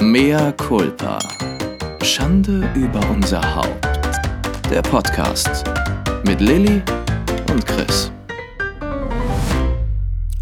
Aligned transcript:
Mea 0.00 0.52
culpa. 0.52 1.18
Schande 2.04 2.70
über 2.76 3.00
unser 3.10 3.42
Haupt. 3.56 3.84
Der 4.70 4.80
Podcast 4.80 5.64
mit 6.24 6.40
Lilly 6.40 6.80
und 7.50 7.66
Chris. 7.66 8.12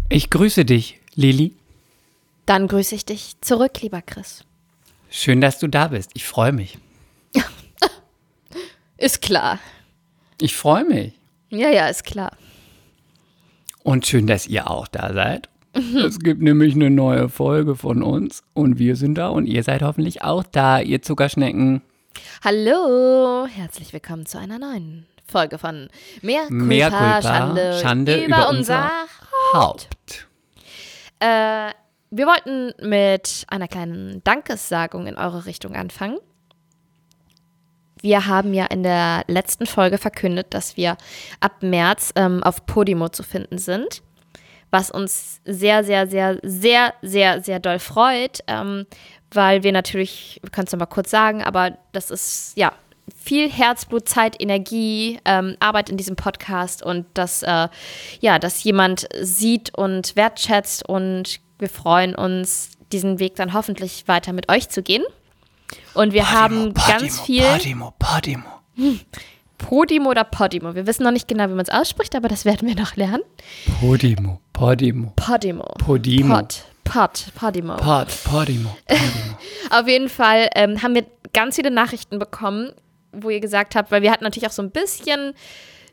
Ich 0.09 0.29
grüße 0.29 0.63
dich, 0.63 0.99
Lili. 1.15 1.55
Dann 2.45 2.67
grüße 2.67 2.93
ich 2.93 3.05
dich 3.05 3.41
zurück, 3.41 3.81
lieber 3.81 4.03
Chris. 4.03 4.43
Schön, 5.09 5.41
dass 5.41 5.57
du 5.57 5.67
da 5.67 5.87
bist. 5.87 6.11
Ich 6.13 6.25
freue 6.25 6.51
mich. 6.51 6.77
Ist 8.97 9.23
klar. 9.23 9.57
Ich 10.39 10.55
freue 10.55 10.85
mich. 10.85 11.13
Ja, 11.49 11.69
ja, 11.69 11.87
ist 11.87 12.03
klar. 12.03 12.37
Und 13.81 14.05
schön, 14.05 14.27
dass 14.27 14.45
ihr 14.45 14.69
auch 14.69 14.87
da 14.87 15.13
seid. 15.13 15.49
Es 15.77 16.19
gibt 16.19 16.41
nämlich 16.41 16.73
eine 16.73 16.89
neue 16.89 17.29
Folge 17.29 17.75
von 17.75 18.01
uns 18.01 18.43
und 18.53 18.79
wir 18.79 18.95
sind 18.95 19.15
da 19.15 19.27
und 19.27 19.45
ihr 19.45 19.61
seid 19.63 19.83
hoffentlich 19.83 20.23
auch 20.23 20.43
da, 20.43 20.79
ihr 20.79 21.03
Zuckerschnecken. 21.03 21.81
Hallo, 22.43 23.45
herzlich 23.45 23.93
willkommen 23.93 24.25
zu 24.25 24.39
einer 24.39 24.57
neuen 24.57 25.05
Folge 25.27 25.59
von 25.59 25.89
Mehr 26.23 26.47
Culpa, 26.47 26.63
Mehr 26.63 26.89
Culpa, 26.89 27.21
Schande, 27.21 27.79
Schande 27.79 28.25
über, 28.25 28.25
über 28.25 28.49
unser 28.49 28.57
unser 28.57 28.91
Haupt. 29.53 30.27
Äh, 31.19 31.69
wir 32.09 32.25
wollten 32.25 32.73
mit 32.87 33.45
einer 33.47 33.67
kleinen 33.67 34.23
Dankessagung 34.23 35.05
in 35.05 35.15
eure 35.15 35.45
Richtung 35.45 35.75
anfangen. 35.75 36.17
Wir 38.01 38.25
haben 38.25 38.53
ja 38.53 38.65
in 38.65 38.81
der 38.81 39.25
letzten 39.27 39.67
Folge 39.67 39.99
verkündet, 39.99 40.47
dass 40.51 40.75
wir 40.75 40.97
ab 41.39 41.61
März 41.61 42.13
ähm, 42.15 42.41
auf 42.41 42.65
Podimo 42.65 43.09
zu 43.09 43.21
finden 43.21 43.57
sind, 43.57 44.01
was 44.71 44.91
uns 44.91 45.41
sehr, 45.45 45.83
sehr, 45.83 46.07
sehr, 46.07 46.39
sehr, 46.43 46.93
sehr, 47.01 47.41
sehr 47.41 47.59
doll 47.59 47.79
freut, 47.79 48.39
ähm, 48.47 48.85
weil 49.31 49.63
wir 49.63 49.71
natürlich, 49.71 50.39
wir 50.41 50.49
können 50.51 50.67
es 50.67 50.73
nochmal 50.73 50.87
kurz 50.87 51.09
sagen, 51.09 51.43
aber 51.43 51.77
das 51.91 52.11
ist 52.11 52.53
ja 52.57 52.73
viel 53.15 53.49
Herzblut, 53.49 54.07
Zeit, 54.07 54.35
Energie, 54.41 55.19
ähm, 55.25 55.55
Arbeit 55.59 55.89
in 55.89 55.97
diesem 55.97 56.15
Podcast 56.15 56.83
und 56.83 57.05
dass, 57.13 57.43
äh, 57.43 57.67
ja, 58.19 58.39
dass 58.39 58.63
jemand 58.63 59.07
sieht 59.21 59.73
und 59.77 60.15
wertschätzt 60.15 60.87
und 60.87 61.39
wir 61.59 61.69
freuen 61.69 62.15
uns, 62.15 62.71
diesen 62.91 63.19
Weg 63.19 63.35
dann 63.35 63.53
hoffentlich 63.53 64.07
weiter 64.07 64.33
mit 64.33 64.49
euch 64.49 64.69
zu 64.69 64.81
gehen. 64.81 65.03
Und 65.93 66.13
wir 66.13 66.31
haben 66.31 66.73
ganz 66.73 67.19
viel 67.21 67.43
Podimo, 67.43 67.93
Podimo. 67.99 68.61
Podimo 69.57 70.09
oder 70.09 70.23
Podimo. 70.23 70.75
Wir 70.75 70.87
wissen 70.87 71.03
noch 71.03 71.11
nicht 71.11 71.27
genau, 71.27 71.45
wie 71.45 71.53
man 71.53 71.65
es 71.65 71.69
ausspricht, 71.69 72.15
aber 72.15 72.27
das 72.27 72.45
werden 72.45 72.67
wir 72.67 72.75
noch 72.75 72.95
lernen. 72.95 73.23
Podimo, 73.79 74.39
Podimo. 74.53 75.13
Podimo. 75.15 75.63
Podimo. 75.77 76.35
Pod. 76.35 76.63
Pod. 76.83 77.25
Podimo. 77.35 77.75
Pod, 77.75 78.07
Podimo, 78.23 78.75
Podimo. 78.87 79.37
Auf 79.71 79.87
jeden 79.87 80.09
Fall 80.09 80.49
ähm, 80.55 80.81
haben 80.81 80.95
wir 80.95 81.05
ganz 81.33 81.55
viele 81.55 81.71
Nachrichten 81.71 82.19
bekommen, 82.19 82.71
wo 83.11 83.29
ihr 83.29 83.39
gesagt 83.39 83.75
habt, 83.75 83.91
weil 83.91 84.01
wir 84.01 84.11
hatten 84.11 84.23
natürlich 84.23 84.47
auch 84.47 84.53
so 84.53 84.61
ein 84.61 84.71
bisschen 84.71 85.33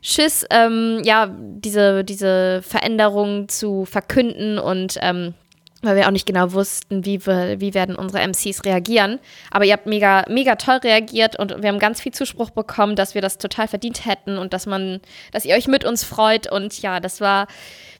Schiss, 0.01 0.45
ähm, 0.51 1.01
ja, 1.03 1.27
diese, 1.35 2.03
diese 2.03 2.61
Veränderung 2.61 3.49
zu 3.49 3.85
verkünden 3.85 4.59
und 4.59 4.97
ähm, 5.01 5.33
weil 5.85 5.95
wir 5.95 6.07
auch 6.07 6.11
nicht 6.11 6.25
genau 6.25 6.53
wussten, 6.53 7.05
wie, 7.05 7.25
wir, 7.25 7.59
wie 7.59 7.73
werden 7.73 7.95
unsere 7.95 8.25
MCs 8.27 8.65
reagieren. 8.65 9.19
Aber 9.51 9.65
ihr 9.65 9.73
habt 9.73 9.85
mega, 9.85 10.25
mega 10.29 10.55
toll 10.55 10.77
reagiert 10.77 11.37
und 11.37 11.61
wir 11.61 11.69
haben 11.69 11.79
ganz 11.79 12.01
viel 12.01 12.13
Zuspruch 12.13 12.49
bekommen, 12.49 12.95
dass 12.95 13.15
wir 13.15 13.21
das 13.21 13.37
total 13.37 13.67
verdient 13.67 14.05
hätten 14.05 14.37
und 14.37 14.53
dass 14.53 14.65
man, 14.65 15.01
dass 15.31 15.45
ihr 15.45 15.55
euch 15.55 15.67
mit 15.67 15.85
uns 15.85 16.03
freut. 16.03 16.51
Und 16.51 16.81
ja, 16.81 16.99
das 16.99 17.21
war, 17.21 17.47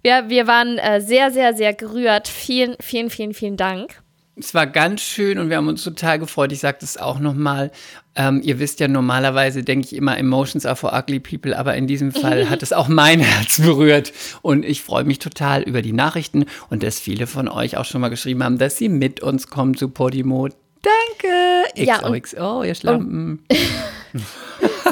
wir, 0.01 0.29
wir 0.29 0.47
waren 0.47 0.77
äh, 0.77 1.01
sehr, 1.01 1.31
sehr, 1.31 1.53
sehr 1.53 1.73
gerührt. 1.73 2.27
Vielen, 2.27 2.75
vielen, 2.79 3.09
vielen, 3.09 3.33
vielen 3.33 3.57
Dank. 3.57 4.04
Es 4.37 4.53
war 4.53 4.67
ganz 4.67 5.01
schön 5.01 5.39
und 5.39 5.49
wir 5.49 5.55
haben 5.57 5.69
uns 5.69 5.83
total 5.83 6.19
gefreut. 6.19 6.51
Ich 6.51 6.59
sage 6.59 6.77
das 6.81 6.97
auch 6.97 7.19
nochmal. 7.19 7.71
Ähm, 8.15 8.41
ihr 8.43 8.59
wisst 8.59 8.81
ja, 8.81 8.87
normalerweise 8.89 9.63
denke 9.63 9.87
ich 9.87 9.95
immer, 9.95 10.17
Emotions 10.17 10.65
are 10.65 10.75
for 10.75 10.93
ugly 10.93 11.19
people, 11.21 11.57
aber 11.57 11.75
in 11.75 11.87
diesem 11.87 12.11
Fall 12.11 12.49
hat 12.49 12.61
es 12.61 12.73
auch 12.73 12.89
mein 12.89 13.21
Herz 13.21 13.61
berührt. 13.61 14.11
Und 14.41 14.65
ich 14.65 14.81
freue 14.81 15.05
mich 15.05 15.19
total 15.19 15.61
über 15.63 15.81
die 15.81 15.93
Nachrichten 15.93 16.45
und 16.69 16.83
dass 16.83 16.99
viele 16.99 17.27
von 17.27 17.47
euch 17.47 17.77
auch 17.77 17.85
schon 17.85 18.01
mal 18.01 18.09
geschrieben 18.09 18.43
haben, 18.43 18.57
dass 18.57 18.77
sie 18.77 18.89
mit 18.89 19.21
uns 19.21 19.47
kommen 19.47 19.75
zu 19.75 19.87
Podimo. 19.89 20.49
Danke! 20.81 21.33
Ja, 21.75 22.05
und- 22.05 22.21
XOXO, 22.21 22.63
ihr 22.63 22.75
Schlampen. 22.75 23.45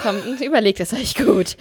Kommt, 0.02 0.42
überlegt 0.42 0.80
es 0.80 0.92
euch 0.94 1.16
gut. 1.16 1.56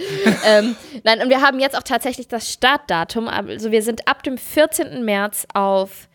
ähm, 0.45 0.75
nein, 1.05 1.21
und 1.21 1.29
wir 1.29 1.43
haben 1.43 1.61
jetzt 1.61 1.77
auch 1.77 1.83
tatsächlich 1.83 2.29
das 2.29 2.51
Startdatum. 2.53 3.29
Also 3.29 3.71
wir 3.71 3.83
sind 3.83 4.09
ab 4.09 4.23
dem 4.23 4.39
14. 4.39 5.05
März 5.05 5.47
auf 5.53 6.09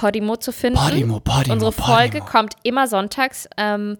Podimo 0.00 0.36
zu 0.36 0.50
finden. 0.50 0.78
Podimo, 0.78 1.20
Podimo, 1.20 1.52
Unsere 1.52 1.72
Folge 1.72 2.20
Podimo. 2.20 2.24
kommt 2.24 2.54
immer 2.62 2.86
sonntags. 2.86 3.46
Ähm, 3.58 3.98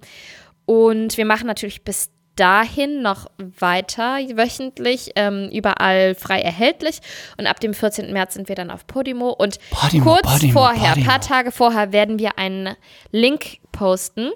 und 0.64 1.18
wir 1.18 1.26
machen 1.26 1.46
natürlich 1.46 1.84
bis 1.84 2.10
dahin 2.36 3.02
noch 3.02 3.26
weiter 3.36 4.16
wöchentlich, 4.34 5.10
ähm, 5.16 5.50
überall 5.52 6.14
frei 6.14 6.40
erhältlich. 6.40 7.00
Und 7.36 7.46
ab 7.46 7.60
dem 7.60 7.74
14. 7.74 8.14
März 8.14 8.32
sind 8.32 8.48
wir 8.48 8.54
dann 8.56 8.70
auf 8.70 8.86
Podimo. 8.86 9.28
Und 9.28 9.58
Podimo, 9.70 10.04
kurz 10.04 10.26
Podimo, 10.26 10.52
vorher, 10.54 10.94
ein 10.94 11.04
paar 11.04 11.20
Tage 11.20 11.52
vorher, 11.52 11.92
werden 11.92 12.18
wir 12.18 12.38
einen 12.38 12.76
Link 13.10 13.58
posten. 13.70 14.30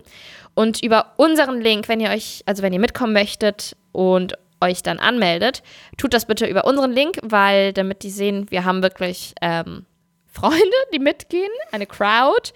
Und 0.53 0.83
über 0.83 1.15
unseren 1.17 1.63
Link, 1.63 1.89
wenn 1.89 2.01
ihr 2.01 2.11
euch, 2.11 2.43
also 2.45 2.63
wenn 2.63 2.75
ihr 2.75 2.81
mitkommen 2.81 3.15
möchtet 3.15 3.75
und 3.93 4.35
euch 4.61 4.83
dann 4.83 4.99
anmeldet, 4.99 5.63
tut 5.97 6.13
das 6.13 6.27
bitte 6.27 6.47
über 6.47 6.67
unseren 6.67 6.93
Link, 6.93 7.19
weil 7.23 7.73
damit 7.73 8.03
die 8.03 8.11
sehen, 8.11 8.51
wir 8.51 8.67
haben 8.67 8.83
wirklich 8.83 9.35
ähm, 9.41 9.87
Freunde, 10.35 10.77
die 10.93 10.99
mitgehen, 10.99 11.51
eine 11.71 11.87
Crowd. 11.87 12.53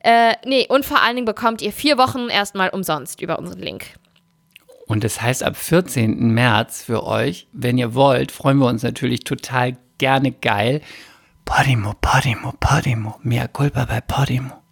Äh, 0.00 0.34
nee, 0.44 0.66
und 0.68 0.84
vor 0.84 1.00
allen 1.00 1.14
Dingen 1.14 1.26
bekommt 1.26 1.62
ihr 1.62 1.72
vier 1.72 1.96
Wochen 1.96 2.28
erstmal 2.28 2.70
umsonst 2.70 3.20
über 3.22 3.38
unseren 3.38 3.60
Link. 3.60 3.86
Und 4.86 5.04
das 5.04 5.22
heißt, 5.22 5.42
ab 5.44 5.56
14. 5.56 6.32
März 6.32 6.82
für 6.82 7.04
euch, 7.04 7.46
wenn 7.52 7.78
ihr 7.78 7.94
wollt, 7.94 8.32
freuen 8.32 8.58
wir 8.58 8.66
uns 8.66 8.82
natürlich 8.82 9.20
total 9.20 9.76
gerne 9.98 10.32
geil. 10.32 10.82
Podimo, 11.44 11.94
Podimo, 12.00 12.52
Podimo. 12.58 13.18
Mehr 13.22 13.48
Culpa 13.48 13.84
bei 13.84 14.00
Podimo. 14.00 14.63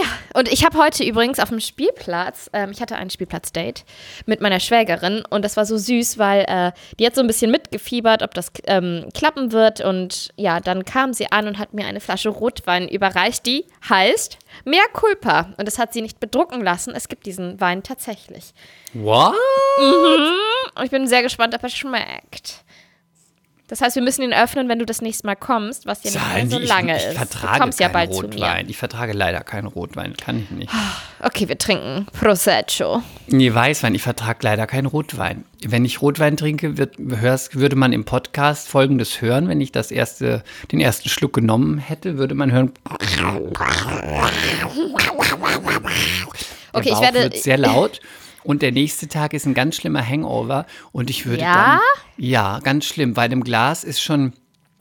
Ja, 0.00 0.06
und 0.34 0.52
ich 0.52 0.64
habe 0.64 0.78
heute 0.78 1.02
übrigens 1.02 1.40
auf 1.40 1.48
dem 1.48 1.60
Spielplatz, 1.60 2.50
ähm, 2.52 2.70
ich 2.70 2.80
hatte 2.80 2.96
ein 2.96 3.10
Spielplatzdate 3.10 3.84
mit 4.26 4.40
meiner 4.40 4.60
Schwägerin 4.60 5.24
und 5.30 5.44
das 5.44 5.56
war 5.56 5.64
so 5.64 5.76
süß, 5.76 6.18
weil 6.18 6.44
äh, 6.46 6.72
die 6.98 7.06
hat 7.06 7.14
so 7.14 7.20
ein 7.20 7.26
bisschen 7.26 7.50
mitgefiebert, 7.50 8.22
ob 8.22 8.34
das 8.34 8.52
ähm, 8.66 9.08
klappen 9.14 9.50
wird 9.52 9.80
und 9.80 10.30
ja, 10.36 10.60
dann 10.60 10.84
kam 10.84 11.12
sie 11.12 11.32
an 11.32 11.48
und 11.48 11.58
hat 11.58 11.74
mir 11.74 11.86
eine 11.86 12.00
Flasche 12.00 12.28
Rotwein 12.28 12.88
überreicht, 12.88 13.46
die 13.46 13.64
heißt 13.88 14.38
Mehr 14.64 14.84
Culpa 14.92 15.54
und 15.56 15.66
das 15.66 15.78
hat 15.78 15.92
sie 15.92 16.02
nicht 16.02 16.20
bedrucken 16.20 16.62
lassen. 16.62 16.94
Es 16.94 17.08
gibt 17.08 17.26
diesen 17.26 17.60
Wein 17.60 17.82
tatsächlich. 17.82 18.52
What? 18.92 19.34
Und 20.74 20.84
ich 20.84 20.90
bin 20.90 21.06
sehr 21.06 21.22
gespannt, 21.22 21.54
ob 21.54 21.62
er 21.62 21.68
schmeckt. 21.68 22.64
Das 23.68 23.82
heißt, 23.82 23.96
wir 23.96 24.02
müssen 24.02 24.22
ihn 24.22 24.32
öffnen, 24.32 24.68
wenn 24.70 24.78
du 24.78 24.86
das 24.86 25.02
nächste 25.02 25.26
Mal 25.26 25.36
kommst, 25.36 25.84
was 25.84 26.02
ja 26.02 26.10
nicht 26.10 26.34
mehr 26.34 26.50
so 26.50 26.56
die, 26.56 26.64
ich, 26.64 26.68
lange 26.68 26.96
ich 26.96 27.04
ist. 27.04 27.16
vertrage 27.18 27.52
du 27.52 27.60
kommst 27.60 27.80
ja 27.80 27.88
bald 27.88 28.14
zu 28.14 28.22
Rotwein. 28.22 28.64
mir. 28.64 28.70
Ich 28.70 28.78
vertrage 28.78 29.12
leider 29.12 29.40
keinen 29.40 29.66
Rotwein. 29.66 30.16
Kann 30.16 30.38
ich 30.42 30.50
nicht. 30.50 30.72
Okay, 31.20 31.48
wir 31.48 31.58
trinken 31.58 32.06
Prosecco. 32.18 33.02
Nee, 33.26 33.52
Weißwein. 33.52 33.94
Ich 33.94 34.02
vertrage 34.02 34.38
leider 34.42 34.66
keinen 34.66 34.86
Rotwein. 34.86 35.44
Wenn 35.62 35.84
ich 35.84 36.00
Rotwein 36.00 36.38
trinke, 36.38 36.78
wird, 36.78 36.94
hörst, 36.98 37.56
würde 37.56 37.76
man 37.76 37.92
im 37.92 38.06
Podcast 38.06 38.68
Folgendes 38.68 39.20
hören. 39.20 39.48
Wenn 39.48 39.60
ich 39.60 39.70
das 39.70 39.90
erste, 39.90 40.42
den 40.72 40.80
ersten 40.80 41.10
Schluck 41.10 41.34
genommen 41.34 41.76
hätte, 41.78 42.16
würde 42.16 42.34
man 42.34 42.50
hören. 42.50 42.72
Okay, 46.72 46.90
ich 46.90 47.00
werde. 47.00 47.22
wird 47.22 47.36
sehr 47.36 47.58
laut. 47.58 48.00
Und 48.44 48.62
der 48.62 48.72
nächste 48.72 49.08
Tag 49.08 49.32
ist 49.34 49.46
ein 49.46 49.54
ganz 49.54 49.76
schlimmer 49.76 50.06
Hangover. 50.06 50.66
Und 50.92 51.10
ich 51.10 51.26
würde 51.26 51.42
Ja? 51.42 51.54
dann. 51.54 51.80
Ja, 52.16 52.60
ganz 52.60 52.84
schlimm. 52.86 53.14
Bei 53.14 53.28
dem 53.28 53.44
Glas 53.44 53.84
ist 53.84 54.00
schon 54.00 54.32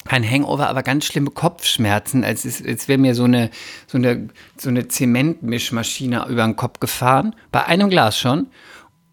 kein 0.05 0.23
Hangover, 0.29 0.69
aber 0.69 0.83
ganz 0.83 1.05
schlimme 1.05 1.31
Kopfschmerzen. 1.31 2.23
Als, 2.23 2.45
ist- 2.45 2.65
als 2.65 2.87
wäre 2.87 2.97
mir 2.97 3.13
so 3.15 3.25
eine, 3.25 3.49
so, 3.87 3.97
eine, 3.97 4.29
so 4.57 4.69
eine 4.69 4.87
Zementmischmaschine 4.87 6.25
über 6.29 6.43
den 6.45 6.55
Kopf 6.55 6.79
gefahren. 6.79 7.35
Bei 7.51 7.65
einem 7.65 7.89
Glas 7.89 8.17
schon. 8.19 8.47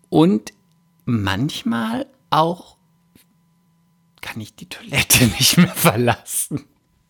Und 0.09 0.53
manchmal 1.05 2.07
auch 2.31 2.77
kann 4.21 4.41
ich 4.41 4.55
die 4.55 4.69
Toilette 4.69 5.25
nicht 5.39 5.57
mehr 5.57 5.69
verlassen. 5.69 6.65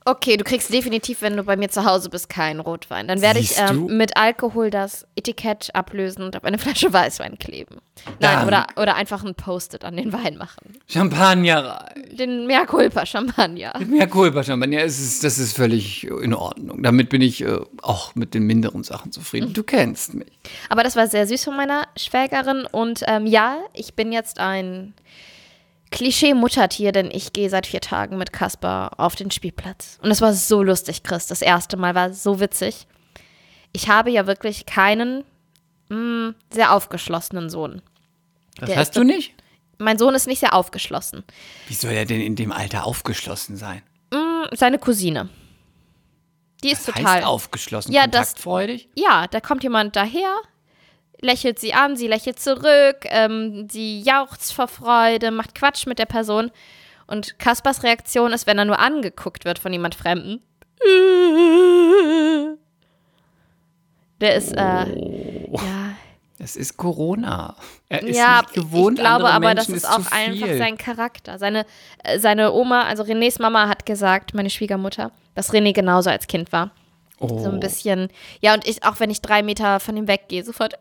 Okay, 0.06 0.37
du 0.37 0.45
kriegst 0.45 0.71
definitiv, 0.71 1.23
wenn 1.23 1.35
du 1.35 1.45
bei 1.45 1.56
mir 1.56 1.71
zu 1.71 1.87
Hause 1.87 2.11
bist, 2.11 2.29
keinen 2.29 2.61
Rotwein. 2.61 3.09
Dann 3.09 3.23
werde 3.23 3.39
ich 3.39 3.59
ähm, 3.59 3.87
mit 3.97 4.19
Alkohol 4.19 4.69
das 4.69 5.06
Etikett 5.17 5.75
ablösen 5.75 6.23
und 6.23 6.37
auf 6.37 6.45
eine 6.45 6.59
Flasche 6.65 6.93
Weißwein 6.93 7.39
kleben. 7.39 7.77
Nein, 8.21 8.47
oder, 8.47 8.67
oder 8.77 8.97
einfach 8.97 9.25
ein 9.25 9.35
Post-it 9.35 9.83
an 9.83 9.97
den 9.97 10.12
Wein 10.12 10.37
machen. 10.37 10.77
Champagner 10.89 11.65
rein. 11.65 12.17
Den 12.19 12.47
Mea 12.47 12.67
culpa 12.67 13.06
Champagner. 13.06 13.73
Ja, 13.95 14.06
Culpa 14.06 14.45
Champagner, 14.45 14.83
es 14.83 15.01
ist, 15.01 15.25
das 15.25 15.39
ist 15.39 15.56
völlig 15.56 16.05
in 16.05 16.35
Ordnung. 16.35 16.83
Damit 16.83 17.09
bin 17.09 17.23
ich 17.23 17.41
äh, 17.41 17.61
auch 17.81 18.15
mit 18.15 18.35
den 18.35 18.43
minderen 18.43 18.85
Sachen 18.85 19.11
zufrieden. 19.11 19.55
Du 19.55 19.62
kennst 19.62 20.12
mich. 20.12 20.29
Aber 20.69 20.83
das 20.83 20.97
war 20.97 21.06
sehr 21.06 21.27
süß 21.27 21.45
von 21.45 21.56
meiner 21.56 21.89
Schwägerin. 21.97 22.67
Und 22.71 23.05
ähm, 23.06 23.25
ja, 23.27 23.56
ich 23.73 23.95
bin 23.95 24.12
jetzt 24.12 24.39
ein 24.39 24.93
Klischee-Muttertier, 25.94 26.93
denn 26.93 27.11
ich 27.12 27.32
gehe 27.32 27.49
seit 27.49 27.67
vier 27.67 27.81
Tagen 27.81 28.19
mit 28.19 28.32
Kasper 28.32 28.91
auf 28.99 29.14
den 29.14 29.31
Spielplatz. 29.31 29.99
Und 30.02 30.11
es 30.11 30.20
war 30.20 30.32
so 30.35 30.62
lustig, 30.62 31.02
Chris. 31.05 31.26
Das 31.26 31.41
erste 31.41 31.76
Mal 31.76 31.94
war 31.94 32.12
so 32.12 32.41
witzig. 32.41 32.87
ich 33.73 33.88
habe 33.88 34.11
ja 34.11 34.26
wirklich 34.26 34.67
keinen 34.67 35.25
mh, 35.88 36.35
sehr 36.52 36.73
aufgeschlossenen 36.73 37.49
Sohn. 37.49 37.81
Das 38.56 38.69
Der 38.69 38.76
hast 38.79 38.88
ist 38.91 38.96
du 38.96 39.05
nicht? 39.05 39.35
Mein 39.79 39.99
Sohn 39.99 40.14
ist 40.14 40.26
nicht 40.26 40.41
sehr 40.41 40.55
aufgeschlossen. 40.55 41.25
Wie 41.69 41.75
soll 41.75 41.93
er 41.93 42.05
denn 42.06 42.20
in 42.20 42.37
dem 42.37 42.52
Alter 42.52 42.87
aufgeschlossen 42.87 43.56
sein? 43.56 43.82
Mh, 44.12 44.49
seine 44.52 44.79
Cousine. 44.79 45.29
Die 46.62 46.70
ist 46.70 46.88
Das 46.88 46.94
total. 46.94 47.14
heißt 47.17 47.26
aufgeschlossen, 47.26 47.93
Ja, 47.93 48.06
das- 48.06 48.29
kontaktfreudig? 48.29 48.88
Ja, 48.96 49.26
da 49.29 49.41
kommt 49.41 49.62
jemand 49.62 49.94
daher, 49.96 50.35
lächelt 51.25 51.59
sie 51.59 51.75
an, 51.75 51.97
sie 51.97 52.06
lächelt 52.06 52.38
zurück, 52.38 53.05
ähm, 53.05 53.69
sie 53.71 54.00
jauchzt 54.00 54.53
vor 54.53 54.69
Freude, 54.69 55.31
macht 55.31 55.55
Quatsch 55.55 55.87
mit 55.87 55.99
der 55.99 56.06
Person. 56.06 56.50
Und 57.06 57.38
Kaspers 57.38 57.82
Reaktion 57.82 58.32
ist, 58.32 58.47
wenn 58.47 58.59
er 58.59 58.65
nur 58.65 58.79
angeguckt 58.79 59.44
wird 59.44 59.59
von 59.59 59.73
jemand 59.73 59.94
Fremden. 59.94 60.43
Der 64.21 64.37
ist, 64.37 64.53
äh, 64.53 65.49
ja, 65.50 65.97
Es 66.38 66.56
ist 66.56 66.76
Corona. 66.76 67.56
Er 67.88 68.03
ist 68.03 68.17
ja, 68.17 68.41
nicht 68.41 68.55
gewohnt, 68.55 68.99
ich 68.99 69.05
glaube 69.05 69.31
aber, 69.31 69.55
das 69.55 69.69
ist 69.69 69.85
zu 69.85 69.91
auch 69.91 70.12
einfach 70.12 70.49
sein 70.59 70.79
Charakter. 70.79 71.38
Seine, 71.38 71.67
äh, 72.03 72.19
seine 72.19 72.53
Oma, 72.53 72.82
also 72.82 73.03
Renés 73.03 73.41
Mama 73.41 73.69
hat 73.69 73.87
gesagt, 73.87 74.35
meine 74.35 74.50
Schwiegermutter, 74.50 75.11
dass 75.35 75.53
René 75.53 75.73
genauso 75.73 76.11
als 76.11 76.27
Kind 76.27 76.53
war. 76.53 76.70
Oh. 77.20 77.38
So 77.38 77.50
ein 77.50 77.61
bisschen, 77.61 78.08
ja, 78.40 78.55
und 78.55 78.66
ich, 78.66 78.82
auch 78.84 79.00
wenn 79.00 79.11
ich 79.11 79.20
drei 79.20 79.43
Meter 79.43 79.81
von 79.81 79.96
ihm 79.96 80.08
weggehe, 80.08 80.44
sofort, 80.44 80.75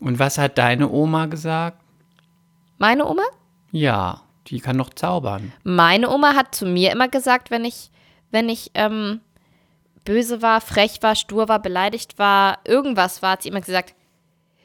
Und 0.00 0.18
was 0.18 0.38
hat 0.38 0.58
deine 0.58 0.88
Oma 0.90 1.26
gesagt? 1.26 1.80
meine 2.78 3.06
Oma? 3.06 3.24
Ja, 3.72 4.22
die 4.46 4.60
kann 4.60 4.76
noch 4.76 4.90
zaubern. 4.90 5.52
Meine 5.64 6.08
Oma 6.10 6.34
hat 6.34 6.54
zu 6.54 6.64
mir 6.64 6.92
immer 6.92 7.08
gesagt, 7.08 7.50
wenn 7.50 7.64
ich, 7.64 7.90
wenn 8.30 8.48
ich 8.48 8.70
ähm, 8.74 9.20
böse 10.04 10.42
war, 10.42 10.60
frech 10.60 11.02
war, 11.02 11.16
stur 11.16 11.48
war, 11.48 11.60
beleidigt 11.60 12.18
war, 12.18 12.58
irgendwas 12.64 13.20
war, 13.20 13.32
hat 13.32 13.42
sie 13.42 13.48
immer 13.48 13.60
gesagt, 13.60 13.94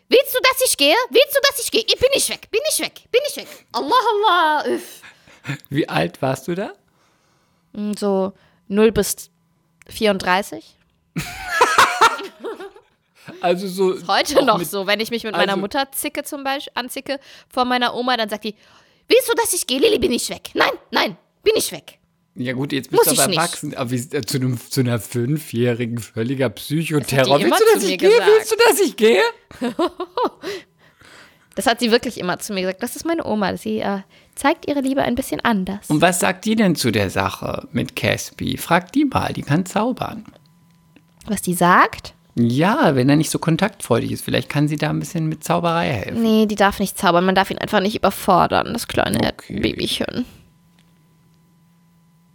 willst 0.10 0.34
du, 0.34 0.40
dass 0.44 0.70
ich 0.70 0.78
gehe? 0.78 0.96
Willst 1.10 1.36
du, 1.36 1.40
dass 1.50 1.60
ich 1.66 1.72
gehe? 1.72 1.82
Ich 1.88 2.00
bin 2.00 2.10
ich 2.14 2.30
weg, 2.30 2.48
bin 2.52 2.62
ich 2.70 2.80
weg, 2.80 3.02
bin 3.12 3.22
ich 3.28 3.36
weg. 3.38 3.48
Allah, 3.72 4.64
Allah. 4.64 4.80
Wie 5.70 5.90
alt 5.90 6.22
warst 6.22 6.48
du 6.48 6.56
da? 6.56 6.72
Und 7.74 7.98
So 7.98 8.34
0 8.68 8.92
bis 8.92 9.32
34. 9.90 10.64
Also 13.40 13.68
so. 13.68 14.08
Heute 14.08 14.40
auch 14.40 14.46
noch 14.46 14.62
so, 14.64 14.86
wenn 14.88 15.00
ich 15.00 15.10
mich 15.10 15.24
mit 15.24 15.34
meiner 15.34 15.54
also- 15.54 15.62
Mutter 15.62 15.88
zicke 15.92 16.24
zum 16.24 16.44
Beispiel, 16.44 16.72
anzicke 16.76 17.20
vor 17.50 17.66
meiner 17.66 17.94
Oma, 17.96 18.18
dann 18.18 18.30
sagt 18.30 18.44
die, 18.44 18.56
willst 19.08 19.30
du, 19.30 19.34
dass 19.36 19.54
ich 19.54 19.66
gehe? 19.66 19.80
Lilly, 19.80 20.00
bin 20.00 20.12
ich 20.12 20.30
weg. 20.30 20.50
Nein, 20.54 20.72
nein, 20.92 21.18
bin 21.44 21.54
ich 21.56 21.72
weg. 21.72 22.00
Ja 22.36 22.54
gut, 22.54 22.74
jetzt 22.74 22.92
Muss 22.92 23.06
bist 23.06 23.18
du 23.18 23.22
aber 23.22 23.30
nicht. 23.30 23.38
erwachsen, 23.38 23.76
aber 23.76 23.92
wie, 23.92 23.98
äh, 23.98 24.22
zu, 24.24 24.38
einem, 24.38 24.60
zu 24.60 24.80
einer 24.82 25.00
Fünfjährigen 25.00 26.00
völliger 26.00 26.50
Psychoterror. 26.50 27.40
Willst 27.40 27.60
du, 27.62 27.66
dass 27.76 27.84
ich 27.84 27.98
gehe? 28.00 28.10
Willst 28.10 28.52
du, 28.52 28.56
dass 28.68 28.80
ich 28.86 28.96
gehe? 28.98 29.22
Das 31.56 31.68
hat 31.68 31.80
sie 31.80 31.92
wirklich 31.92 32.20
immer 32.20 32.40
zu 32.40 32.54
mir 32.54 32.62
gesagt. 32.62 32.82
Das 32.82 32.96
ist 32.96 33.06
meine 33.06 33.26
Oma. 33.26 33.56
Sie 33.58 33.80
äh, 33.80 34.00
zeigt 34.36 34.68
ihre 34.68 34.82
Liebe 34.82 35.04
ein 35.04 35.16
bisschen 35.16 35.40
anders. 35.42 35.90
Und 35.90 36.02
was 36.02 36.20
sagt 36.20 36.46
die 36.46 36.56
denn 36.56 36.76
zu 36.76 36.92
der 36.92 37.10
Sache 37.10 37.68
mit 37.72 37.96
Caspi? 37.96 38.58
Frag 38.58 38.92
die 38.92 39.06
mal, 39.06 39.34
die 39.34 39.44
kann 39.44 39.66
zaubern. 39.66 40.26
Was 41.28 41.42
die 41.42 41.54
sagt? 41.54 42.14
Ja, 42.36 42.96
wenn 42.96 43.08
er 43.10 43.16
nicht 43.16 43.30
so 43.30 43.38
kontaktfreudig 43.38 44.12
ist, 44.12 44.26
vielleicht 44.26 44.50
kann 44.50 44.68
sie 44.68 44.78
da 44.78 44.90
ein 44.90 45.00
bisschen 45.00 45.28
mit 45.28 45.44
Zauberei 45.44 45.90
helfen. 45.90 46.24
Nee, 46.24 46.48
die 46.48 46.56
darf 46.56 46.80
nicht 46.80 46.98
zaubern. 46.98 47.26
Man 47.26 47.36
darf 47.36 47.52
ihn 47.52 47.60
einfach 47.60 47.80
nicht 47.80 47.96
überfordern, 47.96 48.74
das 48.74 48.88
kleine 48.88 49.20
Okay. 49.20 49.60
Babychen. 49.60 50.26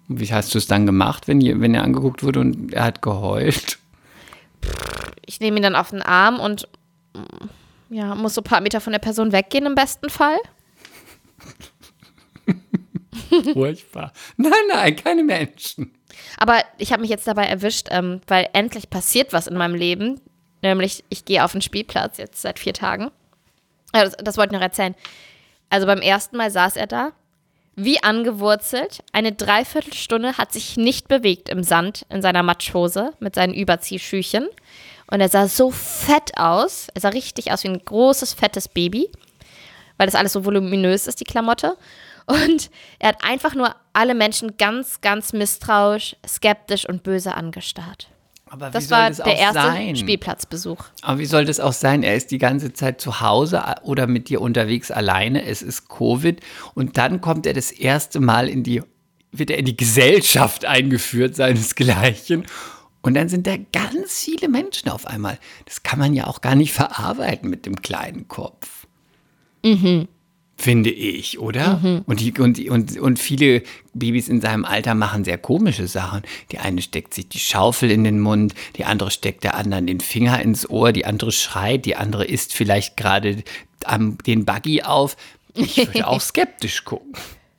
Und 0.09 0.21
Wie 0.21 0.33
hast 0.33 0.55
du 0.55 0.59
es 0.59 0.69
dann 0.69 0.87
gemacht, 0.87 1.27
wenn, 1.27 1.41
wenn 1.61 1.75
er 1.75 1.83
angeguckt 1.83 2.23
wurde 2.23 2.39
und 2.41 2.73
er 2.73 2.85
hat 2.85 3.03
geheult? 3.03 3.79
Ich 5.27 5.41
nehme 5.41 5.57
ihn 5.59 5.63
dann 5.65 5.77
auf 5.77 5.91
den 5.91 6.03
Arm 6.03 6.39
und 6.39 6.69
mm, 7.15 7.49
ja, 7.91 8.15
muss 8.15 8.35
so 8.35 8.41
ein 8.41 8.45
paar 8.45 8.61
Meter 8.61 8.81
von 8.81 8.93
der 8.93 9.01
Person 9.01 9.33
weggehen 9.33 9.67
im 9.67 9.75
besten 9.75 10.11
Fall. 10.11 10.39
Furchtbar. 13.53 14.13
Nein, 14.37 14.53
nein, 14.73 14.97
keine 14.97 15.23
Menschen. 15.23 15.93
Aber 16.39 16.63
ich 16.79 16.93
habe 16.93 17.03
mich 17.03 17.11
jetzt 17.11 17.27
dabei 17.27 17.45
erwischt, 17.45 17.89
ähm, 17.91 18.21
weil 18.27 18.49
endlich 18.53 18.91
passiert 18.91 19.33
was 19.33 19.47
in 19.47 19.57
meinem 19.57 19.75
Leben. 19.75 20.21
Nämlich, 20.63 21.05
ich 21.09 21.25
gehe 21.25 21.45
auf 21.45 21.53
den 21.53 21.63
Spielplatz 21.63 22.19
jetzt 22.19 22.43
seit 22.43 22.59
vier 22.59 22.75
Tagen. 22.75 23.11
Ja, 23.95 24.05
das, 24.05 24.17
das 24.17 24.37
wollte 24.37 24.55
ich 24.55 24.59
noch 24.59 24.65
erzählen. 24.65 24.95
Also 25.71 25.87
beim 25.87 26.01
ersten 26.01 26.37
Mal 26.37 26.51
saß 26.51 26.77
er 26.77 26.87
da, 26.87 27.13
wie 27.77 28.03
angewurzelt. 28.03 29.05
Eine 29.13 29.33
Dreiviertelstunde 29.33 30.37
hat 30.37 30.53
sich 30.53 30.77
nicht 30.77 31.09
bewegt 31.09 31.49
im 31.49 31.63
Sand 31.63 32.07
in 32.11 32.23
seiner 32.23 32.43
Matschhose 32.43 33.13
mit 33.21 33.35
seinen 33.35 33.55
Überziehschüchen. 33.55 34.49
Und 35.11 35.21
er 35.21 35.29
sah 35.29 35.49
so 35.49 35.71
fett 35.71 36.33
aus. 36.37 36.89
Er 36.95 37.01
sah 37.01 37.09
richtig 37.09 37.53
aus 37.53 37.65
wie 37.65 37.69
ein 37.69 37.83
großes, 37.85 38.35
fettes 38.35 38.69
Baby, 38.69 39.11
weil 39.97 40.07
das 40.07 40.15
alles 40.15 40.33
so 40.33 40.45
voluminös 40.45 41.07
ist, 41.07 41.21
die 41.21 41.25
Klamotte. 41.25 41.77
Und 42.27 42.71
er 42.99 43.09
hat 43.11 43.25
einfach 43.25 43.55
nur 43.55 43.75
alle 43.95 44.15
Menschen 44.15 44.57
ganz, 44.59 45.01
ganz 45.01 45.33
misstrauisch, 45.33 46.15
skeptisch 46.27 46.87
und 46.87 47.03
böse 47.03 47.35
angestarrt. 47.35 48.09
Aber 48.51 48.69
wie 48.69 48.73
Das 48.73 48.89
soll 48.89 48.99
war 48.99 49.09
das 49.09 49.19
der 49.19 49.27
auch 49.27 49.39
erste 49.39 49.63
sein? 49.63 49.97
Spielplatzbesuch. 49.97 50.85
Aber 51.03 51.19
wie 51.19 51.27
soll 51.27 51.45
das 51.45 51.61
auch 51.61 51.73
sein? 51.73 52.03
Er 52.03 52.15
ist 52.15 52.31
die 52.31 52.39
ganze 52.39 52.73
Zeit 52.73 53.01
zu 53.01 53.21
Hause 53.21 53.63
oder 53.83 54.07
mit 54.07 54.29
dir 54.29 54.41
unterwegs 54.41 54.91
alleine. 54.91 55.45
Es 55.45 55.63
ist 55.63 55.89
Covid. 55.89 56.41
Und 56.75 56.99
dann 56.99 57.21
kommt 57.21 57.47
er 57.47 57.55
das 57.55 57.71
erste 57.71 58.21
Mal 58.21 58.49
in 58.49 58.63
die, 58.63 58.83
wird 59.33 59.51
er 59.51 59.59
in 59.59 59.65
die 59.65 59.77
Gesellschaft 59.77 60.65
eingeführt, 60.65 61.35
seinesgleichen. 61.37 62.47
Und 63.03 63.15
dann 63.15 63.29
sind 63.29 63.47
da 63.47 63.57
ganz 63.73 64.19
viele 64.21 64.49
Menschen 64.49 64.89
auf 64.89 65.07
einmal. 65.07 65.39
Das 65.67 65.83
kann 65.83 65.99
man 65.99 66.15
ja 66.15 66.27
auch 66.27 66.41
gar 66.41 66.55
nicht 66.55 66.73
verarbeiten 66.73 67.49
mit 67.49 67.65
dem 67.65 67.77
kleinen 67.81 68.27
Kopf. 68.29 68.87
Finde 70.61 70.91
ich, 70.91 71.39
oder? 71.39 72.03
Und, 72.07 72.21
die, 72.21 72.33
und, 72.33 72.59
und, 72.69 72.99
und 72.99 73.19
viele 73.21 73.63
Babys 73.95 74.29
in 74.29 74.41
seinem 74.41 74.65
Alter 74.65 74.95
machen 74.95 75.23
sehr 75.25 75.39
komische 75.39 75.87
Sachen. 75.87 76.23
Die 76.51 76.59
eine 76.59 76.83
steckt 76.83 77.15
sich 77.15 77.29
die 77.29 77.39
Schaufel 77.39 77.91
in 77.91 78.03
den 78.03 78.19
Mund, 78.19 78.55
die 78.77 78.85
andere 78.85 79.11
steckt 79.13 79.45
der 79.45 79.55
anderen 79.55 79.87
den 79.87 80.01
Finger 80.01 80.41
ins 80.43 80.69
Ohr, 80.69 80.91
die 80.93 81.05
andere 81.05 81.31
schreit, 81.31 81.85
die 81.87 81.95
andere 81.95 82.25
isst 82.25 82.55
vielleicht 82.55 82.97
gerade 82.97 83.45
am, 83.85 84.19
den 84.27 84.45
Buggy 84.45 84.83
auf. 84.83 85.17
Ich 85.55 85.77
würde 85.77 86.07
auch 86.09 86.21
skeptisch 86.21 86.85
gucken. 86.85 87.13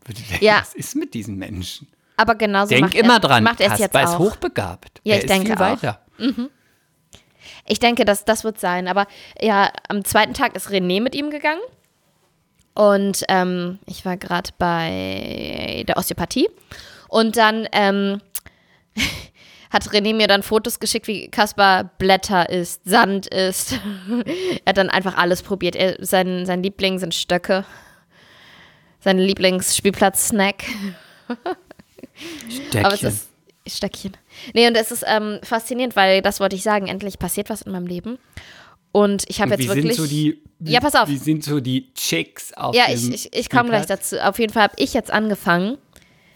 Würde 0.06 0.22
denken, 0.30 0.44
Ja. 0.44 0.60
was 0.62 0.74
ist 0.74 0.96
mit 0.96 1.14
diesen 1.14 1.38
Menschen? 1.38 1.88
Aber 2.20 2.36
genauso 2.36 2.72
Denk 2.72 2.82
macht 2.82 2.96
immer 2.96 3.14
er, 3.14 3.20
dran, 3.22 3.44
macht 3.46 3.62
er 3.62 3.72
es 3.72 3.80
jetzt 3.80 3.94
Kasper 3.94 4.04
ist 4.04 4.16
auch. 4.16 4.20
hochbegabt. 4.20 5.00
Ja, 5.06 5.14
er 5.14 5.20
ich 5.20 5.24
ist 5.24 5.30
denke 5.30 5.46
viel 5.48 5.56
auch. 5.56 5.60
weiter. 5.60 6.02
Ich 7.66 7.80
denke, 7.80 8.04
das, 8.04 8.26
das 8.26 8.44
wird 8.44 8.60
sein. 8.60 8.90
Aber 8.90 9.08
ja, 9.40 9.72
am 9.88 10.04
zweiten 10.04 10.34
Tag 10.34 10.54
ist 10.54 10.70
René 10.70 11.02
mit 11.02 11.16
ihm 11.16 11.30
gegangen. 11.30 11.62
Und 12.76 13.24
ähm, 13.30 13.80
ich 13.86 14.04
war 14.04 14.18
gerade 14.18 14.50
bei 14.58 15.86
der 15.88 15.96
Osteopathie. 15.96 16.50
Und 17.08 17.38
dann 17.38 17.70
ähm, 17.72 18.20
hat 19.70 19.84
René 19.84 20.14
mir 20.14 20.28
dann 20.28 20.44
Fotos 20.44 20.82
geschickt, 20.82 21.08
wie 21.08 21.30
Kaspar 21.30 21.86
Blätter 21.86 22.50
isst, 22.50 22.82
Sand 22.84 23.28
isst. 23.28 23.80
er 24.66 24.72
hat 24.72 24.78
dann 24.78 24.90
einfach 24.90 25.16
alles 25.16 25.42
probiert. 25.42 25.78
Er, 25.78 25.96
sein, 26.06 26.46
sein 26.46 26.62
Liebling 26.62 27.00
sind 27.00 27.16
Stöcke. 27.16 27.64
Sein 29.00 29.20
Lieblingsspielplatz-Snack. 29.20 30.66
Aber 32.78 32.94
es 32.94 33.00
Stöckchen. 33.00 33.20
ist 33.66 33.78
Stöckchen. 33.78 34.18
Nee, 34.54 34.68
und 34.68 34.76
es 34.76 34.92
ist 34.92 35.04
ähm, 35.08 35.40
faszinierend, 35.44 35.96
weil 35.96 36.22
das 36.22 36.40
wollte 36.40 36.56
ich 36.56 36.64
sagen, 36.64 36.88
endlich 36.88 37.20
passiert 37.20 37.50
was 37.50 37.62
in 37.62 37.72
meinem 37.72 37.88
Leben. 37.88 38.18
Und 38.92 39.24
ich 39.28 39.42
habe 39.42 39.52
jetzt 39.52 39.68
wirklich. 39.68 39.96
so 39.96 40.08
die, 40.08 40.42
wie, 40.60 40.72
Ja, 40.72 40.80
pass 40.80 40.96
auf. 40.96 41.08
Wie 41.08 41.18
sind 41.18 41.44
so 41.44 41.60
die 41.60 41.94
Chicks 41.94 42.54
auf 42.54 42.76
ja, 42.76 42.88
dem 42.88 42.96
ich, 42.96 43.28
ich, 43.28 43.34
ich 43.34 43.50
komme 43.50 43.70
gleich 43.70 43.86
dazu. 43.86 44.18
Auf 44.20 44.40
jeden 44.40 44.52
Fall 44.52 44.64
habe 44.64 44.74
ich 44.78 44.94
jetzt 44.94 45.12
angefangen, 45.12 45.78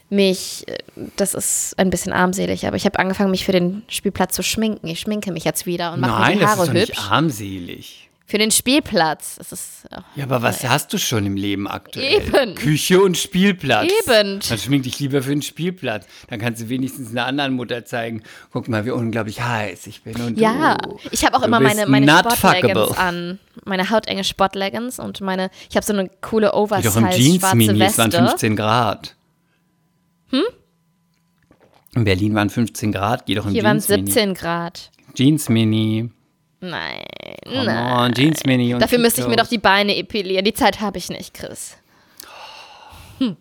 mich, 0.09 0.67
äh, 0.67 0.77
das 1.15 1.33
ist 1.33 1.73
ein 1.79 1.89
bisschen 1.89 2.13
armselig, 2.13 2.67
aber 2.67 2.75
ich 2.75 2.85
habe 2.85 2.99
angefangen, 2.99 3.31
mich 3.31 3.45
für 3.45 3.51
den 3.51 3.81
Spielplatz 3.87 4.35
zu 4.35 4.43
schminken. 4.43 4.87
Ich 4.87 4.99
schminke 4.99 5.31
mich 5.31 5.43
jetzt 5.43 5.65
wieder 5.65 5.93
und 5.93 6.01
mache 6.01 6.11
mir 6.11 6.19
Nein, 6.19 6.33
die 6.33 6.39
das 6.41 6.49
Haare 6.51 6.61
ist 6.61 6.67
doch 6.67 6.73
hübsch. 6.75 6.89
nicht 6.89 6.99
armselig. 6.99 8.02
Für 8.25 8.38
den 8.38 8.51
Spielplatz. 8.51 9.36
Das 9.36 9.51
ist. 9.51 9.86
oh. 9.92 10.00
Ja, 10.15 10.24
aber 10.24 10.42
was 10.42 10.63
hast 10.63 10.94
du 10.94 10.98
schon 10.98 11.25
im 11.25 11.36
Leben 11.36 11.68
aktuell? 11.68 12.22
Eben. 12.25 12.56
Küche 12.56 13.01
und 13.01 13.18
Spielplatz. 13.18 13.92
Eben. 14.08 14.39
Dann 14.48 14.58
schmink 14.58 14.84
dich 14.84 14.98
lieber 15.00 15.22
für 15.22 15.32
den 15.32 15.42
Spielplatz. 15.42 16.08
Dann 16.30 16.39
kannst 16.39 16.62
du 16.62 16.70
wenigstens 16.70 17.12
einer 17.12 17.25
anderen 17.25 17.53
Mutter 17.53 17.84
zeigen, 17.86 18.24
guck 18.51 18.70
mal, 18.70 18.86
wie 18.86 18.92
unglaublich 18.92 19.42
heiß 19.42 19.88
ich 19.88 20.03
bin. 20.03 20.15
Und 20.22 20.39
Ja, 20.39 20.77
du, 20.77 20.98
ich 21.12 21.25
habe 21.25 21.36
auch 21.38 21.44
immer 21.44 21.60
meine, 21.60 21.86
meine 21.86 22.08
Sportleggings 22.18 22.98
an. 22.98 23.39
Meine 23.65 23.89
hautenge 23.89 24.24
Sportleggings 24.24 25.00
und 25.00 25.20
meine, 25.22 25.50
ich 25.70 25.75
habe 25.75 25.86
so 25.86 25.94
eine 25.94 26.10
coole 26.22 26.48
Geh 26.48 26.51
doch 26.53 26.96
im 26.96 27.03
Oversize 27.03 27.12
Jeans, 27.22 27.39
schwarze 27.42 27.56
Mini, 27.58 27.84
es 27.84 27.98
waren 27.98 28.12
Weste. 28.12 28.27
15 28.27 28.56
Grad. 28.56 29.15
Hm? 30.30 30.42
In 31.96 32.03
Berlin 32.06 32.34
waren 32.36 32.50
15 32.50 32.92
Grad, 32.92 33.25
geh 33.25 33.36
doch 33.36 33.46
im 33.46 33.51
Hier 33.51 33.63
waren 33.63 33.77
Jeans, 33.80 33.89
Mini. 33.89 34.12
17 34.12 34.34
Grad. 34.34 34.92
Jeans, 35.13 35.50
Mini. 35.50 36.10
Nein, 36.62 37.03
nein. 37.45 38.07
on, 38.07 38.13
Jeans, 38.13 38.45
Mini. 38.45 38.73
Und 38.73 38.81
Dafür 38.81 39.00
müsste 39.00 39.21
ich 39.21 39.27
mir 39.27 39.35
doch 39.35 39.47
die 39.47 39.57
Beine 39.57 39.95
epilieren. 39.95 40.45
Die 40.45 40.53
Zeit 40.53 40.81
habe 40.81 40.97
ich 40.97 41.09
nicht, 41.09 41.33
Chris. 41.33 41.77
Hm. 43.19 43.38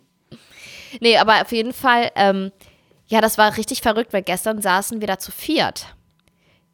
Nee, 1.00 1.16
aber 1.18 1.42
auf 1.42 1.52
jeden 1.52 1.73
Fall, 1.73 2.11
ähm, 2.14 2.52
ja, 3.06 3.21
das 3.21 3.38
war 3.38 3.56
richtig 3.56 3.82
verrückt, 3.82 4.12
weil 4.12 4.23
gestern 4.23 4.61
saßen 4.61 5.00
wir 5.00 5.09
da 5.09 5.18
zu 5.18 5.32
viert. 5.32 5.87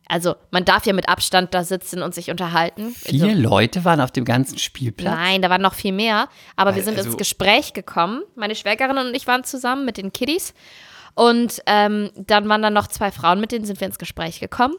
Also 0.08 0.36
man 0.50 0.64
darf 0.64 0.86
ja 0.86 0.94
mit 0.94 1.08
Abstand 1.08 1.52
da 1.52 1.64
sitzen 1.64 2.02
und 2.02 2.14
sich 2.14 2.30
unterhalten. 2.30 2.94
Vier 2.94 3.24
also, 3.24 3.40
Leute 3.40 3.84
waren 3.84 4.00
auf 4.00 4.10
dem 4.10 4.24
ganzen 4.24 4.58
Spielplatz. 4.58 5.14
Nein, 5.14 5.42
da 5.42 5.50
waren 5.50 5.60
noch 5.60 5.74
viel 5.74 5.92
mehr. 5.92 6.28
Aber 6.56 6.74
wir 6.74 6.82
sind 6.82 6.96
also- 6.96 7.10
ins 7.10 7.18
Gespräch 7.18 7.74
gekommen. 7.74 8.22
Meine 8.34 8.54
Schwägerin 8.54 8.96
und 8.96 9.14
ich 9.14 9.26
waren 9.26 9.44
zusammen 9.44 9.84
mit 9.84 9.98
den 9.98 10.10
Kiddies. 10.12 10.54
Und 11.14 11.62
ähm, 11.66 12.10
dann 12.16 12.48
waren 12.48 12.62
da 12.62 12.70
noch 12.70 12.86
zwei 12.86 13.10
Frauen, 13.10 13.40
mit 13.40 13.52
denen 13.52 13.66
sind 13.66 13.80
wir 13.80 13.86
ins 13.86 13.98
Gespräch 13.98 14.40
gekommen. 14.40 14.76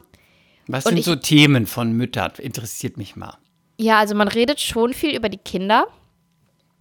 Was 0.72 0.84
Und 0.86 0.90
sind 0.90 0.98
ich- 0.98 1.04
so 1.04 1.16
Themen 1.16 1.66
von 1.66 1.92
Müttern? 1.92 2.32
Interessiert 2.38 2.96
mich 2.96 3.16
mal. 3.16 3.36
Ja, 3.78 3.98
also 3.98 4.14
man 4.14 4.28
redet 4.28 4.60
schon 4.60 4.92
viel 4.94 5.16
über 5.16 5.28
die 5.28 5.38
Kinder. 5.38 5.86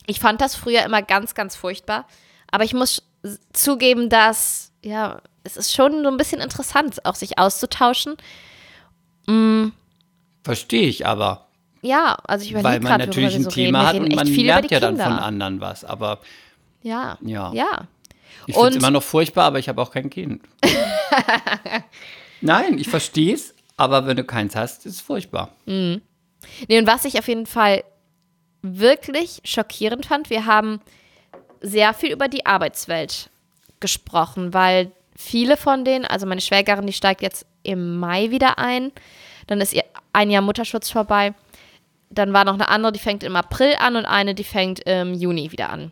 Ich 0.06 0.20
fand 0.20 0.42
das 0.42 0.56
früher 0.56 0.84
immer 0.84 1.02
ganz, 1.02 1.34
ganz 1.34 1.56
furchtbar. 1.56 2.06
Aber 2.52 2.64
ich 2.64 2.74
muss 2.74 3.04
zugeben, 3.54 4.10
dass, 4.10 4.72
ja, 4.84 5.22
es 5.44 5.56
ist 5.58 5.74
schon 5.74 6.04
so 6.04 6.10
ein 6.10 6.18
bisschen 6.18 6.42
interessant, 6.42 7.06
auch 7.06 7.16
sich 7.16 7.38
auszutauschen. 7.38 8.16
Verstehe 10.44 10.88
ich 10.88 11.06
aber. 11.06 11.46
Ja, 11.82 12.18
also 12.28 12.44
ich 12.46 12.54
Weil 12.54 12.62
überlege 12.62 12.84
man 12.84 12.90
gerade, 12.92 13.04
worüber 13.04 13.22
natürlich 13.22 13.36
ein 13.36 13.44
so 13.44 13.50
Thema 13.52 13.88
hat 13.88 13.96
und 13.96 14.14
man 14.16 14.28
lernt 14.28 14.72
ja 14.72 14.80
dann 14.80 14.96
Kinder. 14.96 15.04
von 15.06 15.20
anderen 15.20 15.62
was. 15.62 15.86
Aber 15.86 16.20
Ja, 16.82 17.18
Ja. 17.22 17.52
ja. 17.54 17.88
ich 18.48 18.56
finde 18.56 18.70
es 18.70 18.76
immer 18.78 18.92
noch 18.92 19.04
furchtbar, 19.04 19.46
aber 19.46 19.60
ich 19.60 19.70
habe 19.70 19.82
auch 19.82 19.92
kein 19.92 20.10
Kind. 20.10 20.42
Nein, 22.42 22.78
ich 22.78 22.88
verstehe 22.90 23.34
es, 23.34 23.54
aber 23.80 24.06
wenn 24.06 24.18
du 24.18 24.24
keins 24.26 24.56
hast, 24.56 24.86
ist 24.86 24.96
es 24.96 25.02
furchtbar. 25.02 25.54
Nee, 26.68 26.80
und 26.80 26.88
was 26.88 27.06
ich 27.06 27.18
auf 27.18 27.28
jeden 27.28 27.46
Fall 27.46 27.84
wirklich 28.62 29.42
schockierend 29.46 30.06
fand, 30.06 30.30
wir 30.30 30.46
haben 30.46 30.82
sehr 31.62 31.94
viel 31.94 32.12
über 32.12 32.28
die 32.28 32.46
Arbeitswelt 32.46 33.30
gesprochen, 33.80 34.54
weil 34.54 34.92
viele 35.16 35.56
von 35.56 35.86
denen, 35.86 36.04
also 36.04 36.26
meine 36.26 36.42
Schwägerin, 36.42 36.88
die 36.88 36.94
steigt 36.94 37.22
jetzt 37.22 37.46
im 37.64 37.98
Mai 37.98 38.32
wieder 38.32 38.58
ein, 38.58 38.92
dann 39.48 39.62
ist 39.62 39.74
ihr 39.74 39.84
ein 40.12 40.30
Jahr 40.30 40.42
Mutterschutz 40.42 40.90
vorbei, 40.90 41.34
dann 42.10 42.34
war 42.34 42.44
noch 42.44 42.56
eine 42.56 42.68
andere, 42.68 42.92
die 42.92 43.00
fängt 43.00 43.24
im 43.24 43.36
April 43.36 43.76
an 43.80 43.96
und 43.96 44.06
eine, 44.06 44.36
die 44.36 44.44
fängt 44.44 44.82
im 44.82 45.14
Juni 45.14 45.52
wieder 45.52 45.70
an. 45.70 45.92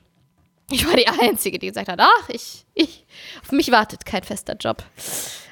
Ich 0.69 0.85
war 0.85 0.97
die 0.97 1.07
Einzige, 1.07 1.59
die 1.59 1.67
gesagt 1.67 1.87
hat, 1.87 2.01
ach, 2.01 2.29
ich, 2.29 2.65
ich, 2.73 3.05
auf 3.41 3.53
mich 3.53 3.71
wartet 3.71 4.05
kein 4.05 4.23
fester 4.23 4.55
Job. 4.59 4.83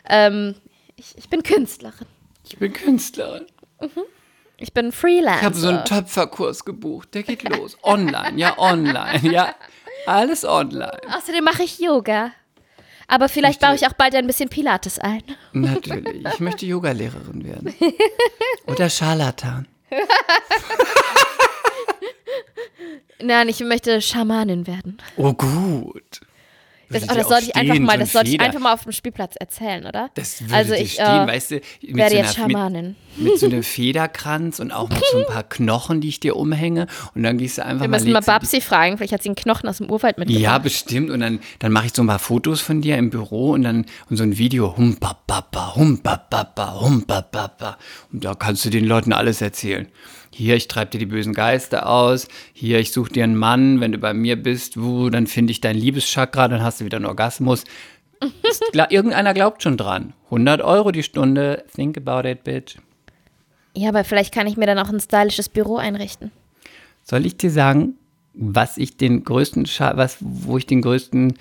Ähm, 0.09 0.55
ich, 0.97 1.17
ich 1.17 1.29
bin 1.29 1.41
Künstlerin. 1.41 2.07
Ich 2.47 2.57
bin 2.57 2.73
Künstlerin. 2.73 3.45
Ich 4.57 4.73
bin 4.73 4.91
Freelancer. 4.91 5.39
Ich 5.39 5.45
habe 5.45 5.55
so 5.55 5.67
einen 5.69 5.85
Töpferkurs 5.85 6.63
gebucht. 6.65 7.13
Der 7.13 7.23
geht 7.23 7.43
los. 7.43 7.77
Online, 7.83 8.37
ja, 8.37 8.57
online. 8.57 9.19
Ja, 9.31 9.55
alles 10.05 10.45
online. 10.45 11.01
Außerdem 11.15 11.43
mache 11.43 11.63
ich 11.63 11.79
Yoga. 11.79 12.31
Aber 13.07 13.29
vielleicht 13.29 13.61
möchte- 13.61 13.65
baue 13.67 13.75
ich 13.75 13.87
auch 13.87 13.93
bald 13.97 14.15
ein 14.15 14.25
bisschen 14.27 14.49
Pilates 14.49 14.97
ein. 14.99 15.21
Natürlich. 15.53 16.25
Ich 16.33 16.39
möchte 16.39 16.65
Yogalehrerin 16.67 17.43
werden. 17.43 17.73
Oder 18.67 18.89
Scharlatan. 18.89 19.67
Nein, 23.21 23.47
ich 23.49 23.59
möchte 23.61 24.01
Schamanin 24.01 24.67
werden. 24.67 24.97
Oh, 25.17 25.33
gut. 25.33 26.21
Das, 26.89 27.03
oh, 27.03 27.15
das 27.15 27.27
sollte 27.27 27.45
ich 27.45 27.55
einfach 27.55 27.79
mal, 27.79 27.97
das 27.97 28.11
sollte 28.11 28.29
ich 28.29 28.39
einfach 28.39 28.59
mal 28.59 28.73
auf 28.73 28.83
dem 28.83 28.91
Spielplatz 28.91 29.35
erzählen, 29.39 29.85
oder? 29.85 30.09
Das 30.15 30.41
würde 30.41 30.53
also 30.53 30.73
ich 30.73 30.93
stehen, 30.93 31.05
äh, 31.05 31.27
weißt 31.27 31.51
du, 31.51 31.55
mit 31.55 31.95
werde 31.95 32.11
so, 32.11 32.21
jetzt 32.21 32.37
einer, 32.37 32.47
mit, 32.47 32.55
Schamanin. 32.55 32.95
mit 33.17 33.39
so 33.39 33.45
einem 33.47 33.63
Federkranz 33.63 34.59
und 34.59 34.71
auch 34.71 34.89
mit 34.89 35.03
so 35.11 35.19
ein 35.19 35.25
paar 35.25 35.43
Knochen, 35.49 36.01
die 36.01 36.09
ich 36.09 36.19
dir 36.19 36.35
umhänge. 36.35 36.87
Und 37.15 37.23
dann 37.23 37.37
gehst 37.37 37.57
du 37.57 37.65
einfach 37.65 37.81
Wir 37.81 37.89
mal. 37.89 37.97
müssen 37.97 38.11
mal 38.11 38.21
Babsi 38.21 38.61
fragen, 38.61 38.97
vielleicht 38.97 39.13
hat 39.13 39.23
sie 39.23 39.29
einen 39.29 39.35
Knochen 39.35 39.67
aus 39.67 39.77
dem 39.77 39.89
Urwald 39.89 40.17
mitgebracht. 40.17 40.43
Ja, 40.43 40.57
bestimmt. 40.57 41.09
Und 41.09 41.21
dann, 41.21 41.39
dann 41.59 41.71
mache 41.71 41.87
ich 41.87 41.93
so 41.93 42.03
ein 42.03 42.07
paar 42.07 42.19
Fotos 42.19 42.61
von 42.61 42.81
dir 42.81 42.97
im 42.97 43.09
Büro 43.09 43.51
und 43.51 43.63
dann 43.63 43.85
und 44.09 44.17
so 44.17 44.23
ein 44.23 44.37
Video. 44.37 44.75
Hum, 44.77 44.97
ba, 44.99 45.17
ba, 45.25 45.45
ba, 45.51 45.75
hum, 45.75 46.01
ba, 46.01 46.23
ba, 46.29 46.43
ba, 46.43 46.81
hum, 46.81 47.05
ba, 47.05 47.21
ba, 47.21 47.47
ba. 47.47 47.77
Und 48.11 48.23
da 48.25 48.35
kannst 48.35 48.65
du 48.65 48.69
den 48.69 48.85
Leuten 48.85 49.13
alles 49.13 49.41
erzählen. 49.41 49.87
Hier, 50.37 50.57
ich 50.57 50.67
treibe 50.67 50.91
dir 50.91 50.97
die 50.97 51.05
bösen 51.05 51.33
Geister 51.33 51.87
aus. 51.87 52.27
Hier, 52.51 52.79
ich 52.79 52.91
suche 52.91 53.13
dir 53.13 53.23
einen 53.23 53.37
Mann. 53.37 53.79
Wenn 53.79 53.93
du 53.93 53.99
bei 53.99 54.13
mir 54.13 54.35
bist, 54.35 54.75
wo, 54.75 55.09
dann 55.09 55.27
finde 55.27 55.51
ich 55.51 55.61
dein 55.61 55.77
Liebeschakra, 55.77 56.49
dann 56.49 56.61
hast 56.61 56.81
du 56.81 56.85
wieder 56.85 56.97
einen 56.97 57.05
Orgasmus. 57.05 57.63
Irgendeiner 58.89 59.33
glaubt 59.33 59.63
schon 59.63 59.77
dran. 59.77 60.11
100 60.25 60.59
Euro 60.59 60.91
die 60.91 61.03
Stunde. 61.03 61.63
Think 61.73 61.97
about 61.97 62.27
it, 62.27 62.43
bitch. 62.43 62.75
ja, 63.77 63.87
aber 63.87 64.03
vielleicht 64.03 64.33
kann 64.33 64.45
ich 64.45 64.57
mir 64.57 64.65
dann 64.65 64.77
auch 64.77 64.89
ein 64.89 64.99
stylisches 64.99 65.47
Büro 65.47 65.77
einrichten. 65.77 66.31
Soll 67.03 67.25
ich 67.25 67.37
dir 67.37 67.49
sagen, 67.49 67.93
was 68.33 68.77
ich 68.77 68.97
den 68.97 69.23
größten, 69.23 69.65
Scha 69.67 69.95
was, 69.95 70.17
wo 70.19 70.57
ich 70.57 70.65
den 70.65 70.81
größten, 70.81 71.35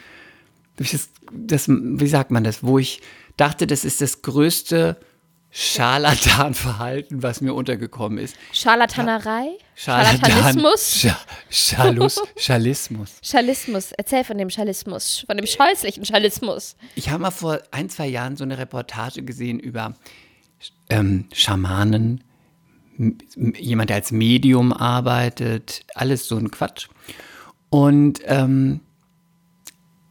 das, 0.76 1.10
das, 1.32 1.68
wie 1.68 2.06
sagt 2.06 2.30
man 2.30 2.44
das, 2.44 2.62
wo 2.62 2.78
ich 2.78 3.02
dachte, 3.36 3.66
das 3.66 3.84
ist 3.84 4.00
das 4.00 4.22
größte 4.22 4.96
Scharlatanverhalten, 5.56 7.23
was 7.23 7.40
mir 7.40 7.54
untergekommen 7.54 8.18
ist. 8.18 8.34
Scharlatanerei? 8.52 9.50
Scharlatan- 9.76 10.18
Scharlatanismus? 10.26 10.96
Scha 11.00 11.16
Schalus, 11.49 12.20
Schalismus. 12.37 13.18
Schalismus. 13.23 13.92
Erzähl 13.92 14.25
von 14.25 14.37
dem 14.37 14.50
Schalismus, 14.50 15.25
von 15.26 15.37
dem 15.37 15.46
scheußlichen 15.46 16.04
Schalismus. 16.04 16.75
Ich 16.96 17.08
habe 17.11 17.23
mal 17.23 17.30
vor 17.30 17.61
ein, 17.70 17.88
zwei 17.88 18.08
Jahren 18.08 18.37
so 18.37 18.42
eine 18.42 18.58
Reportage 18.58 19.23
gesehen 19.23 19.61
über 19.61 19.94
ähm, 20.90 21.26
Schamanen, 21.32 22.25
jemand, 23.56 23.90
der 23.90 23.96
als 23.96 24.11
Medium 24.11 24.73
arbeitet, 24.73 25.84
alles 25.94 26.26
so 26.26 26.37
ein 26.37 26.50
Quatsch. 26.50 26.88
Und 27.70 28.20
ähm, 28.25 28.80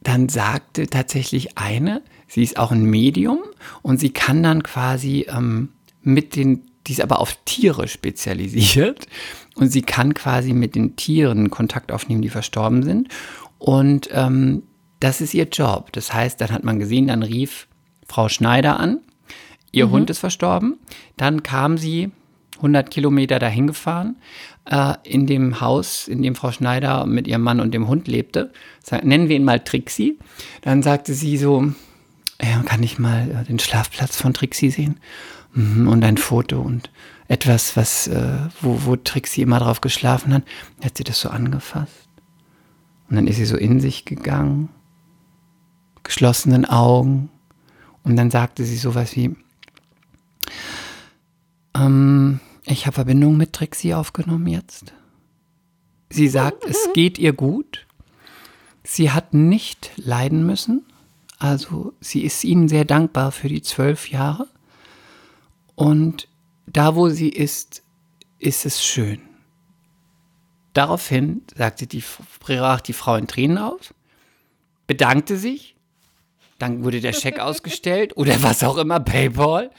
dann 0.02 0.30
sagte 0.30 0.86
tatsächlich 0.86 1.58
eine, 1.58 2.00
sie 2.34 2.42
ist 2.42 2.58
auch 2.58 2.72
ein 2.72 2.84
Medium 2.84 3.38
und 3.82 3.98
sie 4.00 4.10
kann 4.10 4.42
dann 4.42 4.62
quasi 4.62 5.26
ähm, 5.28 5.68
mit 6.02 6.36
den, 6.36 6.62
die 6.86 6.92
ist 6.92 7.00
aber 7.00 7.20
auf 7.20 7.36
Tiere 7.44 7.86
spezialisiert 7.88 9.06
und 9.54 9.70
sie 9.70 9.82
kann 9.82 10.14
quasi 10.14 10.52
mit 10.52 10.74
den 10.74 10.96
Tieren 10.96 11.50
Kontakt 11.50 11.92
aufnehmen, 11.92 12.22
die 12.22 12.28
verstorben 12.28 12.82
sind. 12.82 13.08
Und 13.58 14.08
ähm, 14.12 14.64
das 15.00 15.20
ist 15.20 15.32
ihr 15.34 15.44
Job. 15.48 15.92
Das 15.92 16.12
heißt, 16.12 16.40
dann 16.40 16.50
hat 16.50 16.64
man 16.64 16.78
gesehen, 16.78 17.06
dann 17.06 17.22
rief 17.22 17.68
Frau 18.06 18.28
Schneider 18.28 18.78
an, 18.80 18.98
ihr 19.72 19.90
Hund 19.90 20.10
ist 20.10 20.18
verstorben. 20.18 20.76
Dann 21.16 21.42
kam 21.42 21.78
sie 21.78 22.10
100 22.56 22.90
Kilometer 22.90 23.38
dahin 23.38 23.66
gefahren, 23.66 24.16
äh, 24.70 24.94
in 25.04 25.26
dem 25.26 25.60
Haus, 25.60 26.06
in 26.08 26.22
dem 26.22 26.34
Frau 26.34 26.52
Schneider 26.52 27.06
mit 27.06 27.26
ihrem 27.26 27.42
Mann 27.42 27.60
und 27.60 27.72
dem 27.74 27.88
Hund 27.88 28.06
lebte. 28.08 28.52
Sa- 28.82 29.00
Nennen 29.02 29.28
wir 29.28 29.36
ihn 29.36 29.44
mal 29.44 29.60
Trixie. 29.60 30.18
Dann 30.62 30.82
sagte 30.82 31.14
sie 31.14 31.36
so, 31.36 31.72
ja, 32.42 32.62
kann 32.62 32.82
ich 32.82 32.98
mal 32.98 33.30
äh, 33.30 33.44
den 33.44 33.58
Schlafplatz 33.58 34.16
von 34.16 34.34
Trixie 34.34 34.70
sehen? 34.70 35.00
Mhm, 35.52 35.88
und 35.88 36.04
ein 36.04 36.16
Foto 36.16 36.60
und 36.60 36.90
etwas, 37.28 37.76
was, 37.76 38.08
äh, 38.08 38.38
wo, 38.60 38.84
wo 38.84 38.96
Trixie 38.96 39.42
immer 39.42 39.60
drauf 39.60 39.80
geschlafen 39.80 40.34
hat. 40.34 40.42
Hat 40.84 40.96
sie 40.96 41.04
das 41.04 41.20
so 41.20 41.28
angefasst. 41.30 42.08
Und 43.08 43.16
dann 43.16 43.26
ist 43.26 43.36
sie 43.36 43.44
so 43.44 43.56
in 43.56 43.80
sich 43.80 44.04
gegangen, 44.04 44.68
geschlossenen 46.02 46.64
Augen. 46.64 47.30
Und 48.02 48.16
dann 48.16 48.30
sagte 48.30 48.64
sie 48.64 48.76
sowas 48.76 49.14
wie, 49.16 49.36
ähm, 51.76 52.40
ich 52.64 52.86
habe 52.86 52.94
Verbindung 52.94 53.36
mit 53.36 53.52
Trixie 53.52 53.94
aufgenommen 53.94 54.46
jetzt. 54.46 54.92
Sie 56.10 56.28
sagt, 56.28 56.64
es 56.64 56.88
geht 56.94 57.18
ihr 57.18 57.32
gut. 57.32 57.86
Sie 58.82 59.10
hat 59.10 59.32
nicht 59.32 59.92
leiden 59.96 60.46
müssen. 60.46 60.84
Also 61.44 61.92
sie 62.00 62.24
ist 62.24 62.42
ihnen 62.42 62.68
sehr 62.68 62.86
dankbar 62.86 63.30
für 63.30 63.48
die 63.48 63.60
zwölf 63.60 64.08
Jahre. 64.08 64.48
Und 65.74 66.26
da, 66.66 66.96
wo 66.96 67.10
sie 67.10 67.28
ist, 67.28 67.82
ist 68.38 68.64
es 68.64 68.82
schön. 68.82 69.20
Daraufhin 70.72 71.42
sagte 71.54 71.86
die, 71.86 72.02
brach 72.40 72.80
die 72.80 72.94
Frau 72.94 73.16
in 73.16 73.26
Tränen 73.26 73.58
auf, 73.58 73.92
bedankte 74.86 75.36
sich, 75.36 75.76
dann 76.58 76.82
wurde 76.82 77.02
der 77.02 77.12
Scheck 77.12 77.38
ausgestellt 77.38 78.16
oder 78.16 78.42
was 78.42 78.64
auch 78.64 78.78
immer, 78.78 79.00
Paypal. 79.00 79.70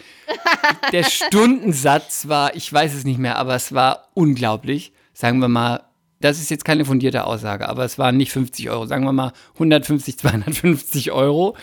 Der 0.92 1.04
Stundensatz 1.04 2.28
war, 2.28 2.56
ich 2.56 2.72
weiß 2.72 2.94
es 2.94 3.06
nicht 3.06 3.18
mehr, 3.18 3.40
aber 3.40 3.56
es 3.56 3.74
war 3.74 4.10
unglaublich. 4.14 4.94
Sagen 5.16 5.40
wir 5.40 5.48
mal, 5.48 5.84
das 6.20 6.40
ist 6.40 6.50
jetzt 6.50 6.66
keine 6.66 6.86
fundierte 6.86 7.26
Aussage, 7.26 7.68
aber 7.68 7.84
es 7.84 7.98
waren 7.98 8.18
nicht 8.18 8.32
50 8.32 8.70
Euro, 8.70 8.86
sagen 8.86 9.06
wir 9.06 9.12
mal 9.14 9.34
150, 9.56 10.18
250 10.18 11.12
Euro. 11.12 11.56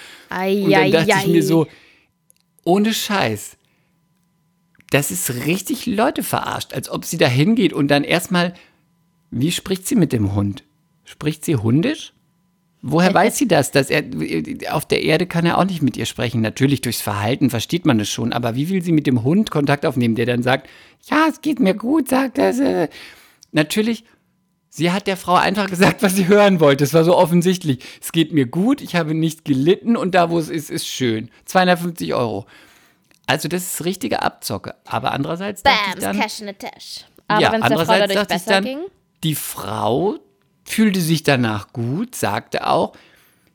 Und 0.65 0.71
dann 0.71 1.07
dachte 1.07 1.27
ich 1.27 1.33
mir 1.33 1.43
so, 1.43 1.67
ohne 2.65 2.93
Scheiß, 2.93 3.57
das 4.91 5.11
ist 5.11 5.47
richtig 5.47 5.87
Leute 5.87 6.23
verarscht, 6.23 6.75
als 6.75 6.91
ob 6.91 7.05
sie 7.05 7.17
da 7.17 7.27
hingeht 7.27 7.73
und 7.73 7.89
dann 7.89 8.05
erstmal, 8.05 8.53
wie 9.31 9.51
spricht 9.51 9.87
sie 9.87 9.97
mit 9.97 10.13
dem 10.13 10.35
Hund? 10.35 10.65
Spricht 11.05 11.45
sie 11.45 11.57
hundisch? 11.57 12.13
Woher 12.83 13.15
weiß 13.15 13.39
sie 13.39 13.49
das? 13.49 13.71
Dass 13.71 13.91
er, 13.91 14.03
auf 14.71 14.87
der 14.87 15.03
Erde 15.03 15.27
kann 15.27 15.47
er 15.47 15.57
auch 15.57 15.65
nicht 15.65 15.83
mit 15.83 15.97
ihr 15.97 16.05
sprechen. 16.05 16.41
Natürlich 16.41 16.81
durchs 16.81 17.01
Verhalten 17.01 17.49
versteht 17.49 17.87
man 17.87 18.01
es 18.01 18.11
schon, 18.11 18.33
aber 18.33 18.57
wie 18.57 18.69
will 18.69 18.83
sie 18.83 18.93
mit 18.93 19.07
dem 19.07 19.23
Hund 19.23 19.51
Kontakt 19.51 19.87
aufnehmen, 19.87 20.17
der 20.17 20.27
dann 20.27 20.43
sagt, 20.43 20.69
ja, 21.09 21.27
es 21.29 21.41
geht 21.41 21.61
mir 21.61 21.75
gut, 21.75 22.09
sagt 22.09 22.39
er. 22.39 22.59
äh. 22.59 22.89
Natürlich, 23.53 24.05
sie 24.73 24.91
hat 24.91 25.07
der 25.07 25.19
Frau 25.19 25.35
einfach 25.35 25.69
gesagt, 25.69 26.03
was 26.03 26.17
sie 26.17 26.27
hören 26.27 26.59
wollte. 26.59 26.83
Es 26.83 26.95
war 26.95 27.05
so 27.05 27.17
offensichtlich. 27.17 27.85
Es 28.01 28.11
geht 28.11 28.33
mir 28.33 28.47
gut, 28.47 28.81
ich 28.81 28.97
habe 28.97 29.15
nicht 29.15 29.45
gelitten 29.45 29.97
und 29.97 30.15
da, 30.15 30.31
wo 30.31 30.39
es 30.39 30.49
ist, 30.49 30.71
ist 30.71 30.89
schön. 30.89 31.31
250 31.45 32.15
Euro. 32.15 32.47
Also 33.27 33.49
das 33.49 33.75
ist 33.75 33.85
richtige 33.85 34.23
Abzocke. 34.23 34.75
Aber 34.87 35.13
andererseits 35.13 35.63
dachte 35.63 35.79
ich 35.89 35.93
Bams, 35.93 36.05
dann, 36.05 36.19
Cash 36.19 36.41
in 36.41 36.47
the 36.49 36.55
Tash. 36.55 37.05
Aber 37.29 37.41
ja, 37.41 37.53
wenn 37.53 37.63
es 37.63 37.69
der 37.69 37.79
Frau 37.79 37.99
dadurch 37.99 38.27
besser 38.27 38.51
dann, 38.51 38.65
ging, 38.65 38.79
die 39.23 39.35
Frau 39.35 40.19
fühlte 40.65 41.01
sich 41.01 41.23
danach 41.23 41.73
gut, 41.73 42.15
sagte 42.17 42.67
auch, 42.67 42.95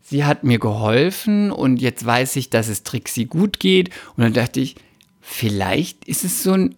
sie 0.01 0.23
hat 0.23 0.43
mir 0.43 0.59
geholfen 0.59 1.51
und 1.51 1.77
jetzt 1.77 2.05
weiß 2.05 2.35
ich, 2.35 2.51
dass 2.51 2.67
es 2.67 2.83
Trixie 2.83 3.25
gut 3.25 3.59
geht. 3.59 3.89
Und 4.15 4.23
dann 4.23 4.33
dachte 4.33 4.59
ich, 4.59 4.75
vielleicht 5.19 6.05
ist 6.05 6.23
es 6.23 6.43
so 6.43 6.53
ein 6.53 6.75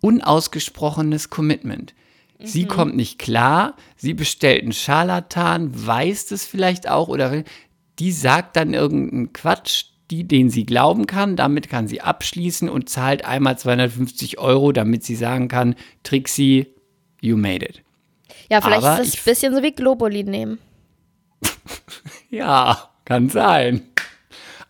unausgesprochenes 0.00 1.30
Commitment. 1.30 1.94
Sie 2.40 2.64
Mhm. 2.64 2.68
kommt 2.68 2.96
nicht 2.96 3.18
klar, 3.18 3.74
sie 3.96 4.14
bestellt 4.14 4.62
einen 4.62 4.72
Scharlatan, 4.72 5.70
weiß 5.86 6.26
das 6.26 6.44
vielleicht 6.46 6.88
auch 6.88 7.08
oder 7.08 7.42
die 7.98 8.12
sagt 8.12 8.54
dann 8.56 8.74
irgendeinen 8.74 9.32
Quatsch, 9.32 9.86
die, 10.10 10.22
den 10.24 10.48
sie 10.48 10.64
glauben 10.64 11.06
kann, 11.06 11.34
damit 11.36 11.68
kann 11.68 11.88
sie 11.88 12.00
abschließen 12.00 12.68
und 12.68 12.88
zahlt 12.88 13.24
einmal 13.24 13.58
250 13.58 14.38
Euro, 14.38 14.70
damit 14.72 15.04
sie 15.04 15.16
sagen 15.16 15.48
kann, 15.48 15.74
Trixie, 16.04 16.66
you 17.20 17.36
made 17.36 17.66
it. 17.66 17.82
ja, 18.48 18.60
vielleicht 18.60 18.84
aber 18.84 19.00
ist 19.02 19.14
das 19.14 19.20
ein 19.20 19.24
bisschen 19.24 19.54
so 19.54 19.62
wie 19.62 19.72
Globuli 19.72 20.22
nehmen. 20.24 20.58
Ja, 22.30 22.90
kann 23.06 23.30
sein. 23.30 23.82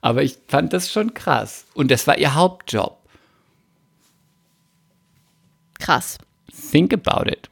Aber 0.00 0.22
ich 0.22 0.38
fand 0.46 0.72
das 0.72 0.92
schon 0.92 1.12
krass. 1.12 1.66
Und 1.74 1.90
das 1.90 2.06
war 2.06 2.16
ihr 2.16 2.34
Hauptjob. 2.34 2.96
Krass. 5.78 6.18
Think 6.70 6.92
about 6.92 7.28
it. 7.30 7.48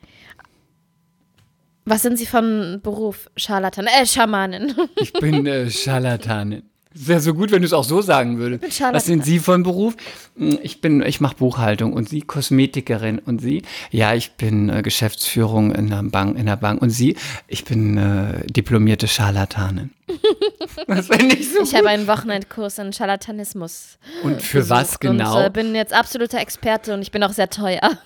Was 1.88 2.02
sind 2.02 2.18
Sie 2.18 2.26
von 2.26 2.80
Beruf? 2.82 3.30
Scharlatan, 3.36 3.86
äh, 3.86 4.04
Schamanin. 4.04 4.74
Ich 4.96 5.12
bin 5.12 5.46
äh, 5.46 5.70
Scharlatanin. 5.70 6.68
Wäre 6.98 7.20
so 7.20 7.34
gut, 7.34 7.50
wenn 7.50 7.60
du 7.60 7.66
es 7.66 7.74
auch 7.74 7.84
so 7.84 8.00
sagen 8.00 8.38
würdest. 8.38 8.62
bin 8.62 8.70
Scharlatan. 8.72 8.96
Was 8.96 9.04
sind 9.04 9.24
Sie 9.24 9.38
von 9.38 9.62
Beruf? 9.62 9.94
Hm, 10.38 10.58
Ich 10.62 10.80
bin, 10.80 11.02
ich 11.02 11.20
mache 11.20 11.36
Buchhaltung 11.36 11.92
und 11.92 12.08
Sie 12.08 12.22
Kosmetikerin 12.22 13.18
und 13.18 13.40
Sie? 13.40 13.62
Ja, 13.90 14.14
ich 14.14 14.32
bin 14.32 14.70
äh, 14.70 14.80
Geschäftsführung 14.82 15.74
in 15.74 15.90
der 15.90 16.02
Bank, 16.04 16.38
in 16.38 16.46
der 16.46 16.56
Bank 16.56 16.80
und 16.80 16.88
Sie? 16.90 17.16
Ich 17.48 17.64
bin 17.64 17.98
äh, 17.98 18.46
diplomierte 18.46 19.08
Scharlatanin. 19.08 19.90
das 20.86 21.08
finde 21.08 21.36
ich 21.36 21.52
so 21.52 21.62
Ich 21.62 21.74
habe 21.74 21.88
einen 21.88 22.06
Wochenendkurs 22.06 22.78
in 22.78 22.92
Scharlatanismus. 22.92 23.98
Und 24.22 24.40
für 24.40 24.68
was 24.70 24.98
genau? 24.98 25.36
Und 25.38 25.44
äh, 25.44 25.50
bin 25.50 25.74
jetzt 25.74 25.92
absoluter 25.92 26.38
Experte 26.38 26.94
und 26.94 27.02
ich 27.02 27.10
bin 27.10 27.22
auch 27.22 27.32
sehr 27.32 27.50
teuer. 27.50 27.80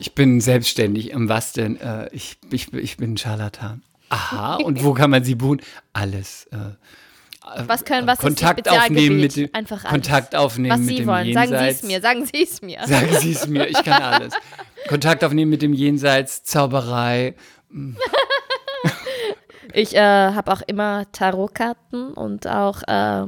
Ich 0.00 0.14
bin 0.14 0.40
selbstständig. 0.40 1.10
Im 1.10 1.28
was 1.28 1.52
denn? 1.52 1.76
Äh, 1.78 2.08
ich, 2.12 2.36
ich, 2.50 2.72
ich 2.72 2.96
bin 2.96 3.16
Scharlatan. 3.16 3.82
Aha, 4.08 4.56
und 4.56 4.82
wo 4.84 4.92
kann 4.92 5.10
man 5.10 5.24
sie 5.24 5.34
buchen? 5.34 5.60
Alles. 5.92 6.46
Äh, 6.52 6.56
Was 7.66 7.84
können, 7.84 8.06
was 8.06 8.18
Kontakt 8.18 8.68
aufnehmen 8.68 9.20
mit 9.20 9.36
dem 9.36 9.48
Einfach 9.52 9.84
alles. 9.84 9.90
Kontakt 9.90 10.34
aufnehmen 10.34 10.72
Was 10.72 10.80
mit 10.80 10.88
Sie 10.88 10.96
dem 10.96 11.06
wollen. 11.06 11.32
Sagen 11.32 11.48
Sie 11.48 11.54
Jenseits. 11.54 11.76
es 11.76 11.82
mir, 11.82 12.00
sagen 12.00 12.26
Sie 12.26 12.42
es 12.42 12.62
mir. 12.62 12.78
Sagen 12.86 13.16
Sie 13.20 13.32
es 13.32 13.46
mir, 13.46 13.66
ich 13.68 13.82
kann 13.84 14.02
alles. 14.02 14.34
Kontakt 14.88 15.24
aufnehmen 15.24 15.50
mit 15.50 15.62
dem 15.62 15.72
Jenseits, 15.72 16.44
Zauberei. 16.44 17.34
Ich 19.74 19.94
äh, 19.96 19.98
habe 19.98 20.52
auch 20.52 20.62
immer 20.66 21.04
Tarotkarten 21.10 22.12
und 22.12 22.46
auch 22.46 22.82
äh, 22.86 23.24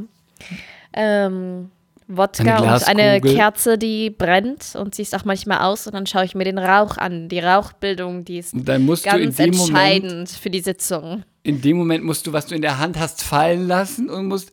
ähm, 0.93 1.71
Wodka 2.07 2.57
Eine 2.57 2.75
und 2.75 2.89
eine. 2.89 3.21
Kerze, 3.21 3.77
die 3.79 4.11
brennt 4.11 4.77
und 4.77 4.95
sie 4.95 5.03
ist 5.03 5.15
auch 5.17 5.25
manchmal 5.25 5.59
aus 5.59 5.89
und 5.89 5.95
dann 5.95 6.07
schaue 6.07 6.25
ich 6.25 6.37
mir 6.37 6.45
den 6.45 6.59
Rauch 6.59 6.99
an. 6.99 7.29
Die 7.29 7.41
Rauchbildung, 7.41 8.25
die 8.25 8.39
ist 8.39 8.53
ganz 8.53 8.65
dem 8.65 8.85
Moment, 8.87 9.37
entscheidend 9.37 10.31
für 10.31 10.51
die 10.51 10.61
Sitzung. 10.61 11.25
In 11.47 11.61
dem 11.61 11.77
Moment 11.77 12.03
musst 12.03 12.27
du, 12.27 12.33
was 12.33 12.47
du 12.47 12.57
in 12.57 12.63
der 12.63 12.79
Hand 12.79 12.99
hast, 12.99 13.23
fallen 13.23 13.69
lassen 13.69 14.11
und 14.11 14.27
musst, 14.27 14.51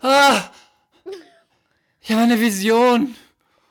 ah, 0.00 0.44
ich 2.00 2.12
habe 2.12 2.22
eine 2.22 2.40
Vision. 2.40 3.16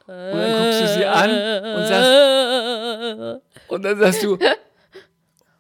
Und 0.06 0.14
dann 0.14 0.52
guckst 0.52 0.82
du 0.82 0.94
sie 0.94 1.06
an 1.06 1.30
und 1.30 1.88
sagst, 1.88 3.42
und 3.70 3.84
dann 3.84 3.98
sagst 3.98 4.24
du, 4.24 4.38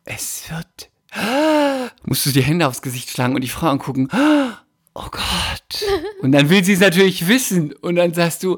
es 0.03 0.43
wird, 0.51 0.89
musst 2.03 2.25
du 2.25 2.31
die 2.31 2.43
Hände 2.43 2.67
aufs 2.67 2.81
Gesicht 2.81 3.09
schlagen 3.09 3.33
und 3.33 3.41
die 3.41 3.47
Frau 3.47 3.67
angucken, 3.67 4.09
oh 4.93 5.07
Gott. 5.09 5.85
Und 6.21 6.33
dann 6.33 6.49
will 6.49 6.65
sie 6.65 6.73
es 6.73 6.81
natürlich 6.81 7.29
wissen 7.29 7.71
und 7.71 7.95
dann 7.95 8.13
sagst 8.13 8.43
du, 8.43 8.57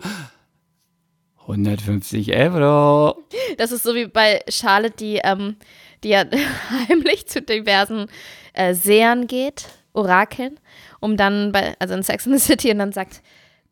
150 1.42 2.36
Euro. 2.36 3.24
Das 3.58 3.72
ist 3.72 3.84
so 3.84 3.94
wie 3.94 4.08
bei 4.08 4.44
Charlotte, 4.50 4.96
die, 4.98 5.22
ähm, 5.24 5.58
die 6.04 6.10
ja 6.10 6.26
heimlich 6.90 7.28
zu 7.28 7.42
diversen 7.42 8.08
äh, 8.58 8.74
Sehern 8.74 9.28
geht, 9.28 9.66
Orakeln, 9.94 10.60
um 11.00 11.18
dann 11.18 11.52
bei, 11.52 11.76
also 11.80 11.94
in 11.94 12.04
Sex 12.04 12.28
and 12.28 12.40
the 12.40 12.46
City 12.46 12.72
und 12.72 12.80
dann 12.80 12.92
sagt, 12.92 13.22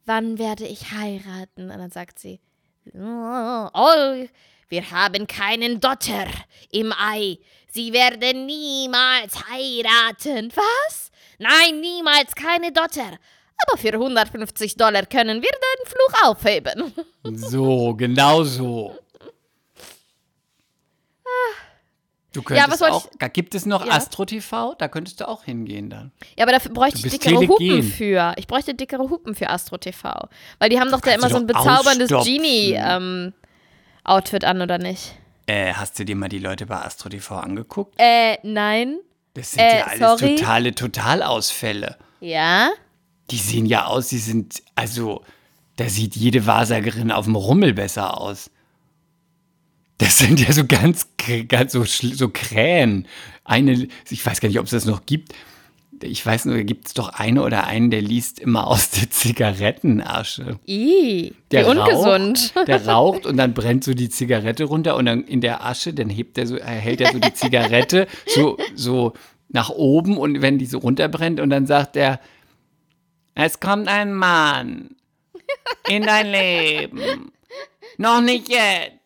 wann 0.06 0.38
werde 0.38 0.66
ich 0.66 0.92
heiraten? 0.92 1.70
Und 1.72 1.78
dann 1.78 1.92
sagt 1.92 2.20
sie, 2.20 2.40
oh, 2.94 4.26
wir 4.70 4.92
haben 4.92 5.28
keinen 5.28 5.80
Dotter 5.80 6.26
im 6.72 6.94
Ei. 6.94 7.38
Sie 7.72 7.94
werden 7.94 8.46
niemals 8.46 9.36
heiraten. 9.50 10.52
Was? 10.56 11.12
Nein, 11.40 11.82
niemals 11.82 12.34
keine 12.36 12.72
Dotter. 12.72 13.18
Aber 13.68 13.78
für 13.78 13.94
150 13.94 14.76
Dollar 14.76 15.06
können 15.06 15.42
wir 15.42 15.50
den 15.50 15.86
Fluch 15.88 16.30
aufheben. 16.30 16.94
So, 17.38 17.96
genau 17.96 18.44
so. 18.44 18.96
Du 22.36 22.44
könntest 22.44 22.70
was 22.70 22.82
wollte 22.82 22.96
auch, 22.96 23.08
da 23.18 23.30
gibt 23.30 23.56
es 23.56 23.66
noch 23.66 23.86
Ja. 23.86 23.94
Astro 23.94 24.26
TV, 24.26 24.76
da 24.78 24.90
könntest 24.90 25.22
du 25.22 25.28
auch 25.28 25.46
hingehen 25.46 25.90
dann. 25.90 26.12
Ja, 26.38 26.44
aber 26.44 26.52
dafür 26.52 26.74
bräuchte 26.74 27.08
ich 27.08 27.18
dickere 27.18 27.38
Hupen 27.48 27.58
telegen. 27.58 27.84
für. 27.88 28.34
Ich 28.36 28.48
bräuchte 28.48 28.74
dickere 28.74 29.10
Hupen 29.10 29.36
für 29.36 29.50
Astro 29.50 29.78
TV. 29.78 30.28
Weil 30.60 30.70
die 30.70 30.80
haben 30.80 30.92
doch 30.92 31.00
da 31.00 31.12
immer 31.12 31.30
so 31.30 31.38
ein 31.38 31.48
bezauberndes. 31.48 32.10
Genie-Outfit 32.10 34.44
an, 34.44 34.62
oder 34.62 34.78
nicht? 34.78 35.16
Äh, 35.48 35.74
hast 35.74 35.98
du 35.98 36.06
dir 36.06 36.16
mal 36.16 36.28
die 36.28 36.40
Leute 36.40 36.66
bei 36.66 36.76
Astro 36.76 37.10
TV 37.10 37.38
angeguckt? 37.38 37.96
Äh, 37.98 38.38
nein. 38.44 38.98
Das 39.34 39.52
sind 39.52 39.62
äh, 39.62 39.80
ja 39.80 39.86
alles 39.86 40.00
sorry? 40.00 40.36
totale 40.36 40.76
Totalausfälle. 40.76 41.98
Ja? 42.20 42.70
Die 43.32 43.38
sehen 43.38 43.66
ja 43.66 43.86
aus, 43.86 44.10
die 44.10 44.18
sind, 44.18 44.62
also, 44.76 45.24
da 45.78 45.90
sieht 45.90 46.16
jede 46.16 46.46
Wahrsagerin 46.46 47.12
auf 47.12 47.26
dem 47.26 47.36
Rummel 47.36 47.74
besser 47.74 48.20
aus. 48.20 48.50
Das 49.98 50.18
sind 50.18 50.40
ja 50.46 50.52
so 50.52 50.66
ganz, 50.66 51.08
ganz 51.48 51.72
so, 51.72 51.84
so 51.86 52.30
Krähen. 52.30 53.08
Eine, 53.44 53.88
ich 54.10 54.26
weiß 54.26 54.42
gar 54.42 54.50
nicht, 54.50 54.60
ob 54.60 54.66
es 54.66 54.72
das 54.72 54.86
noch 54.86 55.06
gibt. 55.06 55.34
Ich 56.02 56.26
weiß 56.26 56.46
nur, 56.46 56.56
da 56.56 56.64
gibt 56.64 56.88
es 56.88 56.94
doch 56.94 57.10
eine 57.10 57.42
oder 57.42 57.68
einen, 57.68 57.90
der 57.90 58.02
liest 58.02 58.40
immer 58.40 58.68
aus 58.68 58.90
der 58.90 59.10
Zigarettenasche. 59.10 60.60
Ih, 60.66 61.32
wie 61.32 61.34
Der 61.52 61.68
ungesund. 61.68 62.54
Raucht, 62.56 62.68
der 62.68 62.86
raucht 62.88 63.26
und 63.26 63.38
dann 63.38 63.54
brennt 63.54 63.86
so 63.86 63.94
die 63.94 64.10
Zigarette 64.10 64.66
runter 64.66 64.98
und 64.98 65.06
dann 65.06 65.24
in 65.24 65.40
der 65.40 65.66
Asche, 65.66 65.94
dann 65.94 66.10
hebt 66.10 66.38
er 66.38 66.48
so, 66.48 66.58
hält 66.58 67.00
er 67.00 67.14
so 67.14 67.20
die 67.20 67.34
Zigarette 67.34 68.08
so, 68.28 68.58
so 68.76 69.14
nach 69.48 69.70
oben 69.70 70.18
und 70.18 70.42
wenn 70.42 70.58
die 70.58 70.66
so 70.66 70.80
runterbrennt 70.80 71.40
und 71.40 71.50
dann 71.50 71.66
sagt 71.66 71.96
er, 71.96 72.20
es 73.36 73.60
kommt 73.62 73.88
ein 73.88 74.14
Mann 74.14 74.96
in 75.88 76.04
dein 76.04 76.28
Leben. 76.28 77.32
Noch 77.98 78.22
nicht 78.22 78.50
jetzt, 78.50 79.05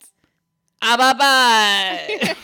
aber 0.79 1.15
bald. 1.15 2.37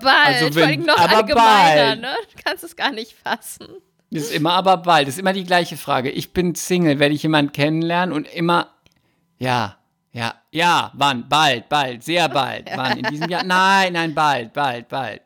Bald, 0.00 0.26
Also 0.26 0.46
vor 0.46 0.56
wenn- 0.56 0.64
allem 0.64 0.82
noch 0.82 0.98
aber 0.98 1.16
allgemeiner, 1.18 1.86
bald. 1.86 2.00
ne? 2.00 2.16
Du 2.34 2.42
kannst 2.42 2.64
es 2.64 2.74
gar 2.76 2.90
nicht 2.90 3.12
fassen. 3.14 3.68
Das 4.10 4.24
ist 4.24 4.32
immer 4.32 4.52
aber 4.54 4.76
bald. 4.78 5.06
Das 5.06 5.14
ist 5.14 5.20
immer 5.20 5.32
die 5.32 5.44
gleiche 5.44 5.76
Frage. 5.76 6.10
Ich 6.10 6.32
bin 6.32 6.54
Single, 6.54 6.98
werde 6.98 7.14
ich 7.14 7.22
jemanden 7.22 7.52
kennenlernen 7.52 8.14
und 8.14 8.26
immer, 8.28 8.74
ja, 9.38 9.78
ja, 10.12 10.34
ja, 10.50 10.90
wann? 10.94 11.28
Bald, 11.28 11.68
bald, 11.68 12.02
sehr 12.04 12.28
bald. 12.28 12.68
Wann? 12.76 12.98
In 12.98 13.04
diesem 13.10 13.30
Jahr? 13.30 13.44
Nein, 13.44 13.94
nein, 13.94 14.14
bald, 14.14 14.52
bald, 14.52 14.88
bald. 14.88 15.22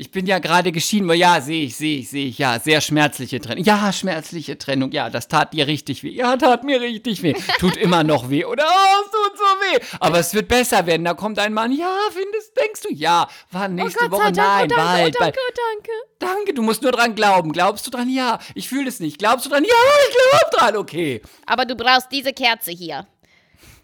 Ich 0.00 0.12
bin 0.12 0.26
ja 0.26 0.38
gerade 0.38 0.70
geschieden. 0.70 1.12
Ja, 1.12 1.40
sehe 1.40 1.64
ich, 1.64 1.74
sehe 1.74 1.98
ich, 1.98 2.08
sehe 2.08 2.26
ich. 2.28 2.38
Ja, 2.38 2.60
sehr 2.60 2.80
schmerzliche 2.80 3.40
Trennung. 3.40 3.64
Ja, 3.64 3.92
schmerzliche 3.92 4.56
Trennung. 4.56 4.92
Ja, 4.92 5.10
das 5.10 5.26
tat 5.26 5.52
dir 5.52 5.66
richtig 5.66 6.04
weh. 6.04 6.10
Ja, 6.10 6.36
tat 6.36 6.62
mir 6.62 6.80
richtig 6.80 7.24
weh. 7.24 7.34
Tut 7.58 7.76
immer 7.76 8.04
noch 8.04 8.30
weh. 8.30 8.44
Oder, 8.44 8.62
oh, 8.64 9.04
es 9.04 9.10
tut 9.10 9.36
so 9.36 9.42
weh. 9.42 9.96
Aber 9.98 10.20
es 10.20 10.32
wird 10.34 10.46
besser 10.46 10.86
werden. 10.86 11.04
Da 11.04 11.14
kommt 11.14 11.40
ein 11.40 11.52
Mann. 11.52 11.72
Ja, 11.72 11.92
findest, 12.12 12.56
denkst 12.56 12.82
du? 12.82 12.94
Ja, 12.94 13.26
wann? 13.50 13.74
Nächste 13.74 14.04
oh 14.04 14.08
Gott 14.08 14.20
Woche? 14.20 14.32
Nein, 14.36 14.66
oh, 14.70 14.76
danke, 14.76 14.76
bald, 14.76 15.16
oh, 15.16 15.18
bald. 15.18 15.18
danke, 15.18 15.38
oh, 15.40 15.52
danke. 15.74 15.90
Danke, 16.20 16.54
du 16.54 16.62
musst 16.62 16.82
nur 16.82 16.92
dran 16.92 17.16
glauben. 17.16 17.50
Glaubst 17.50 17.84
du 17.84 17.90
dran? 17.90 18.08
Ja. 18.08 18.38
Ich 18.54 18.68
fühle 18.68 18.88
es 18.88 19.00
nicht. 19.00 19.18
Glaubst 19.18 19.46
du 19.46 19.50
dran? 19.50 19.64
Ja, 19.64 19.70
ich 20.08 20.14
glaube 20.14 20.56
dran. 20.56 20.76
Okay. 20.76 21.22
Aber 21.44 21.64
du 21.64 21.74
brauchst 21.74 22.12
diese 22.12 22.32
Kerze 22.32 22.70
hier. 22.70 23.04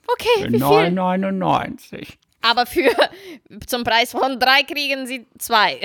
Okay, 0.06 0.44
wie 0.44 0.58
viel? 0.58 0.60
9,99. 0.60 2.06
Aber 2.44 2.66
für 2.66 2.90
zum 3.66 3.84
Preis 3.84 4.12
von 4.12 4.38
drei 4.38 4.62
kriegen 4.64 5.06
sie 5.06 5.26
zwei. 5.38 5.80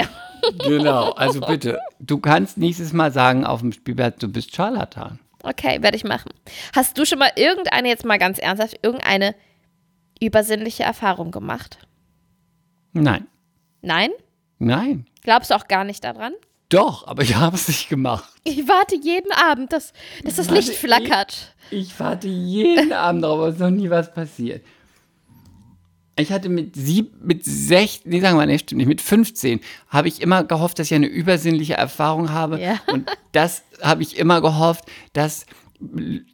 Genau, 0.66 1.12
also 1.16 1.40
bitte. 1.40 1.80
Du 2.00 2.20
kannst 2.20 2.58
nächstes 2.58 2.92
Mal 2.92 3.14
sagen 3.14 3.46
auf 3.46 3.62
dem 3.62 3.72
Spielplatz, 3.72 4.18
du 4.20 4.28
bist 4.28 4.54
Scharlatan. 4.54 5.20
Okay, 5.42 5.82
werde 5.82 5.96
ich 5.96 6.04
machen. 6.04 6.32
Hast 6.76 6.98
du 6.98 7.06
schon 7.06 7.20
mal 7.20 7.32
irgendeine, 7.38 7.88
jetzt 7.88 8.04
mal 8.04 8.20
ganz 8.20 8.40
ernsthaft, 8.40 8.78
irgendeine 8.82 9.36
übersinnliche 10.22 10.84
Erfahrung 10.84 11.32
gemacht? 11.32 11.78
Nein. 12.92 13.28
Nein? 13.82 14.12
Nein. 14.58 15.06
Glaubst 15.24 15.52
du 15.52 15.56
auch 15.56 15.70
gar 15.70 15.86
nicht 15.86 16.04
daran? 16.04 16.34
Doch, 16.68 17.08
aber 17.08 17.24
ich 17.24 17.36
habe 17.36 17.56
es 17.56 17.70
nicht 17.70 17.88
gemacht. 17.88 18.30
Ich 18.44 18.68
warte 18.68 18.96
jeden 18.98 19.32
Abend, 19.32 19.72
dass, 19.72 19.94
dass 20.26 20.36
das 20.36 20.50
Warte, 20.50 20.60
Licht 20.60 20.74
flackert. 20.74 21.56
Ich 21.72 21.98
warte 22.00 22.28
jeden 22.28 22.92
Abend 22.92 23.24
drauf, 23.24 23.40
aber 23.40 23.48
es 23.48 23.56
ist 23.56 23.62
noch 23.62 23.70
nie 23.70 23.90
was 23.90 24.14
passiert. 24.14 24.64
Ich 26.20 26.32
hatte 26.32 26.50
mit 26.50 26.76
sieb, 26.76 27.14
mit 27.22 27.46
16, 27.46 28.10
nee, 28.12 28.20
sagen 28.20 28.36
wir 28.36 28.42
mal, 28.42 28.48
nee, 28.48 28.60
stimmt 28.60 28.80
nicht, 28.80 28.88
mit 28.88 29.02
15 29.02 29.60
habe 29.88 30.08
ich 30.08 30.22
immer 30.22 30.44
gehofft, 30.44 30.80
dass 30.80 30.88
ich 30.88 30.96
eine 30.96 31.08
übersinnliche 31.08 31.76
Erfahrung 31.76 32.32
habe. 32.32 32.60
Ja. 32.60 32.80
Und 32.88 33.10
das 33.32 33.64
habe 33.82 34.04
ich 34.04 34.18
immer 34.18 34.42
gehofft, 34.42 34.86
dass, 35.14 35.46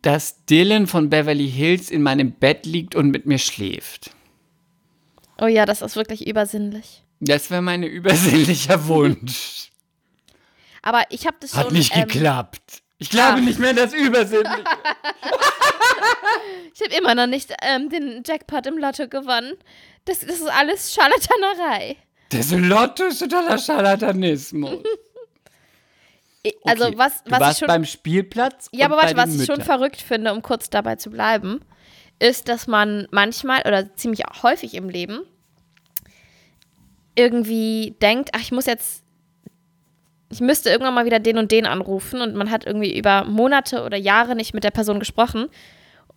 dass 0.01 0.45
Dylan 0.45 0.87
von 0.87 1.09
Beverly 1.09 1.49
Hills 1.49 1.89
in 1.89 2.01
meinem 2.01 2.31
Bett 2.31 2.65
liegt 2.65 2.95
und 2.95 3.11
mit 3.11 3.25
mir 3.25 3.37
schläft. 3.37 4.11
Oh 5.39 5.47
ja, 5.47 5.65
das 5.65 5.81
ist 5.81 5.95
wirklich 5.95 6.27
übersinnlich. 6.27 7.03
Das 7.19 7.51
wäre 7.51 7.61
mein 7.61 7.83
übersinnlicher 7.83 8.87
Wunsch. 8.87 9.71
Aber 10.81 11.03
ich 11.09 11.25
habe 11.25 11.37
das 11.39 11.51
schon. 11.51 11.59
Hat 11.61 11.71
nicht 11.71 11.95
ähm, 11.95 12.07
geklappt. 12.07 12.83
Ich 12.97 13.09
glaube 13.09 13.39
ah. 13.39 13.41
nicht 13.41 13.59
mehr 13.59 13.71
an 13.71 13.75
das 13.75 13.93
Übersinnliche. 13.93 14.63
Ich 16.73 16.81
habe 16.81 16.93
immer 16.93 17.15
noch 17.15 17.27
nicht 17.27 17.53
ähm, 17.61 17.89
den 17.89 18.21
Jackpot 18.25 18.67
im 18.67 18.77
Lotto 18.77 19.07
gewonnen. 19.07 19.53
Das, 20.03 20.19
das 20.19 20.39
ist 20.39 20.49
alles 20.51 20.93
Scharlatanerei. 20.93 21.95
Das 22.29 22.51
Lotto 22.51 23.05
ist 23.05 23.19
totaler 23.19 23.57
Scharlatanismus. 23.57 24.83
Ich- 26.43 26.55
Also 26.63 26.87
Okay, 26.87 26.97
was, 26.97 27.23
du 27.23 27.31
was 27.31 27.37
ich 27.37 27.45
warst 27.45 27.59
schon, 27.59 27.67
beim 27.67 27.85
Spielplatz. 27.85 28.69
ja, 28.71 28.85
aber 28.85 28.97
warte, 28.97 29.17
was 29.17 29.33
ich 29.33 29.45
schon 29.45 29.61
verrückt 29.61 29.99
finde, 29.99 30.31
um 30.31 30.43
kurz 30.43 30.69
dabei 30.69 30.95
zu 30.95 31.09
bleiben, 31.09 31.61
ist, 32.19 32.49
dass 32.49 32.67
man 32.67 33.07
manchmal 33.09 33.61
oder 33.65 33.95
ziemlich 33.95 34.21
häufig 34.43 34.75
im 34.75 34.87
Leben 34.87 35.21
irgendwie 37.15 37.95
denkt, 37.99 38.29
ach, 38.33 38.41
ich 38.41 38.51
muss 38.51 38.67
jetzt, 38.67 39.04
ich 40.29 40.41
müsste 40.41 40.69
irgendwann 40.69 40.93
mal 40.93 41.05
wieder 41.05 41.19
den 41.19 41.37
und 41.37 41.51
den 41.51 41.65
anrufen 41.65 42.21
und 42.21 42.35
man 42.35 42.51
hat 42.51 42.65
irgendwie 42.65 42.97
über 42.97 43.25
Monate 43.25 43.83
oder 43.83 43.97
Jahre 43.97 44.35
nicht 44.35 44.53
mit 44.53 44.63
der 44.63 44.71
Person 44.71 44.99
gesprochen 44.99 45.47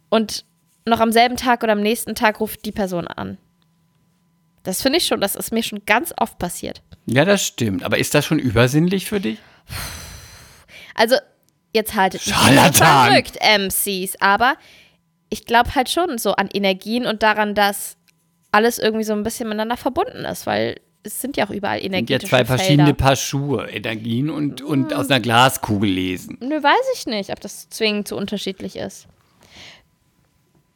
und 0.09 0.44
noch 0.87 1.01
am 1.01 1.12
selben 1.12 1.37
Tag 1.37 1.62
oder 1.62 1.73
am 1.73 1.83
nächsten 1.83 2.14
Tag 2.14 2.40
ruft 2.40 2.64
die 2.64 2.73
Person 2.73 3.07
an. 3.07 3.38
Das 4.62 4.83
finde 4.83 4.99
ich 4.99 5.07
schon, 5.07 5.21
das 5.21 5.35
ist 5.35 5.53
mir 5.53 5.62
schon 5.62 5.85
ganz 5.87 6.12
oft 6.18 6.38
passiert. 6.38 6.83
Ja, 7.07 7.25
das 7.25 7.42
stimmt. 7.42 7.85
Aber 7.85 7.99
ist 7.99 8.14
das 8.14 8.25
schon 8.25 8.38
übersinnlich 8.38 9.07
für 9.07 9.21
dich? 9.21 9.38
Also, 10.94 11.16
jetzt 11.73 11.94
haltet 11.94 12.27
mich 12.27 12.35
verrückt, 12.35 13.38
MCs, 13.40 14.21
aber 14.21 14.57
ich 15.31 15.47
glaube 15.47 15.75
halt 15.75 15.88
schon 15.88 16.18
so 16.18 16.33
an 16.33 16.49
Energien 16.53 17.07
und 17.07 17.23
daran, 17.23 17.55
dass 17.55 17.97
alles 18.51 18.79
irgendwie 18.79 19.05
so 19.05 19.12
ein 19.12 19.23
bisschen 19.23 19.49
miteinander 19.49 19.77
verbunden 19.77 20.25
ist, 20.25 20.47
weil 20.47 20.81
es 21.09 21.21
sind 21.21 21.37
ja 21.37 21.47
auch 21.47 21.51
überall 21.51 21.81
Sind 21.81 21.92
ja 21.92 21.99
energetische 21.99 22.31
zwei 22.31 22.44
verschiedene 22.44 22.88
Felder. 22.88 23.05
Paar 23.05 23.16
Schuhe, 23.16 23.68
Energien 23.71 24.31
und, 24.31 24.62
und 24.62 24.92
aus 24.92 25.11
einer 25.11 25.21
Glaskugel 25.21 25.90
lesen. 25.90 26.38
Nö, 26.40 26.62
weiß 26.62 26.87
ich 26.94 27.07
nicht, 27.07 27.31
ob 27.31 27.40
das 27.40 27.68
zwingend 27.71 28.09
so 28.09 28.16
unterschiedlich 28.16 28.77
ist. 28.77 29.09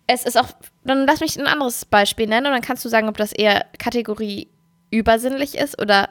Es 0.06 0.24
ist 0.24 0.38
auch, 0.38 0.48
dann 0.84 1.06
lass 1.06 1.20
mich 1.20 1.38
ein 1.38 1.46
anderes 1.46 1.84
Beispiel 1.84 2.26
nennen 2.26 2.46
und 2.46 2.52
dann 2.52 2.62
kannst 2.62 2.84
du 2.84 2.88
sagen, 2.88 3.08
ob 3.08 3.16
das 3.16 3.32
eher 3.32 3.66
Kategorie 3.78 4.48
übersinnlich 4.90 5.56
ist 5.56 5.80
oder 5.80 6.08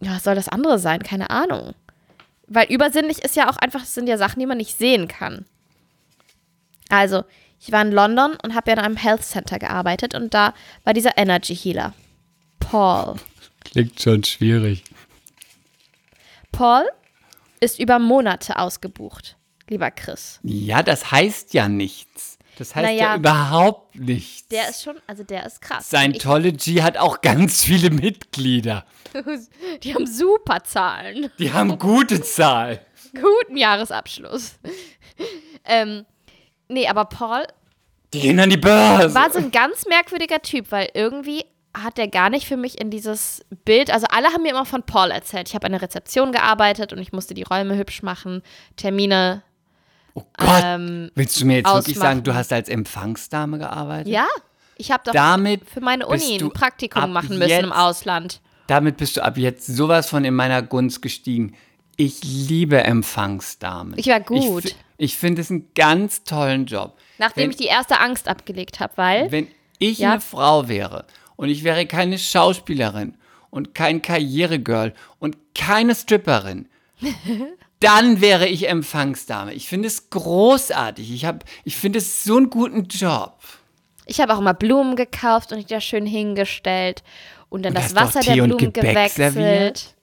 ja, 0.00 0.18
soll 0.20 0.36
das 0.36 0.48
andere 0.48 0.78
sein? 0.78 1.02
Keine 1.02 1.30
Ahnung. 1.30 1.74
Weil 2.46 2.72
übersinnlich 2.72 3.24
ist 3.24 3.36
ja 3.36 3.50
auch 3.50 3.56
einfach, 3.56 3.82
es 3.82 3.94
sind 3.94 4.08
ja 4.08 4.16
Sachen, 4.16 4.40
die 4.40 4.46
man 4.46 4.58
nicht 4.58 4.78
sehen 4.78 5.08
kann. 5.08 5.44
Also, 6.88 7.24
ich 7.60 7.72
war 7.72 7.82
in 7.82 7.92
London 7.92 8.36
und 8.42 8.54
habe 8.54 8.70
ja 8.70 8.76
in 8.76 8.84
einem 8.84 8.96
Health 8.96 9.24
Center 9.24 9.58
gearbeitet 9.58 10.14
und 10.14 10.32
da 10.32 10.54
war 10.84 10.94
dieser 10.94 11.18
Energy 11.18 11.54
Healer. 11.54 11.92
Paul. 12.58 13.16
Klingt 13.64 14.00
schon 14.00 14.24
schwierig. 14.24 14.84
Paul 16.52 16.84
ist 17.60 17.78
über 17.78 17.98
Monate 17.98 18.58
ausgebucht, 18.58 19.36
lieber 19.68 19.90
Chris. 19.90 20.40
Ja, 20.42 20.82
das 20.82 21.10
heißt 21.10 21.54
ja 21.54 21.68
nichts. 21.68 22.38
Das 22.56 22.74
heißt 22.74 22.90
ja 22.98 23.06
Naja. 23.10 23.16
überhaupt 23.16 23.94
nichts. 23.96 24.48
Der 24.48 24.68
ist 24.68 24.82
schon, 24.82 24.96
also 25.06 25.22
der 25.22 25.46
ist 25.46 25.60
krass. 25.60 25.86
Scientology 25.88 26.76
hat 26.76 26.96
auch 26.96 27.20
ganz 27.20 27.62
viele 27.62 27.90
Mitglieder. 27.90 28.84
Die 29.82 29.94
haben 29.94 30.06
super 30.06 30.64
Zahlen. 30.64 31.30
Die 31.38 31.52
haben 31.52 31.78
gute 31.78 32.20
Zahl. 32.20 32.80
Guten 33.12 33.56
Jahresabschluss. 33.56 34.58
ähm, 35.64 36.04
nee, 36.68 36.88
aber 36.88 37.04
Paul 37.04 37.46
Die 38.12 38.20
gehen 38.20 38.40
an 38.40 38.50
die 38.50 38.56
Börse. 38.56 39.14
war 39.14 39.30
so 39.30 39.38
ein 39.38 39.52
ganz 39.52 39.86
merkwürdiger 39.86 40.42
Typ, 40.42 40.72
weil 40.72 40.90
irgendwie 40.94 41.44
hat 41.76 41.98
der 41.98 42.08
gar 42.08 42.30
nicht 42.30 42.46
für 42.46 42.56
mich 42.56 42.80
in 42.80 42.90
dieses 42.90 43.44
Bild, 43.64 43.90
also 43.90 44.06
alle 44.10 44.28
haben 44.28 44.42
mir 44.42 44.50
immer 44.50 44.64
von 44.64 44.82
Paul 44.82 45.10
erzählt. 45.10 45.48
Ich 45.48 45.54
habe 45.54 45.66
an 45.66 45.72
der 45.72 45.82
Rezeption 45.82 46.32
gearbeitet 46.32 46.92
und 46.92 46.98
ich 46.98 47.12
musste 47.12 47.34
die 47.34 47.42
Räume 47.44 47.76
hübsch 47.76 48.02
machen, 48.02 48.42
Termine. 48.76 49.42
Oh 50.14 50.24
Gott. 50.36 50.62
Ähm, 50.64 51.10
Willst 51.14 51.40
du 51.40 51.44
mir 51.46 51.58
jetzt 51.58 51.66
wirklich 51.72 51.96
ausmachen. 51.96 52.00
sagen, 52.16 52.22
du 52.24 52.34
hast 52.34 52.52
als 52.52 52.68
Empfangsdame 52.68 53.58
gearbeitet? 53.58 54.08
ja, 54.12 54.26
ich 54.76 54.90
habe 54.90 55.02
doch 55.04 55.12
Damit 55.12 55.68
für 55.68 55.80
meine 55.80 56.06
Uni 56.06 56.38
ein 56.40 56.50
Praktikum 56.50 57.12
machen 57.12 57.38
müssen 57.38 57.50
im 57.50 57.64
jetzt- 57.66 57.72
Ausland. 57.76 58.40
Damit 58.66 58.96
bist 58.96 59.16
du 59.16 59.22
ab 59.24 59.36
jetzt 59.38 59.66
sowas 59.66 60.08
von 60.08 60.24
in 60.24 60.34
meiner 60.34 60.62
Gunst 60.62 61.00
gestiegen. 61.02 61.54
Ich 61.96 62.22
liebe 62.22 62.82
Empfangsdamen. 62.84 63.94
Ich 63.96 64.06
war 64.06 64.20
gut. 64.20 64.66
Ich, 64.66 64.76
ich 64.98 65.16
finde 65.16 65.42
es 65.42 65.50
einen 65.50 65.68
ganz 65.74 66.22
tollen 66.24 66.66
Job. 66.66 66.96
Nachdem 67.18 67.44
wenn, 67.44 67.50
ich 67.50 67.56
die 67.56 67.64
erste 67.66 67.98
Angst 68.00 68.28
abgelegt 68.28 68.78
habe, 68.80 68.92
weil 68.96 69.32
Wenn 69.32 69.48
ich 69.78 69.98
Ja. 69.98 70.12
eine 70.12 70.20
Frau 70.20 70.68
wäre 70.68 71.06
und 71.38 71.48
ich 71.48 71.62
wäre 71.64 71.86
keine 71.86 72.18
Schauspielerin 72.18 73.14
und 73.50 73.72
kein 73.74 74.02
Karrieregirl 74.02 74.92
und 75.20 75.36
keine 75.54 75.94
Stripperin, 75.94 76.68
dann 77.80 78.20
wäre 78.20 78.48
ich 78.48 78.68
Empfangsdame. 78.68 79.54
Ich 79.54 79.68
finde 79.68 79.86
es 79.86 80.10
großartig. 80.10 81.12
Ich, 81.12 81.24
hab- 81.24 81.44
ich 81.64 81.76
finde 81.76 81.98
es 82.00 82.24
so 82.24 82.36
einen 82.36 82.50
guten 82.50 82.88
Job. 82.88 83.38
Ich 84.04 84.20
habe 84.20 84.34
auch 84.34 84.38
immer 84.40 84.54
Blumen 84.54 84.96
gekauft 84.96 85.52
und 85.52 85.58
die 85.60 85.66
da 85.66 85.80
schön 85.80 86.06
hingestellt 86.06 87.04
und 87.50 87.62
dann 87.64 87.74
Und 87.76 87.82
das 87.84 87.94
Wasser 87.94 88.20
der 88.20 88.42
Blumen 88.42 88.72
gewechselt. 88.72 89.32
serviert? 89.34 89.94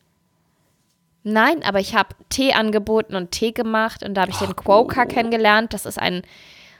Nein, 1.24 1.63
aber 1.63 1.80
ich 1.80 1.95
habe 1.95 2.10
Tee 2.30 2.54
angeboten 2.54 3.15
und 3.15 3.32
Tee 3.32 3.52
gemacht 3.52 4.04
und 4.04 4.13
da 4.13 4.21
habe 4.21 4.32
ich 4.32 4.38
den 4.38 4.56
Quokka 4.56 5.06
kennengelernt. 5.06 5.74
Das 5.74 5.86
ist 5.88 6.00
ein, 6.00 6.21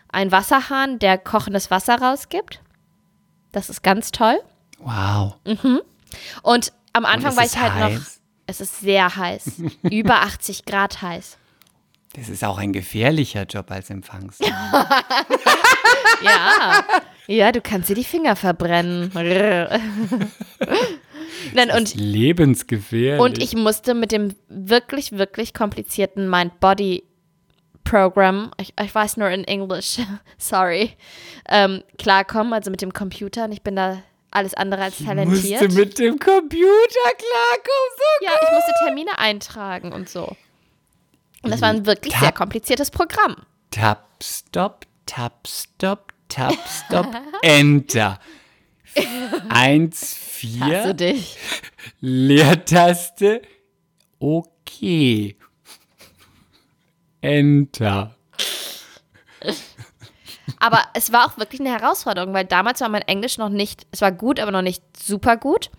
ein 0.10 0.32
Wasserhahn, 0.32 1.00
der 1.00 1.18
kochendes 1.18 1.72
Wasser 1.72 2.00
rausgibt. 2.00 2.62
Das 3.56 3.70
ist 3.70 3.82
ganz 3.84 4.12
toll. 4.12 4.38
Wow. 4.80 5.36
Und 6.44 6.74
am 6.92 7.06
Anfang 7.06 7.32
ist 7.32 7.38
war 7.38 7.46
ich 7.46 7.56
halt 7.58 7.74
noch. 7.76 7.98
heiß? 8.02 8.20
Es 8.48 8.60
ist 8.60 8.82
sehr 8.82 9.16
heiß. 9.16 9.62
Über 9.84 10.24
80 10.24 10.66
Grad 10.66 11.02
heiß. 11.02 11.38
Das 12.18 12.28
ist 12.28 12.44
auch 12.44 12.58
ein 12.58 12.74
gefährlicher 12.74 13.44
Job 13.44 13.72
als 13.72 13.90
Empfangsdame. 13.90 14.52
Ja. 16.22 16.84
Ja, 17.28 17.52
du 17.52 17.60
kannst 17.62 17.90
dir 17.90 17.96
die 17.96 18.04
Finger 18.06 18.36
verbrennen. 18.36 19.12
Nein, 21.54 21.72
und 21.76 21.94
Lebensgefährlich. 21.96 23.22
Und 23.22 23.42
ich 23.42 23.56
musste 23.56 23.94
mit 23.94 24.12
dem 24.12 24.34
wirklich, 24.48 25.12
wirklich 25.14 25.54
komplizierten 25.54 26.28
Mind-Body-Programm, 27.92 28.52
ich, 28.58 28.74
ich 28.82 28.94
weiß 28.94 29.18
nur 29.18 29.30
in 29.30 29.44
Englisch, 29.44 29.98
sorry, 30.38 30.92
ähm, 31.50 31.84
klarkommen, 31.98 32.54
also 32.54 32.72
mit 32.72 32.82
dem 32.82 32.94
Computer. 32.94 33.46
Und 33.46 33.52
ich 33.52 33.62
bin 33.62 33.76
da 33.76 34.02
alles 34.32 34.54
andere 34.54 34.84
als 34.84 34.98
talentiert. 35.04 35.62
musste 35.62 35.80
mit 35.80 35.98
dem 36.00 36.20
Computer 36.20 36.66
klarkommen. 37.04 37.92
So 37.98 38.26
ja, 38.26 38.32
ich 38.42 38.52
musste 38.52 38.72
Termine 38.86 39.18
eintragen 39.18 39.94
und 39.94 40.10
so. 40.10 40.36
Und 41.42 41.52
das 41.52 41.62
war 41.62 41.70
ein 41.70 41.86
wirklich 41.86 42.14
Tap- 42.14 42.22
sehr 42.24 42.32
kompliziertes 42.32 42.92
Programm. 42.92 43.36
Tap, 43.72 44.04
Stop, 44.22 44.86
Tap, 45.06 45.48
Stop, 45.48 46.12
Tap, 46.28 46.54
Stop, 46.88 47.08
Enter. 47.44 48.20
Eins, 49.50 50.14
vier, 50.16 50.94
dich. 50.94 51.38
Leertaste, 52.00 53.42
okay. 54.20 55.36
Enter. 57.26 58.16
Aber 60.60 60.80
es 60.94 61.12
war 61.12 61.26
auch 61.26 61.38
wirklich 61.38 61.60
eine 61.60 61.72
Herausforderung, 61.72 62.34
weil 62.34 62.46
damals 62.46 62.82
war 62.82 62.90
mein 62.90 63.02
Englisch 63.04 63.38
noch 63.38 63.50
nicht, 63.50 63.86
es 63.92 64.02
war 64.02 64.12
gut, 64.12 64.40
aber 64.40 64.52
noch 64.52 64.62
nicht 64.62 64.84
super 64.98 65.38
gut. 65.38 65.70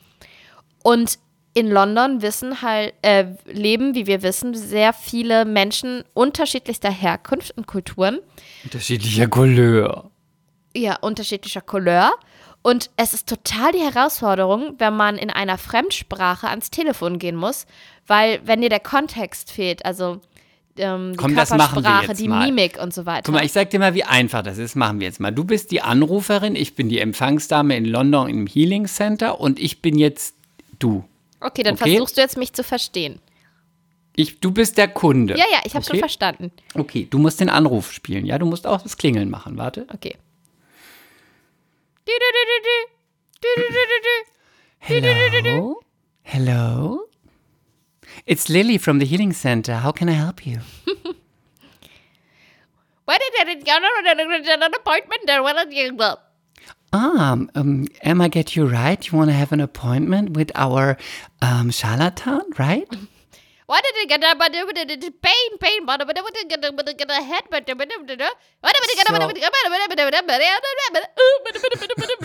Und 0.83 1.19
in 1.55 1.71
London 1.71 2.21
wissen 2.21 2.61
halt, 2.61 2.93
äh, 3.03 3.27
leben, 3.47 3.95
wie 3.95 4.07
wir 4.07 4.23
wissen, 4.23 4.55
sehr 4.55 4.93
viele 4.93 5.45
Menschen 5.45 6.05
unterschiedlichster 6.13 6.91
Herkunft 6.91 7.57
und 7.57 7.67
Kulturen, 7.67 8.19
Unterschiedlicher 8.65 9.27
Couleur. 9.29 10.11
ja, 10.75 10.97
unterschiedlicher 11.01 11.63
Couleur. 11.63 12.13
Und 12.63 12.91
es 12.97 13.15
ist 13.15 13.29
total 13.29 13.73
die 13.73 13.79
Herausforderung, 13.79 14.75
wenn 14.79 14.95
man 14.95 15.17
in 15.17 15.31
einer 15.31 15.57
Fremdsprache 15.57 16.49
ans 16.49 16.71
Telefon 16.71 17.19
gehen 17.19 17.37
muss, 17.37 17.65
weil 18.07 18.41
wenn 18.45 18.61
dir 18.61 18.69
der 18.69 18.81
Kontext 18.81 19.51
fehlt, 19.51 19.87
also 19.87 20.21
ähm, 20.79 21.13
die 21.13 21.17
Komm, 21.17 21.35
das 21.35 21.51
machen 21.51 21.77
wir 21.77 21.83
Körpersprache, 21.83 22.07
jetzt 22.09 22.21
die 22.21 22.29
mal. 22.29 22.47
Mimik 22.47 22.79
und 22.83 22.95
so 22.95 23.07
weiter. 23.07 23.23
Guck 23.25 23.35
mal, 23.35 23.45
ich 23.45 23.53
sag 23.53 23.71
dir 23.71 23.79
mal, 23.79 23.95
wie 23.95 24.05
einfach 24.05 24.43
das 24.43 24.59
ist. 24.59 24.77
Machen 24.77 25.01
wir 25.01 25.07
jetzt 25.07 25.21
mal. 25.21 25.31
Du 25.31 25.45
bist 25.45 25.71
die 25.71 25.83
Anruferin, 25.83 26.57
ich 26.57 26.75
bin 26.75 26.89
die 26.89 26.99
Empfangsdame 26.99 27.77
in 27.77 27.85
London 27.85 28.29
im 28.29 28.47
Healing 28.47 28.87
Center 28.87 29.41
und 29.41 29.59
ich 29.59 29.83
bin 29.83 29.99
jetzt 29.99 30.35
du. 30.79 31.05
okay, 31.41 31.63
dann 31.63 31.75
okay. 31.75 31.91
versuchst 31.91 32.17
du 32.17 32.21
jetzt 32.21 32.37
mich 32.37 32.53
zu 32.53 32.63
verstehen. 32.65 33.21
Ich, 34.15 34.41
du 34.41 34.51
bist 34.51 34.79
der 34.79 34.89
Kunde. 34.89 35.35
Ja, 35.37 35.45
ja, 35.51 35.59
ich 35.65 35.75
habe 35.75 35.85
okay? 35.85 35.91
schon 35.91 35.99
verstanden. 35.99 36.51
Okay, 36.75 37.07
du 37.09 37.19
musst 37.19 37.39
den 37.39 37.51
Anruf 37.51 37.93
spielen. 37.93 38.25
Ja, 38.25 38.39
du 38.39 38.47
musst 38.47 38.67
auch 38.67 38.81
das 38.81 38.97
Klingeln 38.97 39.29
machen. 39.29 39.59
Warte. 39.59 39.87
Okay. 39.93 40.17
Hello? 44.81 45.81
Hello? 46.23 47.07
It's 48.25 48.49
Lily 48.49 48.79
from 48.79 48.99
the 48.99 49.05
Healing 49.05 49.33
Center. 49.33 49.75
How 49.75 49.93
can 49.93 50.09
I 50.09 50.13
help 50.13 50.47
you? 50.47 50.61
Why 53.05 53.19
did 53.19 53.49
I 53.49 53.55
get 53.55 54.63
an 54.63 54.75
appointment 54.75 55.23
there? 55.27 55.43
What 55.43 55.57
did 55.57 55.73
you 55.77 55.93
go? 55.93 56.17
Ah, 56.93 57.33
um, 57.55 57.87
am 58.03 58.21
I 58.21 58.29
get 58.29 58.57
you 58.57 58.67
right? 58.67 59.07
You 59.07 59.19
want 59.19 59.31
to 59.31 59.35
have 59.35 59.53
an 59.53 59.61
appointment 59.61 60.31
with 60.31 60.51
our 60.55 60.97
um, 61.43 61.71
charlatan, 61.71 62.43
right? 62.59 62.89
Why 63.67 63.81
did 63.81 63.95
I 63.97 64.05
get 64.09 64.23
a 64.25 64.35
but 64.39 64.55
it 64.55 65.23
pain, 65.23 65.59
pain, 65.59 65.85
but 65.85 66.01
I 66.01 66.05
would 66.23 66.35
get 66.49 66.65
a 66.65 66.95
get 66.95 67.11
a 67.11 67.23
head, 67.23 67.45
but 67.51 67.69
what 67.69 67.89
did 67.89 68.21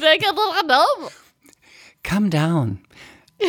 I 0.04 0.18
get? 0.18 0.32
Come 2.04 2.30
down. 2.30 2.80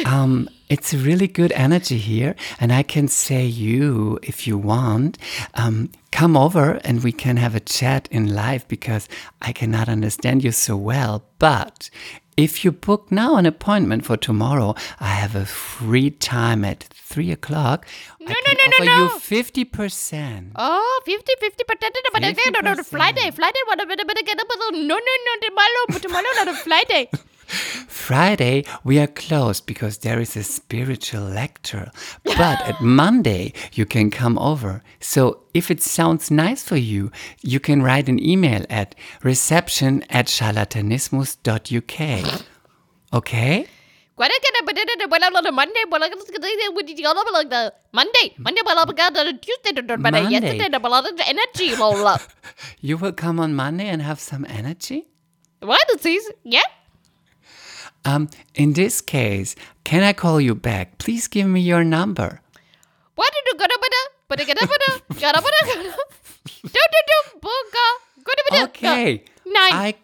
Um, 0.07 0.48
it's 0.68 0.94
a 0.94 0.98
really 0.98 1.28
good 1.28 1.52
energy 1.52 1.98
here, 1.98 2.35
and 2.59 2.72
I 2.72 2.83
can 2.83 3.09
say 3.09 3.44
you, 3.44 4.18
if 4.22 4.46
you 4.46 4.57
want, 4.57 5.18
um, 5.55 5.90
come 6.11 6.37
over 6.37 6.81
and 6.85 7.02
we 7.05 7.12
can 7.12 7.37
have 7.37 7.55
a 7.55 7.61
chat 7.61 8.09
in 8.11 8.35
live 8.35 8.66
because 8.68 9.09
I 9.42 9.52
cannot 9.52 9.88
understand 9.88 10.44
you 10.44 10.52
so 10.52 10.76
well. 10.76 11.24
But 11.38 11.90
if 12.37 12.64
you 12.64 12.72
book 12.72 13.12
now 13.12 13.37
an 13.37 13.44
appointment 13.44 14.07
for 14.07 14.16
tomorrow, 14.16 14.74
I 14.98 15.09
have 15.09 15.37
a 15.37 15.44
free 15.44 16.11
time 16.11 16.64
at 16.64 16.85
three 16.85 17.31
o'clock. 17.31 17.87
I 18.20 18.24
no, 18.24 18.35
can 18.35 18.42
no, 18.46 18.52
no, 18.52 18.68
offer 18.68 18.85
no. 18.85 19.02
you 19.02 19.20
fifty 19.20 19.64
percent. 19.64 20.52
Oh, 20.57 21.02
50, 21.05 21.33
50 21.38 21.64
percent, 21.64 21.96
but 22.12 22.24
I 22.24 22.33
think 22.33 22.57
on 22.57 22.66
a 22.66 22.83
Friday, 22.83 23.31
Friday, 23.31 23.59
what 23.66 23.83
about 23.83 23.98
get 23.98 24.40
up? 24.40 24.46
No, 24.72 24.81
no, 24.81 24.96
no, 24.96 25.33
tomorrow, 25.42 25.98
tomorrow, 26.00 26.24
not 26.37 26.48
a 26.48 26.55
Friday. 26.55 27.11
Friday, 27.53 28.65
we 28.83 28.99
are 28.99 29.07
closed 29.07 29.67
because 29.67 29.99
there 29.99 30.19
is 30.21 30.37
a 30.37 30.43
spiritual 30.43 31.23
lecture. 31.23 31.91
But 32.25 32.61
at 32.67 32.81
Monday, 32.81 33.53
you 33.75 33.87
can 33.87 34.11
come 34.11 34.38
over. 34.38 34.83
So 35.01 35.43
if 35.55 35.71
it 35.71 35.83
sounds 35.83 36.31
nice 36.31 36.62
for 36.62 36.77
you, 36.77 37.11
you 37.43 37.61
can 37.61 37.83
write 37.83 38.09
an 38.09 38.19
email 38.25 38.65
at 38.71 38.95
reception 39.23 40.05
at 40.09 40.27
charlatanismus.uk. 40.27 42.43
Okay? 43.12 43.67
What 44.15 44.31
I 44.33 44.38
get 44.38 45.03
up 45.03 45.11
but 45.11 45.23
on 45.23 45.47
a 45.47 45.53
Monday, 45.53 45.83
but 45.91 46.03
I 46.03 46.09
get 46.09 46.19
the 46.19 47.33
like 47.33 47.51
the 47.51 47.75
Monday, 47.93 48.35
Monday, 48.38 48.61
but 48.65 48.77
I 48.77 48.85
got 48.93 49.17
on 49.17 49.27
a 49.27 49.38
Tuesday, 49.38 49.73
but 49.73 49.91
I 49.91 49.97
Monday. 49.97 50.29
yesterday, 50.31 50.69
but 50.71 50.85
a 50.85 50.88
lot 50.88 51.11
of 51.11 51.19
energy 51.27 51.75
up. 51.75 52.21
You 52.81 52.97
will 52.99 53.12
come 53.12 53.41
on 53.41 53.55
Monday 53.55 53.88
and 53.88 54.03
have 54.03 54.21
some 54.21 54.45
energy? 54.49 55.09
What 55.61 55.87
is 55.95 56.03
this? 56.03 56.31
Yeah? 56.45 56.61
Um, 58.05 58.29
in 58.55 58.73
this 58.73 59.01
case, 59.01 59.55
can 59.85 60.03
I 60.03 60.12
call 60.12 60.41
you 60.41 60.55
back? 60.55 60.99
Please 60.99 61.29
give 61.29 61.47
me 61.47 61.61
your 61.61 61.85
number. 61.85 62.41
What 63.15 63.33
did 63.33 63.45
you 63.47 63.59
go. 68.51 68.65
Okay. 68.65 69.25
Nine. 69.47 69.73
I 69.73 69.95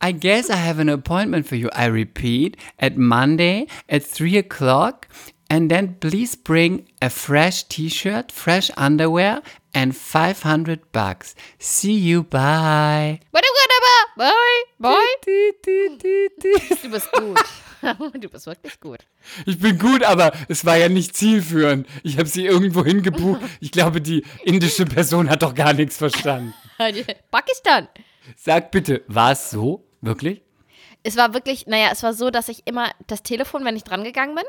I 0.00 0.10
guess 0.12 0.50
I 0.50 0.56
have 0.56 0.80
an 0.80 0.88
appointment 0.88 1.46
for 1.46 1.54
you. 1.54 1.70
I 1.72 1.86
repeat, 1.86 2.56
at 2.80 2.96
Monday 2.96 3.68
at 3.88 4.02
three 4.02 4.36
o'clock. 4.36 5.08
And 5.48 5.70
then 5.70 5.96
please 6.00 6.34
bring 6.34 6.88
a 7.02 7.10
fresh 7.10 7.64
t-shirt, 7.64 8.32
fresh 8.32 8.70
underwear, 8.74 9.42
and 9.74 9.94
500 9.94 10.80
bucks. 10.92 11.34
See 11.58 11.92
you, 11.92 12.22
bye. 12.22 13.20
What 13.32 13.44
you 14.16 14.22
got 14.22 14.32
up? 14.32 14.78
Bye. 14.78 14.94
Bye. 14.94 15.98
Du 16.82 16.90
bist 16.90 17.12
gut. 17.12 17.38
Du 18.14 18.28
bist 18.28 18.46
wirklich 18.46 18.78
gut. 18.78 19.00
Ich 19.44 19.58
bin 19.58 19.76
gut, 19.76 20.04
aber 20.04 20.32
es 20.46 20.64
war 20.64 20.76
ja 20.76 20.88
nicht 20.88 21.16
zielführend. 21.16 21.88
Ich 22.04 22.16
habe 22.16 22.28
sie 22.28 22.46
irgendwo 22.46 22.84
hingebucht. 22.84 23.40
Ich 23.58 23.72
glaube, 23.72 24.00
die 24.00 24.24
indische 24.44 24.84
Person 24.84 25.28
hat 25.28 25.42
doch 25.42 25.52
gar 25.52 25.72
nichts 25.72 25.96
verstanden. 25.96 26.54
Pakistan. 27.32 27.88
Sag 28.36 28.70
bitte, 28.70 29.02
war 29.08 29.32
es 29.32 29.50
so? 29.50 29.84
Wirklich? 30.00 30.42
Es 31.02 31.16
war 31.16 31.34
wirklich, 31.34 31.66
naja, 31.66 31.88
es 31.90 32.04
war 32.04 32.14
so, 32.14 32.30
dass 32.30 32.48
ich 32.48 32.62
immer 32.66 32.92
das 33.08 33.24
Telefon, 33.24 33.64
wenn 33.64 33.74
ich 33.74 33.82
dran 33.82 34.04
gegangen 34.04 34.36
bin, 34.36 34.44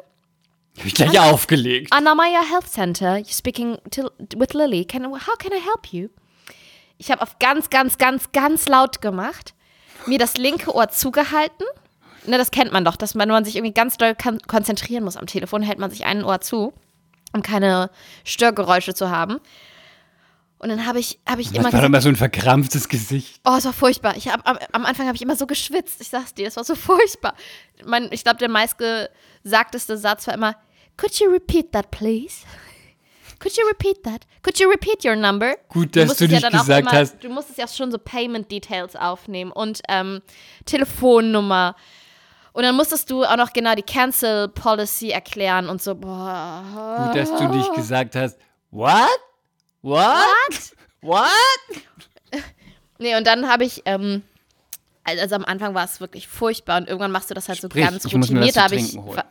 Hab 0.78 0.86
ich 0.86 0.94
gleich 0.94 1.20
aufgelegt. 1.20 1.92
Anamaya 1.92 2.42
Health 2.48 2.68
Center, 2.68 3.16
you're 3.16 3.36
speaking 3.36 3.80
to, 3.90 4.12
with 4.38 4.54
Lily. 4.54 4.86
Can, 4.86 5.06
how 5.06 5.36
can 5.40 5.52
I 5.54 5.60
help 5.60 5.92
you? 5.92 6.10
Ich 7.04 7.12
habe 7.12 7.22
auf 7.22 7.38
ganz, 7.38 7.70
ganz, 7.70 7.98
ganz, 7.98 8.32
ganz 8.32 8.70
laut 8.70 9.02
gemacht, 9.02 9.54
mir 10.06 10.18
das 10.18 10.38
linke 10.38 10.74
Ohr 10.74 10.88
zugehalten. 10.88 11.66
Ne, 12.26 12.38
das 12.38 12.50
kennt 12.50 12.72
man 12.72 12.86
doch, 12.86 12.96
dass 12.96 13.14
man, 13.14 13.28
wenn 13.28 13.34
man 13.34 13.44
sich 13.44 13.58
irgendwie 13.58 13.74
ganz 13.74 13.98
doll 13.98 14.16
kon 14.16 14.40
konzentrieren 14.48 15.04
muss 15.04 15.18
am 15.18 15.28
Telefon, 15.28 15.64
hält 15.64 15.80
man 15.80 15.92
sich 15.92 16.06
ein 16.06 16.24
Ohr 16.24 16.40
zu, 16.40 16.72
um 17.34 17.42
keine 17.42 17.90
Störgeräusche 18.24 18.94
zu 18.94 19.10
haben. 19.10 19.42
Und 20.60 20.70
dann 20.70 20.86
habe 20.86 21.00
ich, 21.00 21.20
habe 21.28 21.42
ich 21.42 21.54
immer 21.54 21.66
Das 21.66 21.74
war 21.74 21.82
doch 21.82 21.90
mal 21.90 22.02
so 22.02 22.08
ein 22.08 22.16
verkrampftes 22.16 22.88
Gesicht. 22.88 23.42
Oh, 23.44 23.56
es 23.58 23.66
war 23.66 23.74
furchtbar. 23.74 24.16
Ich 24.16 24.30
hab, 24.30 24.48
am, 24.48 24.58
am 24.72 24.86
Anfang 24.86 25.08
habe 25.08 25.18
ich 25.18 25.22
immer 25.22 25.36
so 25.36 25.46
geschwitzt. 25.46 26.00
Ich 26.00 26.08
sag's 26.08 26.34
dir, 26.34 26.48
es 26.48 26.56
war 26.56 26.64
so 26.64 26.76
furchtbar. 26.76 27.36
Mein, 27.86 28.08
ich 28.14 28.24
glaube, 28.24 28.38
der 28.38 28.48
meistgesagteste 28.48 29.98
Satz 29.98 30.26
war 30.28 30.36
immer, 30.36 30.56
Could 30.96 31.20
you 31.20 31.30
repeat 31.30 31.74
that, 31.74 31.92
please? 31.92 32.46
Could 33.44 33.58
you 33.58 33.68
repeat 33.68 34.04
that? 34.06 34.26
Could 34.42 34.58
you 34.58 34.70
repeat 34.70 35.04
your 35.04 35.18
number? 35.18 35.56
Gut, 35.68 35.98
dass 35.98 36.16
du 36.16 36.30
nicht 36.30 36.42
dann 36.42 36.56
auch 36.56 36.60
gesagt 36.60 36.80
immer, 36.80 36.92
hast- 36.92 37.22
Du 37.22 37.28
musstest 37.28 37.58
ja 37.60 37.68
schon 37.68 37.92
so 37.92 37.98
Payment 37.98 38.50
Details 38.50 38.96
aufnehmen 38.96 39.52
und 39.52 39.82
ähm, 39.90 40.22
Telefonnummer. 40.64 41.76
Und 42.54 42.64
dann 42.64 42.76
musstest 42.76 43.12
du 43.12 43.26
auch 43.26 43.36
noch 43.36 43.52
genau 43.52 43.76
die 43.76 43.82
Cancel 43.84 44.48
Policy 44.48 45.10
erklären 45.10 45.68
und 45.68 45.82
so, 45.82 45.94
boah. 45.96 47.06
Gut, 47.08 47.16
dass 47.20 47.36
du 47.36 47.48
nicht 47.50 47.74
gesagt 47.74 48.16
hast, 48.16 48.40
what? 48.72 49.10
What? 49.82 50.16
What? 51.02 51.28
Nee, 53.00 53.18
und 53.18 53.28
dann 53.28 53.50
habe 53.50 53.66
ich, 53.66 53.82
ähm, 53.86 54.22
also 55.04 55.36
am 55.36 55.44
Anfang 55.44 55.74
war 55.74 55.84
es 55.84 56.00
wirklich 56.00 56.30
furchtbar 56.30 56.78
und 56.78 56.88
irgendwann 56.88 57.12
machst 57.12 57.30
du 57.30 57.34
das 57.34 57.50
halt 57.50 57.58
Sprich, 57.58 57.84
so 57.84 57.92
ganz 57.92 58.06
ich 58.06 58.16
routiniert. 58.16 58.56
Da 58.56 58.64
habe 58.64 58.76
ich. 58.76 58.96
holen. 58.96 59.22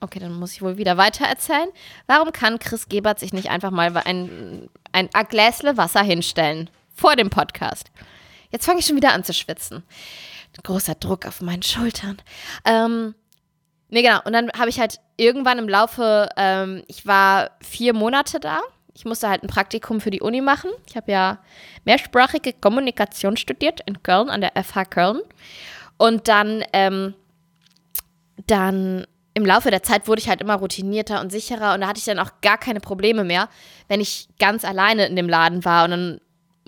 Okay, 0.00 0.18
dann 0.18 0.32
muss 0.32 0.52
ich 0.52 0.62
wohl 0.62 0.78
wieder 0.78 0.96
weiter 0.96 1.26
erzählen. 1.26 1.68
Warum 2.06 2.32
kann 2.32 2.58
Chris 2.58 2.88
Gebert 2.88 3.18
sich 3.18 3.34
nicht 3.34 3.50
einfach 3.50 3.70
mal 3.70 3.94
ein, 3.98 4.70
ein 4.92 5.08
Gläsle 5.28 5.76
Wasser 5.76 6.02
hinstellen? 6.02 6.70
Vor 6.94 7.16
dem 7.16 7.28
Podcast. 7.28 7.90
Jetzt 8.50 8.64
fange 8.64 8.80
ich 8.80 8.86
schon 8.86 8.96
wieder 8.96 9.12
an 9.12 9.24
zu 9.24 9.34
schwitzen. 9.34 9.82
Großer 10.62 10.94
Druck 10.94 11.26
auf 11.26 11.40
meinen 11.40 11.62
Schultern. 11.62 12.16
Ähm, 12.64 13.14
nee, 13.88 14.02
genau. 14.02 14.20
Und 14.24 14.32
dann 14.32 14.50
habe 14.58 14.70
ich 14.70 14.80
halt 14.80 15.00
irgendwann 15.16 15.58
im 15.58 15.68
Laufe, 15.68 16.28
ähm, 16.36 16.82
ich 16.88 17.06
war 17.06 17.52
vier 17.62 17.94
Monate 17.94 18.40
da. 18.40 18.60
Ich 18.94 19.04
musste 19.04 19.28
halt 19.28 19.42
ein 19.42 19.48
Praktikum 19.48 20.00
für 20.00 20.10
die 20.10 20.20
Uni 20.20 20.40
machen. 20.40 20.70
Ich 20.88 20.96
habe 20.96 21.12
ja 21.12 21.38
mehrsprachige 21.84 22.52
Kommunikation 22.54 23.36
studiert 23.36 23.80
in 23.86 24.02
Köln, 24.02 24.28
an 24.28 24.40
der 24.40 24.52
FH 24.62 24.86
Köln. 24.86 25.20
Und 25.96 26.28
dann, 26.28 26.64
ähm, 26.72 27.14
dann 28.46 29.06
im 29.34 29.46
Laufe 29.46 29.70
der 29.70 29.82
Zeit 29.82 30.08
wurde 30.08 30.20
ich 30.20 30.28
halt 30.28 30.40
immer 30.40 30.56
routinierter 30.56 31.20
und 31.20 31.30
sicherer 31.30 31.74
und 31.74 31.82
da 31.82 31.88
hatte 31.88 31.98
ich 31.98 32.04
dann 32.04 32.18
auch 32.18 32.40
gar 32.42 32.58
keine 32.58 32.80
Probleme 32.80 33.24
mehr, 33.24 33.48
wenn 33.88 34.00
ich 34.00 34.28
ganz 34.38 34.64
alleine 34.64 35.06
in 35.06 35.16
dem 35.16 35.28
Laden 35.28 35.64
war 35.64 35.84
und 35.84 35.90
dann 35.90 36.20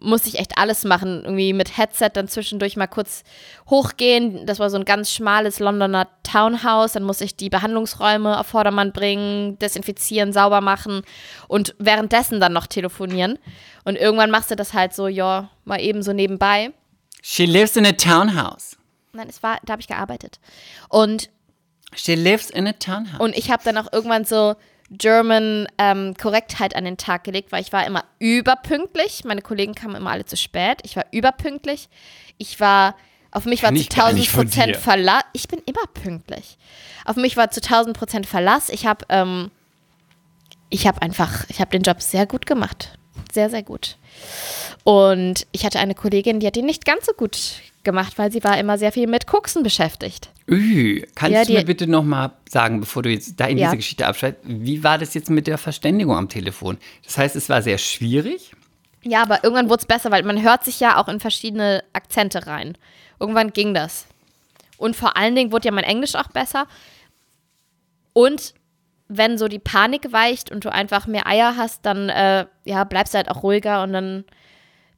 musste 0.02 0.28
ich 0.28 0.38
echt 0.38 0.58
alles 0.58 0.84
machen, 0.84 1.22
irgendwie 1.24 1.52
mit 1.52 1.76
Headset 1.78 2.10
dann 2.12 2.28
zwischendurch 2.28 2.76
mal 2.76 2.86
kurz 2.86 3.22
hochgehen. 3.70 4.46
Das 4.46 4.58
war 4.58 4.70
so 4.70 4.76
ein 4.76 4.84
ganz 4.84 5.12
schmales 5.12 5.60
Londoner 5.60 6.08
Townhouse. 6.22 6.92
Dann 6.92 7.04
musste 7.04 7.24
ich 7.24 7.36
die 7.36 7.50
Behandlungsräume 7.50 8.38
auf 8.38 8.48
Vordermann 8.48 8.92
bringen, 8.92 9.58
desinfizieren, 9.58 10.32
sauber 10.32 10.60
machen 10.60 11.02
und 11.48 11.74
währenddessen 11.78 12.40
dann 12.40 12.52
noch 12.52 12.66
telefonieren. 12.66 13.38
Und 13.84 13.96
irgendwann 13.96 14.30
machst 14.30 14.50
du 14.50 14.56
das 14.56 14.74
halt 14.74 14.94
so, 14.94 15.06
ja, 15.06 15.50
mal 15.64 15.80
eben 15.80 16.02
so 16.02 16.12
nebenbei. 16.12 16.72
She 17.22 17.46
lives 17.46 17.76
in 17.76 17.86
a 17.86 17.92
townhouse. 17.92 18.76
Nein, 19.12 19.28
es 19.28 19.42
war, 19.42 19.58
da 19.64 19.72
habe 19.72 19.80
ich 19.80 19.88
gearbeitet. 19.88 20.40
Und 20.88 21.30
She 21.94 22.14
lives 22.14 22.50
in 22.50 22.66
a 22.66 22.72
townhouse. 22.72 23.20
Und 23.20 23.36
ich 23.36 23.50
habe 23.50 23.62
dann 23.64 23.76
auch 23.78 23.92
irgendwann 23.92 24.24
so 24.24 24.54
German 24.90 25.66
ähm, 25.78 26.14
Korrektheit 26.20 26.76
an 26.76 26.84
den 26.84 26.98
Tag 26.98 27.24
gelegt, 27.24 27.52
weil 27.52 27.62
ich 27.62 27.72
war 27.72 27.86
immer 27.86 28.04
überpünktlich. 28.18 29.24
Meine 29.24 29.42
Kollegen 29.42 29.74
kamen 29.74 29.96
immer 29.96 30.10
alle 30.10 30.26
zu 30.26 30.36
spät. 30.36 30.78
Ich 30.82 30.96
war 30.96 31.06
überpünktlich. 31.12 31.88
Ich 32.36 32.60
war, 32.60 32.94
auf 33.30 33.46
mich 33.46 33.62
war 33.62 33.70
zu 33.70 33.76
ich 33.76 33.88
gar 33.88 34.06
1000 34.06 34.18
nicht 34.18 34.30
von 34.30 34.46
Prozent. 34.46 34.76
Verlass. 34.76 35.22
Ich 35.32 35.48
bin 35.48 35.60
immer 35.64 35.86
pünktlich. 35.94 36.58
Auf 37.04 37.16
mich 37.16 37.36
war 37.36 37.50
zu 37.50 37.60
1000 37.60 37.96
Prozent 37.96 38.26
Verlass. 38.26 38.68
Ich 38.68 38.86
habe, 38.86 39.06
ähm, 39.08 39.50
ich 40.68 40.86
habe 40.86 41.00
einfach, 41.00 41.44
ich 41.48 41.60
habe 41.60 41.70
den 41.70 41.82
Job 41.82 42.02
sehr 42.02 42.26
gut 42.26 42.44
gemacht. 42.44 42.98
Sehr, 43.32 43.48
sehr 43.48 43.62
gut. 43.62 43.96
Und 44.84 45.46
ich 45.52 45.64
hatte 45.64 45.78
eine 45.78 45.94
Kollegin, 45.94 46.40
die 46.40 46.46
hat 46.46 46.56
ihn 46.56 46.66
nicht 46.66 46.84
ganz 46.84 47.06
so 47.06 47.12
gut 47.12 47.62
gemacht, 47.84 48.18
weil 48.18 48.30
sie 48.32 48.42
war 48.44 48.58
immer 48.58 48.78
sehr 48.78 48.92
viel 48.92 49.06
mit 49.06 49.26
Koksen 49.26 49.62
beschäftigt. 49.62 50.30
Ü, 50.48 51.02
kannst 51.14 51.32
Ja, 51.34 51.44
du 51.44 51.52
mir 51.52 51.64
bitte 51.64 51.86
noch 51.86 52.02
mal 52.04 52.32
sagen, 52.48 52.80
bevor 52.80 53.02
du 53.02 53.10
jetzt 53.10 53.38
da 53.40 53.46
in 53.46 53.58
Ja. 53.58 53.66
diese 53.66 53.76
Geschichte 53.78 54.06
abschreibst, 54.06 54.40
wie 54.44 54.82
war 54.84 54.98
das 54.98 55.14
jetzt 55.14 55.30
mit 55.30 55.46
der 55.46 55.58
Verständigung 55.58 56.16
am 56.16 56.28
Telefon? 56.28 56.78
Das 57.04 57.18
heißt, 57.18 57.36
es 57.36 57.48
war 57.48 57.62
sehr 57.62 57.78
schwierig. 57.78 58.52
Ja, 59.04 59.22
aber 59.22 59.42
irgendwann 59.42 59.68
wurde 59.68 59.80
es 59.80 59.86
besser, 59.86 60.10
weil 60.10 60.22
man 60.22 60.42
hört 60.42 60.64
sich 60.64 60.78
ja 60.80 60.96
auch 61.00 61.08
in 61.08 61.18
verschiedene 61.20 61.82
Akzente 61.92 62.46
rein. 62.46 62.76
Irgendwann 63.18 63.52
ging 63.52 63.74
das. 63.74 64.06
Und 64.76 64.94
vor 64.96 65.16
allen 65.16 65.34
Dingen 65.34 65.52
wurde 65.52 65.66
ja 65.66 65.72
mein 65.72 65.84
Englisch 65.84 66.14
auch 66.14 66.28
besser. 66.28 66.66
Und 68.12 68.54
wenn 69.08 69.38
so 69.38 69.48
die 69.48 69.58
Panik 69.58 70.12
weicht 70.12 70.50
und 70.50 70.64
du 70.64 70.72
einfach 70.72 71.06
mehr 71.06 71.26
Eier 71.26 71.54
hast, 71.56 71.84
dann 71.84 72.08
äh, 72.08 72.46
ja, 72.64 72.84
bleibst 72.84 73.14
du 73.14 73.18
halt 73.18 73.28
auch 73.30 73.42
ruhiger 73.42 73.82
und 73.82 73.92
dann, 73.92 74.24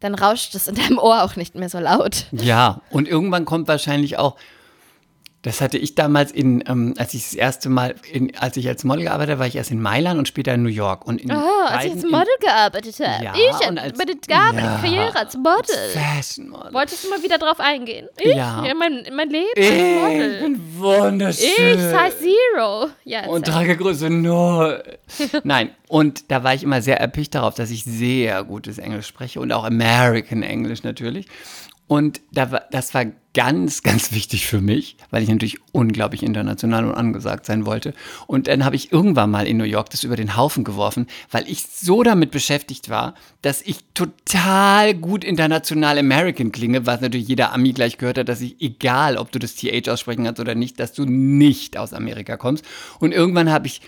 dann 0.05 0.15
rauscht 0.15 0.55
es 0.55 0.69
in 0.69 0.75
deinem 0.75 0.99
Ohr 0.99 1.23
auch 1.23 1.35
nicht 1.35 1.55
mehr 1.55 1.71
so 1.71 1.79
laut. 1.79 2.27
Ja, 2.31 2.83
und 2.91 3.09
irgendwann 3.09 3.47
kommt 3.47 3.69
wahrscheinlich 3.69 4.19
auch, 4.19 4.37
das 5.45 5.61
hatte 5.61 5.79
ich 5.79 5.95
damals 5.95 6.33
in, 6.33 6.65
ähm, 6.67 6.95
als 6.99 7.15
ich 7.15 7.23
das 7.25 7.35
erste 7.35 7.69
Mal, 7.69 7.95
in, 8.11 8.35
als 8.37 8.57
ich 8.57 8.67
als 8.67 8.83
Model 8.83 9.05
gearbeitet 9.05 9.33
habe, 9.33 9.41
war 9.41 9.47
ich 9.47 9.55
erst 9.57 9.71
in 9.71 9.81
Mailand 9.81 10.19
und 10.19 10.27
später 10.27 10.55
in 10.55 10.63
New 10.63 10.69
York. 10.71 11.07
Und 11.07 11.21
in 11.21 11.31
Oh, 11.31 11.35
als 11.69 11.85
ich 11.85 11.93
als 11.93 12.03
Model 12.03 12.35
gearbeitet 12.41 12.99
habe. 12.99 13.25
Ja, 13.25 13.35
ich 13.35 13.69
und 13.69 13.79
als- 13.79 13.97
meine 13.99 14.17
Gabe, 14.27 14.57
ja. 14.57 14.79
Karriere 14.81 15.15
als 15.17 15.35
in 15.35 15.43
Model. 15.43 15.77
Fashion 15.93 16.49
Model. 16.49 16.73
Wolltest 16.73 17.05
du 17.05 17.11
mal 17.11 17.23
wieder 17.23 17.39
drauf 17.39 17.61
eingehen? 17.61 18.09
Ich? 18.19 18.35
Ja. 18.35 18.65
Ja. 18.65 18.75
mein, 18.75 19.07
mein 19.15 19.29
Leben 19.29 19.47
Ich 19.55 19.71
als 19.71 20.13
Model. 20.13 20.41
bin 20.41 20.61
wunderschön. 20.79 21.49
Ich, 21.57 21.79
Size 21.79 22.19
Zero. 22.55 22.87
Ja, 23.05 23.27
Und 23.27 23.47
erzähl. 23.47 23.53
Tragegröße 23.67 24.09
null. 24.11 24.83
Nein, 25.45 25.71
und 25.89 26.31
da 26.31 26.43
war 26.43 26.55
ich 26.55 26.63
immer 26.63 26.81
sehr 26.81 26.99
erpicht 27.01 27.35
darauf, 27.35 27.55
dass 27.55 27.71
ich 27.71 27.85
sehr 27.85 28.43
gutes 28.45 28.79
Englisch 28.79 29.07
spreche 29.07 29.41
und 29.41 29.53
auch 29.53 29.65
American 29.65 30.43
English 30.43 30.83
natürlich. 30.85 31.27
Und 31.87 32.23
da 32.33 32.51
war, 32.51 32.63
das 32.71 32.95
war 32.95 33.05
ganz, 33.35 33.83
ganz 33.83 34.13
wichtig 34.13 34.47
für 34.47 34.61
mich, 34.61 34.97
weil 35.11 35.23
ich 35.23 35.29
natürlich 35.29 35.59
unglaublich 35.73 36.23
international 36.23 36.87
und 36.87 36.95
angesagt 36.95 37.45
sein 37.47 37.67
wollte. 37.67 37.93
Und 38.27 38.47
dann 38.47 38.65
habe 38.65 38.77
ich 38.77 38.93
irgendwann 38.93 39.31
mal 39.31 39.47
in 39.47 39.57
New 39.57 39.65
York 39.65 39.91
das 39.91 40.05
über 40.05 40.17
den 40.17 40.37
Haufen 40.37 40.65
geworfen, 40.65 41.07
weil 41.31 41.49
ich 41.49 41.67
so 41.67 42.03
damit 42.03 42.31
beschäftigt 42.31 42.89
war, 42.89 43.15
dass 43.43 43.61
ich 43.61 43.79
total 43.93 44.95
gut 44.95 45.25
international 45.25 45.99
American 45.99 46.53
klinge, 46.53 46.87
was 46.87 47.01
natürlich 47.01 47.29
jeder 47.29 47.53
Ami 47.53 47.73
gleich 47.73 47.99
gehört 47.99 48.19
hat, 48.19 48.29
dass 48.29 48.41
ich, 48.41 48.61
egal 48.61 49.17
ob 49.17 49.33
du 49.33 49.39
das 49.39 49.57
TH 49.57 49.89
aussprechen 49.89 50.25
kannst 50.25 50.41
oder 50.41 50.55
nicht, 50.55 50.79
dass 50.79 50.93
du 50.93 51.05
nicht 51.05 51.77
aus 51.77 51.93
Amerika 51.93 52.37
kommst. 52.37 52.65
Und 53.01 53.13
irgendwann 53.13 53.51
habe 53.51 53.67
ich 53.67 53.81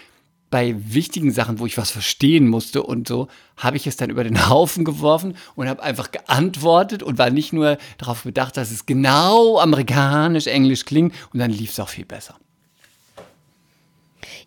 bei 0.57 0.75
wichtigen 0.79 1.33
Sachen, 1.33 1.59
wo 1.59 1.67
ich 1.67 1.77
was 1.77 1.91
verstehen 1.91 2.49
musste 2.49 2.83
und 2.83 3.07
so, 3.07 3.29
habe 3.59 3.77
ich 3.77 3.87
es 3.87 3.99
dann 3.99 4.09
über 4.09 4.25
den 4.25 4.49
Haufen 4.49 4.87
geworfen 4.87 5.37
und 5.55 5.69
habe 5.69 5.83
einfach 5.83 6.13
geantwortet 6.13 7.03
und 7.03 7.19
war 7.19 7.29
nicht 7.29 7.53
nur 7.53 7.77
darauf 7.99 8.23
bedacht, 8.23 8.57
dass 8.57 8.71
es 8.71 8.87
genau 8.87 9.59
amerikanisch-englisch 9.59 10.87
klingt 10.87 11.15
und 11.35 11.41
dann 11.41 11.51
lief 11.51 11.73
es 11.73 11.79
auch 11.79 11.91
viel 11.91 12.07
besser. 12.07 12.37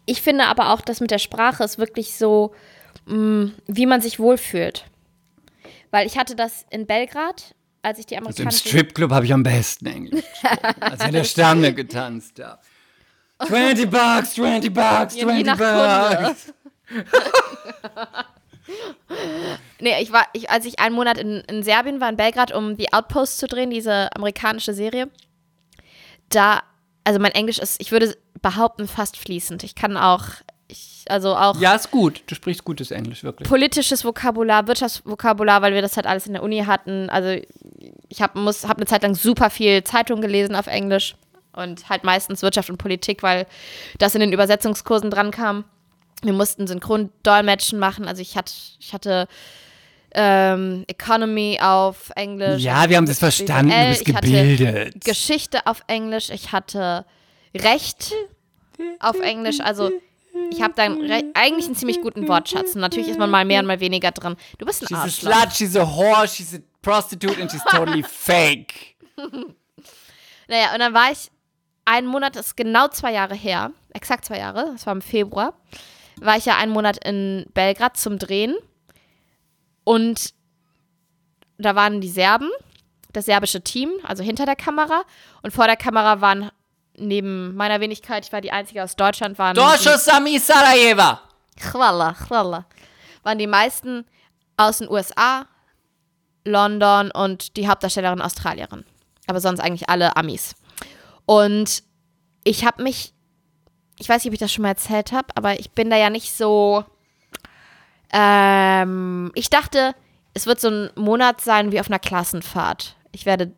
Ich 0.07 0.23
finde 0.23 0.47
aber 0.47 0.73
auch, 0.73 0.81
dass 0.81 0.99
mit 0.99 1.11
der 1.11 1.19
Sprache 1.19 1.63
ist 1.63 1.77
wirklich 1.77 2.15
so, 2.15 2.55
mh, 3.05 3.51
wie 3.67 3.85
man 3.85 4.01
sich 4.01 4.17
wohlfühlt. 4.17 4.85
Weil 5.91 6.07
ich 6.07 6.17
hatte 6.17 6.35
das 6.35 6.65
in 6.71 6.87
Belgrad, 6.87 7.53
als 7.83 7.99
ich 7.99 8.07
die 8.07 8.17
Also 8.17 8.29
im 8.29 8.33
amerikanische... 8.33 8.67
Stripclub 8.67 9.11
habe 9.11 9.25
ich 9.27 9.33
am 9.33 9.43
besten 9.43 9.85
Englisch 9.85 10.23
gesprochen. 10.23 10.81
Als 10.81 11.05
in 11.05 11.11
der 11.11 11.23
Stange 11.35 11.75
getanzt, 11.75 12.39
ja. 12.39 12.57
20 13.47 13.89
bucks, 13.89 14.33
20 14.35 14.73
bucks, 14.73 15.15
20 15.15 15.45
Ja, 15.45 15.55
bucks. 15.55 16.53
Nee, 19.79 20.01
ich 20.01 20.11
war, 20.11 20.25
ich, 20.33 20.49
als 20.49 20.65
ich 20.65 20.79
einen 20.79 20.93
Monat 20.93 21.17
in, 21.17 21.41
in 21.49 21.63
Serbien 21.63 22.01
war, 22.01 22.09
in 22.09 22.17
Belgrad, 22.17 22.53
um 22.53 22.75
die 22.77 22.91
Outpost 22.93 23.37
zu 23.39 23.47
drehen, 23.47 23.69
diese 23.69 24.13
amerikanische 24.15 24.73
Serie, 24.73 25.09
da, 26.29 26.61
also 27.03 27.19
mein 27.19 27.31
Englisch 27.31 27.59
ist, 27.59 27.81
ich 27.81 27.91
würde 27.91 28.15
behaupten, 28.41 28.87
fast 28.87 29.17
fließend. 29.17 29.63
Ich 29.63 29.73
kann 29.75 29.97
auch, 29.97 30.25
ich, 30.67 31.05
also 31.09 31.35
auch 31.35 31.59
Ja, 31.59 31.73
ist 31.75 31.91
gut. 31.91 32.21
Du 32.27 32.35
sprichst 32.35 32.63
gutes 32.65 32.91
Englisch, 32.91 33.23
wirklich. 33.23 33.47
politisches 33.47 34.03
Vokabular, 34.03 34.67
Wirtschaftsvokabular, 34.67 35.61
weil 35.61 35.73
wir 35.73 35.81
das 35.81 35.95
halt 35.95 36.05
alles 36.05 36.27
in 36.27 36.33
der 36.33 36.43
Uni 36.43 36.63
hatten. 36.65 37.09
Also 37.09 37.41
ich 38.09 38.21
habe 38.21 38.39
hab 38.45 38.77
eine 38.77 38.85
Zeit 38.85 39.01
lang 39.03 39.15
super 39.15 39.49
viel 39.49 39.83
Zeitung 39.83 40.21
gelesen 40.21 40.55
auf 40.55 40.67
Englisch 40.67 41.15
und 41.53 41.89
halt 41.89 42.03
meistens 42.03 42.41
Wirtschaft 42.41 42.69
und 42.69 42.77
Politik, 42.77 43.23
weil 43.23 43.45
das 43.97 44.13
in 44.15 44.21
den 44.21 44.31
Übersetzungskursen 44.33 45.09
dran 45.11 45.31
kam. 45.31 45.65
Wir 46.21 46.33
mussten 46.33 46.67
Synchrondolmetschen 46.67 47.79
machen. 47.79 48.07
Also 48.07 48.21
ich 48.21 48.35
hatte, 48.35 48.51
ich 48.79 48.93
hatte 48.93 49.27
ähm, 50.13 50.83
Economy 50.87 51.59
auf 51.61 52.11
Englisch. 52.15 52.61
Ja, 52.63 52.89
wir 52.89 52.97
haben 52.97 53.05
das 53.05 53.19
verstanden. 53.19 53.69
Du 53.71 53.75
BWL, 53.75 53.89
bist 53.89 54.07
ich 54.07 54.15
hatte 54.15 54.27
gebildet. 54.27 55.05
Geschichte 55.05 55.65
auf 55.67 55.83
Englisch, 55.87 56.29
ich 56.29 56.51
hatte 56.51 57.05
Recht 57.55 58.11
auf 58.99 59.19
Englisch, 59.19 59.59
also 59.59 59.91
ich 60.51 60.61
habe 60.61 60.73
dann 60.75 61.01
re- 61.01 61.23
eigentlich 61.33 61.65
einen 61.65 61.75
ziemlich 61.75 62.01
guten 62.01 62.27
Wortschatz. 62.27 62.75
Und 62.75 62.81
natürlich 62.81 63.09
ist 63.09 63.19
man 63.19 63.29
mal 63.29 63.45
mehr 63.45 63.59
und 63.59 63.65
mal 63.65 63.79
weniger 63.79 64.11
drin. 64.11 64.35
Du 64.57 64.65
bist 64.65 64.81
ein 64.83 64.87
She's 64.87 64.97
a 64.97 65.01
Arschloch. 65.01 65.33
slut, 65.33 65.53
she's 65.55 65.75
a 65.75 65.85
whore, 65.85 66.27
she's 66.27 66.53
a 66.53 66.59
prostitute 66.81 67.41
and 67.41 67.51
she's 67.51 67.63
totally 67.65 68.03
fake. 68.07 68.95
Naja, 70.47 70.73
und 70.73 70.79
dann 70.79 70.93
war 70.93 71.11
ich 71.11 71.29
einen 71.89 72.07
Monat, 72.07 72.35
das 72.35 72.47
ist 72.47 72.57
genau 72.57 72.87
zwei 72.89 73.11
Jahre 73.11 73.33
her, 73.33 73.71
exakt 73.93 74.25
zwei 74.25 74.37
Jahre, 74.37 74.69
das 74.73 74.85
war 74.85 74.93
im 74.93 75.01
Februar, 75.01 75.53
war 76.17 76.37
ich 76.37 76.45
ja 76.45 76.55
einen 76.57 76.71
Monat 76.71 77.03
in 77.03 77.47
Belgrad 77.53 77.97
zum 77.97 78.19
Drehen. 78.19 78.55
Und 79.83 80.33
da 81.57 81.75
waren 81.75 81.99
die 81.99 82.09
Serben, 82.09 82.49
das 83.11 83.25
serbische 83.25 83.61
Team, 83.61 83.89
also 84.03 84.21
hinter 84.23 84.45
der 84.45 84.55
Kamera. 84.55 85.01
Und 85.41 85.51
vor 85.51 85.65
der 85.65 85.77
Kamera 85.77 86.21
waren 86.21 86.51
neben 86.95 87.55
meiner 87.55 87.79
Wenigkeit, 87.79 88.25
ich 88.25 88.31
war 88.31 88.41
die 88.41 88.51
Einzige 88.51 88.83
aus 88.83 88.95
Deutschland, 88.95 89.39
waren 89.39 89.55
Došao 89.55 89.97
sam 89.97 90.27
iz 90.27 90.45
Sarajeva. 90.45 91.21
Chwalla, 91.59 92.13
chwalla. 92.13 92.65
Waren 93.23 93.39
die 93.39 93.47
meisten 93.47 94.05
aus 94.57 94.77
den 94.77 94.89
USA, 94.89 95.47
London 96.45 97.09
und 97.11 97.57
die 97.57 97.67
Hauptdarstellerin 97.67 98.21
Australierin. 98.21 98.85
Aber 99.27 99.39
sonst 99.39 99.59
eigentlich 99.59 99.89
alle 99.89 100.15
Amis. 100.15 100.55
Und 101.29 101.83
ich 102.43 102.65
habe 102.65 102.81
mich, 102.81 103.13
ich 103.99 104.09
weiß 104.09 104.23
nicht, 104.23 104.31
ob 104.31 104.33
ich 104.33 104.39
das 104.39 104.51
schon 104.51 104.63
mal 104.63 104.69
erzählt 104.69 105.11
habe, 105.11 105.27
aber 105.35 105.59
ich 105.59 105.69
bin 105.69 105.91
da 105.91 105.95
ja 105.95 106.09
nicht 106.09 106.33
so. 106.33 106.83
Ähm, 108.11 109.31
ich 109.35 109.51
dachte, 109.51 109.93
es 110.33 110.47
wird 110.47 110.59
so 110.59 110.69
ein 110.69 110.89
Monat 110.95 111.39
sein 111.39 111.71
wie 111.71 111.79
auf 111.79 111.87
einer 111.87 111.99
Klassenfahrt. 111.99 112.95
Ich 113.11 113.27
werde 113.27 113.51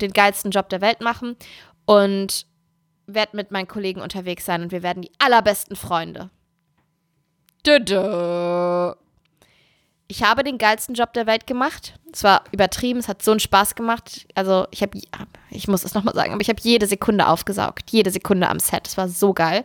den 0.00 0.12
geilsten 0.12 0.52
Job 0.52 0.68
der 0.68 0.80
Welt 0.80 1.00
machen 1.00 1.34
und 1.84 2.46
werde 3.08 3.36
mit 3.36 3.50
meinen 3.50 3.66
Kollegen 3.66 4.02
unterwegs 4.02 4.44
sein 4.44 4.62
und 4.62 4.70
wir 4.70 4.84
werden 4.84 5.02
die 5.02 5.10
allerbesten 5.18 5.74
Freunde. 5.74 6.30
Dö-dö. 7.66 8.94
Ich 10.08 10.22
habe 10.22 10.44
den 10.44 10.58
geilsten 10.58 10.94
Job 10.94 11.12
der 11.14 11.26
Welt 11.26 11.46
gemacht. 11.46 11.94
Es 12.12 12.22
war 12.22 12.44
übertrieben, 12.52 13.00
es 13.00 13.08
hat 13.08 13.22
so 13.22 13.32
einen 13.32 13.40
Spaß 13.40 13.74
gemacht. 13.74 14.26
Also 14.34 14.66
ich 14.70 14.82
habe, 14.82 14.98
ich 15.50 15.68
muss 15.68 15.84
es 15.84 15.94
nochmal 15.94 16.14
sagen, 16.14 16.32
aber 16.32 16.40
ich 16.40 16.48
habe 16.48 16.60
jede 16.62 16.86
Sekunde 16.86 17.26
aufgesaugt. 17.26 17.90
Jede 17.90 18.10
Sekunde 18.10 18.48
am 18.48 18.60
Set. 18.60 18.86
Es 18.86 18.96
war 18.96 19.08
so 19.08 19.32
geil. 19.32 19.64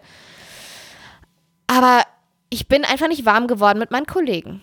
Aber 1.67 2.01
ich 2.49 2.67
bin 2.67 2.84
einfach 2.84 3.08
nicht 3.08 3.25
warm 3.25 3.47
geworden 3.47 3.80
mit 3.80 3.91
meinen 3.91 4.08
Kollegen. 4.08 4.62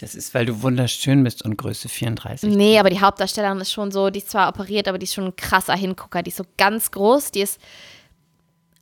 Das 0.00 0.14
ist, 0.14 0.32
weil 0.32 0.46
du 0.46 0.62
wunderschön 0.62 1.24
bist 1.24 1.44
und 1.44 1.56
Größe 1.56 1.88
34. 1.88 2.54
Nee, 2.54 2.78
aber 2.78 2.90
die 2.90 3.00
Hauptdarstellerin 3.00 3.60
ist 3.60 3.72
schon 3.72 3.90
so, 3.90 4.10
die 4.10 4.20
ist 4.20 4.30
zwar 4.30 4.48
operiert, 4.48 4.86
aber 4.86 4.98
die 4.98 5.04
ist 5.04 5.14
schon 5.14 5.26
ein 5.26 5.36
krasser 5.36 5.74
Hingucker. 5.74 6.22
Die 6.22 6.30
ist 6.30 6.36
so 6.36 6.44
ganz 6.56 6.92
groß. 6.92 7.32
Die 7.32 7.40
ist, 7.40 7.58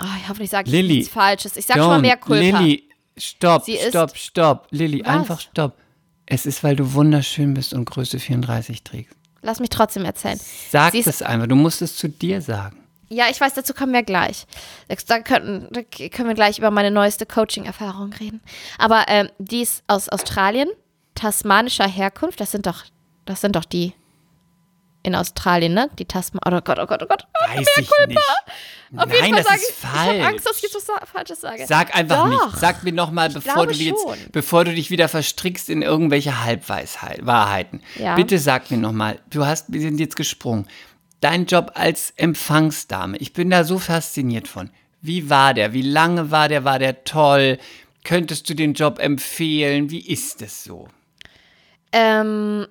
oh, 0.02 0.06
ich 0.20 0.28
hoffe, 0.28 0.42
ich 0.42 0.50
sage 0.50 0.70
nichts 0.70 1.08
Falsches. 1.08 1.56
Ich 1.56 1.64
sag 1.64 1.78
schon 1.78 1.86
mal 1.86 2.00
mehr 2.00 2.18
Kulpa. 2.18 2.58
Lilly, 2.58 2.85
stopp, 3.16 3.64
Sie 3.64 3.78
stopp, 3.88 4.16
stopp. 4.16 4.66
Lilly, 4.70 5.00
Was? 5.00 5.08
einfach 5.08 5.40
stopp. 5.40 5.76
Es 6.26 6.44
ist, 6.44 6.64
weil 6.64 6.76
du 6.76 6.92
wunderschön 6.92 7.54
bist 7.54 7.72
und 7.72 7.84
Größe 7.84 8.18
34 8.18 8.82
trägst. 8.82 9.14
Lass 9.42 9.60
mich 9.60 9.70
trotzdem 9.70 10.04
erzählen. 10.04 10.40
Sag 10.70 10.92
Sie 10.92 11.00
es 11.00 11.22
einfach. 11.22 11.46
Du 11.46 11.54
musst 11.54 11.80
es 11.82 11.96
zu 11.96 12.08
dir 12.08 12.42
sagen. 12.42 12.82
Ja, 13.08 13.26
ich 13.30 13.40
weiß, 13.40 13.54
dazu 13.54 13.72
kommen 13.72 13.92
wir 13.92 14.02
gleich. 14.02 14.46
Da 15.06 15.20
können, 15.20 15.68
da 15.70 15.82
können 15.82 16.28
wir 16.28 16.34
gleich 16.34 16.58
über 16.58 16.72
meine 16.72 16.90
neueste 16.90 17.24
Coaching-Erfahrung 17.24 18.12
reden. 18.14 18.40
Aber 18.78 19.04
ähm, 19.06 19.28
die 19.38 19.62
ist 19.62 19.84
aus 19.86 20.08
Australien, 20.08 20.68
tasmanischer 21.14 21.86
Herkunft. 21.86 22.40
Das 22.40 22.50
sind 22.50 22.66
doch, 22.66 22.84
das 23.24 23.40
sind 23.40 23.54
doch 23.54 23.64
die 23.64 23.92
in 25.06 25.14
Australien, 25.14 25.72
ne? 25.72 25.88
Die 25.98 26.04
Tasman. 26.04 26.40
Oh 26.44 26.60
Gott, 26.60 26.78
oh 26.80 26.86
Gott, 26.86 27.02
oh 27.02 27.06
Gott. 27.06 27.26
Weiß 27.48 27.66
ich 27.78 27.90
nicht. 28.08 28.20
Auf 28.96 29.12
jeden 29.12 29.30
Nein, 29.30 29.34
Fall 29.34 29.42
das 29.42 29.46
sage 29.46 29.60
ist 29.60 29.70
ich, 29.70 29.76
ich 29.78 29.84
habe 29.84 30.06
falsch. 30.06 30.24
Angst, 30.26 30.46
dass 30.46 30.56
ich 30.56 30.62
jetzt 30.62 30.74
was 30.74 31.08
Falsches 31.08 31.40
sage. 31.40 31.66
Sag 31.66 31.96
einfach 31.96 32.28
Doch. 32.28 32.46
nicht. 32.46 32.58
Sag 32.58 32.82
mir 32.82 32.92
nochmal, 32.92 33.30
bevor 33.30 33.66
du, 33.66 33.72
jetzt, 33.72 34.32
bevor 34.32 34.64
du 34.64 34.74
dich 34.74 34.90
wieder 34.90 35.08
verstrickst 35.08 35.70
in 35.70 35.82
irgendwelche 35.82 36.42
Halbwahrheiten. 36.44 37.82
Ja. 37.96 38.16
Bitte 38.16 38.38
sag 38.38 38.70
mir 38.70 38.78
nochmal, 38.78 39.20
du 39.30 39.46
hast, 39.46 39.72
wir 39.72 39.80
sind 39.80 40.00
jetzt 40.00 40.16
gesprungen. 40.16 40.66
Dein 41.20 41.46
Job 41.46 41.72
als 41.74 42.12
Empfangsdame, 42.16 43.16
ich 43.18 43.32
bin 43.32 43.50
da 43.50 43.64
so 43.64 43.78
fasziniert 43.78 44.48
von. 44.48 44.70
Wie 45.02 45.30
war 45.30 45.54
der? 45.54 45.72
Wie 45.72 45.82
lange 45.82 46.30
war 46.30 46.48
der? 46.48 46.64
War 46.64 46.78
der 46.78 47.04
toll? 47.04 47.58
Könntest 48.04 48.48
du 48.50 48.54
den 48.54 48.74
Job 48.74 48.98
empfehlen? 48.98 49.90
Wie 49.90 50.06
ist 50.06 50.42
es 50.42 50.64
so? 50.64 50.88
Ähm, 51.92 52.66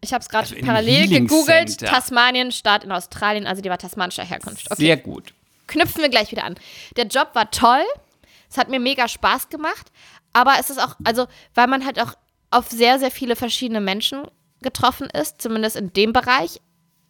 Ich 0.00 0.12
habe 0.12 0.22
es 0.22 0.28
gerade 0.28 0.48
Also 0.48 0.56
parallel 0.64 1.08
gegoogelt. 1.08 1.70
Center. 1.70 1.86
Tasmanien, 1.86 2.52
Staat 2.52 2.84
in 2.84 2.92
Australien, 2.92 3.46
also 3.46 3.62
die 3.62 3.70
war 3.70 3.78
tasmanischer 3.78 4.24
Herkunft. 4.24 4.70
Okay, 4.70 4.82
Sehr 4.82 4.96
gut. 4.96 5.32
knüpfen 5.66 6.02
wir 6.02 6.08
gleich 6.08 6.30
wieder 6.30 6.44
an. 6.44 6.54
Der 6.96 7.06
Job 7.06 7.30
war 7.34 7.50
toll. 7.50 7.82
Es 8.50 8.58
hat 8.58 8.68
mir 8.68 8.78
mega 8.78 9.08
Spaß 9.08 9.48
gemacht. 9.48 9.90
Aber 10.32 10.54
es 10.60 10.70
ist 10.70 10.78
auch, 10.80 10.96
also, 11.04 11.26
weil 11.54 11.66
man 11.66 11.84
halt 11.86 12.00
auch 12.00 12.12
auf 12.50 12.70
sehr, 12.70 12.98
sehr 12.98 13.10
viele 13.10 13.36
verschiedene 13.36 13.80
Menschen 13.80 14.28
getroffen 14.62 15.08
ist, 15.10 15.40
zumindest 15.42 15.76
in 15.76 15.92
dem 15.92 16.12
Bereich. 16.12 16.60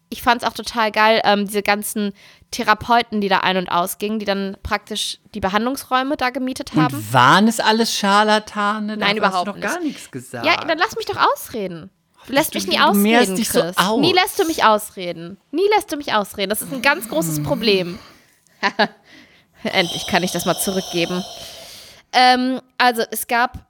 Ich 0.09 0.23
fand 0.23 0.43
es 0.43 0.49
auch 0.49 0.55
total 0.55 0.93
geil, 0.93 1.21
ähm, 1.25 1.47
diese 1.47 1.63
ganzen 1.65 2.13
Therapeuten, 2.53 3.21
die 3.21 3.29
da 3.29 3.39
ein- 3.41 3.57
und 3.57 3.69
ausgingen, 3.69 4.21
die 4.21 4.25
dann 4.25 4.57
praktisch 4.63 5.19
die 5.35 5.41
Behandlungsräume 5.41 6.17
da 6.17 6.31
gemietet 6.31 6.75
haben. 6.75 6.95
Und 6.95 7.13
waren 7.13 7.49
es 7.49 7.59
alles 7.59 7.93
Scharlatane? 7.99 8.97
Nein, 8.97 9.17
überhaupt 9.17 9.35
hast 9.37 9.47
du 9.47 9.51
noch 9.51 9.57
nicht. 9.57 9.67
gar 9.75 9.81
nichts 9.81 10.11
gesagt. 10.11 10.47
Ja, 10.47 10.65
dann 10.65 10.79
lass 10.79 10.95
mich 10.97 11.07
doch 11.07 11.17
ausreden. 11.33 11.91
Du 12.27 12.33
lässt 12.33 12.55
mich 12.55 12.67
nie 12.67 12.79
ausreden, 12.79 13.37
dich 13.37 13.49
so 13.51 13.61
Chris. 13.61 13.77
aus. 13.77 14.01
Nie 14.01 14.13
lässt 14.13 14.39
du 14.39 14.45
mich 14.47 14.65
ausreden. 14.65 15.39
Nie 15.53 15.67
lässt 15.75 15.93
du 15.93 15.97
mich 15.97 16.13
ausreden. 16.13 16.51
Das 16.51 16.63
ist 16.63 16.73
ein 16.73 16.83
ganz 16.83 17.09
großes 17.09 17.43
Problem. 17.43 17.99
Endlich 19.63 20.07
kann 20.07 20.23
ich 20.23 20.33
das 20.33 20.45
mal 20.45 20.59
zurückgeben. 20.59 21.25
Ähm, 22.13 22.61
also, 22.79 23.03
es 23.11 23.27
gab 23.27 23.67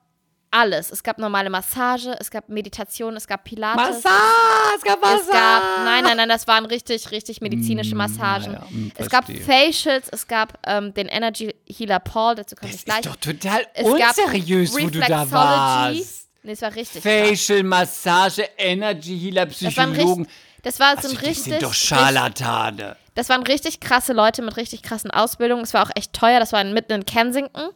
alles. 0.51 0.91
Es 0.91 1.03
gab 1.03 1.19
normale 1.19 1.51
Massage, 1.51 2.17
es 2.19 2.31
gab 2.31 2.49
Meditation, 2.49 3.17
es 3.17 3.27
gab 3.27 3.45
Pilates. 3.45 4.03
Massage, 4.05 4.77
es 4.77 4.83
gab 4.83 5.01
Massage. 5.03 5.21
Es 5.23 5.31
gab, 5.31 5.63
nein, 5.85 6.05
nein, 6.05 6.17
nein, 6.17 6.29
das 6.29 6.47
waren 6.47 6.65
richtig, 6.67 7.11
richtig 7.11 7.41
medizinische 7.41 7.95
Massagen. 7.95 8.53
naja, 8.53 8.67
hm, 8.71 8.93
es 8.97 9.11
gab. 9.11 9.27
Facials, 9.27 10.09
es 10.11 10.27
gab 10.27 10.59
ähm, 10.67 10.95
den 10.95 11.09
Energy 11.09 11.55
Healer 11.69 11.99
Paul, 12.01 12.37
dazu 12.37 12.55
komme 12.57 12.71
ich 12.71 12.77
Das 12.77 12.85
gleich. 12.85 12.99
ist 13.01 13.07
doch 13.07 13.17
total 13.17 13.67
es 13.75 13.85
gab 13.99 14.17
unseriös, 14.17 14.73
wo 14.73 14.89
du 14.89 15.01
da 15.01 15.31
warst. 15.31 16.26
Nee, 16.47 16.53
es 16.53 16.63
war 16.63 16.77
richtig. 16.77 17.03
Facial, 17.03 17.65
Massage, 17.65 18.45
Energy 18.57 19.19
Healer, 19.19 19.47
Das 19.47 19.57
Psychologen. 19.57 20.23
richtig, 20.23 20.37
das 20.63 20.79
war 20.79 20.93
so 20.93 20.97
Also, 20.99 21.09
ein 21.09 21.15
das 21.17 21.23
richtig, 21.25 21.43
sind 21.43 21.63
doch 21.63 21.71
richtig 21.71 21.89
Scharlatane. 21.89 22.97
Das 23.17 23.29
waren 23.31 23.43
richtig 23.43 23.81
krasse 23.81 24.13
Leute 24.13 24.43
mit 24.43 24.57
richtig 24.57 24.83
krassen 24.83 25.11
Ausbildungen. 25.11 25.65
Es 25.65 25.75
war 25.75 25.85
auch 25.85 25.91
echt 25.97 26.13
teuer. 26.13 26.39
Das 26.39 26.53
war 26.53 26.63
mitten 26.63 26.93
in 26.93 27.05
Kensington. 27.05 27.71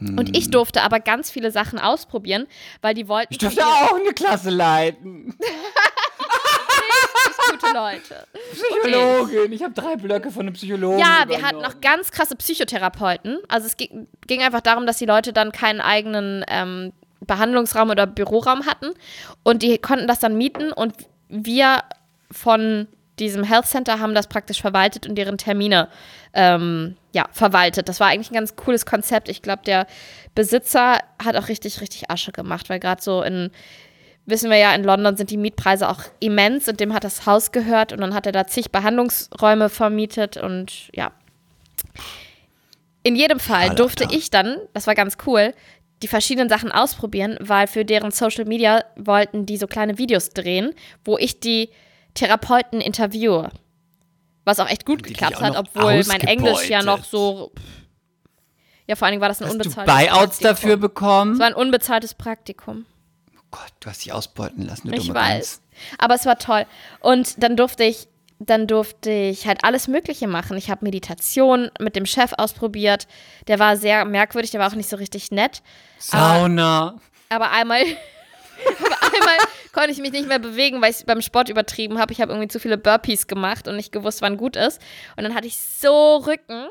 Und 0.00 0.36
ich 0.36 0.50
durfte 0.50 0.82
aber 0.82 0.98
ganz 0.98 1.30
viele 1.30 1.52
Sachen 1.52 1.78
ausprobieren, 1.78 2.48
weil 2.80 2.94
die 2.94 3.06
wollten. 3.06 3.32
Ich 3.32 3.38
durfte 3.38 3.64
auch 3.64 3.94
eine 3.94 4.12
Klasse 4.12 4.50
leiten. 4.50 5.38
gute 7.52 7.72
Leute. 7.72 8.26
Psychologin. 8.52 9.52
Ich 9.52 9.62
habe 9.62 9.74
drei 9.74 9.94
Blöcke 9.94 10.32
von 10.32 10.42
einem 10.42 10.54
Psychologen. 10.54 10.98
Ja, 10.98 11.24
wir 11.28 11.42
hatten 11.42 11.60
noch 11.60 11.80
ganz 11.80 12.10
krasse 12.10 12.34
Psychotherapeuten. 12.34 13.38
Also 13.48 13.68
es 13.68 13.76
ging, 13.76 14.08
ging 14.26 14.42
einfach 14.42 14.60
darum, 14.60 14.86
dass 14.86 14.98
die 14.98 15.06
Leute 15.06 15.32
dann 15.32 15.52
keinen 15.52 15.80
eigenen 15.80 16.44
ähm, 16.48 16.92
Behandlungsraum 17.26 17.90
oder 17.90 18.06
Büroraum 18.06 18.66
hatten. 18.66 18.90
Und 19.42 19.62
die 19.62 19.78
konnten 19.78 20.06
das 20.06 20.20
dann 20.20 20.36
mieten. 20.36 20.72
Und 20.72 20.94
wir 21.28 21.82
von 22.30 22.88
diesem 23.18 23.44
Health 23.44 23.66
Center 23.66 24.00
haben 24.00 24.14
das 24.14 24.26
praktisch 24.26 24.60
verwaltet 24.60 25.06
und 25.06 25.16
deren 25.16 25.38
Termine 25.38 25.88
ähm, 26.34 26.96
ja, 27.12 27.26
verwaltet. 27.32 27.88
Das 27.88 28.00
war 28.00 28.08
eigentlich 28.08 28.30
ein 28.30 28.34
ganz 28.34 28.56
cooles 28.56 28.86
Konzept. 28.86 29.28
Ich 29.28 29.42
glaube, 29.42 29.62
der 29.64 29.86
Besitzer 30.34 30.98
hat 31.22 31.36
auch 31.36 31.48
richtig, 31.48 31.80
richtig 31.80 32.10
Asche 32.10 32.32
gemacht, 32.32 32.70
weil 32.70 32.80
gerade 32.80 33.02
so 33.02 33.22
in, 33.22 33.50
wissen 34.24 34.50
wir 34.50 34.56
ja, 34.56 34.74
in 34.74 34.82
London 34.82 35.16
sind 35.16 35.30
die 35.30 35.36
Mietpreise 35.36 35.88
auch 35.88 36.00
immens 36.20 36.68
und 36.68 36.80
dem 36.80 36.94
hat 36.94 37.04
das 37.04 37.26
Haus 37.26 37.52
gehört 37.52 37.92
und 37.92 38.00
dann 38.00 38.14
hat 38.14 38.26
er 38.26 38.32
da 38.32 38.46
zig 38.46 38.70
Behandlungsräume 38.70 39.68
vermietet 39.68 40.36
und 40.36 40.90
ja. 40.94 41.12
In 43.02 43.16
jedem 43.16 43.40
Fall 43.40 43.74
durfte 43.74 44.06
ich 44.10 44.30
dann, 44.30 44.56
das 44.74 44.86
war 44.86 44.94
ganz 44.94 45.16
cool, 45.26 45.52
die 46.02 46.08
verschiedenen 46.08 46.48
Sachen 46.48 46.72
ausprobieren, 46.72 47.36
weil 47.40 47.66
für 47.66 47.84
deren 47.84 48.10
Social 48.10 48.44
Media 48.44 48.84
wollten 48.96 49.46
die 49.46 49.56
so 49.56 49.66
kleine 49.66 49.98
Videos 49.98 50.30
drehen, 50.30 50.74
wo 51.04 51.16
ich 51.16 51.40
die 51.40 51.70
Therapeuten 52.14 52.80
interviewe. 52.80 53.50
Was 54.44 54.58
auch 54.58 54.68
echt 54.68 54.84
gut 54.84 55.04
geklappt 55.04 55.40
hat, 55.40 55.56
obwohl 55.56 56.02
mein 56.06 56.20
Englisch 56.22 56.68
ja 56.68 56.82
noch 56.82 57.04
so. 57.04 57.52
Ja, 58.88 58.96
vor 58.96 59.06
allen 59.06 59.12
Dingen 59.12 59.20
war 59.20 59.28
das 59.28 59.40
ein 59.40 59.46
Hast 59.46 59.54
du 59.54 59.58
unbezahltes 59.60 59.94
Buyouts 59.94 60.16
Praktikum. 60.16 60.42
dafür 60.48 60.76
bekommen? 60.76 61.32
Es 61.34 61.38
war 61.38 61.46
ein 61.46 61.54
unbezahltes 61.54 62.14
Praktikum. 62.14 62.84
Gott, 63.52 63.72
du 63.80 63.88
hast 63.88 64.04
dich 64.04 64.12
ausbeuten 64.12 64.66
lassen, 64.66 64.88
du 64.88 64.94
Ich 64.94 65.06
dumme 65.06 65.14
weiß. 65.14 65.60
Gans. 65.60 65.62
Aber 65.98 66.14
es 66.14 66.26
war 66.26 66.38
toll. 66.38 66.66
Und 67.00 67.40
dann 67.42 67.56
durfte 67.56 67.84
ich, 67.84 68.08
dann 68.48 68.66
durfte 68.66 69.10
ich 69.10 69.46
halt 69.46 69.64
alles 69.64 69.88
Mögliche 69.88 70.26
machen. 70.26 70.56
Ich 70.56 70.70
habe 70.70 70.84
Meditation 70.84 71.70
mit 71.80 71.96
dem 71.96 72.06
Chef 72.06 72.32
ausprobiert. 72.36 73.06
Der 73.48 73.58
war 73.58 73.76
sehr 73.76 74.04
merkwürdig, 74.04 74.50
der 74.50 74.60
war 74.60 74.68
auch 74.70 74.74
nicht 74.74 74.88
so 74.88 74.96
richtig 74.96 75.30
nett. 75.30 75.62
Sauna. 75.98 76.96
Aber 77.28 77.50
einmal, 77.50 77.80
aber 78.80 79.16
einmal 79.16 79.36
konnte 79.72 79.90
ich 79.90 79.98
mich 79.98 80.12
nicht 80.12 80.28
mehr 80.28 80.38
bewegen, 80.38 80.82
weil 80.82 80.90
ich 80.90 81.04
beim 81.06 81.22
Sport 81.22 81.48
übertrieben 81.48 81.98
habe. 81.98 82.12
Ich 82.12 82.20
habe 82.20 82.32
irgendwie 82.32 82.48
zu 82.48 82.60
viele 82.60 82.78
Burpees 82.78 83.26
gemacht 83.26 83.68
und 83.68 83.76
nicht 83.76 83.92
gewusst, 83.92 84.22
wann 84.22 84.36
gut 84.36 84.56
ist. 84.56 84.80
Und 85.16 85.24
dann 85.24 85.34
hatte 85.34 85.46
ich 85.46 85.58
so 85.58 86.16
Rücken. 86.16 86.66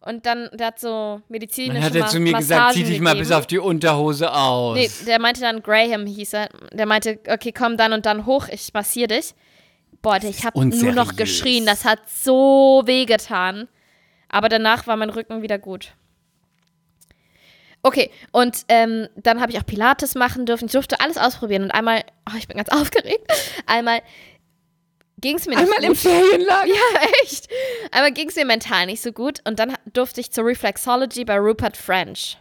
Und 0.00 0.24
dann, 0.24 0.48
der 0.52 0.68
hat 0.68 0.78
so 0.78 1.20
medizinische 1.28 1.80
Dann 1.80 1.82
hat 1.82 1.96
er 1.96 2.06
zu 2.06 2.20
mir 2.20 2.34
gesagt, 2.34 2.74
zieh 2.74 2.80
Massagen 2.80 2.92
dich 2.92 3.00
mal 3.00 3.10
gegeben. 3.10 3.28
bis 3.28 3.36
auf 3.36 3.46
die 3.48 3.58
Unterhose 3.58 4.32
aus. 4.32 4.76
Nee, 4.76 4.88
der 5.04 5.18
meinte 5.20 5.40
dann, 5.40 5.62
Graham 5.62 6.06
hieß 6.06 6.34
er. 6.34 6.48
Der 6.72 6.86
meinte, 6.86 7.18
okay, 7.28 7.50
komm 7.50 7.76
dann 7.76 7.92
und 7.92 8.06
dann 8.06 8.24
hoch, 8.24 8.46
ich 8.48 8.72
massiere 8.72 9.08
dich. 9.08 9.34
Boah, 10.06 10.22
ich 10.22 10.44
habe 10.44 10.64
nur 10.64 10.92
noch 10.92 11.16
geschrien, 11.16 11.66
das 11.66 11.84
hat 11.84 11.98
so 12.08 12.84
wehgetan. 12.84 13.66
Aber 14.28 14.48
danach 14.48 14.86
war 14.86 14.96
mein 14.96 15.10
Rücken 15.10 15.42
wieder 15.42 15.58
gut. 15.58 15.94
Okay, 17.82 18.12
und 18.30 18.66
ähm, 18.68 19.08
dann 19.16 19.40
habe 19.40 19.50
ich 19.50 19.58
auch 19.58 19.66
Pilates 19.66 20.14
machen 20.14 20.46
dürfen. 20.46 20.66
Ich 20.66 20.70
durfte 20.70 21.00
alles 21.00 21.18
ausprobieren. 21.18 21.64
Und 21.64 21.72
einmal, 21.72 22.04
oh, 22.30 22.36
ich 22.38 22.46
bin 22.46 22.56
ganz 22.56 22.68
aufgeregt, 22.80 23.26
einmal 23.66 24.00
ging 25.18 25.38
es 25.38 25.46
mir 25.46 25.56
nicht 25.56 25.64
Einmal 25.64 25.78
gut. 25.78 25.88
im 25.88 25.96
Ferienlager. 25.96 26.68
Ja, 26.68 27.00
echt. 27.24 27.48
Einmal 27.90 28.12
ging 28.12 28.28
es 28.28 28.36
mir 28.36 28.44
mental 28.44 28.86
nicht 28.86 29.02
so 29.02 29.10
gut. 29.10 29.40
Und 29.44 29.58
dann 29.58 29.74
durfte 29.92 30.20
ich 30.20 30.30
zur 30.30 30.44
Reflexology 30.44 31.24
bei 31.24 31.36
Rupert 31.36 31.76
French. 31.76 32.38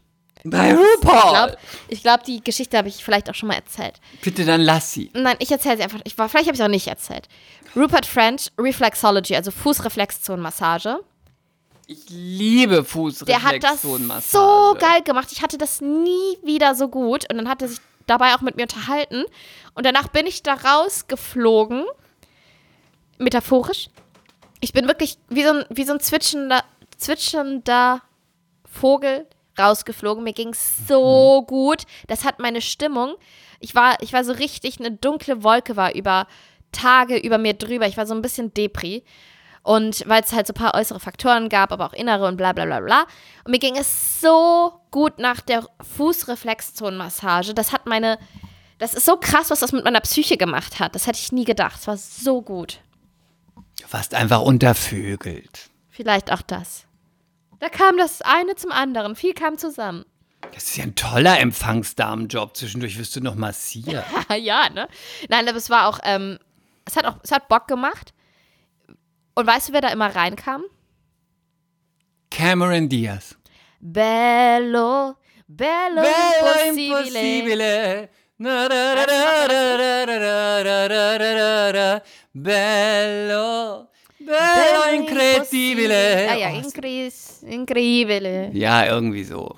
Bei 0.47 0.71
Ich 0.71 0.77
RuPaul. 0.77 1.29
glaube, 1.31 1.57
ich 1.87 2.01
glaub, 2.03 2.23
die 2.23 2.39
Geschichte 2.43 2.77
habe 2.77 2.87
ich 2.87 3.03
vielleicht 3.03 3.29
auch 3.29 3.33
schon 3.35 3.47
mal 3.47 3.55
erzählt. 3.55 3.95
Bitte 4.21 4.45
dann 4.45 4.61
lass 4.61 4.91
sie. 4.93 5.09
Nein, 5.13 5.35
ich 5.39 5.51
erzähle 5.51 5.77
sie 5.77 5.83
einfach. 5.83 5.99
Ich 6.03 6.17
war, 6.19 6.29
vielleicht 6.29 6.45
habe 6.47 6.55
ich 6.55 6.59
es 6.61 6.65
auch 6.65 6.69
nicht 6.69 6.87
erzählt. 6.87 7.27
Rupert 7.75 8.05
French, 8.05 8.51
Reflexology, 8.59 9.35
also 9.35 9.49
Fußreflexzonenmassage. 9.51 10.99
Ich 11.87 12.05
liebe 12.09 12.75
Der 12.75 12.77
hat 12.77 12.83
das 12.83 12.91
Fußreflexzonenmassage. 13.81 14.31
so 14.31 14.77
geil 14.79 15.01
gemacht. 15.03 15.29
Ich 15.31 15.41
hatte 15.41 15.57
das 15.57 15.81
nie 15.81 16.37
wieder 16.43 16.75
so 16.75 16.87
gut. 16.89 17.29
Und 17.31 17.37
dann 17.37 17.49
hat 17.49 17.61
er 17.63 17.67
sich 17.67 17.79
dabei 18.05 18.35
auch 18.35 18.41
mit 18.41 18.55
mir 18.55 18.63
unterhalten. 18.63 19.25
Und 19.73 19.85
danach 19.85 20.07
bin 20.09 20.27
ich 20.27 20.43
da 20.43 20.53
rausgeflogen. 20.53 21.85
Metaphorisch. 23.17 23.87
Ich 24.61 24.73
bin 24.73 24.87
wirklich 24.87 25.17
wie 25.29 25.43
so 25.43 25.49
ein, 25.51 25.65
wie 25.69 25.83
so 25.85 25.93
ein 25.93 25.99
zwitschender, 25.99 26.63
zwitschernder 26.97 28.01
Vogel 28.71 29.27
rausgeflogen. 29.57 30.23
Mir 30.23 30.33
ging 30.33 30.49
es 30.49 30.87
so 30.87 31.43
gut. 31.47 31.83
Das 32.07 32.23
hat 32.23 32.39
meine 32.39 32.61
Stimmung. 32.61 33.15
Ich 33.59 33.75
war, 33.75 33.95
ich 34.01 34.13
war 34.13 34.23
so 34.23 34.33
richtig, 34.33 34.79
eine 34.79 34.91
dunkle 34.91 35.43
Wolke 35.43 35.75
war 35.75 35.95
über 35.95 36.27
Tage 36.71 37.17
über 37.17 37.37
mir 37.37 37.53
drüber. 37.53 37.87
Ich 37.87 37.97
war 37.97 38.05
so 38.05 38.13
ein 38.13 38.21
bisschen 38.21 38.53
Depri. 38.53 39.03
Und 39.63 40.07
weil 40.07 40.21
es 40.21 40.33
halt 40.33 40.45
so 40.45 40.53
ein 40.53 40.61
paar 40.61 40.75
äußere 40.75 40.99
Faktoren 40.99 41.49
gab, 41.49 41.71
aber 41.71 41.87
auch 41.87 41.93
innere 41.93 42.27
und 42.27 42.37
bla 42.37 42.53
bla 42.53 42.65
bla 42.65 42.81
bla. 42.81 43.05
Und 43.45 43.51
mir 43.51 43.59
ging 43.59 43.75
es 43.75 44.21
so 44.21 44.73
gut 44.91 45.17
nach 45.17 45.41
der 45.41 45.67
Fußreflexzonenmassage. 45.95 47.55
Das 47.55 47.71
hat 47.71 47.87
meine. 47.87 48.19
Das 48.77 48.93
ist 48.93 49.05
so 49.05 49.17
krass, 49.17 49.49
was 49.49 49.61
das 49.61 49.71
mit 49.71 49.83
meiner 49.83 50.01
Psyche 50.01 50.37
gemacht 50.37 50.79
hat. 50.79 50.93
Das 50.93 51.07
hätte 51.07 51.17
ich 51.17 51.31
nie 51.31 51.45
gedacht. 51.45 51.79
Es 51.79 51.87
war 51.87 51.97
so 51.97 52.41
gut. 52.41 52.81
Du 53.81 53.91
warst 53.91 54.13
einfach 54.13 54.41
untervögelt. 54.41 55.69
Vielleicht 55.89 56.31
auch 56.31 56.41
das. 56.41 56.85
Da 57.59 57.69
kam 57.69 57.97
das 57.97 58.21
eine 58.21 58.55
zum 58.55 58.71
anderen. 58.71 59.15
Viel 59.15 59.33
kam 59.33 59.57
zusammen. 59.57 60.05
Das 60.53 60.63
ist 60.63 60.77
ja 60.77 60.83
ein 60.83 60.95
toller 60.95 61.39
Empfangsdamenjob. 61.39 62.55
Zwischendurch 62.55 62.97
wirst 62.97 63.15
du 63.15 63.21
noch 63.21 63.35
massiert. 63.35 64.05
ja, 64.37 64.69
ne? 64.69 64.87
Nein, 65.29 65.47
aber 65.47 65.57
es 65.57 65.69
war 65.69 65.87
auch, 65.87 65.99
ähm, 66.03 66.39
es 66.85 66.95
hat 66.95 67.05
auch, 67.05 67.17
es 67.23 67.31
hat 67.31 67.47
Bock 67.47 67.67
gemacht. 67.67 68.13
Und 69.35 69.47
weißt 69.47 69.69
du, 69.69 69.73
wer 69.73 69.81
da 69.81 69.89
immer 69.89 70.15
reinkam? 70.15 70.63
Cameron 72.29 72.89
Diaz. 72.89 73.35
Bello, 73.79 75.15
bello, 75.47 76.01
bello 76.01 76.69
impossibile. 76.69 78.09
impossibile. 78.09 78.09
Bello, 82.33 83.87
bello 84.25 85.01
incredibile. 85.01 86.29
Ah 86.29 86.35
ja, 86.35 86.49
Oh, 86.53 86.57
incris, 86.57 87.43
incredibile. 87.43 88.51
ja, 88.53 88.85
irgendwie 88.85 89.23
so. 89.23 89.55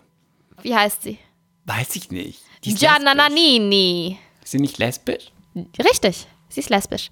Wie 0.61 0.75
heißt 0.75 1.03
sie? 1.03 1.17
Weiß 1.65 1.95
ich 1.95 2.11
nicht. 2.11 2.41
Die 2.63 2.71
ist 2.71 2.79
Gianna 2.79 3.13
lesbisch. 3.13 3.29
Nannini. 3.29 4.19
Ist 4.43 4.51
sie 4.51 4.59
nicht 4.59 4.77
lesbisch? 4.77 5.31
Richtig, 5.79 6.27
sie 6.49 6.59
ist 6.61 6.69
lesbisch. 6.69 7.11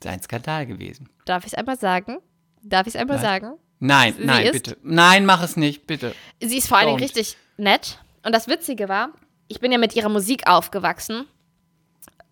Das 0.00 0.10
ist 0.12 0.18
ein 0.18 0.22
Skandal 0.22 0.66
gewesen. 0.66 1.08
Darf 1.24 1.44
ich 1.44 1.52
es 1.52 1.58
einmal 1.58 1.78
sagen? 1.78 2.18
Darf 2.62 2.86
ich 2.86 2.94
es 2.94 3.00
einmal 3.00 3.16
Nein. 3.16 3.24
sagen? 3.26 3.52
Nein, 3.80 4.14
Sie 4.18 4.24
nein, 4.24 4.52
bitte. 4.52 4.76
Nein, 4.82 5.24
mach 5.26 5.42
es 5.42 5.56
nicht, 5.56 5.86
bitte. 5.86 6.14
Sie 6.40 6.58
ist 6.58 6.68
vor 6.68 6.78
allen 6.78 6.88
Dingen 6.88 7.00
richtig 7.00 7.36
nett. 7.56 7.98
Und 8.24 8.34
das 8.34 8.48
Witzige 8.48 8.88
war, 8.88 9.10
ich 9.46 9.60
bin 9.60 9.70
ja 9.72 9.78
mit 9.78 9.94
ihrer 9.94 10.08
Musik 10.08 10.48
aufgewachsen. 10.48 11.26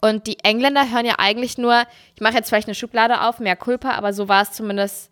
Und 0.09 0.27
die 0.27 0.39
Engländer 0.41 0.91
hören 0.91 1.07
ja 1.07 1.15
eigentlich 1.19 1.59
nur, 1.59 1.83
ich 2.15 2.21
mache 2.21 2.35
jetzt 2.35 2.49
vielleicht 2.49 2.69
eine 2.69 2.75
Schublade 2.75 3.23
auf, 3.23 3.39
mehr 3.41 3.57
Culpa, 3.57 3.91
aber 3.91 4.13
so 4.13 4.29
war 4.29 4.43
es 4.43 4.53
zumindest 4.53 5.11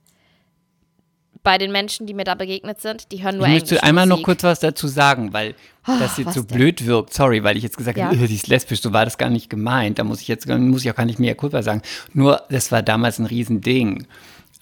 bei 1.42 1.58
den 1.58 1.72
Menschen, 1.72 2.06
die 2.06 2.14
mir 2.14 2.24
da 2.24 2.34
begegnet 2.34 2.80
sind. 2.80 3.12
Die 3.12 3.22
hören 3.22 3.36
nur 3.36 3.46
Ich 3.46 3.52
Englisch. 3.52 3.70
möchte 3.72 3.84
einmal 3.84 4.06
noch 4.06 4.22
kurz 4.22 4.42
was 4.44 4.60
dazu 4.60 4.88
sagen, 4.88 5.34
weil 5.34 5.54
das 5.86 6.16
jetzt 6.16 6.32
so 6.32 6.42
denn? 6.42 6.56
blöd 6.56 6.86
wirkt. 6.86 7.12
Sorry, 7.12 7.44
weil 7.44 7.58
ich 7.58 7.62
jetzt 7.62 7.76
gesagt 7.76 7.98
Ja. 7.98 8.06
habe, 8.06 8.16
sie 8.26 8.34
ist 8.34 8.46
lesbisch, 8.46 8.80
so 8.80 8.92
war 8.94 9.04
das 9.04 9.18
gar 9.18 9.28
nicht 9.28 9.50
gemeint. 9.50 9.98
Da 9.98 10.04
muss 10.04 10.22
ich 10.22 10.28
jetzt 10.28 10.46
muss 10.48 10.84
ich 10.84 10.90
auch 10.90 10.94
gar 10.94 11.04
nicht 11.04 11.18
mehr 11.18 11.34
Kulpa 11.34 11.62
sagen. 11.62 11.82
Nur, 12.14 12.42
das 12.48 12.72
war 12.72 12.82
damals 12.82 13.18
ein 13.18 13.26
Riesending. 13.26 14.06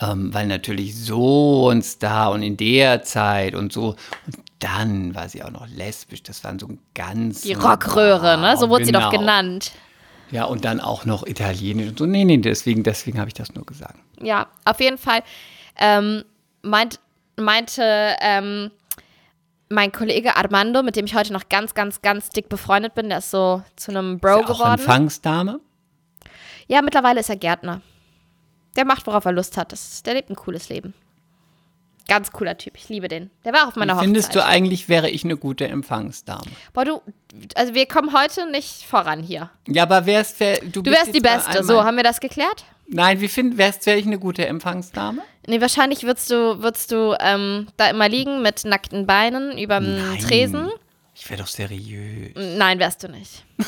Ähm, 0.01 0.35
weil 0.35 0.49
natürlich 0.49 0.97
so 0.97 1.69
ein 1.69 1.83
Star 1.83 2.33
und 2.33 2.43
in 2.43 2.57
der 2.57 3.05
Zeit 3.05 3.55
und 3.55 3.73
so. 3.73 3.91
Und 4.27 4.37
dann 4.59 5.15
war 5.15 5.29
sie 5.29 5.45
auch 5.45 5.51
noch 5.51 5.69
lesbisch. 5.69 6.25
Das 6.25 6.43
waren 6.43 6.59
so 6.59 6.67
ein 6.67 6.81
ganz. 6.95 7.43
Die 7.43 7.53
Rockröhre, 7.53 8.37
ne? 8.39 8.57
So 8.57 8.69
wurde 8.69 8.85
sie 8.87 8.91
doch 8.91 9.11
Genau. 9.11 9.21
genannt. 9.21 9.71
Ja, 10.33 10.45
und 10.47 10.65
dann 10.65 10.81
auch 10.81 11.05
noch 11.05 11.27
Italienisch 11.27 11.91
und 11.91 11.99
so. 11.99 12.07
Nee, 12.07 12.25
nee, 12.25 12.39
deswegen, 12.39 12.83
deswegen 12.83 13.19
habe 13.19 13.29
ich 13.29 13.35
das 13.35 13.55
nur 13.55 13.65
gesagt. 13.65 13.97
Ja, 14.21 14.49
auf 14.65 14.81
jeden 14.81 14.99
Fall 14.99 15.23
ähm, 15.79 16.25
meint, 16.63 16.99
meinte 17.37 18.17
ähm, 18.21 18.71
mein 19.69 19.93
Kollege 19.93 20.37
Armando, 20.37 20.83
mit 20.83 20.97
dem 20.97 21.05
ich 21.05 21.15
heute 21.15 21.33
noch 21.33 21.49
ganz, 21.49 21.75
ganz, 21.75 22.03
ganz 22.03 22.31
dick 22.31 22.49
befreundet 22.49 22.95
bin, 22.95 23.11
der 23.11 23.19
ist 23.19 23.31
so 23.31 23.63
zu 23.77 23.91
einem 23.91 24.19
Bro 24.19 24.29
Ist 24.29 24.37
ja 24.37 24.45
auch 24.45 24.59
geworden. 24.59 24.81
Empfangsdame. 24.81 25.61
Ja, 26.67 26.81
mittlerweile 26.81 27.21
ist 27.21 27.29
er 27.29 27.37
Gärtner. 27.37 27.83
Der 28.77 28.87
macht, 28.87 29.07
worauf 29.07 29.27
er 29.27 29.33
Lust 29.33 29.59
hat. 29.59 29.73
Das, 29.73 30.03
der 30.03 30.15
lebt 30.15 30.31
ein 30.31 30.37
cooles 30.37 30.71
Leben. 30.71 30.95
Ganz 32.09 32.33
cooler 32.33 32.59
Typ. 32.59 32.77
Ich 32.77 32.89
liebe 32.89 33.09
den. 33.09 33.31
Der 33.45 33.53
war 33.53 33.69
auf 33.69 33.77
meiner 33.77 33.95
Hochzeit. 33.95 34.05
Findest 34.05 34.35
du 34.35 34.45
eigentlich, 34.45 34.89
wäre 34.89 35.09
ich 35.09 35.25
eine 35.25 35.37
gute 35.37 35.69
Empfangsdame? 35.69 36.43
Boah, 36.73 36.85
du, 36.85 37.03
also 37.55 37.75
wir 37.75 37.87
kommen 37.87 38.13
heute 38.13 38.51
nicht 38.51 38.85
voran 38.85 39.23
hier. 39.23 39.51
Ja, 39.69 39.85
aber 39.85 40.07
wärst 40.07 40.41
wär, 40.41 40.59
du, 40.61 40.83
Du 40.83 40.91
wärst 40.91 41.15
die 41.15 41.21
Beste. 41.21 41.63
So, 41.65 41.85
haben 41.85 41.97
wir 41.97 42.05
das 42.05 42.21
geklärt? 42.21 42.65
Nein, 42.89 43.21
wie 43.21 43.29
find, 43.29 43.57
wärst 43.57 43.87
wäre 43.87 43.99
ich 43.99 44.07
eine 44.07 44.19
gute 44.19 44.47
Empfangsdame? 44.47 45.23
Nee, 45.47 45.61
wahrscheinlich 45.61 46.03
würdest 46.03 46.31
du, 46.31 46.63
würdest 46.63 46.93
du 46.93 47.17
ähm, 47.21 47.69
da 47.77 47.89
immer 47.89 48.09
liegen 48.09 48.43
mit 48.43 48.65
nackten 48.65 49.07
Beinen 49.07 49.57
überm 49.57 49.97
Nein. 49.97 50.19
Tresen. 50.19 50.71
Ich 51.15 51.29
wäre 51.31 51.41
doch 51.41 51.49
seriös. 51.49 52.33
Nein, 52.35 52.79
wärst 52.79 53.03
du 53.03 53.09
nicht. 53.09 53.45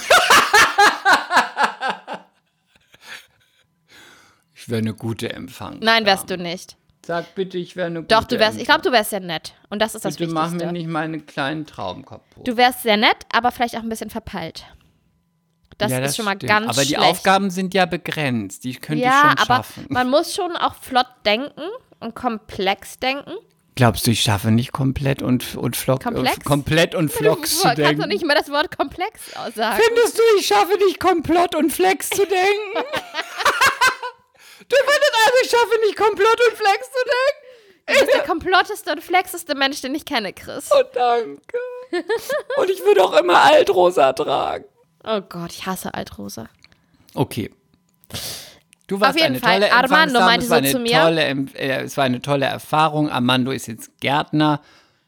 Ich 4.64 4.70
wäre 4.70 4.78
eine 4.80 4.95
gute 4.95 5.30
Empfangsdame. 5.30 5.85
Nein, 5.85 6.07
wärst 6.07 6.30
du 6.30 6.39
nicht. 6.39 6.78
Sag 7.07 7.34
bitte, 7.34 7.59
ich 7.59 7.76
wäre 7.76 7.88
eine 7.88 8.00
gute 8.00 8.14
Doch, 8.14 8.24
du 8.24 8.38
wärst, 8.38 8.59
ich 8.59 8.64
glaube, 8.64 8.82
du 8.82 8.90
wärst 8.90 9.11
sehr 9.11 9.20
nett. 9.20 9.55
Und 9.68 9.82
das 9.82 9.94
ist 9.94 10.05
das 10.05 10.16
Bitte 10.16 10.32
mach 10.32 10.46
mir 10.46 10.52
Wichtigste. 10.55 10.72
nicht 10.72 10.88
meine 10.88 11.20
kleinen 11.20 11.66
Trauben 11.66 12.05
kaputt. 12.05 12.46
Du 12.46 12.57
wärst 12.57 12.82
sehr 12.82 12.96
nett, 12.96 13.16
aber 13.32 13.52
vielleicht 13.52 13.76
auch 13.76 13.82
ein 13.82 13.88
bisschen 13.88 14.11
verpeilt. 14.11 14.64
Das 15.78 15.90
ja, 15.90 15.98
ist 15.98 16.16
schon 16.16 16.24
mal 16.24 16.36
stimmt. 16.36 16.48
ganz 16.48 16.68
Aber 16.68 16.82
die 16.82 16.94
schlecht. 16.94 17.02
Aufgaben 17.02 17.50
sind 17.50 17.74
ja 17.74 17.84
begrenzt. 17.84 18.64
Die 18.64 18.74
könnte 18.74 19.02
ja, 19.02 19.11
ich 19.11 19.40
schon 19.40 19.50
aber 19.50 19.64
schaffen. 19.64 19.86
man 19.90 20.09
muss 20.09 20.34
schon 20.34 20.57
auch 20.57 20.76
flott 20.76 21.09
denken 21.26 21.62
und 22.00 22.14
komplex 22.14 22.98
denken. 22.98 23.32
Glaubst 23.76 24.07
du, 24.07 24.12
ich 24.12 24.20
schaffe 24.22 24.52
nicht 24.52 24.70
komplett 24.70 25.20
und, 25.20 25.57
und 25.57 25.74
flock, 25.74 26.05
Komplex? 26.05 26.36
Äh, 26.36 26.40
komplett 26.42 26.94
und 26.94 27.11
flocks 27.11 27.50
du 27.50 27.57
zu 27.57 27.62
kannst 27.64 27.78
denken? 27.78 28.02
doch 28.02 28.07
nicht 28.07 28.24
mal 28.24 28.36
das 28.36 28.48
Wort 28.48 28.76
komplex 28.76 29.34
aussagen. 29.34 29.82
Findest 29.84 30.16
du, 30.16 30.22
ich 30.38 30.46
schaffe 30.46 30.78
nicht 30.86 31.00
komplott 31.00 31.57
und 31.57 31.72
flex 31.72 32.09
zu 32.09 32.24
denken? 32.24 32.86
du 34.68 34.76
findest 34.76 35.14
also, 35.26 35.36
ich 35.42 35.50
schaffe 35.50 35.80
nicht 35.86 35.96
komplott 35.96 36.38
und 36.48 36.56
flex 36.56 36.86
zu 36.86 37.04
denken? 37.04 37.40
Du 37.86 37.92
bist 38.00 38.14
der 38.14 38.22
komplotteste 38.22 38.92
und 38.92 39.02
flexeste 39.02 39.54
Mensch, 39.54 39.80
den 39.82 39.94
ich 39.94 40.04
kenne, 40.04 40.32
Chris. 40.32 40.70
Oh, 40.72 40.82
danke. 40.94 41.58
Und 42.56 42.70
ich 42.70 42.80
würde 42.84 43.04
auch 43.04 43.12
immer 43.12 43.42
Altrosa 43.42 44.12
tragen. 44.14 44.64
Oh 45.06 45.20
Gott, 45.20 45.52
ich 45.52 45.66
hasse 45.66 45.92
Altrosa. 45.92 46.48
Okay. 47.14 47.50
Du 48.86 49.00
warst 49.00 49.14
Auf 49.16 49.20
jeden 49.20 49.34
eine 49.34 49.38
Fall, 49.40 49.60
tolle 49.60 49.72
Armando 49.72 50.20
meinte 50.20 50.44
es 50.44 50.50
war 50.50 50.58
so 50.58 50.64
eine 50.64 50.70
zu 50.72 50.78
mir- 50.78 51.00
Tolle, 51.00 51.22
äh, 51.54 51.82
es 51.84 51.96
war 51.96 52.04
eine 52.04 52.20
tolle 52.22 52.46
Erfahrung. 52.46 53.10
Armando 53.10 53.50
ist 53.50 53.66
jetzt 53.66 53.90
Gärtner. 54.00 54.60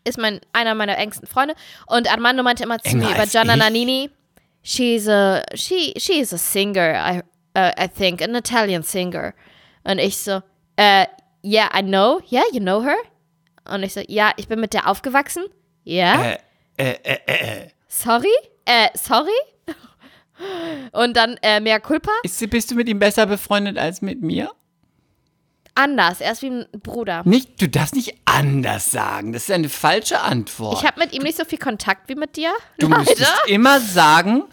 Ist 0.04 0.18
mein, 0.18 0.40
einer 0.52 0.74
meiner 0.74 0.96
engsten 0.98 1.26
Freunde. 1.26 1.54
Und 1.86 2.10
Armando 2.12 2.42
meinte 2.42 2.62
immer 2.62 2.78
zu 2.78 2.90
Enger 2.90 3.06
mir 3.08 3.14
über 3.14 3.26
Gianna 3.26 3.54
ich? 3.54 3.58
Nannini, 3.58 4.10
she's 4.62 5.08
a, 5.08 5.42
she, 5.54 5.94
she 5.98 6.20
is 6.20 6.32
a 6.32 6.38
singer, 6.38 6.94
I, 6.94 7.18
uh, 7.58 7.72
I 7.82 7.88
think, 7.88 8.22
an 8.22 8.34
Italian 8.34 8.82
singer. 8.82 9.34
Und 9.86 9.98
ich 9.98 10.18
so, 10.18 10.42
äh, 10.76 11.06
yeah, 11.44 11.70
I 11.76 11.82
know, 11.82 12.20
yeah, 12.30 12.42
you 12.52 12.60
know 12.60 12.82
her? 12.82 12.96
Und 13.72 13.82
ich 13.82 13.94
so, 13.94 14.00
ja, 14.08 14.32
ich 14.36 14.48
bin 14.48 14.60
mit 14.60 14.74
der 14.74 14.88
aufgewachsen. 14.88 15.44
Ja? 15.84 16.22
Äh, 16.22 16.38
äh, 16.76 16.96
äh, 17.04 17.18
äh. 17.26 17.68
Sorry? 17.88 18.34
Äh, 18.64 18.88
sorry? 18.94 19.30
Und 20.92 21.16
dann 21.16 21.36
äh, 21.40 21.60
mehr 21.60 21.80
Culpa? 21.80 22.10
Ist, 22.24 22.50
bist 22.50 22.70
du 22.70 22.74
mit 22.74 22.88
ihm 22.88 22.98
besser 22.98 23.26
befreundet 23.26 23.78
als 23.78 24.02
mit 24.02 24.22
mir? 24.22 24.50
Anders, 25.74 26.20
er 26.20 26.32
ist 26.32 26.42
wie 26.42 26.50
ein 26.50 26.66
Bruder. 26.82 27.22
Nicht, 27.24 27.60
du 27.60 27.68
darfst 27.68 27.94
nicht 27.94 28.14
anders 28.24 28.90
sagen. 28.90 29.32
Das 29.32 29.44
ist 29.44 29.50
eine 29.50 29.68
falsche 29.68 30.20
Antwort. 30.20 30.80
Ich 30.80 30.86
habe 30.86 30.98
mit 31.00 31.12
ihm 31.12 31.22
nicht 31.22 31.36
so 31.36 31.44
viel 31.44 31.58
Kontakt 31.58 32.08
wie 32.08 32.14
mit 32.14 32.36
dir. 32.36 32.52
du 32.78 32.88
leider. 32.88 33.00
müsstest 33.00 33.34
immer 33.46 33.80
sagen, 33.80 34.44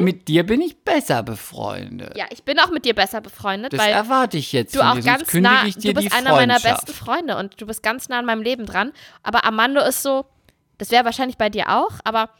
mit 0.00 0.28
dir 0.28 0.44
bin 0.44 0.60
ich 0.60 0.84
besser 0.84 1.22
befreundet. 1.22 2.16
Ja, 2.16 2.26
ich 2.30 2.42
bin 2.44 2.58
auch 2.58 2.70
mit 2.70 2.84
dir 2.84 2.94
besser 2.94 3.20
befreundet, 3.20 3.72
Das 3.72 3.80
weil 3.80 3.92
erwarte 3.92 4.36
ich 4.38 4.52
jetzt 4.52 4.74
du 4.74 4.80
auch 4.80 4.94
dir, 4.94 5.02
ganz 5.02 5.32
nah, 5.34 5.64
ich 5.66 5.76
dir 5.76 5.94
du 5.94 6.02
bist 6.02 6.14
einer 6.14 6.32
meiner 6.32 6.60
besten 6.60 6.92
Freunde 6.92 7.36
und 7.36 7.60
du 7.60 7.66
bist 7.66 7.82
ganz 7.82 8.08
nah 8.08 8.18
an 8.18 8.26
meinem 8.26 8.42
Leben 8.42 8.66
dran. 8.66 8.92
Aber 9.22 9.44
Armando 9.44 9.80
ist 9.80 10.02
so, 10.02 10.26
das 10.78 10.90
wäre 10.90 11.04
wahrscheinlich 11.04 11.36
bei 11.38 11.50
dir 11.50 11.68
auch, 11.68 11.92
aber 12.04 12.30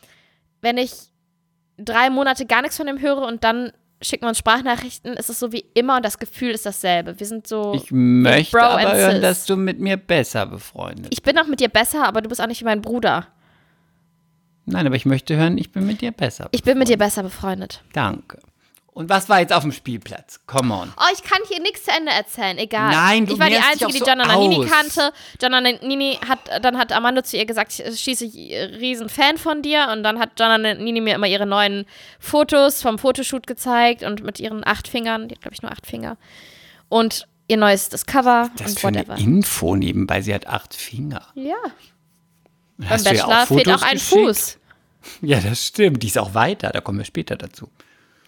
wenn 0.61 0.79
ich 0.79 0.93
drei 1.79 2.11
Monate 2.11 2.47
gar 2.47 2.63
nichts 2.63 2.77
von 2.77 2.89
ihm 2.89 3.01
höre 3.01 3.23
und 3.23 3.45
dann 3.45 3.73
schicken 4.03 4.25
wir 4.25 4.29
uns 4.29 4.39
Sprachnachrichten, 4.39 5.15
ist 5.15 5.29
es 5.29 5.39
so 5.39 5.53
wie 5.53 5.65
immer 5.75 5.97
und 5.97 6.05
das 6.05 6.19
Gefühl 6.19 6.51
ist 6.53 6.65
dasselbe. 6.65 7.19
Wir 7.21 7.27
sind 7.27 7.47
so, 7.47 7.75
Ich 7.75 7.91
möchte 7.91 8.57
Bro 8.57 8.65
aber 8.65 8.97
hören, 8.97 9.21
dass 9.21 9.45
du 9.45 9.57
mit 9.57 9.79
mir 9.79 9.97
besser 9.97 10.47
befreundet 10.47 11.09
ich 11.11 11.23
bin 11.23 11.39
auch 11.39 11.47
mit 11.47 11.61
dir 11.61 11.69
besser, 11.69 12.07
aber 12.07 12.23
du 12.23 12.29
bist 12.29 12.41
auch 12.41 12.47
nicht 12.47 12.61
wie 12.61 12.65
mein 12.67 12.83
Bruder. 12.83 13.27
Nein, 14.73 14.87
aber 14.87 14.97
ich 14.97 15.07
möchte 15.07 15.37
hören, 15.37 15.59
ich 15.59 15.73
bin 15.73 15.87
mit 15.87 16.01
dir 16.01 16.13
besser. 16.13 16.49
Ich 16.53 16.63
bin 16.63 16.79
mit 16.79 16.89
dir 16.89 16.99
besser 16.99 17.23
befreundet. 17.23 17.83
Danke. 17.93 18.39
Und 18.93 19.09
was 19.09 19.29
war 19.29 19.41
jetzt 19.41 19.53
auf 19.53 19.63
dem 19.63 19.73
Spielplatz? 19.73 20.41
Come 20.47 20.75
on. 20.75 20.93
Oh, 20.97 21.05
ich 21.15 21.23
kann 21.23 21.39
hier 21.49 21.61
nichts 21.61 21.85
zu 21.85 21.91
Ende 21.91 22.11
erzählen, 22.11 22.59
egal. 22.59 22.91
Nein, 22.91 23.25
du 23.25 23.35
Ich 23.35 23.39
war 23.39 23.49
die 23.49 23.57
Einzige, 23.57 23.87
auch 23.87 23.91
die 23.93 23.99
so 23.99 24.05
Gianna 24.05 24.27
Nannini 24.27 24.57
aus. 24.65 24.67
kannte. 24.67 25.13
Gianna 25.39 25.61
Nannini 25.61 26.19
hat, 26.29 26.41
dann 26.63 26.77
hat 26.77 26.93
Armando 26.93 27.23
zu 27.23 27.37
ihr 27.37 27.47
gesagt, 27.47 27.79
ich 27.79 28.01
schieße 28.01 28.25
riesen 28.81 29.09
Fan 29.09 29.39
von 29.39 29.63
dir. 29.63 29.89
Und 29.93 30.03
dann 30.03 30.19
hat 30.19 30.37
Gianna 30.37 30.59
Nannini 30.59 31.01
mir 31.01 31.15
immer 31.15 31.29
ihre 31.29 31.47
neuen 31.47 31.87
Fotos 32.19 32.83
vom 32.83 32.99
Fotoshoot 32.99 33.47
gezeigt 33.47 34.03
und 34.03 34.25
mit 34.25 34.41
ihren 34.41 34.67
acht 34.67 34.89
Fingern, 34.89 35.29
die 35.29 35.37
hat 35.37 35.43
glaube 35.43 35.55
ich 35.55 35.63
nur 35.63 35.71
acht 35.71 35.87
Finger. 35.87 36.17
Und 36.89 37.29
ihr 37.47 37.57
neuestes 37.57 38.07
Cover 38.07 38.51
Das 38.59 38.73
und 38.73 38.81
für 38.81 38.89
eine 38.89 38.99
whatever. 38.99 39.19
Info 39.19 39.77
nebenbei. 39.77 40.21
Sie 40.21 40.35
hat 40.35 40.47
acht 40.49 40.75
Finger. 40.75 41.27
Ja, 41.35 41.57
beim 42.77 43.05
Bachelor 43.05 43.47
fehlt 43.47 43.69
auch 43.71 43.83
ein? 43.83 43.99
Fuß. 43.99 44.59
Ja, 45.23 45.41
das 45.41 45.67
stimmt. 45.67 46.03
Die 46.03 46.09
ist 46.09 46.19
auch 46.19 46.35
weiter. 46.35 46.71
Da 46.71 46.81
kommen 46.81 46.99
wir 46.99 47.05
später 47.05 47.37
dazu. 47.37 47.71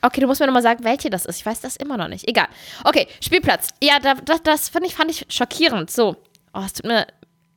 Okay, 0.00 0.20
du 0.20 0.26
musst 0.26 0.40
mir 0.40 0.46
nochmal 0.46 0.62
sagen, 0.62 0.84
welche 0.84 1.10
das 1.10 1.26
ist. 1.26 1.38
Ich 1.38 1.46
weiß 1.46 1.60
das 1.60 1.76
immer 1.76 1.96
noch 1.96 2.08
nicht. 2.08 2.28
Egal. 2.28 2.48
Okay, 2.84 3.06
Spielplatz. 3.20 3.68
Ja, 3.82 4.00
da, 4.00 4.14
das, 4.14 4.42
das 4.42 4.68
fand, 4.68 4.84
ich, 4.84 4.94
fand 4.94 5.10
ich 5.10 5.26
schockierend. 5.28 5.90
So. 5.90 6.16
Oh, 6.52 6.62
es 6.64 6.72
tut 6.72 6.86
mir, 6.86 7.06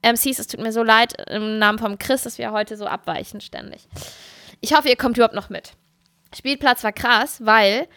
MCs, 0.03 0.39
es 0.39 0.47
tut 0.47 0.61
mir 0.61 0.72
so 0.72 0.84
leid 0.84 1.16
im 1.30 1.57
Namen 1.57 1.80
von 1.80 1.97
Chris, 1.97 2.24
dass 2.24 2.38
wir 2.38 2.51
heute 2.51 2.78
so 2.78 2.86
abweichen 2.86 3.41
ständig. 3.41 3.88
Ich 4.61 4.74
hoffe, 4.76 4.89
ihr 4.89 4.95
kommt 4.95 5.18
überhaupt 5.18 5.36
noch 5.36 5.49
mit. 5.49 5.74
Spielplatz 6.36 6.84
war 6.84 6.93
krass, 6.93 7.43
weil 7.43 7.88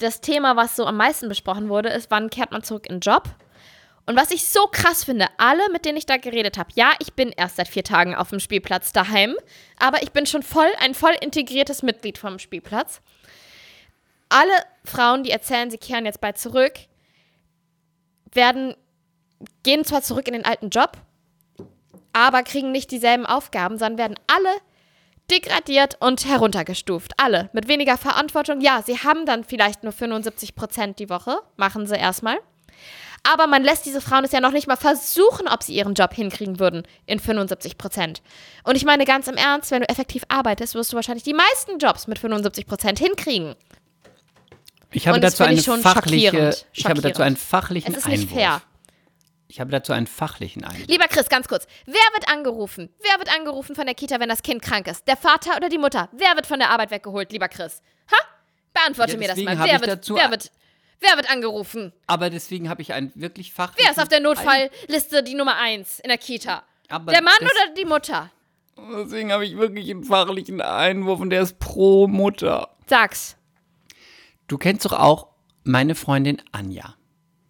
das 0.00 0.20
Thema, 0.20 0.56
was 0.56 0.74
so 0.74 0.86
am 0.86 0.96
meisten 0.96 1.28
besprochen 1.28 1.68
wurde, 1.68 1.90
ist, 1.90 2.10
wann 2.10 2.30
kehrt 2.30 2.50
man 2.50 2.64
zurück 2.64 2.86
in 2.88 2.96
den 2.96 3.00
Job? 3.00 3.24
Und 4.06 4.16
was 4.16 4.30
ich 4.30 4.46
so 4.46 4.66
krass 4.66 5.04
finde, 5.04 5.28
alle, 5.38 5.70
mit 5.70 5.84
denen 5.84 5.96
ich 5.96 6.06
da 6.06 6.18
geredet 6.18 6.58
habe, 6.58 6.70
ja, 6.74 6.92
ich 6.98 7.14
bin 7.14 7.30
erst 7.30 7.56
seit 7.56 7.68
vier 7.68 7.84
Tagen 7.84 8.14
auf 8.14 8.30
dem 8.30 8.40
Spielplatz 8.40 8.92
daheim, 8.92 9.34
aber 9.78 10.02
ich 10.02 10.12
bin 10.12 10.26
schon 10.26 10.42
voll 10.42 10.68
ein 10.80 10.94
voll 10.94 11.14
integriertes 11.20 11.82
Mitglied 11.82 12.18
vom 12.18 12.38
Spielplatz 12.38 13.00
alle 14.34 14.52
Frauen, 14.84 15.22
die 15.22 15.30
erzählen, 15.30 15.70
sie 15.70 15.78
kehren 15.78 16.06
jetzt 16.06 16.20
bald 16.20 16.38
zurück, 16.38 16.72
werden, 18.32 18.74
gehen 19.62 19.84
zwar 19.84 20.02
zurück 20.02 20.26
in 20.26 20.34
den 20.34 20.44
alten 20.44 20.70
Job, 20.70 20.98
aber 22.12 22.42
kriegen 22.42 22.72
nicht 22.72 22.90
dieselben 22.90 23.26
Aufgaben, 23.26 23.78
sondern 23.78 23.98
werden 23.98 24.20
alle 24.26 24.54
degradiert 25.30 25.96
und 26.00 26.26
heruntergestuft. 26.26 27.12
Alle. 27.16 27.48
Mit 27.52 27.66
weniger 27.68 27.96
Verantwortung. 27.96 28.60
Ja, 28.60 28.82
sie 28.82 28.98
haben 28.98 29.24
dann 29.24 29.44
vielleicht 29.44 29.82
nur 29.82 29.92
75 29.92 30.54
Prozent 30.54 30.98
die 30.98 31.08
Woche. 31.08 31.38
Machen 31.56 31.86
sie 31.86 31.96
erstmal. 31.96 32.38
Aber 33.26 33.46
man 33.46 33.64
lässt 33.64 33.86
diese 33.86 34.00
Frauen 34.02 34.24
es 34.24 34.32
ja 34.32 34.40
noch 34.40 34.52
nicht 34.52 34.66
mal 34.66 34.76
versuchen, 34.76 35.48
ob 35.48 35.62
sie 35.62 35.74
ihren 35.74 35.94
Job 35.94 36.12
hinkriegen 36.12 36.58
würden 36.60 36.82
in 37.06 37.18
75 37.18 37.78
Prozent. 37.78 38.22
Und 38.64 38.76
ich 38.76 38.84
meine 38.84 39.04
ganz 39.06 39.28
im 39.28 39.36
Ernst, 39.36 39.70
wenn 39.70 39.80
du 39.80 39.88
effektiv 39.88 40.24
arbeitest, 40.28 40.74
wirst 40.74 40.92
du 40.92 40.96
wahrscheinlich 40.96 41.24
die 41.24 41.32
meisten 41.34 41.78
Jobs 41.78 42.06
mit 42.06 42.18
75 42.18 42.66
Prozent 42.66 42.98
hinkriegen. 42.98 43.54
Ich 44.92 45.08
habe 45.08 45.20
dazu 45.20 45.42
eine 45.42 45.54
ich 45.58 45.64
schon 45.64 45.80
fachliche, 45.80 46.26
schockierend. 46.28 46.66
ich 46.72 46.84
habe 46.86 47.00
dazu 47.00 47.22
einen 47.22 47.36
fachlichen 47.36 47.92
Es 47.92 47.98
ist 48.00 48.08
nicht 48.08 48.22
Einwurf. 48.30 48.38
fair. 48.38 48.62
Ich 49.48 49.60
habe 49.60 49.70
dazu 49.70 49.92
einen 49.92 50.06
fachlichen 50.06 50.64
Einwurf. 50.64 50.86
Lieber 50.86 51.06
Chris, 51.08 51.28
ganz 51.28 51.48
kurz. 51.48 51.66
Wer 51.86 51.94
wird 52.12 52.28
angerufen? 52.28 52.90
Wer 53.00 53.18
wird 53.18 53.34
angerufen 53.34 53.74
von 53.74 53.86
der 53.86 53.94
Kita, 53.94 54.20
wenn 54.20 54.28
das 54.28 54.42
Kind 54.42 54.62
krank 54.62 54.86
ist? 54.86 55.06
Der 55.08 55.16
Vater 55.16 55.56
oder 55.56 55.68
die 55.68 55.78
Mutter? 55.78 56.08
Wer 56.12 56.34
wird 56.36 56.46
von 56.46 56.58
der 56.58 56.70
Arbeit 56.70 56.90
weggeholt, 56.90 57.32
lieber 57.32 57.48
Chris? 57.48 57.80
Ha? 58.10 58.16
Beantworte 58.72 59.12
Ja, 59.12 59.18
mir 59.18 59.28
das 59.28 59.38
mal. 59.38 59.58
Wer 59.64 59.80
wird, 59.80 59.90
dazu- 59.90 60.14
wer, 60.14 60.30
wird, 60.30 60.50
wer 61.00 61.16
wird 61.16 61.30
angerufen? 61.30 61.92
Aber 62.06 62.30
deswegen 62.30 62.68
habe 62.68 62.82
ich 62.82 62.92
einen 62.92 63.12
wirklich 63.14 63.52
Fach. 63.52 63.72
Wer 63.76 63.90
ist 63.90 64.00
auf 64.00 64.08
der 64.08 64.20
Notfallliste 64.20 65.22
die 65.22 65.34
Nummer 65.34 65.56
eins 65.56 66.00
in 66.00 66.08
der 66.08 66.18
Kita? 66.18 66.62
Aber 66.88 67.12
der 67.12 67.22
Mann 67.22 67.34
oder 67.40 67.74
die 67.76 67.84
Mutter? 67.84 68.30
Deswegen 68.76 69.32
habe 69.32 69.44
ich 69.46 69.56
wirklich 69.56 69.88
einen 69.90 70.04
fachlichen 70.04 70.60
Einwurf 70.60 71.20
und 71.20 71.30
der 71.30 71.42
ist 71.42 71.58
pro 71.58 72.08
Mutter. 72.08 72.70
Sag's. 72.86 73.36
Du 74.48 74.58
kennst 74.58 74.84
doch 74.84 74.92
auch 74.92 75.28
meine 75.62 75.94
Freundin 75.94 76.42
Anja. 76.52 76.94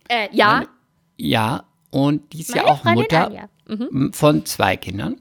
Äh, 0.09 0.29
ja. 0.33 0.47
Meine- 0.55 0.69
Ja, 1.17 1.65
und 1.91 2.33
die 2.33 2.41
ist 2.41 2.51
ja 2.55 2.63
Meine 2.63 2.71
auch 2.73 2.83
Freundin 2.83 3.03
Mutter 3.03 3.27
Anja. 3.27 3.49
m- 3.69 4.13
von 4.13 4.45
zwei 4.47 4.77
Kindern. 4.77 5.21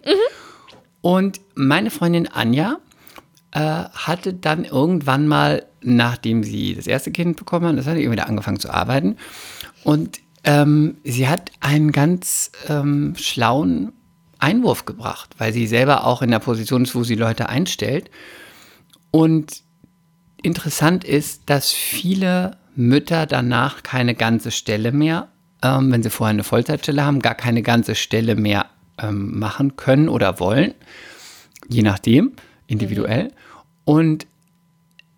Und 1.02 1.40
meine 1.56 1.90
Freundin 1.92 2.28
Anja 2.28 2.78
äh, 3.52 3.60
hatte 3.60 4.34
dann 4.34 4.66
irgendwann 4.66 5.28
mal, 5.28 5.66
nachdem 5.84 6.44
sie 6.44 6.76
das 6.76 6.88
erste 6.88 7.12
Kind 7.12 7.38
bekommen 7.38 7.68
hat, 7.68 7.78
das 7.78 7.88
hat 7.88 7.98
sie 7.98 8.10
wieder 8.10 8.28
angefangen 8.28 8.60
zu 8.60 8.70
arbeiten. 8.70 9.18
Und 9.84 10.20
ähm, 10.44 10.98
sie 11.04 11.28
hat 11.28 11.52
einen 11.60 11.92
ganz 11.92 12.52
ähm, 12.68 13.16
schlauen 13.18 13.94
Einwurf 14.40 14.86
gebracht, 14.86 15.36
weil 15.38 15.54
sie 15.54 15.68
selber 15.68 16.06
auch 16.06 16.22
in 16.22 16.32
der 16.32 16.40
Position 16.40 16.84
ist, 16.84 16.96
wo 16.96 17.04
sie 17.04 17.16
Leute 17.16 17.48
einstellt. 17.48 18.10
Und 19.12 19.64
interessant 20.42 21.04
ist, 21.04 21.44
dass 21.46 21.72
viele 21.72 22.58
Mütter 22.76 23.26
danach 23.26 23.84
keine 23.84 24.16
ganze 24.16 24.52
Stelle 24.52 24.92
mehr, 24.92 25.30
ähm, 25.62 25.92
wenn 25.92 26.04
sie 26.04 26.10
vorher 26.10 26.34
eine 26.34 26.44
Vollzeitstelle 26.44 27.06
haben, 27.06 27.22
gar 27.22 27.36
keine 27.36 27.62
ganze 27.62 27.96
Stelle 27.96 28.36
mehr 28.36 28.66
ähm, 29.02 29.40
machen 29.40 29.76
können 29.78 30.10
oder 30.10 30.40
wollen. 30.40 30.74
Je 31.70 31.82
nachdem, 31.82 32.34
individuell. 32.68 33.32
Und 33.86 34.28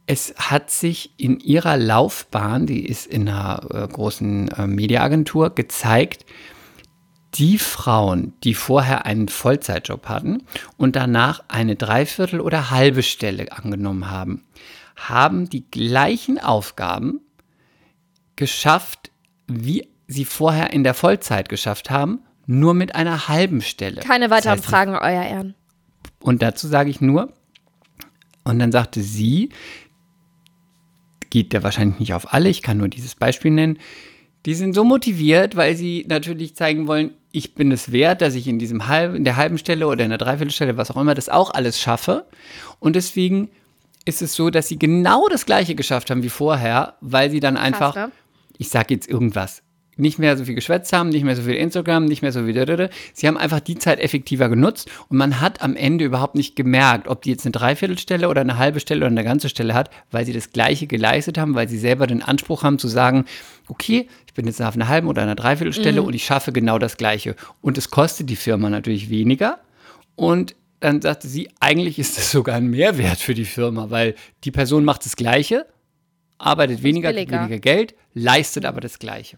es 0.07 0.35
hat 0.37 0.69
sich 0.69 1.11
in 1.17 1.39
ihrer 1.39 1.77
Laufbahn, 1.77 2.67
die 2.67 2.85
ist 2.85 3.07
in 3.07 3.27
einer 3.27 3.61
äh, 3.71 3.87
großen 3.87 4.49
äh, 4.49 4.67
Mediaagentur, 4.67 5.53
gezeigt, 5.53 6.25
die 7.33 7.57
Frauen, 7.57 8.33
die 8.43 8.53
vorher 8.53 9.05
einen 9.05 9.27
Vollzeitjob 9.27 10.07
hatten 10.07 10.43
und 10.77 10.95
danach 10.95 11.43
eine 11.47 11.75
Dreiviertel 11.75 12.39
oder 12.39 12.69
halbe 12.71 13.03
Stelle 13.03 13.51
angenommen 13.51 14.09
haben, 14.09 14.45
haben 14.95 15.49
die 15.49 15.69
gleichen 15.69 16.39
Aufgaben 16.39 17.19
geschafft, 18.35 19.11
wie 19.47 19.89
sie 20.07 20.23
vorher 20.23 20.71
in 20.71 20.83
der 20.83 20.93
Vollzeit 20.93 21.49
geschafft 21.49 21.89
haben, 21.89 22.19
nur 22.45 22.73
mit 22.73 22.95
einer 22.95 23.27
halben 23.27 23.61
Stelle. 23.61 24.01
Keine 24.01 24.29
weiteren 24.29 24.57
Das 24.57 24.65
heißt, 24.65 24.65
Fragen, 24.65 24.95
Euer 24.95 25.23
Ehren. 25.23 25.55
und 26.21 26.41
dazu 26.41 26.67
sage 26.67 26.89
ich 26.89 27.01
nur, 27.01 27.33
und 28.43 28.59
dann 28.59 28.71
sagte 28.71 29.01
sie, 29.01 29.49
geht 31.35 31.51
der 31.51 31.63
wahrscheinlich 31.63 31.99
nicht 31.99 32.13
auf 32.13 32.33
alle, 32.33 32.47
ich 32.47 32.61
kann 32.61 32.77
nur 32.77 32.87
dieses 32.87 33.13
Beispiel 33.15 33.51
nennen, 33.51 33.77
die 34.45 34.53
sind 34.53 34.73
so 34.73 34.85
motiviert, 34.85 35.57
weil 35.57 35.75
sie 35.75 36.05
natürlich 36.07 36.55
zeigen 36.55 36.87
wollen, 36.87 37.11
ich 37.33 37.55
bin 37.55 37.73
es 37.73 37.91
wert, 37.91 38.21
dass 38.21 38.35
ich 38.35 38.47
in 38.47 38.57
diesem 38.57 38.87
halb, 38.87 39.15
in 39.15 39.25
der 39.25 39.35
halben 39.35 39.57
Stelle 39.57 39.85
oder 39.87 40.05
in 40.05 40.11
der 40.11 40.17
Dreiviertelstelle, 40.17 40.77
was 40.77 40.91
auch 40.91 40.95
immer, 40.95 41.13
das 41.13 41.27
auch 41.27 41.53
alles 41.53 41.77
schaffe. 41.77 42.25
Und 42.79 42.95
deswegen 42.95 43.49
ist 44.05 44.21
es 44.21 44.33
so, 44.33 44.49
dass 44.49 44.69
sie 44.69 44.79
genau 44.79 45.27
das 45.27 45.45
Gleiche 45.45 45.75
geschafft 45.75 46.09
haben 46.09 46.23
wie 46.23 46.29
vorher, 46.29 46.95
weil 47.01 47.29
sie 47.29 47.41
dann 47.41 47.57
einfach, 47.57 47.95
ne? 47.95 48.11
ich 48.57 48.69
sage 48.69 48.93
jetzt 48.93 49.09
irgendwas, 49.09 49.61
nicht 49.97 50.19
mehr 50.19 50.37
so 50.37 50.45
viel 50.45 50.55
geschwätzt 50.55 50.91
haben, 50.93 51.09
nicht 51.09 51.23
mehr 51.23 51.35
so 51.35 51.43
viel 51.43 51.55
Instagram, 51.55 52.05
nicht 52.05 52.21
mehr 52.21 52.31
so 52.31 52.43
viel. 52.43 52.89
Sie 53.13 53.27
haben 53.27 53.37
einfach 53.37 53.59
die 53.59 53.77
Zeit 53.77 53.99
effektiver 53.99 54.49
genutzt 54.49 54.89
und 55.09 55.17
man 55.17 55.39
hat 55.41 55.61
am 55.61 55.75
Ende 55.75 56.05
überhaupt 56.05 56.35
nicht 56.35 56.55
gemerkt, 56.55 57.07
ob 57.07 57.21
die 57.21 57.31
jetzt 57.31 57.45
eine 57.45 57.51
Dreiviertelstelle 57.51 58.29
oder 58.29 58.41
eine 58.41 58.57
halbe 58.57 58.79
Stelle 58.79 59.01
oder 59.01 59.11
eine 59.11 59.23
ganze 59.23 59.49
Stelle 59.49 59.73
hat, 59.73 59.89
weil 60.11 60.25
sie 60.25 60.33
das 60.33 60.51
Gleiche 60.51 60.87
geleistet 60.87 61.37
haben, 61.37 61.55
weil 61.55 61.69
sie 61.69 61.77
selber 61.77 62.07
den 62.07 62.21
Anspruch 62.21 62.63
haben 62.63 62.79
zu 62.79 62.87
sagen, 62.87 63.25
okay, 63.67 64.07
ich 64.27 64.33
bin 64.33 64.47
jetzt 64.47 64.61
auf 64.61 64.75
einer 64.75 64.87
halben 64.87 65.07
oder 65.07 65.21
einer 65.21 65.35
Dreiviertelstelle 65.35 66.01
und 66.01 66.13
ich 66.13 66.25
schaffe 66.25 66.51
genau 66.51 66.77
das 66.77 66.97
Gleiche. 66.97 67.35
Und 67.61 67.77
es 67.77 67.89
kostet 67.89 68.29
die 68.29 68.35
Firma 68.35 68.69
natürlich 68.69 69.09
weniger 69.09 69.59
und 70.15 70.55
dann 70.81 71.01
sagte 71.01 71.27
sie, 71.27 71.49
eigentlich 71.59 71.97
ist 71.99 72.17
das 72.17 72.31
sogar 72.31 72.55
ein 72.55 72.67
Mehrwert 72.67 73.17
für 73.17 73.33
die 73.33 73.45
Firma, 73.45 73.89
weil 73.89 74.15
die 74.43 74.51
Person 74.51 74.83
macht 74.83 75.05
das 75.05 75.15
Gleiche, 75.15 75.65
arbeitet 76.37 76.83
weniger, 76.83 77.15
weniger 77.15 77.59
Geld, 77.59 77.95
leistet 78.13 78.65
aber 78.65 78.81
das 78.81 78.99
Gleiche. 78.99 79.37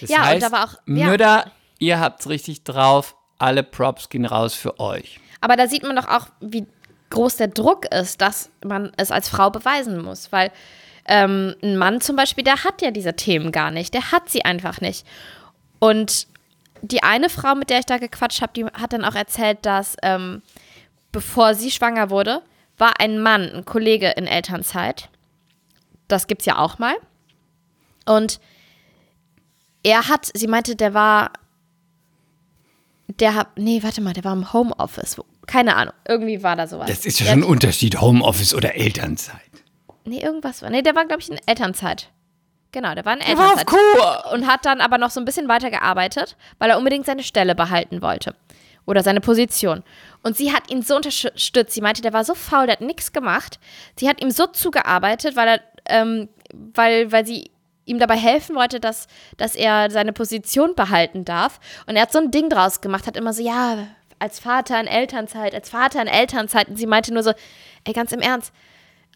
Das 0.00 0.10
Ja, 0.10 0.18
und 0.20 0.26
heißt, 0.26 0.42
da 0.46 0.52
war 0.52 0.64
auch- 0.64 0.74
ja. 0.86 1.06
Mütter, 1.08 1.50
ihr 1.78 2.00
habt's 2.00 2.28
richtig 2.28 2.64
drauf, 2.64 3.16
alle 3.38 3.62
Props 3.62 4.08
gehen 4.08 4.26
raus 4.26 4.54
für 4.54 4.78
euch. 4.80 5.20
Aber 5.40 5.56
da 5.56 5.66
sieht 5.66 5.82
man 5.82 5.96
doch 5.96 6.08
auch, 6.08 6.26
wie 6.40 6.66
groß 7.10 7.36
der 7.36 7.48
Druck 7.48 7.86
ist, 7.86 8.20
dass 8.20 8.50
man 8.64 8.92
es 8.96 9.10
als 9.10 9.28
Frau 9.28 9.50
beweisen 9.50 10.02
muss. 10.02 10.30
Weil 10.32 10.52
ähm, 11.06 11.54
ein 11.62 11.76
Mann 11.76 12.00
zum 12.00 12.14
Beispiel, 12.16 12.44
der 12.44 12.62
hat 12.64 12.82
ja 12.82 12.90
diese 12.90 13.14
Themen 13.16 13.50
gar 13.52 13.70
nicht. 13.70 13.94
Der 13.94 14.12
hat 14.12 14.28
sie 14.28 14.44
einfach 14.44 14.80
nicht. 14.80 15.06
Und 15.78 16.26
die 16.82 17.02
eine 17.02 17.28
Frau, 17.30 17.54
mit 17.54 17.70
der 17.70 17.80
ich 17.80 17.86
da 17.86 17.98
gequatscht 17.98 18.42
habe, 18.42 18.52
die 18.54 18.64
hat 18.66 18.92
dann 18.92 19.04
auch 19.04 19.14
erzählt, 19.14 19.58
dass 19.62 19.96
ähm, 20.02 20.42
bevor 21.12 21.54
sie 21.54 21.70
schwanger 21.70 22.10
wurde, 22.10 22.42
war 22.78 23.00
ein 23.00 23.20
Mann, 23.20 23.50
ein 23.50 23.64
Kollege 23.64 24.10
in 24.10 24.26
Elternzeit. 24.26 25.08
Das 26.08 26.26
gibt's 26.26 26.46
ja 26.46 26.58
auch 26.58 26.78
mal. 26.78 26.94
Und 28.06 28.40
er 29.82 30.08
hat, 30.08 30.30
sie 30.34 30.46
meinte, 30.46 30.76
der 30.76 30.94
war 30.94 31.32
der 33.18 33.34
hat, 33.34 33.58
nee, 33.58 33.82
warte 33.82 34.00
mal, 34.00 34.12
der 34.12 34.24
war 34.24 34.32
im 34.32 34.52
Homeoffice. 34.52 35.20
Keine 35.46 35.76
Ahnung, 35.76 35.94
irgendwie 36.06 36.42
war 36.42 36.56
da 36.56 36.66
sowas. 36.66 36.88
Das 36.88 37.04
ist 37.04 37.18
ja 37.18 37.26
Der 37.26 37.32
schon 37.32 37.42
ein 37.42 37.48
Unterschied, 37.48 38.00
Homeoffice 38.00 38.54
oder 38.54 38.76
Elternzeit. 38.76 39.40
Nee, 40.04 40.20
irgendwas 40.20 40.62
war. 40.62 40.70
Nee, 40.70 40.82
der 40.82 40.94
war, 40.94 41.04
glaube 41.06 41.22
ich, 41.22 41.30
in 41.30 41.38
Elternzeit. 41.46 42.10
Genau, 42.72 42.94
der 42.94 43.04
war 43.04 43.14
in 43.14 43.20
war 43.36 43.54
auf 43.54 43.58
Elternzeit. 43.60 43.66
Kur. 43.66 44.32
Und 44.32 44.46
hat 44.46 44.64
dann 44.64 44.80
aber 44.80 44.98
noch 44.98 45.10
so 45.10 45.20
ein 45.20 45.24
bisschen 45.24 45.48
weiter 45.48 45.70
gearbeitet, 45.70 46.36
weil 46.58 46.70
er 46.70 46.78
unbedingt 46.78 47.06
seine 47.06 47.24
Stelle 47.24 47.54
behalten 47.54 48.00
wollte. 48.00 48.34
Oder 48.86 49.02
seine 49.02 49.20
Position. 49.20 49.82
Und 50.22 50.36
sie 50.36 50.52
hat 50.52 50.70
ihn 50.70 50.82
so 50.82 50.96
unterstützt. 50.96 51.74
Sie 51.74 51.80
meinte, 51.80 52.02
der 52.02 52.12
war 52.12 52.24
so 52.24 52.34
faul, 52.34 52.66
der 52.66 52.76
hat 52.76 52.80
nichts 52.80 53.12
gemacht. 53.12 53.58
Sie 53.98 54.08
hat 54.08 54.22
ihm 54.22 54.30
so 54.30 54.46
zugearbeitet, 54.46 55.36
weil 55.36 55.48
er, 55.48 55.60
ähm, 55.86 56.28
weil, 56.52 57.10
weil 57.12 57.26
sie 57.26 57.50
ihm 57.90 57.98
dabei 57.98 58.16
helfen 58.16 58.56
wollte, 58.56 58.80
dass, 58.80 59.06
dass 59.36 59.54
er 59.54 59.90
seine 59.90 60.12
Position 60.12 60.74
behalten 60.74 61.24
darf. 61.24 61.60
Und 61.86 61.96
er 61.96 62.02
hat 62.02 62.12
so 62.12 62.18
ein 62.18 62.30
Ding 62.30 62.48
draus 62.48 62.80
gemacht, 62.80 63.06
hat 63.06 63.16
immer 63.16 63.32
so, 63.32 63.42
ja, 63.42 63.86
als 64.18 64.38
Vater 64.38 64.78
in 64.80 64.86
Elternzeit, 64.86 65.54
als 65.54 65.70
Vater 65.70 66.00
in 66.00 66.08
Elternzeit. 66.08 66.68
Und 66.68 66.76
sie 66.76 66.86
meinte 66.86 67.12
nur 67.12 67.22
so, 67.22 67.32
ey, 67.84 67.92
ganz 67.92 68.12
im 68.12 68.20
Ernst, 68.20 68.52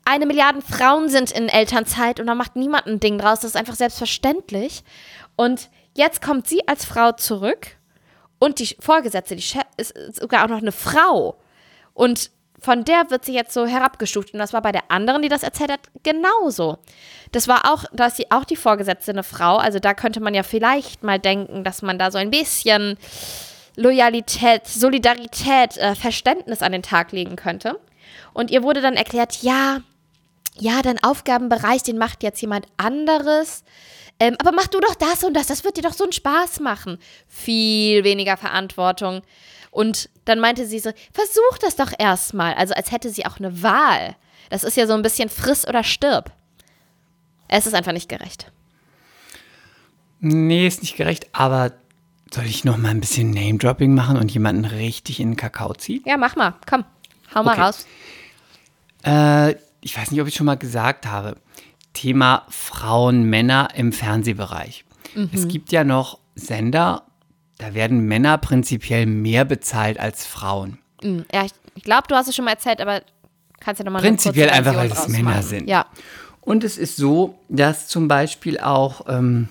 eine 0.04 0.26
Milliarde 0.26 0.60
Frauen 0.60 1.08
sind 1.08 1.30
in 1.30 1.48
Elternzeit 1.48 2.20
und 2.20 2.26
da 2.26 2.34
macht 2.34 2.56
niemand 2.56 2.86
ein 2.86 3.00
Ding 3.00 3.18
draus. 3.18 3.40
Das 3.40 3.50
ist 3.50 3.56
einfach 3.56 3.74
selbstverständlich. 3.74 4.82
Und 5.36 5.70
jetzt 5.94 6.20
kommt 6.20 6.46
sie 6.46 6.66
als 6.68 6.84
Frau 6.84 7.12
zurück 7.12 7.76
und 8.38 8.58
die 8.58 8.76
Vorgesetzte, 8.80 9.36
die 9.36 9.42
Chef, 9.42 9.62
ist 9.76 9.94
sogar 10.16 10.44
auch 10.44 10.48
noch 10.48 10.60
eine 10.60 10.72
Frau. 10.72 11.38
Und 11.94 12.30
von 12.64 12.84
der 12.84 13.10
wird 13.10 13.24
sie 13.24 13.34
jetzt 13.34 13.52
so 13.52 13.66
herabgestuft. 13.66 14.32
Und 14.32 14.38
das 14.38 14.52
war 14.52 14.62
bei 14.62 14.72
der 14.72 14.90
anderen, 14.90 15.20
die 15.22 15.28
das 15.28 15.42
erzählt 15.42 15.70
hat, 15.70 15.80
genauso. 16.02 16.78
Das 17.30 17.46
war 17.46 17.70
auch, 17.70 17.84
da 17.92 18.06
ist 18.06 18.16
sie 18.16 18.30
auch 18.30 18.44
die 18.44 18.56
Vorgesetzte 18.56 19.12
eine 19.12 19.22
Frau. 19.22 19.56
Also 19.56 19.78
da 19.78 19.92
könnte 19.92 20.20
man 20.20 20.34
ja 20.34 20.42
vielleicht 20.42 21.02
mal 21.02 21.18
denken, 21.18 21.62
dass 21.62 21.82
man 21.82 21.98
da 21.98 22.10
so 22.10 22.18
ein 22.18 22.30
bisschen 22.30 22.96
Loyalität, 23.76 24.66
Solidarität, 24.66 25.76
äh, 25.76 25.94
Verständnis 25.94 26.62
an 26.62 26.72
den 26.72 26.82
Tag 26.82 27.12
legen 27.12 27.36
könnte. 27.36 27.78
Und 28.32 28.50
ihr 28.50 28.62
wurde 28.62 28.80
dann 28.80 28.94
erklärt, 28.94 29.42
ja, 29.42 29.80
ja, 30.56 30.80
dein 30.82 31.02
Aufgabenbereich, 31.02 31.82
den 31.82 31.98
macht 31.98 32.22
jetzt 32.22 32.40
jemand 32.40 32.66
anderes. 32.76 33.64
Ähm, 34.20 34.36
aber 34.38 34.52
mach 34.52 34.68
du 34.68 34.80
doch 34.80 34.94
das 34.94 35.24
und 35.24 35.34
das, 35.34 35.48
das 35.48 35.64
wird 35.64 35.76
dir 35.76 35.82
doch 35.82 35.92
so 35.92 36.04
einen 36.04 36.12
Spaß 36.12 36.60
machen. 36.60 36.98
Viel 37.26 38.04
weniger 38.04 38.36
Verantwortung. 38.36 39.22
Und 39.70 40.08
dann 40.24 40.38
meinte 40.38 40.66
sie 40.66 40.78
so, 40.78 40.90
versuch 41.12 41.58
das 41.60 41.76
doch 41.76 41.92
erstmal. 41.98 42.54
Also 42.54 42.74
als 42.74 42.92
hätte 42.92 43.10
sie 43.10 43.26
auch 43.26 43.38
eine 43.38 43.62
Wahl. 43.62 44.14
Das 44.50 44.62
ist 44.62 44.76
ja 44.76 44.86
so 44.86 44.92
ein 44.94 45.02
bisschen 45.02 45.28
friss 45.28 45.66
oder 45.66 45.82
stirb. 45.82 46.30
Es 47.48 47.66
ist 47.66 47.74
einfach 47.74 47.92
nicht 47.92 48.08
gerecht. 48.08 48.52
Nee, 50.20 50.66
ist 50.66 50.80
nicht 50.82 50.96
gerecht, 50.96 51.26
aber 51.32 51.72
soll 52.32 52.44
ich 52.46 52.64
noch 52.64 52.78
mal 52.78 52.88
ein 52.90 53.00
bisschen 53.00 53.30
Name-Dropping 53.30 53.94
machen 53.94 54.16
und 54.16 54.32
jemanden 54.32 54.64
richtig 54.64 55.20
in 55.20 55.32
den 55.32 55.36
Kakao 55.36 55.74
ziehen? 55.74 56.02
Ja, 56.06 56.16
mach 56.16 56.36
mal. 56.36 56.54
Komm, 56.68 56.84
hau 57.34 57.42
mal 57.42 57.52
Okay. 57.52 57.60
raus. 57.60 57.86
Äh, 59.04 59.56
ich 59.82 59.96
weiß 59.96 60.10
nicht, 60.10 60.20
ob 60.20 60.28
ich 60.28 60.34
schon 60.34 60.46
mal 60.46 60.56
gesagt 60.56 61.06
habe. 61.06 61.36
Thema 61.94 62.44
Frauen, 62.50 63.24
Männer 63.24 63.68
im 63.74 63.92
Fernsehbereich. 63.92 64.84
Es 65.32 65.48
gibt 65.48 65.72
ja 65.72 65.84
noch 65.84 66.18
Sender, 66.34 67.04
da 67.58 67.72
werden 67.74 68.00
Männer 68.00 68.36
prinzipiell 68.36 69.06
mehr 69.06 69.44
bezahlt 69.44 69.98
als 69.98 70.26
Frauen. 70.26 70.78
Hm, 71.02 71.24
Ja, 71.32 71.44
ich, 71.44 71.52
ich 71.76 71.84
glaube, 71.84 72.04
du 72.08 72.14
hast 72.16 72.28
es 72.28 72.34
schon 72.34 72.44
mal 72.44 72.52
erzählt, 72.52 72.80
aber 72.80 73.02
kannst 73.60 73.78
ja 73.78 73.84
nochmal 73.84 74.02
Prinzipiell 74.02 74.50
einfach, 74.50 74.74
weil 74.74 74.90
es 74.90 75.08
Männer 75.08 75.42
sind. 75.42 75.68
Ja. 75.68 75.86
Und 76.40 76.64
es 76.64 76.76
ist 76.76 76.96
so, 76.96 77.38
dass 77.48 77.86
zum 77.88 78.08
Beispiel 78.08 78.58
auch 78.58 79.06
ähm, 79.08 79.48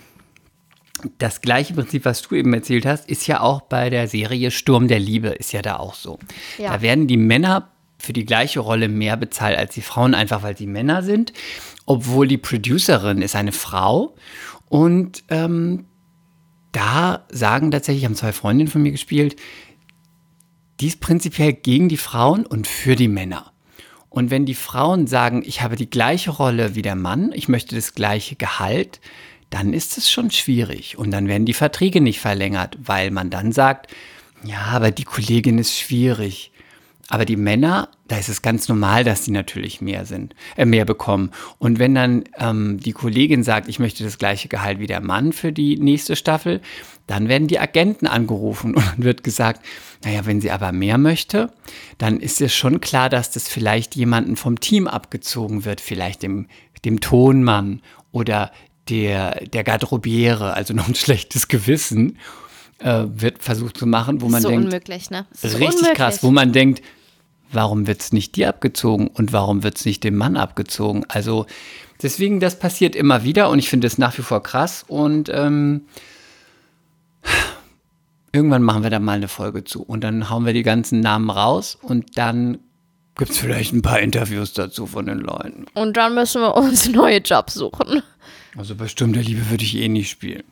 das 1.17 1.41
gleiche 1.41 1.73
Prinzip, 1.73 2.05
was 2.05 2.21
du 2.21 2.35
eben 2.35 2.53
erzählt 2.53 2.85
hast, 2.85 3.09
ist 3.09 3.25
ja 3.27 3.39
auch 3.41 3.61
bei 3.61 3.89
der 3.89 4.07
Serie 4.07 4.51
Sturm 4.51 4.87
der 4.87 4.99
Liebe, 4.99 5.29
ist 5.29 5.53
ja 5.53 5.61
da 5.61 5.77
auch 5.77 5.95
so. 5.95 6.19
Ja. 6.57 6.73
Da 6.73 6.81
werden 6.81 7.07
die 7.07 7.17
Männer 7.17 7.69
für 8.04 8.14
die 8.14 8.26
gleiche 8.26 8.60
Rolle 8.60 8.89
mehr 8.89 9.16
bezahlt 9.16 9.58
als 9.58 9.74
die 9.74 9.82
Frauen, 9.82 10.14
einfach 10.14 10.43
weil 10.43 10.58
sie 10.58 10.68
Männer 10.68 11.04
sind, 11.04 11.32
obwohl 11.86 12.28
die 12.28 12.38
Producerin 12.38 13.22
ist 13.22 13.36
eine 13.36 13.54
Frau. 13.54 14.16
Und 14.68 15.24
ähm, 15.30 15.86
da 16.74 17.26
sagen 17.30 17.72
tatsächlich, 17.72 18.04
haben 18.04 18.16
zwei 18.16 18.34
Freundinnen 18.34 18.70
von 18.70 18.84
mir 18.84 18.91
gespielt, 18.91 19.38
die 20.82 20.88
ist 20.88 20.99
prinzipiell 20.99 21.54
gegen 21.54 21.88
die 21.88 21.97
Frauen 21.97 22.45
und 22.45 22.68
für 22.68 22.97
die 22.97 23.08
Männer. 23.08 23.54
Und 24.10 24.32
wenn 24.32 24.45
die 24.45 24.54
Frauen 24.54 25.08
sagen, 25.08 25.41
ich 25.45 25.62
habe 25.62 25.78
die 25.78 25.89
gleiche 25.89 26.32
Rolle 26.32 26.76
wie 26.76 26.82
der 26.82 26.95
Mann, 26.95 27.32
ich 27.34 27.47
möchte 27.47 27.76
das 27.76 27.93
gleiche 27.93 28.36
Gehalt, 28.36 28.99
dann 29.49 29.74
ist 29.74 29.97
es 29.97 30.12
schon 30.12 30.30
schwierig. 30.30 30.97
Und 30.97 31.12
dann 31.12 31.28
werden 31.28 31.45
die 31.45 31.54
Verträge 31.54 32.01
nicht 32.01 32.20
verlängert, 32.20 32.78
weil 32.84 33.12
man 33.12 33.30
dann 33.30 33.54
sagt, 33.54 33.88
ja, 34.43 34.60
aber 34.66 34.91
die 34.91 35.06
Kollegin 35.06 35.58
ist 35.58 35.78
schwierig. 35.78 36.51
Aber 37.10 37.26
die 37.26 37.36
Männer, 37.36 37.89
da 38.08 38.18
ist 38.18 38.30
es 38.30 38.41
ganz 38.41 38.70
normal, 38.70 39.04
dass 39.04 39.24
die 39.24 39.32
natürlich 39.32 39.82
mehr 39.82 40.06
sind, 40.06 40.36
äh, 40.56 40.66
mehr 40.66 40.86
bekommen. 40.86 41.32
Und 41.58 41.78
wenn 41.78 41.93
dann 41.93 42.24
ähm, 42.38 42.80
die 42.80 42.93
Kollegin 42.93 43.43
sagt, 43.43 43.68
ich 43.68 43.80
möchte 43.80 44.04
das 44.04 44.18
gleiche 44.18 44.47
Gehalt 44.47 44.80
wie 44.80 44.88
der 44.88 45.01
Mann 45.01 45.34
für 45.34 45.51
die 45.51 45.78
nächste 45.78 46.16
Staffel, 46.16 46.62
dann 47.06 47.28
werden 47.28 47.47
die 47.47 47.60
Agenten 47.60 48.08
angerufen 48.08 48.76
und 48.76 48.86
dann 48.86 49.04
wird 49.04 49.24
gesagt, 49.24 49.66
naja, 50.04 50.26
wenn 50.26 50.41
sie 50.41 50.51
aber 50.51 50.72
mehr 50.72 50.97
möchte, 50.97 51.51
dann 51.97 52.20
ist 52.20 52.41
es 52.41 52.54
schon 52.56 52.80
klar, 52.80 53.10
dass 53.10 53.32
das 53.32 53.47
vielleicht 53.47 53.95
jemanden 53.95 54.36
vom 54.36 54.60
Team 54.60 54.88
abgezogen 54.88 55.66
wird, 55.66 55.82
vielleicht 55.82 56.24
dem, 56.24 56.47
dem 56.86 57.01
Tonmann 57.01 57.82
oder 58.12 58.51
der, 58.89 59.45
der 59.45 59.64
Garderobiere, 59.64 60.54
also 60.54 60.74
noch 60.74 60.88
ein 60.88 60.95
schlechtes 60.95 61.47
Gewissen 61.47 62.18
äh, 62.84 63.05
wird 63.07 63.41
versucht 63.41 63.77
zu 63.77 63.86
machen, 63.86 64.21
wo 64.21 64.29
man 64.29 64.41
so 64.41 64.49
denkt, 64.49 64.65
unmöglich, 64.65 65.09
ne? 65.09 65.25
Das 65.31 65.43
ist 65.43 65.53
richtig 65.53 65.75
unmöglich. 65.75 65.97
krass, 65.97 66.23
wo 66.23 66.31
man 66.31 66.51
denkt, 66.51 66.81
warum 67.51 67.88
wird 67.88 68.01
es 68.01 68.11
nicht 68.11 68.36
dir 68.36 68.49
abgezogen 68.49 69.07
und 69.07 69.31
warum 69.31 69.63
wird 69.63 69.77
es 69.77 69.86
nicht 69.86 70.03
dem 70.03 70.17
Mann 70.17 70.38
abgezogen? 70.38 71.05
Also 71.07 71.45
deswegen, 72.01 72.39
das 72.39 72.59
passiert 72.59 72.95
immer 72.95 73.23
wieder 73.23 73.49
und 73.49 73.59
ich 73.59 73.69
finde 73.69 73.88
es 73.88 73.97
nach 73.97 74.17
wie 74.17 74.21
vor 74.21 74.43
krass 74.43 74.84
und 74.88 75.29
ähm, 75.34 75.84
irgendwann 78.31 78.63
machen 78.63 78.84
wir 78.84 78.89
da 78.89 78.99
mal 78.99 79.13
eine 79.13 79.27
Folge 79.27 79.63
zu 79.63 79.84
und 79.84 80.03
dann 80.03 80.29
hauen 80.29 80.45
wir 80.45 80.53
die 80.53 80.63
ganzen 80.63 80.99
Namen 80.99 81.29
raus 81.29 81.77
und 81.81 82.17
dann 82.17 82.59
gibt 83.15 83.31
es 83.31 83.38
vielleicht 83.38 83.73
ein 83.73 83.84
paar 83.84 83.99
Interviews 83.99 84.53
dazu 84.53 84.88
von 84.88 85.05
den 85.05 85.19
Leuten. 85.19 85.67
Und 85.75 85.97
dann 85.97 86.15
müssen 86.15 86.41
wir 86.41 86.55
uns 86.55 86.89
neue 86.89 87.19
Jobs 87.19 87.53
suchen. 87.53 88.01
Also 88.57 88.75
bei 88.75 88.88
Sturm 88.88 89.13
der 89.13 89.23
Liebe 89.23 89.49
würde 89.49 89.63
ich 89.63 89.75
eh 89.75 89.88
nicht 89.88 90.09
spielen. 90.09 90.43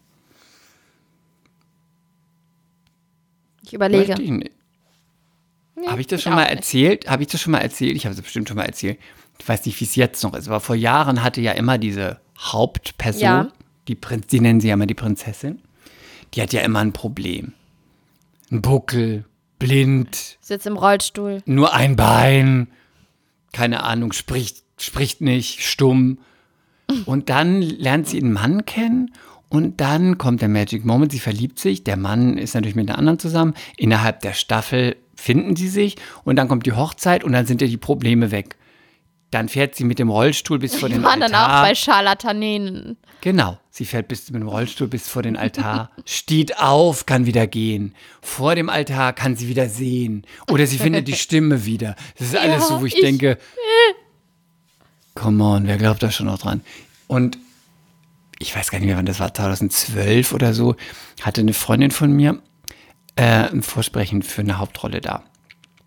Ich 3.71 3.75
überlege. 3.75 4.21
Ich 4.21 4.29
nicht. 4.29 4.51
Habe 5.87 6.01
ich 6.01 6.07
das 6.07 6.19
ich 6.19 6.23
schon 6.25 6.33
mal 6.33 6.41
nicht. 6.43 6.55
erzählt? 6.55 7.09
Habe 7.09 7.23
ich 7.23 7.29
das 7.29 7.39
schon 7.39 7.51
mal 7.51 7.59
erzählt? 7.59 7.95
Ich 7.95 8.05
habe 8.05 8.13
es 8.13 8.21
bestimmt 8.21 8.49
schon 8.49 8.57
mal 8.57 8.65
erzählt. 8.65 8.99
Ich 9.39 9.47
weiß 9.47 9.65
nicht, 9.65 9.79
wie 9.79 9.85
es 9.85 9.95
jetzt 9.95 10.21
noch 10.23 10.33
ist, 10.35 10.47
aber 10.49 10.59
vor 10.59 10.75
Jahren 10.75 11.23
hatte 11.23 11.39
ja 11.39 11.53
immer 11.53 11.77
diese 11.77 12.19
Hauptperson, 12.37 13.21
Ja. 13.21 13.47
die, 13.87 13.95
Prinz, 13.95 14.27
die 14.27 14.41
nennen 14.41 14.59
sie 14.59 14.67
ja 14.67 14.73
immer 14.73 14.85
die 14.87 14.93
Prinzessin, 14.93 15.61
die 16.33 16.41
hat 16.41 16.51
ja 16.51 16.61
immer 16.61 16.79
ein 16.79 16.91
Problem. 16.91 17.53
Ein 18.51 18.61
Buckel, 18.61 19.23
blind, 19.57 20.37
Sitzt 20.41 20.67
im 20.67 20.75
Rollstuhl. 20.75 21.41
nur 21.45 21.73
ein 21.73 21.95
Bein, 21.95 22.67
keine 23.53 23.83
Ahnung, 23.83 24.11
spricht, 24.11 24.63
spricht 24.77 25.21
nicht, 25.21 25.61
stumm. 25.63 26.19
Und 27.05 27.29
dann 27.29 27.61
lernt 27.61 28.09
sie 28.09 28.17
einen 28.21 28.33
Mann 28.33 28.65
kennen 28.65 29.11
und 29.51 29.79
dann 29.81 30.17
kommt 30.17 30.41
der 30.41 30.49
Magic 30.49 30.85
Moment, 30.85 31.11
sie 31.11 31.19
verliebt 31.19 31.59
sich, 31.59 31.83
der 31.83 31.97
Mann 31.97 32.37
ist 32.37 32.55
natürlich 32.55 32.75
mit 32.75 32.89
einer 32.89 32.97
anderen 32.97 33.19
zusammen, 33.19 33.53
innerhalb 33.77 34.21
der 34.21 34.33
Staffel 34.33 34.95
finden 35.15 35.55
sie 35.55 35.67
sich 35.67 35.97
und 36.23 36.37
dann 36.37 36.47
kommt 36.47 36.65
die 36.65 36.71
Hochzeit 36.71 37.23
und 37.23 37.33
dann 37.33 37.45
sind 37.45 37.61
ja 37.61 37.67
die 37.67 37.77
Probleme 37.77 38.31
weg. 38.31 38.55
Dann 39.29 39.47
fährt 39.47 39.75
sie 39.75 39.83
mit 39.85 39.99
dem 39.99 40.09
Rollstuhl 40.09 40.59
bis 40.59 40.75
vor 40.75 40.89
den 40.89 41.01
Wir 41.01 41.07
waren 41.07 41.19
dann 41.21 41.33
Altar. 41.33 41.59
auch 41.59 41.67
bei 41.67 41.75
Scharlatanen. 41.75 42.97
Genau. 43.21 43.57
Sie 43.69 43.85
fährt 43.85 44.07
bis 44.09 44.29
mit 44.31 44.41
dem 44.41 44.47
Rollstuhl 44.49 44.87
bis 44.89 45.07
vor 45.07 45.21
den 45.21 45.37
Altar, 45.37 45.91
steht 46.05 46.57
auf, 46.59 47.05
kann 47.05 47.25
wieder 47.25 47.47
gehen. 47.47 47.93
Vor 48.21 48.55
dem 48.55 48.69
Altar 48.69 49.13
kann 49.13 49.35
sie 49.37 49.47
wieder 49.47 49.69
sehen. 49.69 50.25
Oder 50.49 50.65
sie 50.67 50.77
findet 50.77 51.07
die 51.07 51.13
Stimme 51.13 51.65
wieder. 51.65 51.95
Das 52.17 52.27
ist 52.29 52.35
alles 52.35 52.67
so, 52.67 52.81
wo 52.81 52.85
ich, 52.85 52.95
ich- 52.95 53.01
denke, 53.01 53.37
come 55.15 55.43
on, 55.43 55.67
wer 55.67 55.77
glaubt 55.77 56.03
da 56.03 56.11
schon 56.11 56.25
noch 56.27 56.39
dran? 56.39 56.61
Und 57.07 57.37
ich 58.41 58.55
weiß 58.55 58.71
gar 58.71 58.79
nicht 58.79 58.87
mehr, 58.87 58.97
wann 58.97 59.05
das 59.05 59.19
war, 59.19 59.33
2012 59.33 60.33
oder 60.33 60.53
so, 60.53 60.75
hatte 61.21 61.41
eine 61.41 61.53
Freundin 61.53 61.91
von 61.91 62.11
mir 62.11 62.41
äh, 63.15 63.49
ein 63.49 63.61
Vorsprechen 63.61 64.23
für 64.23 64.41
eine 64.41 64.57
Hauptrolle 64.57 65.01
da. 65.01 65.23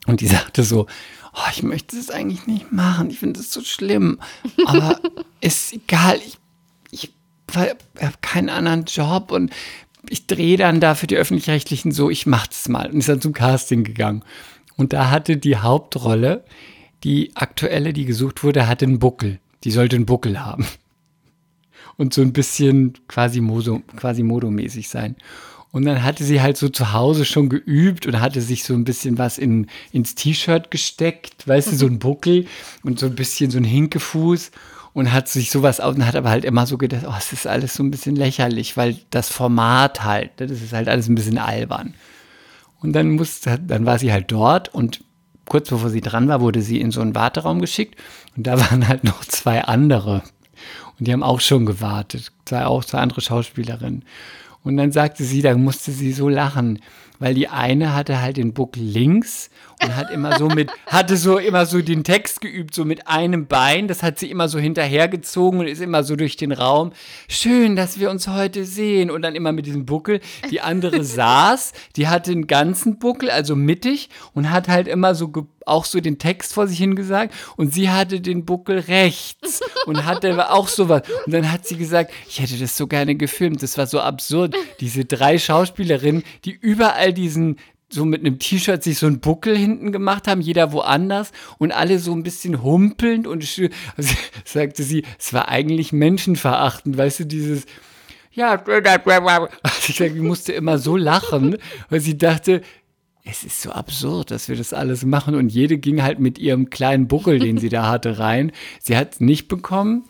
Und 0.06 0.20
die 0.20 0.26
sagte 0.28 0.62
so, 0.62 0.86
oh, 1.34 1.50
ich 1.52 1.62
möchte 1.62 1.96
das 1.96 2.10
eigentlich 2.10 2.46
nicht 2.46 2.72
machen, 2.72 3.10
ich 3.10 3.18
finde 3.18 3.40
das 3.40 3.52
so 3.52 3.62
schlimm, 3.62 4.20
aber 4.66 5.00
ist 5.40 5.72
egal, 5.72 6.20
ich, 6.24 6.38
ich 6.90 7.12
habe 7.56 8.16
keinen 8.20 8.48
anderen 8.48 8.84
Job 8.84 9.30
und 9.30 9.52
ich 10.08 10.26
drehe 10.26 10.56
dann 10.56 10.80
da 10.80 10.94
für 10.94 11.06
die 11.06 11.16
Öffentlich-Rechtlichen 11.16 11.92
so, 11.92 12.10
ich 12.10 12.26
mach 12.26 12.46
das 12.46 12.68
mal. 12.68 12.90
Und 12.90 12.98
ist 12.98 13.08
dann 13.08 13.22
zum 13.22 13.32
Casting 13.32 13.84
gegangen. 13.84 14.22
Und 14.76 14.92
da 14.92 15.10
hatte 15.10 15.38
die 15.38 15.56
Hauptrolle, 15.56 16.44
die 17.04 17.34
aktuelle, 17.36 17.94
die 17.94 18.04
gesucht 18.04 18.42
wurde, 18.42 18.66
hatte 18.66 18.84
einen 18.84 18.98
Buckel. 18.98 19.40
Die 19.64 19.70
sollte 19.70 19.96
einen 19.96 20.04
Buckel 20.04 20.44
haben. 20.44 20.66
Und 21.96 22.12
so 22.12 22.22
ein 22.22 22.32
bisschen 22.32 22.94
quasi, 23.06 23.40
modomäßig 23.40 24.88
sein. 24.88 25.16
Und 25.70 25.84
dann 25.84 26.02
hatte 26.02 26.22
sie 26.22 26.40
halt 26.40 26.56
so 26.56 26.68
zu 26.68 26.92
Hause 26.92 27.24
schon 27.24 27.48
geübt 27.48 28.06
und 28.06 28.20
hatte 28.20 28.40
sich 28.40 28.62
so 28.64 28.74
ein 28.74 28.84
bisschen 28.84 29.18
was 29.18 29.38
in, 29.38 29.66
ins 29.90 30.14
T-Shirt 30.14 30.70
gesteckt, 30.70 31.48
weißt 31.48 31.72
du, 31.72 31.76
so 31.76 31.86
ein 31.86 31.98
Buckel 31.98 32.46
und 32.84 33.00
so 33.00 33.06
ein 33.06 33.16
bisschen 33.16 33.50
so 33.50 33.58
ein 33.58 33.64
Hinkefuß 33.64 34.52
und 34.94 35.12
hat 35.12 35.28
sich 35.28 35.50
sowas 35.50 35.80
aus 35.80 35.96
und 35.96 36.06
hat 36.06 36.14
aber 36.14 36.30
halt 36.30 36.44
immer 36.44 36.66
so 36.66 36.78
gedacht, 36.78 37.04
oh, 37.06 37.14
es 37.18 37.32
ist 37.32 37.46
alles 37.46 37.74
so 37.74 37.82
ein 37.82 37.90
bisschen 37.90 38.14
lächerlich, 38.16 38.76
weil 38.76 38.96
das 39.10 39.28
Format 39.28 40.04
halt, 40.04 40.38
ne, 40.38 40.46
das 40.46 40.62
ist 40.62 40.72
halt 40.72 40.88
alles 40.88 41.08
ein 41.08 41.16
bisschen 41.16 41.38
albern. 41.38 41.94
Und 42.80 42.92
dann 42.92 43.10
musste, 43.10 43.58
dann 43.58 43.84
war 43.84 43.98
sie 43.98 44.12
halt 44.12 44.30
dort 44.30 44.72
und 44.72 45.02
kurz 45.46 45.68
bevor 45.68 45.90
sie 45.90 46.00
dran 46.00 46.28
war, 46.28 46.40
wurde 46.40 46.62
sie 46.62 46.80
in 46.80 46.92
so 46.92 47.00
einen 47.00 47.16
Warteraum 47.16 47.60
geschickt 47.60 48.00
und 48.36 48.46
da 48.46 48.58
waren 48.70 48.86
halt 48.86 49.02
noch 49.02 49.24
zwei 49.24 49.64
andere. 49.64 50.22
Und 50.98 51.08
die 51.08 51.12
haben 51.12 51.22
auch 51.22 51.40
schon 51.40 51.66
gewartet, 51.66 52.32
zwei, 52.44 52.66
auch 52.66 52.84
zwei 52.84 52.98
andere 52.98 53.20
Schauspielerinnen. 53.20 54.04
Und 54.62 54.76
dann 54.76 54.92
sagte 54.92 55.24
sie, 55.24 55.42
da 55.42 55.56
musste 55.56 55.92
sie 55.92 56.12
so 56.12 56.28
lachen, 56.28 56.80
weil 57.18 57.34
die 57.34 57.48
eine 57.48 57.94
hatte 57.94 58.20
halt 58.20 58.36
den 58.38 58.54
Buckel 58.54 58.82
links 58.82 59.50
und 59.82 59.96
hat 59.96 60.10
immer 60.10 60.38
so 60.38 60.48
mit, 60.48 60.70
hatte 60.86 61.16
so 61.16 61.38
immer 61.38 61.66
so 61.66 61.80
den 61.80 62.04
Text 62.04 62.40
geübt, 62.40 62.74
so 62.74 62.84
mit 62.84 63.06
einem 63.06 63.46
Bein. 63.46 63.88
Das 63.88 64.02
hat 64.02 64.18
sie 64.18 64.30
immer 64.30 64.48
so 64.48 64.58
hinterhergezogen 64.58 65.60
und 65.60 65.66
ist 65.66 65.80
immer 65.80 66.04
so 66.04 66.16
durch 66.16 66.36
den 66.36 66.52
Raum. 66.52 66.92
Schön, 67.28 67.76
dass 67.76 67.98
wir 67.98 68.10
uns 68.10 68.28
heute 68.28 68.64
sehen. 68.64 69.10
Und 69.10 69.22
dann 69.22 69.34
immer 69.34 69.52
mit 69.52 69.66
diesem 69.66 69.86
Buckel. 69.86 70.20
Die 70.50 70.60
andere 70.60 71.04
saß, 71.04 71.72
die 71.96 72.08
hatte 72.08 72.32
einen 72.32 72.46
ganzen 72.46 72.98
Buckel, 72.98 73.30
also 73.30 73.56
mittig, 73.56 74.08
und 74.32 74.50
hat 74.50 74.68
halt 74.68 74.88
immer 74.88 75.14
so 75.14 75.32
auch 75.66 75.84
so 75.84 76.00
den 76.00 76.18
Text 76.18 76.54
vor 76.54 76.66
sich 76.66 76.78
hingesagt 76.78 77.34
und 77.56 77.72
sie 77.72 77.90
hatte 77.90 78.20
den 78.20 78.44
Buckel 78.44 78.80
rechts 78.80 79.60
und 79.86 80.04
hatte 80.04 80.50
auch 80.50 80.68
sowas. 80.68 81.02
Und 81.26 81.32
dann 81.32 81.50
hat 81.50 81.66
sie 81.66 81.76
gesagt, 81.76 82.12
ich 82.28 82.40
hätte 82.40 82.58
das 82.58 82.76
so 82.76 82.86
gerne 82.86 83.14
gefilmt. 83.14 83.62
Das 83.62 83.78
war 83.78 83.86
so 83.86 84.00
absurd. 84.00 84.54
Diese 84.80 85.04
drei 85.04 85.38
Schauspielerinnen, 85.38 86.22
die 86.44 86.52
überall 86.52 87.12
diesen 87.12 87.56
so 87.94 88.04
mit 88.04 88.20
einem 88.20 88.38
T-Shirt 88.38 88.82
sich 88.82 88.98
so 88.98 89.06
einen 89.06 89.20
Buckel 89.20 89.56
hinten 89.56 89.92
gemacht 89.92 90.28
haben, 90.28 90.40
jeder 90.40 90.72
woanders 90.72 91.32
und 91.58 91.72
alle 91.72 91.98
so 91.98 92.12
ein 92.12 92.22
bisschen 92.22 92.62
humpelnd 92.62 93.26
und 93.26 93.42
also, 93.42 93.68
sagte 94.44 94.82
sie, 94.82 95.04
es 95.18 95.32
war 95.32 95.48
eigentlich 95.48 95.92
menschenverachtend, 95.92 96.98
weißt 96.98 97.20
du, 97.20 97.26
dieses 97.26 97.64
ja, 98.32 98.60
also 99.62 100.04
ich 100.04 100.14
musste 100.14 100.52
immer 100.52 100.78
so 100.78 100.96
lachen, 100.96 101.56
weil 101.88 102.00
sie 102.00 102.18
dachte, 102.18 102.62
es 103.24 103.42
ist 103.42 103.62
so 103.62 103.70
absurd, 103.70 104.30
dass 104.30 104.48
wir 104.48 104.56
das 104.56 104.72
alles 104.72 105.04
machen. 105.04 105.34
Und 105.34 105.50
jede 105.50 105.78
ging 105.78 106.02
halt 106.02 106.18
mit 106.18 106.38
ihrem 106.38 106.68
kleinen 106.68 107.08
Buckel, 107.08 107.38
den 107.38 107.58
sie 107.58 107.68
da 107.68 107.88
hatte, 107.88 108.18
rein. 108.18 108.52
Sie 108.80 108.96
hat 108.96 109.14
es 109.14 109.20
nicht 109.20 109.48
bekommen, 109.48 110.04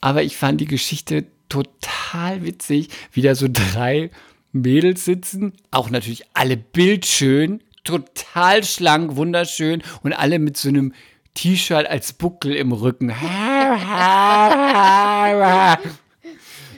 aber 0.00 0.22
ich 0.22 0.36
fand 0.36 0.60
die 0.60 0.66
Geschichte 0.66 1.26
total 1.48 2.44
witzig, 2.44 2.88
wie 3.12 3.22
da 3.22 3.34
so 3.34 3.48
drei 3.50 4.10
Mädels 4.52 5.04
sitzen, 5.04 5.52
auch 5.70 5.90
natürlich 5.90 6.24
alle 6.34 6.56
bildschön, 6.56 7.62
total 7.84 8.64
schlank, 8.64 9.16
wunderschön 9.16 9.82
und 10.02 10.12
alle 10.12 10.38
mit 10.38 10.56
so 10.56 10.68
einem 10.68 10.92
T-Shirt 11.34 11.86
als 11.86 12.12
Buckel 12.12 12.54
im 12.54 12.72
Rücken. 12.72 13.10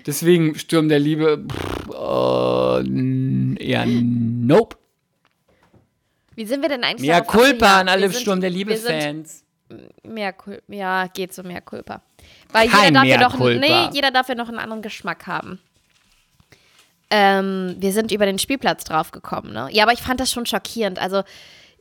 Deswegen 0.06 0.54
Sturm 0.58 0.88
der 0.88 0.98
Liebe, 0.98 1.44
pff, 1.48 1.88
äh, 1.90 3.64
eher 3.64 3.86
nope. 3.86 4.76
Wie 6.34 6.44
sind 6.44 6.62
wir 6.62 6.68
denn 6.68 6.82
eigentlich 6.82 7.08
Mehr 7.08 7.22
Culpa 7.22 7.46
abgegangen? 7.48 7.78
an 7.80 7.88
alle 7.88 8.12
Sturm 8.12 8.40
der 8.40 8.50
Liebe-Fans. 8.50 9.44
Mehr 10.02 10.32
Culpa. 10.32 10.60
Ja, 10.68 11.06
geht 11.06 11.32
so 11.32 11.42
mehr 11.42 11.60
Culpa. 11.60 12.02
Weil 12.52 12.68
Kein 12.68 12.94
jeder 13.04 13.18
darf, 13.18 13.34
ja 13.34 13.38
culpa. 13.38 13.60
nee, 13.60 13.88
jeder 13.94 14.10
darf 14.10 14.28
ja 14.28 14.34
noch 14.34 14.48
einen 14.48 14.58
anderen 14.58 14.82
Geschmack 14.82 15.26
haben. 15.26 15.60
Ähm, 17.14 17.76
wir 17.78 17.92
sind 17.92 18.10
über 18.10 18.24
den 18.24 18.38
Spielplatz 18.38 18.84
draufgekommen, 18.84 19.52
ne? 19.52 19.68
Ja, 19.70 19.82
aber 19.84 19.92
ich 19.92 20.00
fand 20.00 20.18
das 20.18 20.32
schon 20.32 20.46
schockierend. 20.46 20.98
Also, 20.98 21.22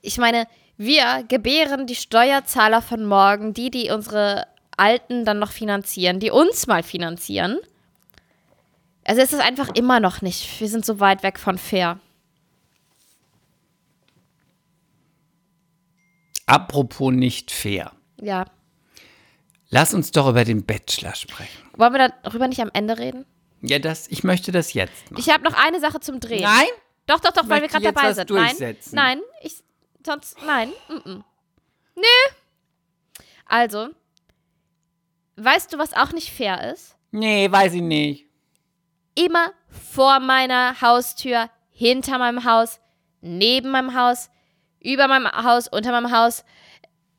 ich 0.01 0.17
meine, 0.17 0.45
Wir 0.83 1.23
gebären 1.27 1.85
die 1.85 1.93
Steuerzahler 1.93 2.81
von 2.81 3.05
morgen, 3.05 3.53
die, 3.53 3.69
die 3.69 3.91
unsere 3.91 4.47
Alten 4.77 5.25
dann 5.25 5.37
noch 5.37 5.51
finanzieren, 5.51 6.19
die 6.19 6.31
uns 6.31 6.65
mal 6.65 6.81
finanzieren. 6.81 7.59
Also 9.03 9.21
es 9.21 9.31
ist 9.31 9.41
einfach 9.41 9.69
immer 9.75 9.99
noch 9.99 10.23
nicht. 10.23 10.59
Wir 10.59 10.67
sind 10.69 10.83
so 10.83 10.99
weit 10.99 11.21
weg 11.21 11.37
von 11.37 11.59
fair. 11.59 11.99
Apropos 16.47 17.13
nicht 17.13 17.51
fair. 17.51 17.91
Ja. 18.19 18.45
Lass 19.69 19.93
uns 19.93 20.09
doch 20.09 20.27
über 20.29 20.45
den 20.45 20.65
Bachelor 20.65 21.13
sprechen. 21.13 21.61
Wollen 21.77 21.93
wir 21.93 22.11
darüber 22.23 22.47
nicht 22.47 22.61
am 22.61 22.71
Ende 22.73 22.97
reden? 22.97 23.25
Ja, 23.61 23.79
das, 23.79 24.07
ich 24.07 24.23
möchte 24.23 24.51
das 24.51 24.73
jetzt 24.73 25.11
machen. 25.11 25.21
Ich 25.21 25.29
habe 25.29 25.43
noch 25.43 25.53
eine 25.53 25.79
Sache 25.79 25.99
zum 25.99 26.19
Drehen. 26.19 26.41
Nein? 26.43 26.67
Doch, 27.05 27.19
doch, 27.19 27.31
doch, 27.31 27.47
weil 27.47 27.61
wir 27.61 27.67
gerade 27.67 27.85
dabei 27.85 28.13
sind. 28.13 28.29
durchsetzen. 28.29 28.95
Nein, 28.95 29.19
nein, 29.19 29.27
ich, 29.41 29.63
sonst, 30.05 30.37
nein, 30.45 30.69
mm 30.87 30.93
-mm. 30.93 31.23
Nö. 31.95 33.23
Also, 33.45 33.89
weißt 35.35 35.73
du, 35.73 35.77
was 35.77 35.93
auch 35.93 36.13
nicht 36.13 36.31
fair 36.31 36.71
ist? 36.73 36.95
Nee, 37.11 37.51
weiß 37.51 37.73
ich 37.73 37.81
nicht. 37.81 38.25
Immer 39.15 39.51
vor 39.67 40.19
meiner 40.19 40.79
Haustür, 40.81 41.49
hinter 41.69 42.17
meinem 42.17 42.45
Haus, 42.45 42.79
neben 43.19 43.71
meinem 43.71 43.93
Haus, 43.93 44.29
über 44.79 45.07
meinem 45.07 45.31
Haus, 45.31 45.67
unter 45.67 45.91
meinem 45.91 46.11
Haus, 46.11 46.45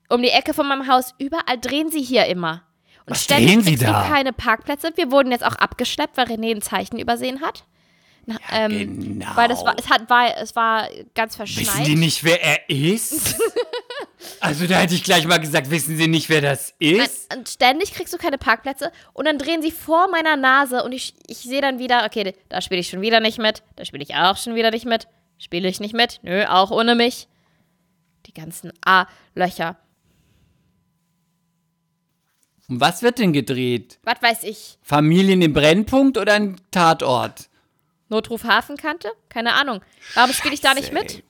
um 0.09 0.23
die 0.23 0.31
Ecke 0.31 0.55
von 0.55 0.67
meinem 0.67 0.87
Haus, 0.89 1.15
überall 1.19 1.59
drehen 1.61 1.91
sie 1.91 2.03
hier 2.03 2.27
immer. 2.27 2.67
Und 3.07 3.11
Was 3.11 3.25
ständig 3.25 3.65
sie 3.65 3.71
kriegst 3.71 3.83
da? 3.83 4.03
du 4.03 4.09
keine 4.09 4.33
Parkplätze. 4.33 4.93
Wir 4.95 5.11
wurden 5.11 5.33
jetzt 5.33 5.45
auch 5.45 5.57
abgeschleppt, 5.57 6.17
weil 6.17 6.27
René 6.27 6.55
ein 6.55 6.63
Zeichen 6.63 6.99
übersehen 6.99 7.41
hat. 7.41 7.65
Na, 8.27 8.37
ähm, 8.53 9.01
genau. 9.01 9.35
Weil 9.35 9.49
das 9.49 9.65
war, 9.65 9.75
es 9.77 9.89
hat, 9.89 10.09
war, 10.09 10.37
es 10.37 10.55
war 10.55 10.89
ganz 11.15 11.35
verschneit. 11.35 11.67
Wissen 11.67 11.85
die 11.85 11.97
nicht, 11.97 12.23
wer 12.23 12.41
er 12.41 12.71
ist? 12.71 13.37
also 14.41 14.67
da 14.67 14.79
hätte 14.79 14.95
ich 14.95 15.03
gleich 15.03 15.27
mal 15.27 15.39
gesagt, 15.39 15.71
wissen 15.71 15.97
sie 15.97 16.07
nicht, 16.07 16.29
wer 16.29 16.41
das 16.41 16.73
ist? 16.79 17.35
Und 17.35 17.49
ständig 17.49 17.93
kriegst 17.93 18.15
du 18.15 18.19
keine 18.19 18.39
Parkplätze 18.39 18.93
und 19.13 19.27
dann 19.27 19.39
drehen 19.39 19.61
sie 19.61 19.73
vor 19.73 20.09
meiner 20.09 20.37
Nase 20.37 20.85
und 20.85 20.93
ich, 20.93 21.15
ich 21.27 21.39
sehe 21.39 21.61
dann 21.61 21.81
wieder, 21.81 22.05
okay, 22.07 22.35
da 22.49 22.61
spiele 22.61 22.81
ich 22.81 22.89
schon 22.89 23.01
wieder 23.01 23.19
nicht 23.19 23.39
mit, 23.39 23.65
da 23.75 23.85
spiele 23.85 24.05
ich 24.05 24.15
auch 24.15 24.37
schon 24.37 24.55
wieder 24.55 24.71
nicht 24.71 24.87
mit, 24.87 25.09
spiele 25.39 25.69
ich 25.69 25.81
nicht 25.81 25.95
mit, 25.95 26.21
nö, 26.23 26.45
auch 26.45 26.71
ohne 26.71 26.95
mich. 26.95 27.27
Die 28.27 28.35
ganzen 28.35 28.73
A-Löcher. 28.85 29.77
Und 32.69 32.81
was 32.81 33.03
wird 33.03 33.19
denn 33.19 33.33
gedreht? 33.33 33.99
Was 34.05 34.23
weiß 34.23 34.45
ich? 34.45 34.79
Familien 34.83 35.43
im 35.43 35.53
Brennpunkt 35.53 36.17
oder 36.17 36.35
ein 36.35 36.61
Tatort? 36.71 37.49
Notruf 38.09 38.45
Hafenkante? 38.45 39.11
Keine 39.29 39.55
Ahnung. 39.55 39.81
Warum 40.15 40.33
spiele 40.33 40.55
ich 40.55 40.61
da 40.61 40.75
nicht 40.75 40.93
mit? 40.93 41.15
Ey. 41.15 41.25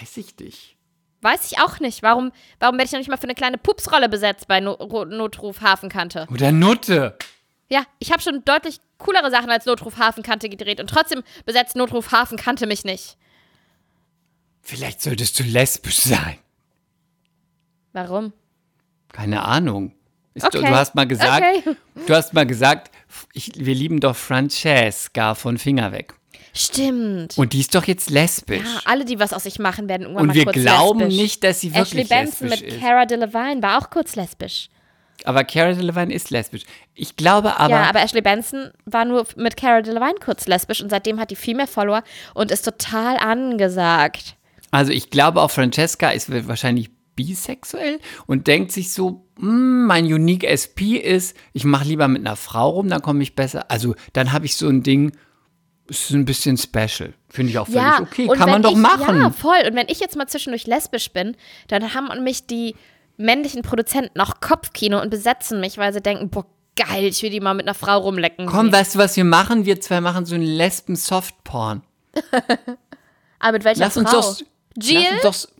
Weiß 0.00 0.16
ich 0.18 0.38
nicht. 0.38 0.76
Weiß 1.22 1.50
ich 1.50 1.58
auch 1.58 1.80
nicht. 1.80 2.02
Warum, 2.02 2.30
warum 2.60 2.76
werde 2.76 2.86
ich 2.86 2.92
noch 2.92 2.98
nicht 3.00 3.08
mal 3.08 3.16
für 3.16 3.24
eine 3.24 3.34
kleine 3.34 3.58
Pupsrolle 3.58 4.08
besetzt 4.08 4.46
bei 4.46 4.60
no 4.60 4.76
Notruf 5.06 5.60
Hafenkante? 5.60 6.28
Oder 6.30 6.52
Nutte. 6.52 7.16
Ja, 7.68 7.84
ich 7.98 8.12
habe 8.12 8.22
schon 8.22 8.44
deutlich 8.44 8.78
coolere 8.98 9.30
Sachen 9.30 9.50
als 9.50 9.66
Notruf 9.66 9.96
Hafenkante 9.96 10.48
gedreht 10.48 10.78
und 10.78 10.88
trotzdem 10.88 11.22
besetzt 11.44 11.74
Notruf 11.74 12.12
Hafenkante 12.12 12.66
mich 12.66 12.84
nicht. 12.84 13.16
Vielleicht 14.62 15.00
solltest 15.02 15.38
du 15.40 15.42
lesbisch 15.42 15.98
sein. 15.98 16.38
Warum? 17.92 18.32
Keine 19.12 19.42
Ahnung. 19.42 19.95
Ist, 20.36 20.44
Okay. 20.46 20.60
Du 20.60 20.68
hast 20.68 20.94
mal 20.94 21.06
gesagt, 21.06 21.44
Okay. 21.64 21.76
du 22.06 22.14
hast 22.14 22.32
mal 22.34 22.46
gesagt, 22.46 22.90
ich, 23.32 23.52
wir 23.56 23.74
lieben 23.74 24.00
doch 24.00 24.14
Francesca 24.16 25.34
von 25.34 25.58
Finger 25.58 25.92
weg. 25.92 26.14
Stimmt. 26.54 27.36
Und 27.36 27.52
die 27.52 27.60
ist 27.60 27.74
doch 27.74 27.84
jetzt 27.84 28.08
lesbisch. 28.10 28.62
ja, 28.64 28.80
alle, 28.86 29.04
die 29.04 29.18
was 29.18 29.32
aus 29.34 29.42
sich 29.42 29.58
machen, 29.58 29.88
werden 29.88 30.02
irgendwann 30.02 30.22
Und 30.22 30.28
mal 30.28 30.34
wir 30.34 30.44
kurz 30.44 30.56
glauben 30.56 31.00
lesbisch. 31.00 31.16
nicht, 31.18 31.44
dass 31.44 31.60
sie 31.60 31.68
Ashley 31.68 31.98
wirklich 31.98 32.08
Benson 32.08 32.48
lesbisch 32.48 32.62
mit 32.68 32.72
ist. 32.76 32.80
Cara 32.82 33.04
Delevingne 33.06 33.62
war 33.62 33.78
auch 33.78 33.90
kurz 33.90 34.16
lesbisch. 34.16 34.68
Aber 35.24 35.44
Cara 35.44 35.72
Delevingne 35.74 36.14
ist 36.14 36.30
lesbisch. 36.30 36.62
Ich 36.94 37.16
glaube 37.16 37.58
aber, 37.58 37.70
ja, 37.74 37.82
aber 37.88 38.00
Ashley 38.00 38.22
Benson 38.22 38.70
war 38.86 39.04
nur 39.04 39.26
mit 39.36 39.56
Cara 39.58 39.82
Delevingne 39.82 40.14
kurz 40.24 40.46
lesbisch 40.46 40.80
und 40.82 40.88
seitdem 40.90 41.20
hat 41.20 41.30
die 41.30 41.36
viel 41.36 41.54
mehr 41.56 41.66
Follower 41.66 42.02
und 42.34 42.50
ist 42.50 42.62
total 42.64 43.16
angesagt. 43.18 44.36
also 44.70 44.92
ich 44.92 45.10
glaube 45.10 45.40
auch 45.42 45.50
Francesca 45.50 46.10
ist 46.10 46.30
wahrscheinlich 46.48 46.90
bisexuell 47.16 47.98
und 48.26 48.46
denkt 48.46 48.70
sich 48.72 48.92
so, 48.92 49.26
"Hm, 49.38 49.86
mein 49.86 50.04
Unique 50.04 50.44
SP 50.44 50.96
ist, 50.96 51.36
ich 51.52 51.64
mache 51.64 51.86
lieber 51.88 52.06
mit 52.08 52.20
einer 52.26 52.36
Frau 52.36 52.70
rum, 52.70 52.88
dann 52.88 53.02
komme 53.02 53.22
ich 53.22 53.34
besser. 53.34 53.70
Also 53.70 53.94
dann 54.12 54.32
habe 54.32 54.46
ich 54.46 54.56
so 54.56 54.68
ein 54.68 54.82
Ding, 54.82 55.12
ist 55.88 56.10
ein 56.10 56.24
bisschen 56.24 56.56
special. 56.56 57.14
Finde 57.28 57.50
ich 57.50 57.58
auch 57.58 57.66
völlig 57.66 57.80
Ja, 57.82 58.00
okay, 58.00 58.26
kann 58.28 58.50
man 58.50 58.62
doch 58.62 58.72
ich, 58.72 58.76
machen. 58.76 59.20
Ja, 59.20 59.30
voll. 59.30 59.58
Und 59.66 59.74
wenn 59.74 59.88
ich 59.88 60.00
jetzt 60.00 60.16
mal 60.16 60.26
zwischendurch 60.26 60.66
lesbisch 60.66 61.10
bin, 61.12 61.36
dann 61.68 61.94
haben 61.94 62.22
mich 62.24 62.46
die 62.46 62.74
männlichen 63.16 63.62
Produzenten 63.62 64.20
auch 64.20 64.40
Kopfkino 64.40 65.00
und 65.00 65.10
besetzen 65.10 65.60
mich, 65.60 65.78
weil 65.78 65.92
sie 65.92 66.00
denken, 66.02 66.28
boah, 66.28 66.44
geil, 66.76 67.04
ich 67.04 67.22
will 67.22 67.30
die 67.30 67.40
mal 67.40 67.54
mit 67.54 67.66
einer 67.66 67.74
Frau 67.74 67.98
rumlecken. 67.98 68.46
Komm, 68.46 68.70
weißt 68.72 68.96
du, 68.96 68.98
was 68.98 69.16
wir 69.16 69.24
machen? 69.24 69.64
Wir 69.64 69.80
zwei 69.80 70.00
machen 70.00 70.26
so 70.26 70.34
einen 70.34 70.44
Lesben-Softporn. 70.44 71.82
Aber 73.38 73.52
mit 73.52 73.64
welcher 73.64 73.80
Lass 73.80 73.96
uns 73.96 74.10
Frau? 74.10 74.20
doch. 74.20 74.36
Jill? 74.80 75.02
Lass 75.22 75.44
uns 75.44 75.46
doch. 75.46 75.55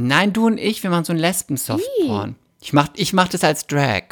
Nein, 0.00 0.32
du 0.32 0.46
und 0.46 0.58
ich, 0.58 0.82
wir 0.84 0.90
machen 0.90 1.04
so 1.04 1.12
einen 1.12 1.20
Lesben-Softporn. 1.20 2.36
Ich 2.60 2.72
mach, 2.72 2.88
ich 2.94 3.12
mach 3.12 3.26
das 3.28 3.42
als 3.42 3.66
Drag. 3.66 4.02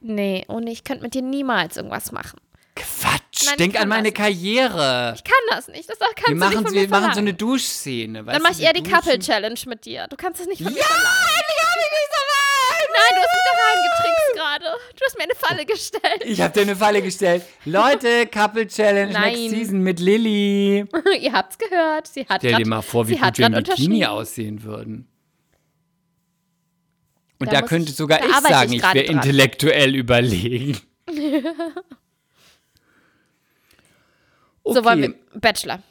Nee, 0.00 0.44
nee, 0.48 0.70
ich 0.72 0.82
könnte 0.84 1.02
mit 1.04 1.14
dir 1.14 1.22
niemals 1.22 1.76
irgendwas 1.76 2.10
machen. 2.12 2.40
Quatsch, 2.74 3.44
Nein, 3.44 3.50
ich 3.50 3.56
denk 3.56 3.72
kann 3.74 3.82
an 3.84 3.88
meine 3.88 4.10
das 4.12 4.18
Karriere. 4.20 5.12
Ich 5.16 5.24
kann 5.24 5.34
das 5.50 5.68
nicht. 5.68 5.88
Das 5.88 5.98
kannst 5.98 6.26
Wir 6.28 6.34
du 6.34 6.40
machen, 6.40 6.50
nicht 6.58 6.62
von 6.66 6.74
wir 6.74 6.80
mir 6.82 6.88
machen 6.88 7.00
so 7.02 7.06
verlangen. 7.08 7.18
eine 7.28 7.34
Duschszene. 7.34 8.24
Dann 8.24 8.42
mach 8.42 8.50
ich 8.50 8.60
eher 8.60 8.72
die. 8.72 8.82
Couple-Challenge 8.82 9.58
mit 9.66 9.84
dir. 9.84 10.06
Du 10.08 10.16
kannst 10.16 10.40
das 10.40 10.46
nicht 10.48 10.62
von 10.62 10.72
mir 10.72 10.78
Ja, 10.78 10.84
verlangen. 10.84 11.16
ich 11.48 11.62
hab 11.64 11.76
mich 11.76 11.90
nicht 11.90 12.10
so 12.12 12.18
Nein, 12.98 13.14
du 13.14 13.20
hast 13.20 13.34
mich 13.34 13.44
da 13.44 13.54
reingetrickst 13.64 14.34
gerade. 14.34 14.78
Du 14.96 15.04
hast 15.04 15.18
mir 15.18 15.24
eine 15.24 15.34
Falle 15.36 15.66
gestellt. 15.66 16.22
Ich 16.24 16.40
hab 16.40 16.52
dir 16.52 16.62
eine 16.62 16.76
Falle 16.76 17.02
gestellt. 17.02 17.42
Leute, 17.64 18.26
Couple 18.32 18.66
Challenge 18.66 19.12
Nein. 19.12 19.32
next 19.34 19.50
season 19.50 19.80
mit 19.82 20.00
Lilly. 20.00 20.84
Ihr 21.20 21.32
habt's 21.32 21.58
gehört. 21.58 22.06
Sie 22.08 22.26
hat 22.28 22.40
Stell 22.40 22.52
dir 22.52 22.56
grad- 22.58 22.66
mal 22.66 22.82
vor, 22.82 23.08
wie 23.08 23.16
gut 23.16 23.38
wir 23.38 23.46
im 23.46 23.52
Bikini 23.54 24.04
aussehen 24.06 24.62
würden. 24.62 25.08
Und 27.40 27.46
Da 27.52 27.60
da, 27.60 27.66
könnte 27.66 27.90
ich- 27.90 27.96
sogar 27.96 28.18
ich 28.18 28.32
arbeite 28.34 28.48
sagen, 28.54 28.72
ich 28.72 28.78
ich 28.78 28.94
wäre 28.94 29.00
intellektuell 29.04 29.94
überlegen. 29.94 30.78
So 34.64 34.84
wollen 34.84 35.00
wir. 35.00 35.14
Bachelor. 35.40 35.82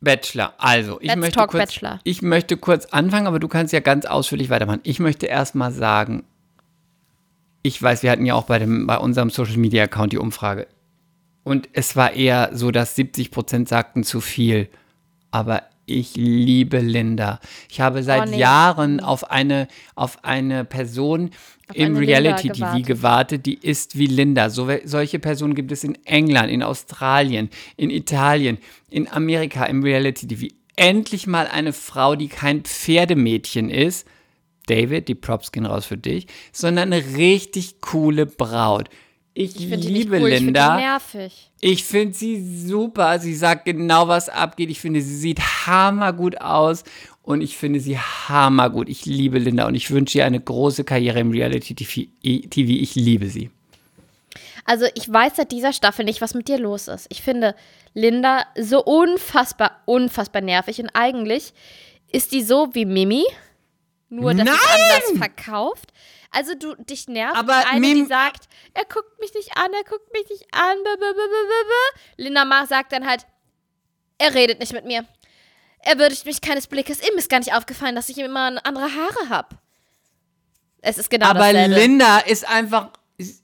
Bachelor. 0.00 0.54
Also, 0.58 0.98
ich 1.00 1.08
Let's 1.08 1.20
möchte, 1.20 1.38
kurz, 1.40 1.52
Bachelor. 1.52 2.00
ich 2.04 2.22
möchte 2.22 2.56
kurz 2.56 2.86
anfangen, 2.86 3.26
aber 3.26 3.38
du 3.38 3.48
kannst 3.48 3.72
ja 3.72 3.80
ganz 3.80 4.06
ausführlich 4.06 4.48
weitermachen. 4.50 4.80
Ich 4.84 5.00
möchte 5.00 5.26
erstmal 5.26 5.72
sagen, 5.72 6.24
ich 7.62 7.82
weiß, 7.82 8.02
wir 8.02 8.10
hatten 8.10 8.24
ja 8.24 8.34
auch 8.34 8.44
bei, 8.44 8.58
dem, 8.58 8.86
bei 8.86 8.96
unserem 8.98 9.30
Social 9.30 9.56
Media 9.58 9.84
Account 9.84 10.12
die 10.12 10.18
Umfrage. 10.18 10.66
Und 11.44 11.68
es 11.72 11.94
war 11.96 12.12
eher 12.12 12.50
so, 12.52 12.70
dass 12.70 12.94
70 12.96 13.30
Prozent 13.30 13.68
sagten 13.68 14.02
zu 14.04 14.20
viel. 14.20 14.68
Aber 15.30 15.62
ich 15.86 16.16
liebe 16.16 16.78
Linda. 16.80 17.40
Ich 17.70 17.80
habe 17.80 18.02
seit 18.02 18.28
Oh, 18.28 18.30
nee. 18.30 18.38
Jahren 18.38 19.00
auf 19.00 19.30
eine, 19.30 19.68
auf 19.94 20.24
eine 20.24 20.64
Person 20.64 21.30
im 21.72 21.96
eine 21.96 22.00
Linda 22.00 22.18
Reality-TV 22.18 22.58
gewartet. 22.58 22.86
gewartet, 22.86 23.46
die 23.46 23.54
ist 23.54 23.96
wie 23.98 24.06
Linda. 24.06 24.50
So, 24.50 24.68
solche 24.84 25.18
Personen 25.18 25.54
gibt 25.54 25.72
es 25.72 25.84
in 25.84 25.96
England, 26.04 26.50
in 26.50 26.62
Australien, 26.62 27.50
in 27.76 27.90
Italien, 27.90 28.58
in 28.90 29.10
Amerika 29.10 29.64
im 29.64 29.82
Reality-TV. 29.82 30.54
Endlich 30.76 31.26
mal 31.26 31.46
eine 31.46 31.72
Frau, 31.72 32.16
die 32.16 32.28
kein 32.28 32.62
Pferdemädchen 32.62 33.70
ist. 33.70 34.06
David, 34.66 35.08
die 35.08 35.14
Props 35.14 35.52
gehen 35.52 35.64
raus 35.64 35.86
für 35.86 35.96
dich, 35.96 36.26
sondern 36.52 36.92
eine 36.92 37.16
richtig 37.16 37.80
coole 37.80 38.26
Braut. 38.26 38.88
Ich, 39.38 39.54
Ich 39.60 39.84
liebe 39.84 40.18
cool. 40.18 40.30
Linda. 40.30 40.98
Ich 41.60 41.84
finde 41.84 42.14
sie 42.14 42.66
super. 42.66 43.18
Sie 43.18 43.34
sagt 43.34 43.66
genau, 43.66 44.08
was 44.08 44.30
abgeht. 44.30 44.70
Ich 44.70 44.80
finde, 44.80 45.02
sie 45.02 45.14
sieht 45.14 45.40
hammergut 45.66 46.40
aus. 46.40 46.84
Und 47.22 47.42
ich 47.42 47.54
finde 47.58 47.80
sie 47.80 47.98
hammergut. 47.98 48.88
Ich 48.88 49.04
liebe 49.04 49.38
Linda 49.38 49.66
und 49.66 49.74
ich 49.74 49.90
wünsche 49.90 50.18
ihr 50.18 50.24
eine 50.24 50.40
große 50.40 50.84
Karriere 50.84 51.20
im 51.20 51.32
Reality-TV. 51.32 52.08
Ich 52.22 52.94
liebe 52.94 53.28
sie. 53.28 53.50
Also 54.64 54.86
ich 54.94 55.12
weiß 55.12 55.36
seit 55.36 55.52
dieser 55.52 55.74
Staffel 55.74 56.06
nicht, 56.06 56.22
was 56.22 56.32
mit 56.32 56.48
dir 56.48 56.58
los 56.58 56.88
ist. 56.88 57.06
Ich 57.10 57.20
finde 57.20 57.54
Linda 57.92 58.46
so 58.58 58.82
unfassbar, 58.82 59.82
unfassbar 59.84 60.40
nervig 60.40 60.80
und 60.80 60.90
eigentlich 60.94 61.52
ist 62.10 62.32
die 62.32 62.42
so 62.42 62.70
wie 62.72 62.86
Mimi, 62.86 63.24
nur 64.08 64.32
dass 64.32 64.46
sie 64.46 64.50
anders 64.50 65.18
verkauft. 65.18 65.92
Also 66.36 66.54
du, 66.54 66.74
dich 66.84 67.08
nervt 67.08 67.36
Aber 67.36 67.66
eine, 67.66 67.80
die 67.86 67.94
Mim- 67.94 68.06
sagt, 68.08 68.48
er 68.74 68.84
guckt 68.84 69.18
mich 69.20 69.32
nicht 69.34 69.56
an, 69.56 69.72
er 69.72 69.84
guckt 69.84 70.12
mich 70.12 70.28
nicht 70.28 70.44
an. 70.52 70.76
b- 70.84 70.96
b- 70.96 71.00
b- 71.00 71.14
b- 71.14 71.46
b- 71.48 71.68
b. 72.16 72.22
Linda 72.22 72.44
Ma 72.44 72.66
sagt 72.66 72.92
dann 72.92 73.06
halt, 73.06 73.26
er 74.18 74.34
redet 74.34 74.60
nicht 74.60 74.72
mit 74.74 74.84
mir. 74.84 75.06
Er 75.78 75.98
würdigt 75.98 76.26
mich 76.26 76.40
keines 76.42 76.66
Blickes. 76.66 77.00
Ihm 77.00 77.16
ist 77.16 77.30
gar 77.30 77.38
nicht 77.38 77.54
aufgefallen, 77.54 77.94
dass 77.94 78.08
ich 78.10 78.18
immer 78.18 78.60
andere 78.66 78.84
Haare 78.94 79.28
habe. 79.30 79.56
Es 80.82 80.98
ist 80.98 81.08
genau 81.10 81.26
Aber 81.26 81.38
dasselbe. 81.52 81.74
Linda 81.74 82.18
ist 82.18 82.46
einfach, 82.48 82.90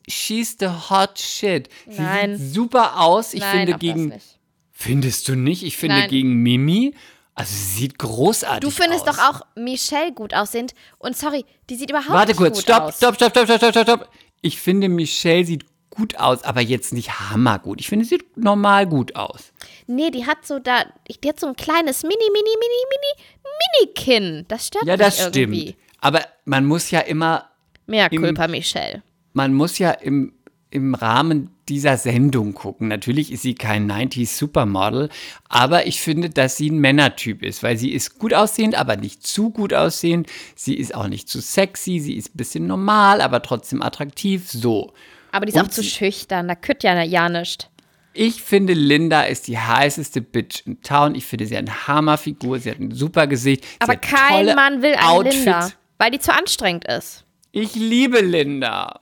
she's 0.09 0.57
the 0.61 0.67
hot 0.91 1.19
shit. 1.19 1.69
Sie 1.89 2.01
Nein. 2.01 2.37
sieht 2.37 2.55
super 2.55 3.01
aus. 3.01 3.33
Ich 3.33 3.41
Nein, 3.41 3.67
finde 3.67 3.79
gegen, 3.79 4.09
nicht. 4.09 4.39
findest 4.71 5.29
du 5.29 5.35
nicht? 5.35 5.63
Ich 5.63 5.77
finde 5.77 5.97
Nein. 6.01 6.11
gegen 6.11 6.35
Mimi 6.43 6.95
Also 7.35 7.55
sie 7.55 7.81
sieht 7.81 7.99
großartig 7.99 8.61
Du 8.61 8.71
findest 8.71 9.09
aus. 9.09 9.17
doch 9.17 9.23
auch 9.25 9.41
Michelle 9.57 10.13
gut 10.13 10.35
aussehend. 10.35 10.75
Und 10.99 11.17
sorry, 11.17 11.45
die 11.71 11.77
sieht 11.77 11.91
überhaupt 11.91 12.11
Warte 12.11 12.29
nicht 12.33 12.37
kurz, 12.39 12.57
gut 12.57 12.63
stopp, 12.65 12.83
aus. 12.83 12.97
stopp, 12.99 13.15
stopp, 13.17 13.31
stopp, 13.31 13.47
stopp, 13.47 13.59
stopp, 13.59 13.71
stopp, 13.73 13.85
stopp. 14.01 14.09
Ich 14.43 14.61
finde, 14.61 14.89
Michelle 14.89 15.45
sieht 15.45 15.65
gut 15.89 16.17
aus, 16.19 16.43
aber 16.45 16.61
jetzt 16.61 16.93
nicht 16.93 17.21
hammergut. 17.21 17.81
Ich 17.81 17.89
finde, 17.89 18.05
sie 18.05 18.17
sieht 18.17 18.37
normal 18.37 18.87
gut 18.87 19.15
aus. 19.17 19.53
Nee, 19.87 20.11
die 20.11 20.27
hat 20.27 20.45
so 20.47 20.59
da, 20.59 20.85
die 21.23 21.29
hat 21.29 21.39
so 21.41 21.47
ein 21.47 21.57
kleines 21.57 22.03
Mini, 22.03 22.15
Mini, 22.17 22.51
Mini, 22.59 22.83
Mini, 22.91 23.87
Mini-Kinn. 23.87 24.45
Das 24.49 24.67
stört 24.69 24.85
Ja, 24.87 24.97
mich 24.97 25.07
das 25.07 25.21
irgendwie. 25.21 25.61
stimmt. 25.61 25.77
Aber 26.01 26.21
man 26.45 26.67
muss 26.67 26.91
ja 26.91 27.01
immer, 27.01 27.49
Mehr 27.87 28.11
Im- 28.13 28.23
Culpa, 28.23 28.49
Michelle. 28.49 29.03
man 29.33 29.55
muss 29.55 29.79
ja 29.79 29.91
im, 29.93 30.35
im 30.73 30.95
Rahmen 30.95 31.51
dieser 31.69 31.97
Sendung 31.97 32.55
gucken. 32.55 32.89
Natürlich 32.89 33.31
ist 33.31 33.43
sie 33.43 33.55
kein 33.55 33.91
90s 33.91 34.37
Supermodel, 34.37 35.11
aber 35.49 35.87
ich 35.87 36.01
finde, 36.01 36.31
dass 36.31 36.57
sie 36.57 36.71
ein 36.71 36.79
Männertyp 36.79 37.43
ist, 37.43 37.63
weil 37.63 37.77
sie 37.77 37.93
ist 37.93 38.19
gut 38.19 38.35
aussehend, 38.35 38.75
aber 38.75 38.97
nicht 38.97 39.27
zu 39.27 39.51
gut 39.51 39.75
aussehend. 39.75 40.29
Sie 40.55 40.75
ist 40.75 40.95
auch 40.95 41.09
nicht 41.09 41.29
zu 41.29 41.41
sexy, 41.41 42.01
sie 42.01 42.17
ist 42.17 42.35
ein 42.35 42.37
bisschen 42.39 42.67
normal, 42.67 43.21
aber 43.21 43.43
trotzdem 43.43 43.83
attraktiv. 43.83 44.51
So. 44.51 44.93
Aber 45.31 45.47
die 45.47 45.53
ist 45.53 45.59
Und 45.59 45.67
auch 45.67 45.71
zu 45.71 45.85
schüchtern, 45.85 46.49
da 46.49 46.55
kütt 46.55 46.83
ja, 46.83 47.01
ja 47.03 47.29
nicht. 47.29 47.69
Ich 48.15 48.43
finde, 48.43 48.75
Linda 48.75 49.23
ist 49.23 49.47
die 49.47 49.59
heißeste 49.59 50.21
Bitch 50.21 50.67
in 50.67 50.83
Town. 50.83 51.15
Ich 51.15 51.25
finde, 51.25 51.47
sie 51.47 51.57
hat 51.57 51.67
eine 51.67 51.87
Hammerfigur, 51.87 52.59
sie 52.59 52.71
hat 52.71 52.79
ein 52.79 52.91
super 52.91 53.27
Gesicht. 53.27 53.65
Aber 53.79 53.97
kein 53.97 54.55
Mann 54.55 54.83
will 54.83 54.95
eine. 54.95 55.31
Linda, 55.31 55.71
weil 55.99 56.11
die 56.11 56.19
zu 56.19 56.33
anstrengend 56.33 56.87
ist. 56.87 57.25
Ich 57.53 57.75
liebe 57.75 58.21
Linda. 58.21 59.01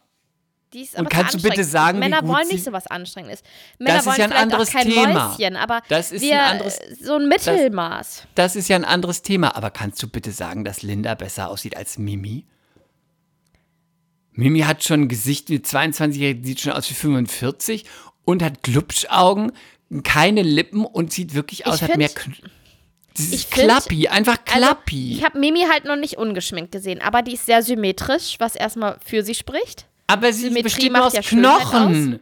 Die 0.72 0.82
ist 0.82 0.94
Und 0.94 1.00
aber 1.00 1.08
kannst 1.08 1.32
zu 1.32 1.38
du 1.38 1.42
bitte 1.48 1.64
sagen, 1.64 1.96
wie 1.98 2.00
Männer 2.00 2.20
gut 2.20 2.30
wollen 2.30 2.46
sie- 2.46 2.54
nicht 2.54 2.64
so 2.64 2.70
was 2.72 2.86
Anstrengendes. 2.86 3.42
Männer 3.78 3.94
Das 3.96 4.00
ist 4.02 4.06
wollen 4.06 4.18
ja 4.18 4.24
ein 4.26 4.32
anderes 4.32 4.68
auch 4.68 4.72
kein 4.72 4.88
Thema. 4.88 5.28
Mäuschen, 5.36 5.56
aber 5.56 5.82
Das 5.88 6.12
ist 6.12 6.22
ein 6.22 6.28
wir, 6.28 6.42
anderes- 6.44 6.78
äh, 6.78 6.94
so 6.94 7.16
ein 7.16 7.26
Mittelmaß. 7.28 8.22
Das 8.36 8.54
ist 8.54 8.68
ja 8.68 8.76
ein 8.76 8.84
anderes 8.84 9.22
Thema. 9.22 9.56
Aber 9.56 9.70
kannst 9.70 10.00
du 10.02 10.08
bitte 10.08 10.30
sagen, 10.30 10.64
dass 10.64 10.82
Linda 10.82 11.14
besser 11.16 11.48
aussieht 11.50 11.76
als 11.76 11.98
Mimi? 11.98 12.44
Mimi 14.32 14.60
hat 14.60 14.84
schon 14.84 15.02
ein 15.02 15.08
Gesicht 15.08 15.50
wie 15.50 15.58
22-Jährige, 15.58 16.46
sieht 16.46 16.60
schon 16.60 16.72
aus 16.72 16.88
wie 16.88 16.94
45 16.94 17.84
und 18.24 18.42
hat 18.42 18.62
Glubschaugen, 18.62 19.52
keine 20.04 20.42
Lippen 20.42 20.84
und 20.84 21.12
sieht 21.12 21.34
wirklich 21.34 21.66
aus, 21.66 21.76
Ich 21.76 21.82
hat 21.82 21.88
find- 21.90 21.98
mehr. 21.98 22.10
Kn- 22.10 22.36
Das 23.16 23.26
ist 23.26 23.50
Klappi, 23.50 24.06
einfach 24.06 24.44
Klappi. 24.44 25.08
Also, 25.08 25.18
ich 25.18 25.24
habe 25.24 25.38
Mimi 25.40 25.64
halt 25.70 25.84
noch 25.84 25.96
nicht 25.96 26.16
ungeschminkt 26.16 26.70
gesehen, 26.70 27.02
aber 27.02 27.22
die 27.22 27.34
ist 27.34 27.44
sehr 27.44 27.62
symmetrisch, 27.64 28.36
was 28.38 28.54
erstmal 28.54 28.98
für 29.04 29.24
sie 29.24 29.34
spricht. 29.34 29.86
Aber 30.12 30.32
sie 30.32 30.42
Symmetrie 30.44 30.62
besteht 30.62 30.92
nur 30.92 31.06
aus 31.06 31.12
ja 31.12 31.22
Schönheit 31.22 31.60
Knochen. 31.60 32.20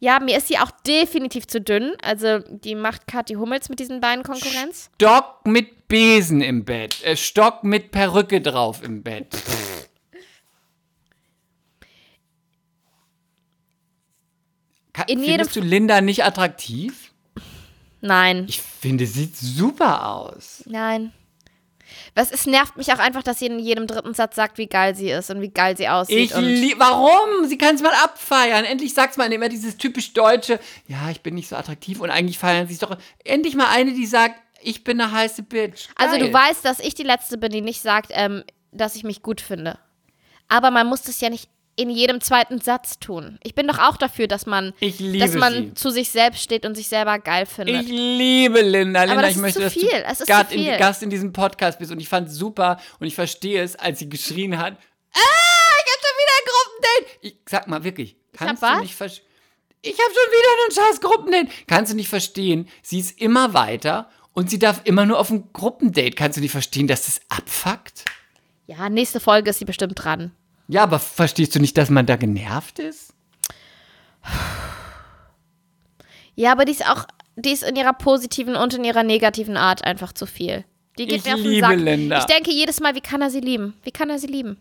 Ja, 0.00 0.18
mir 0.18 0.36
ist 0.36 0.48
sie 0.48 0.58
auch 0.58 0.70
definitiv 0.86 1.46
zu 1.46 1.60
dünn. 1.60 1.92
Also, 2.02 2.40
die 2.40 2.74
macht 2.74 3.06
Kathi 3.06 3.34
Hummels 3.34 3.68
mit 3.68 3.78
diesen 3.78 4.00
Beinen 4.00 4.24
Konkurrenz. 4.24 4.90
Stock 4.96 5.46
mit 5.46 5.86
Besen 5.86 6.40
im 6.40 6.64
Bett. 6.64 7.02
Äh, 7.04 7.16
Stock 7.16 7.62
mit 7.62 7.92
Perücke 7.92 8.40
drauf 8.40 8.82
im 8.82 9.02
Bett. 9.04 9.28
In 15.06 15.20
jedem 15.20 15.24
Findest 15.24 15.56
du 15.56 15.60
Linda 15.60 16.00
nicht 16.00 16.24
attraktiv? 16.24 17.12
Nein, 18.00 18.46
Ich 18.48 18.60
finde, 18.60 19.06
sie 19.06 19.24
sieht 19.24 19.36
super 19.36 20.06
aus. 20.08 20.64
nein. 20.66 21.12
Was, 22.14 22.30
es 22.30 22.46
nervt 22.46 22.76
mich 22.76 22.92
auch 22.92 22.98
einfach, 22.98 23.22
dass 23.22 23.38
sie 23.38 23.46
in 23.46 23.58
jedem 23.58 23.86
dritten 23.86 24.14
Satz 24.14 24.36
sagt, 24.36 24.58
wie 24.58 24.66
geil 24.66 24.94
sie 24.94 25.10
ist 25.10 25.30
und 25.30 25.40
wie 25.40 25.50
geil 25.50 25.76
sie 25.76 25.88
aussieht. 25.88 26.30
Ich 26.30 26.36
lieb. 26.36 26.76
Warum? 26.78 27.46
Sie 27.46 27.58
kann 27.58 27.74
es 27.74 27.82
mal 27.82 27.94
abfeiern. 27.94 28.64
Endlich 28.64 28.94
sagt's 28.94 29.16
mal 29.16 29.32
immer 29.32 29.48
dieses 29.48 29.76
typisch 29.76 30.12
deutsche. 30.12 30.58
Ja, 30.88 31.10
ich 31.10 31.20
bin 31.22 31.34
nicht 31.34 31.48
so 31.48 31.56
attraktiv 31.56 32.00
und 32.00 32.10
eigentlich 32.10 32.38
feiern 32.38 32.66
sie 32.66 32.74
es 32.74 32.80
doch. 32.80 32.96
Endlich 33.24 33.54
mal 33.54 33.68
eine, 33.68 33.92
die 33.92 34.06
sagt, 34.06 34.40
ich 34.62 34.84
bin 34.84 35.00
eine 35.00 35.12
heiße 35.12 35.42
Bitch. 35.42 35.88
also, 35.96 36.16
Geil. 36.16 36.28
du 36.28 36.32
weißt, 36.32 36.64
dass 36.64 36.80
ich 36.80 36.94
die 36.94 37.02
Letzte 37.02 37.38
bin, 37.38 37.50
die 37.50 37.60
nicht 37.60 37.82
sagt, 37.82 38.10
ähm, 38.10 38.44
dass 38.70 38.96
ich 38.96 39.04
mich 39.04 39.22
gut 39.22 39.40
finde. 39.40 39.78
Aber 40.48 40.70
man 40.70 40.86
muss 40.86 41.02
das 41.02 41.20
ja 41.20 41.30
nicht 41.30 41.48
in 41.82 41.90
jedem 41.90 42.20
zweiten 42.20 42.60
Satz 42.60 42.98
tun. 42.98 43.38
Ich 43.42 43.54
bin 43.54 43.66
doch 43.68 43.78
auch 43.78 43.96
dafür, 43.96 44.26
dass 44.28 44.46
man, 44.46 44.72
dass 44.80 45.34
man 45.34 45.52
sie. 45.52 45.74
zu 45.74 45.90
sich 45.90 46.10
selbst 46.10 46.42
steht 46.42 46.64
und 46.64 46.74
sich 46.76 46.88
selber 46.88 47.18
geil 47.18 47.46
findet. 47.46 47.82
Ich 47.82 47.88
liebe 47.88 48.60
Linda. 48.62 49.04
Linda, 49.04 49.28
ich 49.28 49.36
möchte, 49.36 49.58
zu 49.58 49.64
dass 49.64 49.72
viel. 49.74 49.88
du 49.90 50.04
Es 50.04 50.24
Gast, 50.26 50.50
zu 50.50 50.56
In, 50.56 50.64
viel. 50.64 50.76
Gast 50.78 51.02
in 51.02 51.10
diesem 51.10 51.32
Podcast 51.32 51.78
bist. 51.78 51.90
Und 51.92 52.00
ich 52.00 52.08
fand 52.08 52.28
es 52.28 52.34
super 52.34 52.78
und 53.00 53.06
ich 53.06 53.14
verstehe 53.14 53.62
es, 53.62 53.76
als 53.76 53.98
sie 53.98 54.08
geschrien 54.08 54.58
hat. 54.58 54.74
Ah, 55.14 55.18
ich 55.18 55.92
hab 55.92 56.00
schon 56.00 56.16
wieder 56.18 56.32
ein 56.38 56.46
Gruppendate. 56.46 57.18
Ich 57.22 57.36
sag 57.48 57.68
mal 57.68 57.84
wirklich, 57.84 58.16
kannst 58.32 58.62
du 58.62 58.80
nicht 58.80 58.94
verstehen? 58.94 59.26
Ich 59.82 59.92
hab 59.94 59.98
schon 59.98 60.32
wieder 60.32 60.48
einen 60.62 60.90
scheiß 60.92 61.00
Gruppendate. 61.00 61.48
Kannst 61.66 61.92
du 61.92 61.96
nicht 61.96 62.08
verstehen? 62.08 62.68
Sie 62.82 63.00
ist 63.00 63.20
immer 63.20 63.52
weiter 63.52 64.08
und 64.32 64.48
sie 64.48 64.58
darf 64.58 64.80
immer 64.84 65.04
nur 65.06 65.18
auf 65.18 65.30
ein 65.30 65.52
Gruppendate. 65.52 66.12
Kannst 66.12 66.36
du 66.36 66.40
nicht 66.40 66.52
verstehen, 66.52 66.86
dass 66.86 67.06
das 67.06 67.20
abfuckt? 67.28 68.04
ja, 68.68 68.88
nächste 68.88 69.20
Folge 69.20 69.50
ist 69.50 69.58
sie 69.58 69.64
bestimmt 69.66 69.94
dran. 70.02 70.30
Ja, 70.68 70.82
aber 70.84 70.98
verstehst 70.98 71.54
du 71.54 71.58
nicht, 71.60 71.76
dass 71.76 71.90
man 71.90 72.06
da 72.06 72.16
genervt 72.16 72.78
ist? 72.78 73.12
Ja, 76.34 76.52
aber 76.52 76.64
die 76.64 76.72
ist 76.72 76.88
auch, 76.88 77.06
die 77.36 77.50
ist 77.50 77.62
in 77.62 77.76
ihrer 77.76 77.92
positiven 77.92 78.56
und 78.56 78.74
in 78.74 78.84
ihrer 78.84 79.02
negativen 79.02 79.56
Art 79.56 79.84
einfach 79.84 80.12
zu 80.12 80.26
viel. 80.26 80.64
Die 80.98 81.06
geht 81.06 81.18
Ich 81.18 81.24
mir 81.24 81.34
auf 81.34 81.40
den 81.42 81.50
liebe 81.50 81.66
Sack. 81.66 81.78
Linda. 81.78 82.18
Ich 82.18 82.24
denke 82.26 82.50
jedes 82.52 82.80
Mal, 82.80 82.94
wie 82.94 83.00
kann 83.00 83.22
er 83.22 83.30
sie 83.30 83.40
lieben? 83.40 83.74
Wie 83.82 83.90
kann 83.90 84.10
er 84.10 84.18
sie 84.18 84.26
lieben? 84.26 84.58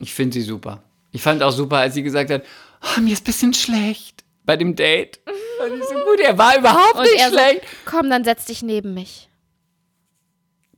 Ich 0.00 0.12
finde 0.14 0.34
sie 0.34 0.42
super. 0.42 0.82
Ich 1.12 1.22
fand 1.22 1.42
auch 1.42 1.52
super, 1.52 1.78
als 1.78 1.94
sie 1.94 2.02
gesagt 2.02 2.30
hat, 2.30 2.42
oh, 2.82 3.00
mir 3.00 3.12
ist 3.12 3.22
ein 3.22 3.24
bisschen 3.24 3.54
schlecht 3.54 4.24
bei 4.44 4.56
dem 4.56 4.74
Date. 4.74 5.20
Fand 5.58 5.74
ich 5.74 5.84
so 5.84 5.94
gut. 5.94 6.20
Er 6.20 6.36
war 6.36 6.58
überhaupt 6.58 6.96
Und 6.96 7.02
nicht 7.02 7.20
er 7.20 7.30
so, 7.30 7.36
schlecht. 7.38 7.62
komm, 7.84 8.10
dann 8.10 8.24
setz 8.24 8.44
dich 8.46 8.62
neben 8.62 8.94
mich. 8.94 9.28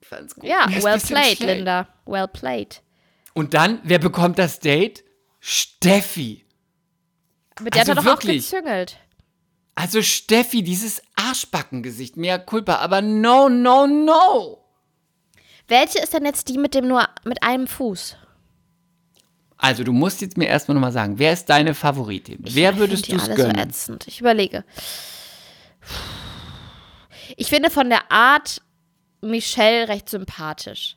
Ich 0.01 0.07
fand's 0.07 0.35
gut. 0.35 0.45
Ja, 0.45 0.67
well 0.69 0.99
played, 0.99 1.07
schlecht. 1.07 1.41
Linda. 1.41 1.89
Well 2.05 2.29
played. 2.29 2.81
Und 3.37 3.53
dann, 3.53 3.81
wer 3.85 3.99
bekommt 3.99 4.39
das 4.39 4.61
Date? 4.61 5.05
Steffi. 5.41 6.47
Mit 7.61 7.75
der 7.75 7.83
Also 7.83 7.91
hat 7.93 7.99
er 7.99 8.03
doch 8.03 8.05
wirklich? 8.11 8.47
auch 8.47 8.51
gezüngelt. 8.51 8.97
Also 9.75 10.01
Steffi, 10.01 10.63
dieses 10.63 11.03
Arschbackengesicht, 11.17 12.17
mehr 12.17 12.39
Culpa, 12.39 12.77
aber 12.77 13.03
no, 13.03 13.51
no, 13.51 13.87
no. 13.87 14.65
Welche 15.69 15.99
ist 15.99 16.15
denn 16.15 16.25
jetzt 16.25 16.49
die 16.49 16.57
mit 16.57 16.73
dem 16.75 16.89
nur 16.89 17.07
mit 17.25 17.43
einem 17.43 17.67
Fuß? 17.67 18.17
Also 19.59 19.85
du 19.85 19.93
musst 19.93 20.23
jetzt 20.23 20.39
mir 20.39 20.47
erstmal 20.49 20.75
nochmal 20.77 20.93
sagen, 20.93 21.19
wer 21.19 21.35
ist 21.35 21.45
deine 21.51 21.75
Favoritin? 21.75 22.39
wer 22.41 22.71
Ich 22.73 22.79
würdest 22.79 23.05
find 23.05 23.21
du 23.21 23.31
es 23.31 23.37
gönnen? 23.37 23.57
so 23.57 23.63
ätzend. 23.63 24.07
Ich 24.07 24.19
überlege. 24.21 24.65
Ich 27.37 27.49
finde 27.49 27.69
von 27.69 27.91
der 27.91 28.11
Art 28.11 28.63
Michelle 29.21 29.89
recht 29.89 30.09
sympathisch. 30.09 30.97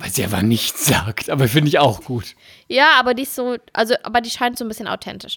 Weil 0.00 0.10
sie 0.10 0.24
aber 0.24 0.42
nichts 0.42 0.86
sagt, 0.86 1.28
aber 1.30 1.46
finde 1.46 1.68
ich 1.68 1.78
auch 1.78 2.02
gut. 2.04 2.34
Ja, 2.68 2.98
aber 2.98 3.12
die 3.14 3.22
ist 3.24 3.34
so, 3.34 3.56
also, 3.74 3.94
aber 4.02 4.20
die 4.22 4.30
scheint 4.30 4.56
so 4.58 4.64
ein 4.64 4.68
bisschen 4.68 4.88
authentisch. 4.88 5.36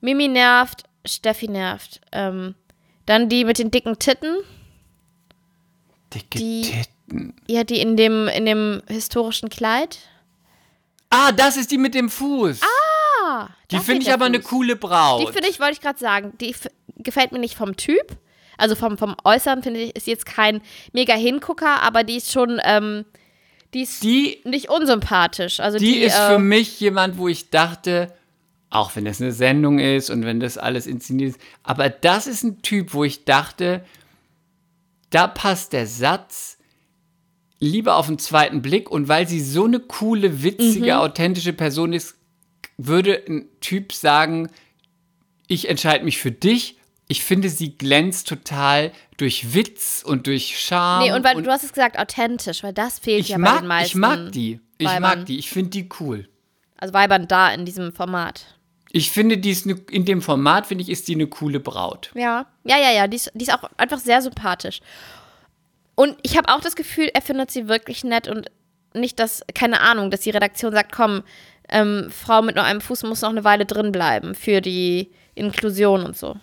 Mimi 0.00 0.26
nervt, 0.28 0.82
Steffi 1.06 1.48
nervt. 1.48 2.00
Ähm, 2.12 2.54
dann 3.06 3.28
die 3.28 3.44
mit 3.44 3.58
den 3.58 3.70
dicken 3.70 3.98
Titten. 3.98 4.36
Dicke 6.12 6.38
Die- 6.38 6.62
Titten. 6.62 7.34
Ja, 7.48 7.64
die 7.64 7.80
in 7.80 7.96
dem, 7.96 8.28
in 8.28 8.46
dem 8.46 8.82
historischen 8.88 9.48
Kleid. 9.48 9.98
Ah, 11.10 11.32
das 11.32 11.56
ist 11.56 11.70
die 11.70 11.78
mit 11.78 11.94
dem 11.94 12.08
Fuß. 12.10 12.60
Ah, 12.62 13.48
die 13.70 13.78
finde 13.78 14.02
ich 14.02 14.12
aber 14.12 14.24
eine 14.24 14.40
Fuß. 14.40 14.48
coole 14.50 14.76
Braut. 14.76 15.20
Die 15.20 15.32
finde 15.32 15.48
ich, 15.48 15.60
wollte 15.60 15.74
ich 15.74 15.80
gerade 15.80 15.98
sagen, 15.98 16.32
die 16.40 16.54
gefällt 16.96 17.30
mir 17.32 17.38
nicht 17.38 17.54
vom 17.56 17.76
Typ. 17.76 18.16
Also 18.56 18.74
vom, 18.74 18.96
vom 18.98 19.14
Äußeren 19.24 19.62
finde 19.62 19.80
ich, 19.80 19.96
ist 19.96 20.06
jetzt 20.06 20.26
kein 20.26 20.62
mega 20.92 21.14
Hingucker, 21.14 21.82
aber 21.82 22.04
die 22.04 22.16
ist 22.16 22.32
schon, 22.32 22.60
ähm, 22.64 23.04
die 23.74 23.82
ist 23.82 24.02
die 24.02 24.40
nicht 24.44 24.70
unsympathisch. 24.70 25.60
Also 25.60 25.78
die, 25.78 25.84
die, 25.86 25.98
ist 25.98 26.16
äh, 26.18 26.28
für 26.30 26.38
mich 26.38 26.80
jemand, 26.80 27.18
wo 27.18 27.28
ich 27.28 27.50
dachte, 27.50 28.12
auch 28.70 28.94
wenn 28.96 29.04
das 29.04 29.20
eine 29.20 29.32
Sendung 29.32 29.78
ist 29.78 30.10
und 30.10 30.24
wenn 30.24 30.40
das 30.40 30.58
alles 30.58 30.86
inszeniert 30.86 31.30
ist, 31.36 31.40
aber 31.62 31.90
das 31.90 32.26
ist 32.26 32.42
ein 32.42 32.62
Typ, 32.62 32.94
wo 32.94 33.04
ich 33.04 33.24
dachte, 33.24 33.84
da 35.10 35.26
passt 35.28 35.72
der 35.72 35.86
Satz 35.86 36.58
lieber 37.60 37.96
auf 37.96 38.06
den 38.08 38.18
zweiten 38.18 38.62
Blick 38.62 38.90
und 38.90 39.08
weil 39.08 39.28
sie 39.28 39.40
so 39.40 39.64
eine 39.64 39.80
coole, 39.80 40.42
witzige, 40.42 40.86
Mhm. 40.94 40.98
authentische 41.00 41.52
Person 41.52 41.92
ist, 41.92 42.16
würde 42.76 43.22
ein 43.28 43.48
Typ 43.60 43.92
sagen, 43.92 44.50
ich 45.46 45.68
entscheide 45.68 46.04
mich 46.04 46.18
für 46.18 46.32
dich. 46.32 46.76
Ich 47.06 47.22
finde, 47.22 47.50
sie 47.50 47.76
glänzt 47.76 48.28
total 48.28 48.92
durch 49.18 49.54
Witz 49.54 50.02
und 50.06 50.26
durch 50.26 50.58
Charme. 50.58 51.04
Nee, 51.04 51.12
und 51.12 51.22
weil 51.22 51.42
du 51.42 51.50
hast 51.50 51.64
es 51.64 51.72
gesagt, 51.72 51.98
authentisch, 51.98 52.62
weil 52.62 52.72
das 52.72 52.98
fehlt 52.98 53.20
ich 53.20 53.28
ja 53.28 53.36
bei 53.36 53.42
mag, 53.42 53.58
den 53.60 53.68
meisten. 53.68 53.88
ich 53.88 53.94
mag 54.00 54.32
die. 54.32 54.60
Ich 54.78 54.86
Weibern. 54.86 55.02
mag 55.02 55.26
die. 55.26 55.38
Ich 55.38 55.50
finde 55.50 55.70
die 55.70 55.88
cool. 56.00 56.28
Also 56.78 56.94
Weibern 56.94 57.28
da 57.28 57.52
in 57.52 57.64
diesem 57.64 57.92
Format. 57.92 58.46
Ich 58.90 59.10
finde, 59.10 59.38
die 59.38 59.50
ist 59.50 59.66
ne, 59.66 59.76
in 59.90 60.04
dem 60.04 60.22
Format, 60.22 60.66
finde 60.66 60.82
ich, 60.82 60.88
ist 60.88 61.08
die 61.08 61.14
eine 61.14 61.26
coole 61.26 61.60
Braut. 61.60 62.10
Ja, 62.14 62.46
ja, 62.64 62.78
ja, 62.78 62.92
ja. 62.92 63.06
Die 63.06 63.16
ist, 63.16 63.30
die 63.34 63.44
ist 63.44 63.52
auch 63.52 63.68
einfach 63.76 63.98
sehr 63.98 64.22
sympathisch. 64.22 64.80
Und 65.94 66.16
ich 66.22 66.36
habe 66.36 66.52
auch 66.52 66.60
das 66.60 66.76
Gefühl, 66.76 67.10
er 67.12 67.22
findet 67.22 67.50
sie 67.50 67.68
wirklich 67.68 68.04
nett 68.04 68.28
und 68.28 68.50
nicht, 68.94 69.18
dass, 69.18 69.42
keine 69.54 69.80
Ahnung, 69.80 70.10
dass 70.10 70.20
die 70.20 70.30
Redaktion 70.30 70.72
sagt, 70.72 70.92
komm, 70.92 71.22
ähm, 71.68 72.10
Frau 72.10 72.42
mit 72.42 72.56
nur 72.56 72.64
einem 72.64 72.80
Fuß 72.80 73.02
muss 73.04 73.22
noch 73.22 73.30
eine 73.30 73.44
Weile 73.44 73.66
drin 73.66 73.92
bleiben 73.92 74.34
für 74.34 74.60
die 74.60 75.10
Inklusion 75.34 76.04
und 76.04 76.16
so. 76.16 76.36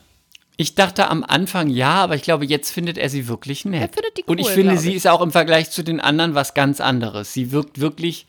Ich 0.58 0.76
dachte 0.76 1.10
am 1.10 1.24
Anfang 1.24 1.70
ja, 1.70 1.94
aber 1.96 2.16
ich 2.16 2.22
glaube, 2.22 2.46
jetzt 2.46 2.72
findet 2.72 2.98
er 2.98 3.10
sie 3.10 3.28
wirklich 3.28 3.66
nett. 3.66 3.82
Er 3.82 3.90
findet 3.90 4.18
die 4.18 4.24
Und 4.24 4.38
ich 4.38 4.48
cool, 4.48 4.54
finde, 4.54 4.78
sie 4.78 4.92
ich. 4.92 4.98
ist 4.98 5.08
auch 5.08 5.22
im 5.22 5.32
Vergleich 5.32 5.72
zu 5.72 5.84
den 5.84 6.00
anderen 6.00 6.36
was 6.36 6.54
ganz 6.54 6.82
anderes. 6.82 7.34
Sie 7.34 7.52
wirkt 7.52 7.80
wirklich, 7.80 8.28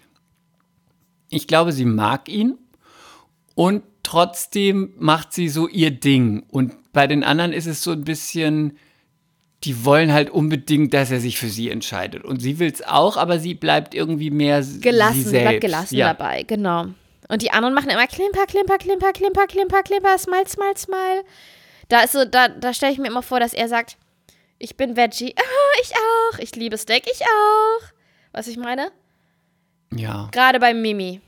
ich 1.28 1.46
glaube, 1.46 1.72
sie 1.72 1.84
mag 1.84 2.28
ihn 2.28 2.56
und 3.54 3.82
trotzdem 4.02 4.94
macht 4.98 5.32
sie 5.32 5.48
so 5.48 5.68
ihr 5.68 5.90
Ding. 5.90 6.44
Und 6.48 6.74
bei 6.92 7.06
den 7.06 7.24
anderen 7.24 7.52
ist 7.52 7.66
es 7.66 7.82
so 7.82 7.90
ein 7.92 8.04
bisschen, 8.04 8.78
die 9.64 9.84
wollen 9.84 10.12
halt 10.12 10.30
unbedingt, 10.30 10.94
dass 10.94 11.10
er 11.10 11.20
sich 11.20 11.38
für 11.38 11.48
sie 11.48 11.70
entscheidet. 11.70 12.24
Und 12.24 12.40
sie 12.40 12.58
will 12.58 12.70
es 12.72 12.82
auch, 12.82 13.16
aber 13.16 13.38
sie 13.38 13.54
bleibt 13.54 13.94
irgendwie 13.94 14.30
mehr 14.30 14.64
Gelassen, 14.80 15.14
sie 15.14 15.22
sie 15.22 15.28
selbst. 15.30 15.48
bleibt 15.48 15.60
gelassen 15.60 15.96
ja. 15.96 16.12
dabei, 16.14 16.42
genau. 16.44 16.86
Und 17.28 17.42
die 17.42 17.50
anderen 17.50 17.74
machen 17.74 17.90
immer 17.90 18.06
Klimper, 18.06 18.46
Klimper, 18.46 18.78
Klimper, 18.78 19.12
Klimper, 19.12 19.46
Klimper, 19.46 19.82
Klimper, 19.82 20.18
Smile, 20.18 20.48
Smile, 20.48 20.76
Smile. 20.76 21.24
Da 21.92 22.00
ist 22.00 22.12
so, 22.12 22.24
da, 22.24 22.48
da 22.48 22.72
stelle 22.72 22.90
ich 22.90 22.98
mir 22.98 23.08
immer 23.08 23.20
vor, 23.20 23.38
dass 23.38 23.52
er 23.52 23.68
sagt, 23.68 23.98
ich 24.58 24.78
bin 24.78 24.96
Veggie. 24.96 25.34
Ah, 25.38 25.80
ich 25.82 25.92
auch. 25.92 26.38
Ich 26.38 26.56
liebe 26.56 26.78
Steak. 26.78 27.04
Ich 27.04 27.20
auch. 27.20 27.82
Was 28.32 28.46
ich 28.46 28.56
meine? 28.56 28.90
Ja. 29.94 30.30
Gerade 30.32 30.58
bei 30.58 30.72
Mimi. 30.72 31.20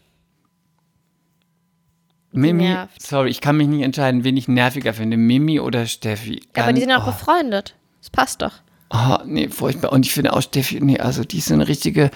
Mimi, 2.32 2.62
nervt. 2.62 3.02
sorry, 3.02 3.28
ich 3.28 3.42
kann 3.42 3.58
mich 3.58 3.68
nicht 3.68 3.82
entscheiden, 3.82 4.24
wen 4.24 4.38
ich 4.38 4.48
nerviger 4.48 4.94
finde, 4.94 5.18
Mimi 5.18 5.60
oder 5.60 5.84
Steffi. 5.86 6.40
Ja, 6.56 6.62
aber 6.62 6.72
die 6.72 6.80
sind 6.80 6.92
auch 6.92 7.06
oh. 7.06 7.10
befreundet. 7.10 7.74
Das 8.00 8.08
passt 8.08 8.40
doch. 8.40 8.54
Oh, 8.88 9.18
nee, 9.26 9.50
furchtbar. 9.50 9.92
Und 9.92 10.06
ich 10.06 10.14
finde 10.14 10.32
auch 10.32 10.40
Steffi, 10.40 10.80
nee, 10.80 10.98
also 10.98 11.24
die 11.24 11.38
ist 11.38 11.52
eine 11.52 11.68
richtige, 11.68 12.10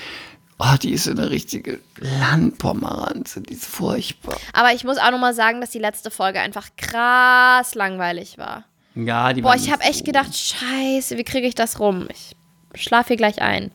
oh, 0.59 0.77
die 0.83 0.93
ist 0.93 1.05
so 1.05 1.11
eine 1.13 1.31
richtige 1.31 1.81
Landpomeranze, 1.99 3.41
die 3.41 3.55
ist 3.55 3.67
furchtbar. 3.67 4.37
Aber 4.53 4.73
ich 4.75 4.85
muss 4.85 4.99
auch 4.99 5.11
nochmal 5.11 5.35
sagen, 5.35 5.61
dass 5.61 5.71
die 5.71 5.79
letzte 5.79 6.11
Folge 6.11 6.41
einfach 6.41 6.69
krass 6.77 7.75
langweilig 7.75 8.39
war. 8.39 8.65
Ja, 8.95 9.33
die 9.33 9.43
Boah, 9.43 9.55
ich 9.55 9.71
habe 9.71 9.83
echt 9.85 9.99
so- 10.01 10.05
gedacht, 10.05 10.35
scheiße, 10.37 11.17
wie 11.17 11.25
kriege 11.25 11.47
ich 11.47 11.55
das 11.55 11.79
rum? 11.79 12.09
Ich 12.11 12.35
schlafe 12.75 13.09
hier 13.09 13.17
gleich 13.17 13.41
ein. 13.41 13.71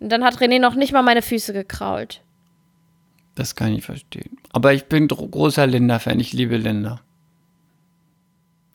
Und 0.00 0.10
dann 0.10 0.24
hat 0.24 0.36
René 0.38 0.60
noch 0.60 0.74
nicht 0.74 0.92
mal 0.92 1.02
meine 1.02 1.22
Füße 1.22 1.52
gekrault. 1.52 2.22
Das 3.34 3.56
kann 3.56 3.72
ich 3.74 3.84
verstehen. 3.84 4.38
Aber 4.52 4.72
ich 4.72 4.84
bin 4.84 5.08
großer 5.08 5.66
Linda-Fan, 5.66 6.20
ich 6.20 6.32
liebe 6.32 6.56
Linda. 6.56 7.00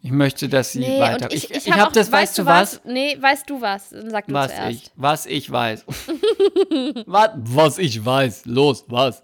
Ich 0.01 0.11
möchte, 0.11 0.47
dass 0.47 0.71
sie 0.71 0.79
Nee, 0.79 0.99
weiter. 0.99 1.29
ich, 1.31 1.49
ich, 1.51 1.57
ich 1.67 1.71
hab 1.71 1.79
habe 1.79 1.89
auch, 1.89 1.93
das, 1.93 2.09
weißt 2.11 2.37
du 2.37 2.45
was? 2.45 2.81
Nee, 2.85 3.17
weißt 3.19 3.49
du 3.49 3.59
was? 3.59 3.89
Dann 3.89 4.09
sag 4.09 4.27
du 4.27 4.33
Was 4.33 4.51
zuerst. 4.55 4.71
ich, 4.71 4.91
was 4.95 5.25
ich 5.25 5.51
weiß. 5.51 5.85
was, 7.05 7.29
was 7.35 7.77
ich 7.79 8.05
weiß. 8.05 8.45
Los, 8.45 8.85
was? 8.87 9.21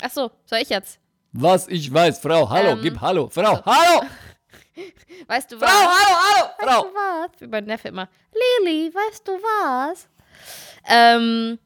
Ach 0.00 0.10
so, 0.10 0.30
soll 0.44 0.60
ich 0.60 0.68
jetzt? 0.68 1.00
Was 1.32 1.66
ich 1.68 1.92
weiß. 1.92 2.20
Frau, 2.20 2.48
hallo, 2.48 2.70
Ähm, 2.70 2.80
gib 2.82 3.00
Hallo. 3.00 3.28
Frau, 3.28 3.60
hallo! 3.64 4.06
Weißt 5.26 5.50
du 5.50 5.58
Frau, 5.58 5.66
was? 5.66 5.72
hallo, 5.72 6.16
hallo! 6.18 6.48
Weißt 6.58 6.68
Frau! 6.68 6.82
du 6.82 6.94
was? 6.94 7.40
Wie 7.40 7.46
mein 7.48 7.64
Neffe 7.64 7.88
immer. 7.88 8.08
Lili, 8.64 8.92
weißt 8.94 9.26
du 9.26 9.32
was? 9.32 10.06
Ähm, 10.86 11.58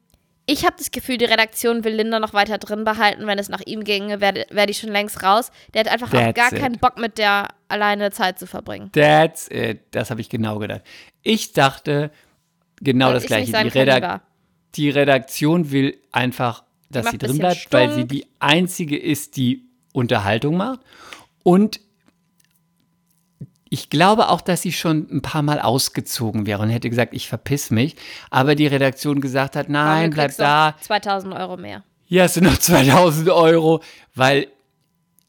ich 0.51 0.65
habe 0.65 0.75
das 0.77 0.91
Gefühl, 0.91 1.17
die 1.17 1.25
Redaktion 1.25 1.83
will 1.83 1.93
Linda 1.93 2.19
noch 2.19 2.33
weiter 2.33 2.57
drin 2.57 2.83
behalten. 2.83 3.25
Wenn 3.25 3.39
es 3.39 3.49
nach 3.49 3.61
ihm 3.65 3.83
ginge, 3.83 4.19
wäre 4.19 4.45
wär 4.49 4.65
die 4.65 4.73
schon 4.73 4.91
längst 4.91 5.23
raus. 5.23 5.51
Der 5.73 5.81
hat 5.81 5.87
einfach 5.87 6.09
auch 6.09 6.33
gar 6.33 6.51
it. 6.51 6.59
keinen 6.59 6.77
Bock 6.77 6.97
mit 6.97 7.17
der 7.17 7.49
alleine 7.69 8.11
Zeit 8.11 8.37
zu 8.37 8.47
verbringen. 8.47 8.91
That's 8.91 9.49
it. 9.49 9.79
Das 9.91 10.11
habe 10.11 10.19
ich 10.21 10.29
genau 10.29 10.59
gedacht. 10.59 10.81
Ich 11.21 11.53
dachte 11.53 12.11
genau 12.81 13.07
Weil 13.07 13.13
das 13.13 13.23
ich 13.23 13.27
Gleiche. 13.27 13.51
Die, 13.63 13.79
Redak 13.79 14.21
die 14.75 14.89
Redaktion 14.89 15.71
will 15.71 15.97
einfach, 16.11 16.63
dass 16.89 17.11
sie 17.11 17.17
drin 17.17 17.37
bleibt, 17.37 17.67
weil 17.71 17.89
sie 17.89 18.01
stunk. 18.01 18.09
die 18.09 18.27
einzige 18.39 18.97
ist, 18.97 19.37
die 19.37 19.65
Unterhaltung 19.93 20.57
macht. 20.57 20.81
Und 21.43 21.79
ich 23.73 23.89
glaube 23.89 24.27
auch, 24.29 24.41
dass 24.41 24.61
sie 24.61 24.73
schon 24.73 25.07
ein 25.09 25.21
paar 25.21 25.41
Mal 25.43 25.59
ausgezogen 25.61 26.45
wäre 26.45 26.61
und 26.61 26.69
hätte 26.69 26.89
gesagt, 26.89 27.13
ich 27.13 27.29
verpiss 27.29 27.71
mich. 27.71 27.95
Aber 28.29 28.53
die 28.53 28.67
Redaktion 28.67 29.21
gesagt 29.21 29.55
hat, 29.55 29.69
nein, 29.69 30.11
du 30.11 30.15
bleib 30.15 30.35
da. 30.35 30.73
doch 30.73 30.81
2000 30.81 31.33
Euro 31.33 31.55
mehr. 31.55 31.83
Hier 32.05 32.23
hast 32.23 32.35
du 32.35 32.41
noch 32.41 32.57
2000 32.59 33.29
Euro, 33.29 33.81
weil 34.13 34.47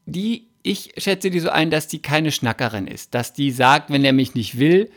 die, 0.05 0.47
ich 0.61 0.93
schätze 0.97 1.29
die 1.29 1.39
so 1.39 1.49
ein, 1.49 1.71
dass 1.71 1.87
die 1.87 2.01
keine 2.01 2.31
Schnackerin 2.33 2.85
ist. 2.85 3.13
Dass 3.15 3.31
die 3.31 3.49
sagt, 3.51 3.89
wenn 3.89 4.03
er 4.03 4.13
mich 4.13 4.35
nicht 4.35 4.59
will, 4.59 4.91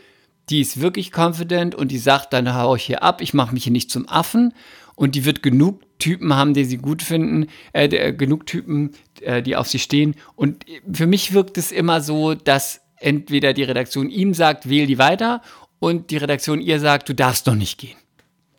die 0.49 0.59
ist 0.61 0.81
wirklich 0.81 1.11
confident 1.17 1.73
und 1.73 1.89
die 1.91 1.97
sagt, 1.99 2.33
dann 2.33 2.53
hau 2.53 2.75
ich 2.75 2.83
hier 2.83 3.01
ab, 3.01 3.21
ich 3.21 3.33
mache 3.33 3.53
mich 3.53 3.63
hier 3.63 3.71
nicht 3.73 3.89
zum 3.91 4.07
Affen. 4.09 4.53
Und 4.95 5.15
die 5.15 5.23
wird 5.25 5.41
genug 5.43 5.83
Typen 5.99 6.33
haben, 6.35 6.53
die 6.53 6.65
sie 6.65 6.77
gut 6.77 7.01
finden, 7.01 7.47
äh, 7.71 7.87
der- 7.87 8.11
genug 8.13 8.45
Typen, 8.45 8.91
äh, 9.21 9.41
die 9.41 9.55
auf 9.55 9.67
sie 9.67 9.79
stehen. 9.79 10.15
Und 10.35 10.65
für 10.91 11.07
mich 11.07 11.33
wirkt 11.33 11.57
es 11.57 11.71
immer 11.71 12.01
so, 12.01 12.33
dass 12.33 12.81
entweder 12.99 13.53
die 13.53 13.63
Redaktion 13.63 14.09
ihm 14.09 14.33
sagt, 14.33 14.69
wähl 14.69 14.87
die 14.87 14.97
weiter, 14.97 15.41
und 15.79 16.09
die 16.11 16.17
Redaktion 16.17 16.61
ihr 16.61 16.79
sagt, 16.79 17.09
du 17.09 17.13
darfst 17.13 17.47
doch 17.47 17.55
nicht 17.55 17.79
gehen. 17.79 17.97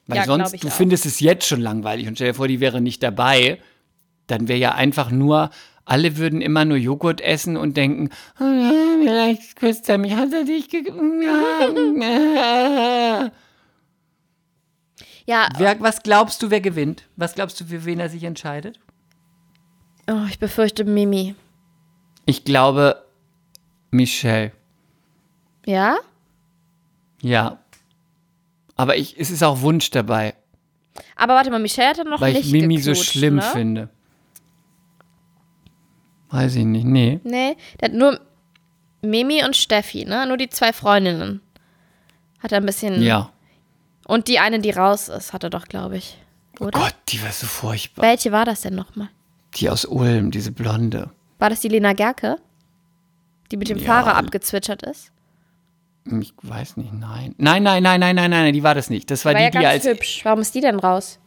Weil 0.07 0.19
Ja, 0.19 0.25
sonst, 0.25 0.63
du 0.63 0.69
auch. 0.69 0.73
findest 0.73 1.07
es 1.07 1.21
jetzt 1.21 1.47
schon 1.47 1.61
langweilig 1.61 2.07
und 2.07 2.15
stell 2.15 2.29
dir 2.29 2.35
vor, 2.35 2.49
die 2.49 2.61
wäre 2.61 2.81
nicht 2.81 3.03
dabei, 3.03 3.61
dann 4.29 4.47
wäre 4.49 4.59
ja 4.59 4.75
einfach 4.75 5.11
nur, 5.11 5.51
alle 5.85 6.17
würden 6.17 6.41
immer 6.41 6.65
nur 6.65 6.77
Joghurt 6.77 7.21
essen 7.21 7.57
und 7.57 7.77
denken, 7.77 8.11
oh 8.41 8.45
ja, 8.45 8.73
vielleicht 9.03 9.57
küsst 9.57 9.89
er 9.89 9.99
mich, 9.99 10.15
hat 10.15 10.33
er 10.33 10.45
dich 10.45 10.69
ge 10.69 10.85
Ja, 15.27 15.49
wer, 15.59 15.79
Was 15.81 16.03
glaubst 16.03 16.43
du, 16.43 16.51
wer 16.51 16.61
gewinnt? 16.61 17.05
Was 17.17 17.35
glaubst 17.35 17.61
du, 17.61 17.65
für 17.67 17.85
wen 17.85 18.01
er 18.01 18.09
sich 18.09 18.25
entscheidet? 18.25 18.79
oh, 20.11 20.25
ich 20.29 20.39
befürchte 20.39 20.85
Mimi. 20.85 21.35
Ich 22.25 22.45
glaube, 22.45 23.05
Michelle. 23.91 24.53
Ja? 25.67 25.97
Ja. 27.21 27.59
Aber 28.77 28.97
ich, 28.97 29.19
es 29.19 29.31
ist 29.31 29.43
auch 29.43 29.61
Wunsch 29.61 29.91
dabei, 29.91 30.35
Aber 31.17 31.35
warte 31.35 31.51
mal, 31.51 31.59
Michelle 31.59 31.89
hat 31.89 31.99
dann 31.99 32.09
noch 32.09 32.21
weil 32.21 32.33
nicht 32.33 32.47
ich 32.47 32.53
Mimi 32.53 32.79
so 32.79 32.91
geknutscht, 32.93 33.13
schlimm 33.13 33.37
ne? 33.37 33.43
finde. 33.43 33.89
Weiß 36.31 36.55
ich 36.57 36.65
nicht, 36.65 36.85
nee. 36.85 37.21
Nee, 37.25 37.57
der 37.81 37.89
hat 37.89 37.97
nur 37.97 38.21
Mimi 39.03 39.45
und 39.45 39.57
Steffi, 39.57 40.05
ne? 40.05 40.27
Nur 40.27 40.37
die 40.37 40.49
zwei 40.51 40.73
Freundinnen. 40.73 41.41
Hat 42.41 42.53
er 42.53 42.59
ein 42.59 42.67
bisschen. 42.67 43.03
Ja. 43.03 43.31
Und 44.07 44.29
die 44.29 44.39
eine, 44.39 44.61
die 44.61 44.71
raus 44.71 45.09
ist, 45.09 45.33
hat 45.33 45.45
er 45.45 45.51
doch, 45.51 45.67
glaube 45.67 45.97
ich. 45.97 46.19
Oder? 46.61 46.79
Gott, 46.79 46.95
die 47.09 47.23
war 47.23 47.33
so 47.33 47.47
furchtbar. 47.47 48.03
Welche 48.03 48.33
war 48.33 48.45
das 48.45 48.61
denn 48.63 48.75
nochmal? 48.75 49.09
Die 49.55 49.71
aus 49.71 49.85
Ulm, 49.85 50.31
diese 50.31 50.53
Blonde. 50.53 51.11
War 51.39 51.51
das 51.51 51.61
die 51.61 51.69
Lena 51.69 51.93
Gerke? 51.95 52.37
Die 53.51 53.57
mit 53.57 53.69
dem 53.69 53.79
Ja. 53.79 53.87
Fahrer 53.87 54.17
abgezwitschert 54.17 54.83
ist? 54.83 55.11
Ich 56.21 56.33
weiß 56.43 56.77
nicht, 56.79 56.93
nein. 56.93 57.35
Nein, 57.39 57.63
nein, 57.63 57.83
nein, 57.83 58.01
nein, 58.01 58.15
nein, 58.17 58.31
nein, 58.31 58.53
die 58.55 58.63
war 58.63 58.75
das 58.75 58.89
nicht. 58.89 59.11
Das 59.11 59.25
war, 59.25 59.33
War 59.35 59.39
die, 59.41 59.45
ja 59.45 59.51
die 59.51 59.59
ganz 59.59 59.67
als. 59.67 59.85
hübsch. 59.87 60.21
Warum 60.25 60.41
ist 60.41 60.55
die 60.55 60.61
denn 60.61 60.79
raus? 60.79 61.19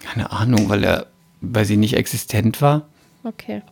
Keine 0.00 0.30
Ahnung, 0.32 0.68
weil 0.68 0.82
er, 0.84 1.06
weil 1.40 1.64
sie 1.64 1.76
nicht 1.76 1.94
existent 1.94 2.60
war. 2.60 2.88
Okay. 3.22 3.62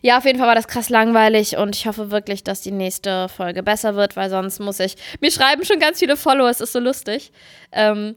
Ja, 0.00 0.18
auf 0.18 0.24
jeden 0.24 0.38
Fall 0.38 0.48
war 0.48 0.54
das 0.56 0.66
krass 0.66 0.88
langweilig 0.88 1.56
und 1.56 1.76
ich 1.76 1.86
hoffe 1.86 2.10
wirklich, 2.10 2.42
dass 2.42 2.62
die 2.62 2.72
nächste 2.72 3.28
Folge 3.28 3.62
besser 3.62 3.94
wird, 3.94 4.16
weil 4.16 4.28
sonst 4.28 4.58
muss 4.60 4.80
ich. 4.80 4.96
Mir 5.20 5.30
schreiben 5.30 5.64
schon 5.64 5.78
ganz 5.78 6.00
viele 6.00 6.16
Follower, 6.16 6.48
es 6.50 6.60
ist 6.60 6.72
so 6.72 6.80
lustig. 6.80 7.32
Ähm, 7.70 8.16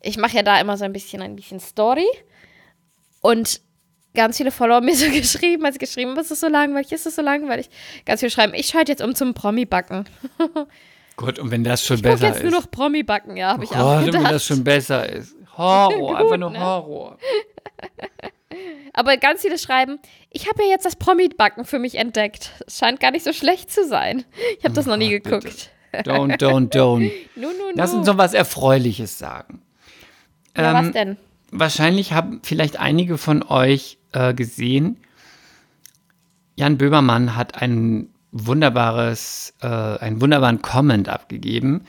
ich 0.00 0.16
mache 0.16 0.36
ja 0.36 0.42
da 0.42 0.60
immer 0.60 0.76
so 0.76 0.84
ein 0.84 0.92
bisschen 0.92 1.22
ein 1.22 1.34
bisschen 1.34 1.58
Story 1.60 2.06
und 3.20 3.60
ganz 4.14 4.36
viele 4.36 4.50
Follower 4.50 4.76
haben 4.76 4.86
mir 4.86 4.94
so 4.96 5.10
geschrieben, 5.10 5.64
als 5.64 5.78
geschrieben, 5.78 6.16
es 6.18 6.30
ist 6.30 6.40
so 6.40 6.48
langweilig, 6.48 6.92
es 6.92 7.06
ist 7.06 7.16
so 7.16 7.22
langweilig. 7.22 7.70
Ganz 8.06 8.20
viele 8.20 8.30
schreiben, 8.30 8.54
ich 8.54 8.66
schalte 8.68 8.92
jetzt 8.92 9.02
um 9.02 9.14
zum 9.14 9.34
Promi-Backen. 9.34 10.04
Gut, 11.16 11.38
und 11.40 11.50
wenn 11.50 11.64
das 11.64 11.84
schon 11.84 11.96
Ich 11.96 12.02
besser 12.02 12.26
jetzt 12.28 12.36
ist. 12.38 12.42
nur 12.42 12.52
noch 12.52 12.70
Promi-Backen, 12.70 13.36
ja, 13.36 13.48
habe 13.52 13.64
ich 13.64 13.70
auch 13.72 13.76
Gott, 13.76 13.98
und 13.98 14.06
wenn 14.06 14.12
gedacht. 14.12 14.32
das 14.34 14.44
schon 14.46 14.64
besser 14.64 15.08
ist. 15.08 15.36
Horror, 15.56 16.16
einfach 16.18 16.36
nur 16.36 16.50
ne? 16.52 16.60
Horror. 16.60 17.18
Aber 18.92 19.16
ganz 19.16 19.42
viele 19.42 19.58
schreiben, 19.58 19.98
ich 20.30 20.48
habe 20.48 20.62
ja 20.64 20.70
jetzt 20.70 20.84
das 20.84 20.96
Promi-Backen 20.96 21.64
für 21.64 21.78
mich 21.78 21.94
entdeckt. 21.96 22.50
Es 22.66 22.78
scheint 22.78 22.98
gar 23.00 23.12
nicht 23.12 23.24
so 23.24 23.32
schlecht 23.32 23.70
zu 23.70 23.86
sein. 23.86 24.24
Ich 24.58 24.64
habe 24.64 24.74
das 24.74 24.86
noch 24.86 24.96
nie 24.96 25.18
Gott, 25.20 25.22
bitte. 25.22 25.40
geguckt. 25.40 25.70
Don't, 25.92 26.36
don't, 26.38 26.70
don't. 26.72 27.10
Nu, 27.36 27.48
nu, 27.48 27.48
nu. 27.48 27.52
Lass 27.74 27.92
uns 27.92 28.06
noch 28.06 28.16
was 28.18 28.32
Erfreuliches 28.34 29.18
sagen. 29.18 29.62
ja, 30.56 30.78
ähm, 30.78 30.86
was 30.86 30.92
denn? 30.92 31.16
Wahrscheinlich 31.50 32.12
haben 32.12 32.40
vielleicht 32.42 32.78
einige 32.78 33.18
von 33.18 33.42
euch 33.42 33.98
äh, 34.12 34.34
gesehen, 34.34 34.98
Jan 36.56 36.78
Böhmermann 36.78 37.36
hat 37.36 37.60
ein 37.60 38.10
wunderbares, 38.32 39.54
äh, 39.62 39.66
einen 39.66 40.20
wunderbaren 40.20 40.62
Comment 40.62 41.08
abgegeben 41.08 41.84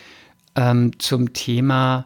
ähm, 0.56 0.98
zum 1.00 1.34
Thema 1.34 2.06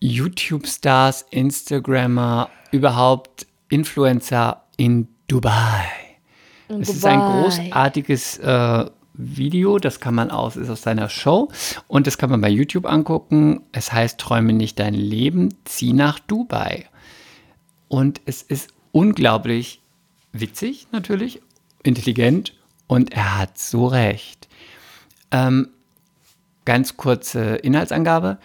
YouTube-Stars, 0.00 1.26
Instagrammer, 1.30 2.50
überhaupt 2.70 3.46
Influencer 3.68 4.64
in 4.76 5.08
Dubai. 5.26 5.84
Es 6.68 6.88
ist 6.88 7.04
ein 7.04 7.18
Dubai. 7.18 7.42
großartiges 7.42 8.38
äh, 8.38 8.86
Video, 9.20 9.78
das 9.78 10.00
kann 10.00 10.14
man 10.14 10.30
aus, 10.30 10.56
ist 10.56 10.70
aus 10.70 10.82
seiner 10.82 11.08
Show 11.08 11.48
und 11.88 12.06
das 12.06 12.18
kann 12.18 12.30
man 12.30 12.40
bei 12.40 12.48
YouTube 12.48 12.86
angucken. 12.86 13.62
Es 13.72 13.92
heißt 13.92 14.18
Träume 14.18 14.52
nicht 14.52 14.78
dein 14.78 14.94
Leben, 14.94 15.54
zieh 15.64 15.92
nach 15.92 16.18
Dubai. 16.18 16.86
Und 17.88 18.20
es 18.24 18.42
ist 18.42 18.72
unglaublich, 18.92 19.80
witzig 20.32 20.86
natürlich, 20.92 21.40
intelligent 21.82 22.54
und 22.86 23.12
er 23.12 23.38
hat 23.38 23.58
so 23.58 23.86
recht. 23.86 24.48
Ähm, 25.30 25.68
ganz 26.64 26.96
kurze 26.96 27.56
Inhaltsangabe. 27.56 28.38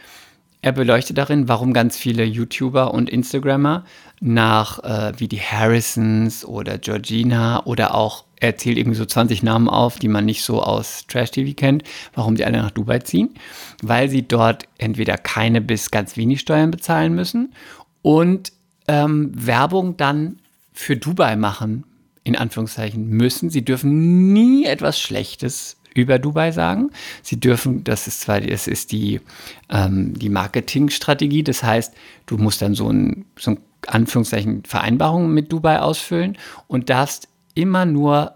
Er 0.66 0.72
beleuchtet 0.72 1.20
darin, 1.20 1.48
warum 1.48 1.74
ganz 1.74 1.96
viele 1.96 2.24
YouTuber 2.24 2.92
und 2.92 3.08
Instagrammer 3.08 3.86
nach 4.20 4.80
äh, 4.84 5.14
wie 5.16 5.28
die 5.28 5.40
Harrisons 5.40 6.44
oder 6.44 6.80
Georgina 6.80 7.64
oder 7.68 7.94
auch 7.94 8.24
er 8.40 8.58
zählt 8.58 8.80
irgendwie 8.80 8.98
so 8.98 9.06
20 9.06 9.44
Namen 9.44 9.70
auf, 9.70 10.00
die 10.00 10.08
man 10.08 10.26
nicht 10.26 10.42
so 10.44 10.64
aus 10.64 11.06
Trash-TV 11.06 11.54
kennt, 11.56 11.84
warum 12.16 12.36
sie 12.36 12.46
alle 12.46 12.58
nach 12.58 12.72
Dubai 12.72 12.98
ziehen. 12.98 13.36
Weil 13.84 14.10
sie 14.10 14.28
dort 14.28 14.64
entweder 14.80 15.20
keine 15.20 15.62
bis 15.62 15.92
ganz 15.92 16.18
wenig 16.18 16.40
Steuern 16.40 16.72
bezahlen 16.72 17.14
müssen 17.14 17.54
und 18.02 18.52
ähm, 18.88 19.34
Werbung 19.36 19.98
dann 19.98 20.40
für 20.74 20.98
Dubai 20.98 21.36
machen, 21.36 21.84
in 22.24 22.36
Anführungszeichen, 22.36 23.08
müssen. 23.08 23.52
Sie 23.52 23.64
dürfen 23.64 24.34
nie 24.34 24.66
etwas 24.66 25.00
Schlechtes 25.00 25.78
über 25.95 26.19
Dubai 26.19 26.51
sagen. 26.51 26.91
Sie 27.23 27.39
dürfen, 27.39 27.84
das 27.84 28.05
ist 28.05 28.22
zwar, 28.22 28.41
es 28.41 28.67
ist 28.67 28.91
die, 28.91 29.22
ähm, 29.69 30.13
die 30.17 30.30
Marketingstrategie, 30.30 31.43
das 31.43 31.63
heißt, 31.63 31.93
du 32.27 32.38
musst 32.38 32.61
dann 32.61 32.76
so 32.76 32.89
ein, 32.89 33.26
so 33.39 33.51
ein 33.51 33.57
Anführungszeichen 33.88 34.63
Vereinbarung 34.65 35.34
mit 35.34 35.51
Dubai 35.51 35.80
ausfüllen 35.80 36.38
und 36.67 36.89
darfst 36.89 37.27
immer 37.53 37.85
nur 37.85 38.34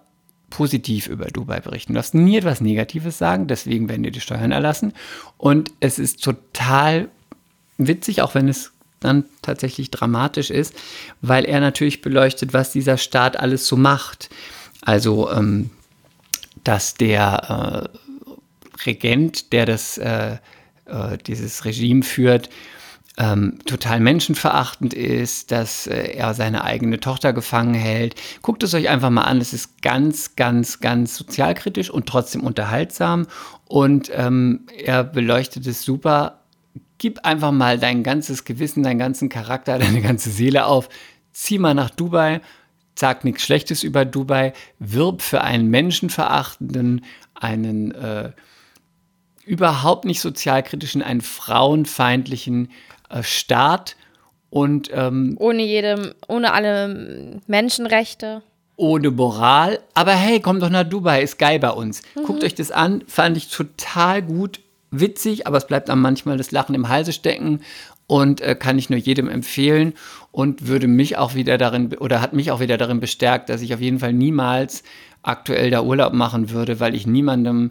positiv 0.49 1.07
über 1.07 1.25
Dubai 1.25 1.59
berichten. 1.59 1.93
Du 1.93 1.97
darfst 1.97 2.15
nie 2.15 2.37
etwas 2.37 2.61
Negatives 2.61 3.17
sagen, 3.17 3.47
deswegen 3.47 3.89
werden 3.89 4.03
dir 4.03 4.11
die 4.11 4.21
Steuern 4.21 4.51
erlassen. 4.51 4.93
Und 5.37 5.71
es 5.79 5.99
ist 5.99 6.23
total 6.23 7.09
witzig, 7.77 8.21
auch 8.21 8.35
wenn 8.35 8.47
es 8.47 8.71
dann 8.99 9.25
tatsächlich 9.41 9.91
dramatisch 9.91 10.49
ist, 10.49 10.73
weil 11.21 11.45
er 11.45 11.59
natürlich 11.59 12.01
beleuchtet, 12.01 12.53
was 12.53 12.71
dieser 12.71 12.97
Staat 12.97 13.39
alles 13.39 13.67
so 13.67 13.77
macht. 13.77 14.29
Also 14.81 15.31
ähm, 15.31 15.69
dass 16.63 16.95
der 16.95 17.89
äh, 17.93 18.85
Regent, 18.85 19.51
der 19.53 19.65
das, 19.65 19.97
äh, 19.97 20.37
äh, 20.85 21.17
dieses 21.25 21.65
Regime 21.65 22.03
führt, 22.03 22.49
ähm, 23.19 23.59
total 23.65 23.99
menschenverachtend 23.99 24.93
ist, 24.93 25.51
dass 25.51 25.87
äh, 25.87 26.13
er 26.13 26.33
seine 26.33 26.63
eigene 26.63 27.01
Tochter 27.01 27.33
gefangen 27.33 27.73
hält. 27.73 28.15
Guckt 28.41 28.63
es 28.63 28.73
euch 28.73 28.87
einfach 28.87 29.09
mal 29.09 29.23
an. 29.23 29.41
Es 29.41 29.51
ist 29.51 29.81
ganz, 29.81 30.37
ganz, 30.37 30.79
ganz 30.79 31.17
sozialkritisch 31.17 31.89
und 31.89 32.07
trotzdem 32.07 32.41
unterhaltsam. 32.41 33.27
Und 33.65 34.09
ähm, 34.15 34.61
er 34.73 35.03
beleuchtet 35.03 35.67
es 35.67 35.83
super. 35.83 36.45
Gib 36.97 37.25
einfach 37.25 37.51
mal 37.51 37.77
dein 37.77 38.03
ganzes 38.03 38.45
Gewissen, 38.45 38.83
deinen 38.83 38.99
ganzen 38.99 39.27
Charakter, 39.27 39.77
deine 39.79 40.01
ganze 40.01 40.29
Seele 40.29 40.65
auf. 40.65 40.87
Zieh 41.33 41.59
mal 41.59 41.73
nach 41.73 41.89
Dubai 41.89 42.39
sag 42.95 43.23
nichts 43.23 43.43
Schlechtes 43.43 43.83
über 43.83 44.05
Dubai, 44.05 44.53
wirb 44.79 45.21
für 45.21 45.41
einen 45.41 45.69
menschenverachtenden, 45.69 47.05
einen 47.33 47.91
äh, 47.91 48.31
überhaupt 49.45 50.05
nicht 50.05 50.21
sozialkritischen, 50.21 51.01
einen 51.01 51.21
frauenfeindlichen 51.21 52.69
äh, 53.09 53.23
Staat 53.23 53.95
und 54.49 54.89
ähm, 54.93 55.35
ohne 55.39 55.63
jedem, 55.63 56.13
ohne 56.27 56.53
alle 56.53 57.41
Menschenrechte. 57.47 58.41
Ohne 58.75 59.11
Moral. 59.11 59.79
Aber 59.93 60.13
hey, 60.13 60.39
kommt 60.39 60.61
doch 60.61 60.69
nach 60.69 60.83
Dubai, 60.83 61.21
ist 61.21 61.37
geil 61.37 61.59
bei 61.59 61.71
uns. 61.71 62.01
Mhm. 62.15 62.23
Guckt 62.23 62.43
euch 62.43 62.55
das 62.55 62.71
an, 62.71 63.03
fand 63.07 63.37
ich 63.37 63.49
total 63.49 64.21
gut, 64.21 64.61
witzig, 64.91 65.45
aber 65.45 65.57
es 65.57 65.67
bleibt 65.67 65.89
dann 65.89 65.99
manchmal 65.99 66.37
das 66.37 66.51
Lachen 66.51 66.75
im 66.75 66.89
Halse 66.89 67.13
stecken 67.13 67.61
und 68.09 68.41
äh, 68.41 68.55
kann 68.55 68.79
ich 68.79 68.89
nur 68.89 68.97
jedem 68.97 69.29
empfehlen 69.29 69.93
und 70.31 70.67
würde 70.67 70.87
mich 70.87 71.17
auch 71.17 71.35
wieder 71.35 71.59
darin 71.59 71.93
oder 71.93 72.21
hat 72.21 72.33
mich 72.33 72.49
auch 72.49 72.59
wieder 72.59 72.75
darin 72.75 72.99
bestärkt, 72.99 73.49
dass 73.49 73.61
ich 73.61 73.71
auf 73.71 73.81
jeden 73.81 73.99
Fall 73.99 74.13
niemals 74.13 74.83
aktuell 75.21 75.69
da 75.69 75.83
Urlaub 75.83 76.13
machen 76.13 76.49
würde, 76.49 76.79
weil 76.79 76.95
ich 76.95 77.05
niemandem, 77.05 77.69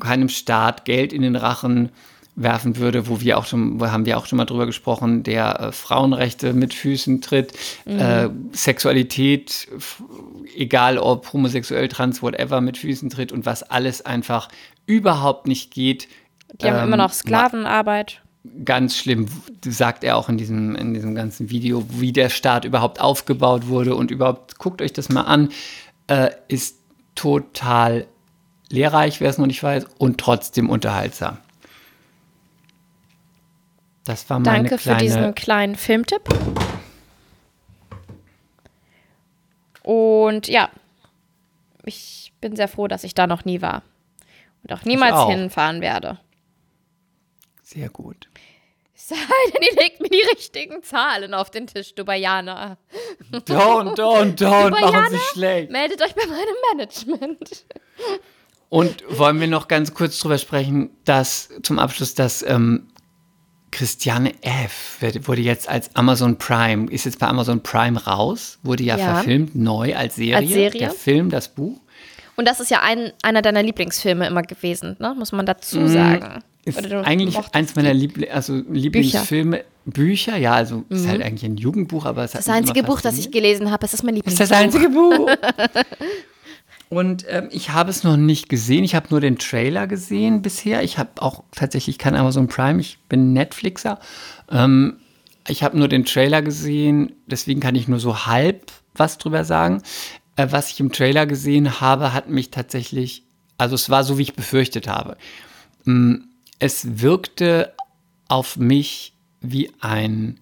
keinem 0.00 0.28
Staat 0.28 0.84
Geld 0.84 1.12
in 1.12 1.22
den 1.22 1.36
Rachen 1.36 1.90
werfen 2.34 2.78
würde, 2.78 3.06
wo 3.06 3.20
wir 3.20 3.38
auch 3.38 3.46
schon, 3.46 3.78
wo 3.78 3.86
haben 3.86 4.06
wir 4.06 4.18
auch 4.18 4.26
schon 4.26 4.38
mal 4.38 4.44
drüber 4.44 4.66
gesprochen, 4.66 5.22
der 5.22 5.60
äh, 5.60 5.72
Frauenrechte 5.72 6.52
mit 6.52 6.74
Füßen 6.74 7.20
tritt, 7.20 7.52
mhm. 7.84 7.98
äh, 8.00 8.28
Sexualität, 8.52 9.68
egal 10.56 10.98
ob 10.98 11.32
homosexuell, 11.32 11.86
trans, 11.86 12.22
whatever, 12.22 12.60
mit 12.60 12.76
Füßen 12.76 13.08
tritt 13.08 13.30
und 13.30 13.46
was 13.46 13.62
alles 13.62 14.04
einfach 14.04 14.48
überhaupt 14.86 15.46
nicht 15.46 15.72
geht. 15.72 16.08
Die 16.60 16.66
ähm, 16.66 16.74
haben 16.74 16.88
immer 16.88 16.96
noch 16.96 17.12
Sklavenarbeit 17.12 18.20
ganz 18.64 18.96
schlimm, 18.96 19.26
sagt 19.64 20.02
er 20.04 20.16
auch 20.16 20.28
in 20.28 20.38
diesem, 20.38 20.74
in 20.74 20.94
diesem 20.94 21.14
ganzen 21.14 21.50
Video, 21.50 21.84
wie 21.90 22.12
der 22.12 22.30
Staat 22.30 22.64
überhaupt 22.64 23.00
aufgebaut 23.00 23.66
wurde 23.66 23.94
und 23.94 24.10
überhaupt, 24.10 24.58
guckt 24.58 24.80
euch 24.80 24.92
das 24.92 25.08
mal 25.08 25.22
an, 25.22 25.50
äh, 26.06 26.30
ist 26.48 26.78
total 27.14 28.06
lehrreich, 28.70 29.20
wer 29.20 29.28
es 29.28 29.38
noch 29.38 29.46
nicht 29.46 29.62
weiß, 29.62 29.86
und 29.98 30.18
trotzdem 30.18 30.70
unterhaltsam. 30.70 31.38
Das 34.04 34.28
war 34.30 34.38
meine 34.38 34.68
Danke 34.68 34.76
kleine, 34.76 34.98
für 34.98 35.04
diesen 35.04 35.34
kleinen 35.34 35.74
Filmtipp. 35.76 36.22
Und 39.82 40.48
ja, 40.48 40.70
ich 41.84 42.32
bin 42.40 42.56
sehr 42.56 42.68
froh, 42.68 42.88
dass 42.88 43.04
ich 43.04 43.14
da 43.14 43.26
noch 43.26 43.44
nie 43.44 43.60
war 43.60 43.82
und 44.62 44.72
auch 44.72 44.84
niemals 44.84 45.14
auch. 45.14 45.30
hinfahren 45.30 45.80
werde. 45.80 46.18
Sehr 47.72 47.88
gut. 47.88 48.28
Sei 48.94 49.14
denn, 49.14 49.62
ihr 49.62 49.80
legt 49.80 50.00
mir 50.00 50.08
die 50.08 50.22
richtigen 50.34 50.82
Zahlen 50.82 51.34
auf 51.34 51.50
den 51.50 51.68
Tisch, 51.68 51.94
Dubaianer. 51.94 52.78
Don't, 53.32 53.94
don't, 53.94 54.36
don't, 54.36 54.70
machen 54.70 55.10
Sie 55.10 55.18
schlecht. 55.32 55.70
Meldet 55.70 56.02
euch 56.02 56.14
bei 56.14 56.26
meinem 56.26 56.56
Management. 56.72 57.64
Und 58.70 59.04
wollen 59.08 59.40
wir 59.40 59.46
noch 59.46 59.68
ganz 59.68 59.94
kurz 59.94 60.18
drüber 60.18 60.38
sprechen, 60.38 60.90
dass 61.04 61.48
zum 61.62 61.78
Abschluss, 61.78 62.14
dass 62.14 62.42
ähm, 62.42 62.88
Christiane 63.70 64.32
F. 64.42 64.98
wurde 65.28 65.42
jetzt 65.42 65.68
als 65.68 65.94
Amazon 65.94 66.38
Prime, 66.38 66.90
ist 66.90 67.04
jetzt 67.04 67.20
bei 67.20 67.28
Amazon 67.28 67.62
Prime 67.62 68.04
raus, 68.04 68.58
wurde 68.64 68.82
ja, 68.82 68.96
ja. 68.96 69.14
verfilmt, 69.14 69.54
neu 69.54 69.94
als 69.94 70.16
Serie. 70.16 70.36
Als 70.36 70.48
Serie. 70.48 70.80
Der 70.80 70.90
Film, 70.90 71.30
das 71.30 71.48
Buch. 71.48 71.80
Und 72.34 72.48
das 72.48 72.58
ist 72.58 72.70
ja 72.70 72.80
ein, 72.80 73.12
einer 73.22 73.42
deiner 73.42 73.62
Lieblingsfilme 73.62 74.26
immer 74.26 74.42
gewesen, 74.42 74.96
ne? 74.98 75.14
muss 75.16 75.30
man 75.30 75.46
dazu 75.46 75.78
mm, 75.78 75.88
sagen. 75.88 76.42
Ist 76.64 76.78
eigentlich 76.92 77.38
eins 77.52 77.74
meiner 77.74 77.94
Liebl 77.94 78.28
also 78.28 78.62
Lieblingsfilme. 78.70 79.58
Bücher. 79.58 79.64
Bücher, 79.86 80.36
ja, 80.36 80.52
also 80.52 80.76
mhm. 80.76 80.84
ist 80.90 81.08
halt 81.08 81.22
eigentlich 81.22 81.44
ein 81.44 81.56
Jugendbuch, 81.56 82.04
aber 82.04 82.24
es 82.24 82.32
Das 82.32 82.48
einzige 82.48 82.82
Buch, 82.82 83.00
das 83.00 83.18
ich 83.18 83.30
gelesen 83.30 83.70
habe, 83.70 83.86
es 83.86 83.94
ist 83.94 84.02
mein 84.02 84.14
Lieblingsbuch. 84.14 84.46
Das 84.46 84.50
ist 84.50 84.50
das 84.50 84.58
einzige 84.58 84.90
Buch. 84.90 85.30
Und 86.90 87.24
ähm, 87.28 87.48
ich 87.52 87.70
habe 87.70 87.88
es 87.88 88.02
noch 88.02 88.16
nicht 88.16 88.48
gesehen. 88.48 88.82
Ich 88.82 88.96
habe 88.96 89.06
nur 89.10 89.20
den 89.20 89.38
Trailer 89.38 89.86
gesehen 89.86 90.42
bisher. 90.42 90.82
Ich 90.82 90.98
habe 90.98 91.10
auch 91.22 91.44
tatsächlich 91.52 91.98
kein 91.98 92.16
Amazon 92.16 92.48
Prime. 92.48 92.80
Ich 92.80 92.98
bin 93.08 93.32
Netflixer. 93.32 94.00
Ähm, 94.50 94.96
ich 95.46 95.62
habe 95.62 95.78
nur 95.78 95.86
den 95.86 96.04
Trailer 96.04 96.42
gesehen. 96.42 97.12
Deswegen 97.26 97.60
kann 97.60 97.76
ich 97.76 97.86
nur 97.86 98.00
so 98.00 98.26
halb 98.26 98.72
was 98.94 99.18
drüber 99.18 99.44
sagen. 99.44 99.82
Äh, 100.34 100.48
was 100.50 100.70
ich 100.70 100.80
im 100.80 100.90
Trailer 100.90 101.26
gesehen 101.26 101.80
habe, 101.80 102.12
hat 102.12 102.28
mich 102.28 102.50
tatsächlich, 102.50 103.22
also 103.56 103.76
es 103.76 103.88
war 103.88 104.02
so, 104.02 104.18
wie 104.18 104.22
ich 104.22 104.34
befürchtet 104.34 104.88
habe. 104.88 105.16
Ähm, 105.86 106.29
es 106.60 107.00
wirkte 107.00 107.72
auf 108.28 108.56
mich 108.56 109.14
wie 109.40 109.72
ein 109.80 110.38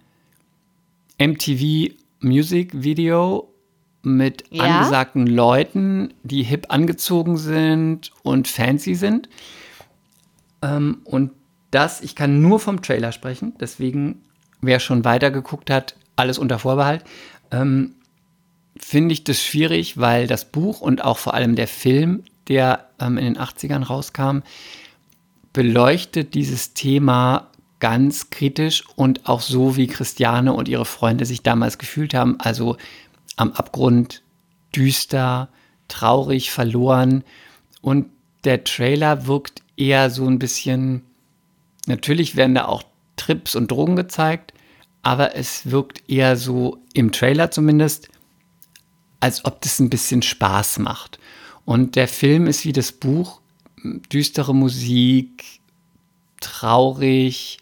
MTV 1.19 1.95
Music 2.20 2.82
Video 2.82 3.49
mit 4.03 4.45
ja? 4.51 4.65
angesagten 4.65 5.27
Leuten, 5.27 6.12
die 6.24 6.43
hip 6.43 6.66
angezogen 6.69 7.36
sind 7.36 8.12
und 8.23 8.49
fancy 8.49 8.95
sind. 8.95 9.28
Ähm, 10.61 10.99
und 11.05 11.31
das, 11.70 12.01
ich 12.01 12.15
kann 12.15 12.43
nur 12.43 12.61
vom 12.61 12.82
Trailer 12.82 13.12
sprechen, 13.12 13.55
deswegen, 13.61 14.23
wer 14.61 14.81
schon 14.81 15.05
weitergeguckt 15.05 15.70
hat, 15.70 15.97
alles 16.16 16.39
unter 16.39 16.59
Vorbehalt, 16.59 17.05
ähm, 17.53 17.95
finde 18.77 19.12
ich 19.12 19.24
das 19.24 19.43
schwierig, 19.43 19.99
weil 19.99 20.27
das 20.27 20.45
Buch 20.47 20.81
und 20.81 21.05
auch 21.05 21.19
vor 21.19 21.35
allem 21.35 21.55
der 21.57 21.69
Film, 21.69 22.24
der 22.49 22.89
ähm, 23.01 23.19
in 23.19 23.24
den 23.24 23.39
80ern 23.39 23.85
rauskam, 23.85 24.40
beleuchtet 25.53 26.35
dieses 26.35 26.75
Thema 26.75 27.51
ganz 27.81 28.31
kritisch 28.31 28.85
und 28.97 29.29
auch 29.29 29.41
so, 29.41 29.77
wie 29.77 29.87
Christiane 29.87 30.53
und 30.53 30.69
ihre 30.69 30.85
Freunde 30.85 31.25
sich 31.25 31.43
damals 31.43 31.79
gefühlt 31.79 32.15
haben. 32.15 32.39
Also 32.41 32.77
am 33.37 33.53
Abgrund, 33.53 34.23
düster, 34.75 35.49
traurig, 35.87 36.51
verloren. 36.51 37.25
Und 37.81 38.07
der 38.45 38.65
Trailer 38.65 39.27
wirkt 39.27 39.62
eher 39.77 40.11
so 40.11 40.27
ein 40.27 40.39
bisschen, 40.39 41.03
natürlich 41.87 42.37
werden 42.37 42.55
da 42.55 42.66
auch 42.66 42.83
Trips 43.16 43.55
und 43.55 43.70
Drogen 43.70 43.97
gezeigt, 43.97 44.53
aber 45.03 45.37
es 45.37 45.70
wirkt 45.70 46.09
eher 46.09 46.37
so, 46.37 46.79
im 46.93 47.12
Trailer 47.12 47.51
zumindest, 47.51 48.09
als 49.20 49.45
ob 49.45 49.61
das 49.62 49.79
ein 49.79 49.91
bisschen 49.91 50.23
Spaß 50.23 50.81
macht. 50.81 51.19
Und 51.65 51.97
der 51.97 52.09
Film 52.09 52.47
ist 52.47 52.65
wie 52.65 52.73
das 52.73 52.93
Buch 52.93 53.41
düstere 54.12 54.55
Musik, 54.55 55.44
traurig, 56.40 57.59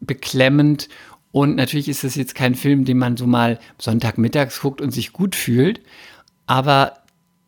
beklemmend. 0.00 0.88
Und 1.32 1.56
natürlich 1.56 1.88
ist 1.88 2.04
das 2.04 2.14
jetzt 2.14 2.34
kein 2.34 2.54
Film, 2.54 2.84
den 2.84 2.98
man 2.98 3.16
so 3.16 3.26
mal 3.26 3.58
Sonntagmittags 3.78 4.60
guckt 4.60 4.80
und 4.80 4.90
sich 4.90 5.12
gut 5.12 5.34
fühlt. 5.34 5.80
aber 6.46 6.94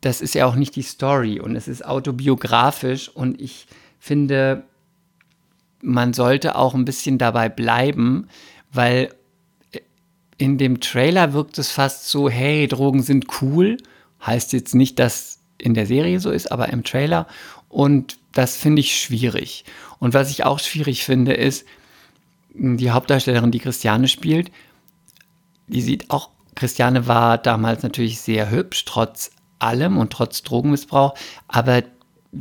das 0.00 0.20
ist 0.20 0.34
ja 0.34 0.46
auch 0.46 0.54
nicht 0.54 0.76
die 0.76 0.82
Story 0.82 1.40
und 1.40 1.56
es 1.56 1.66
ist 1.66 1.84
autobiografisch 1.84 3.08
und 3.08 3.40
ich 3.40 3.66
finde, 3.98 4.62
man 5.80 6.12
sollte 6.12 6.56
auch 6.56 6.74
ein 6.74 6.84
bisschen 6.84 7.18
dabei 7.18 7.48
bleiben, 7.48 8.28
weil 8.72 9.12
in 10.38 10.58
dem 10.58 10.80
Trailer 10.80 11.32
wirkt 11.32 11.58
es 11.58 11.70
fast 11.70 12.08
so, 12.08 12.28
hey, 12.28 12.68
Drogen 12.68 13.02
sind 13.02 13.26
cool. 13.40 13.78
Heißt 14.24 14.52
jetzt 14.52 14.74
nicht, 14.74 14.98
dass 14.98 15.40
in 15.58 15.74
der 15.74 15.86
Serie 15.86 16.20
so 16.20 16.30
ist, 16.30 16.52
aber 16.52 16.68
im 16.68 16.84
Trailer. 16.84 17.26
Und 17.76 18.16
das 18.32 18.56
finde 18.56 18.80
ich 18.80 18.98
schwierig. 18.98 19.66
Und 19.98 20.14
was 20.14 20.30
ich 20.30 20.44
auch 20.44 20.60
schwierig 20.60 21.04
finde, 21.04 21.34
ist, 21.34 21.66
die 22.54 22.90
Hauptdarstellerin, 22.90 23.50
die 23.50 23.58
Christiane 23.58 24.08
spielt, 24.08 24.50
die 25.66 25.82
sieht 25.82 26.10
auch, 26.10 26.30
Christiane 26.54 27.06
war 27.06 27.36
damals 27.36 27.82
natürlich 27.82 28.18
sehr 28.18 28.48
hübsch, 28.48 28.86
trotz 28.86 29.30
allem 29.58 29.98
und 29.98 30.10
trotz 30.10 30.42
Drogenmissbrauch, 30.42 31.18
aber 31.48 31.82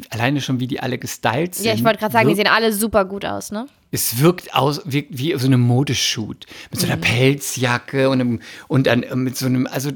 alleine 0.10 0.40
schon, 0.40 0.62
wie 0.62 0.68
die 0.68 0.80
alle 0.80 0.98
gestylt 0.98 1.56
sind. 1.56 1.66
Ja, 1.66 1.74
ich 1.74 1.84
wollte 1.84 2.00
gerade 2.00 2.14
sagen, 2.14 2.30
die 2.30 2.36
sehen 2.36 2.48
alle 2.48 2.72
super 2.72 3.04
gut 3.04 3.26
aus, 3.26 3.52
ne? 3.52 3.68
Es 3.92 4.20
wirkt 4.20 4.56
aus 4.56 4.84
wie, 4.86 5.06
wie 5.10 5.38
so 5.38 5.48
eine 5.48 5.58
Modeshoot. 5.58 6.46
Mit 6.72 6.80
so 6.80 6.86
einer 6.88 6.96
mhm. 6.96 7.02
Pelzjacke 7.02 8.10
und, 8.10 8.22
einem, 8.22 8.42
und 8.70 8.88
dann 8.88 9.04
äh, 9.04 9.14
mit 9.18 9.36
so 9.36 9.48
einem, 9.48 9.68
also 9.68 9.92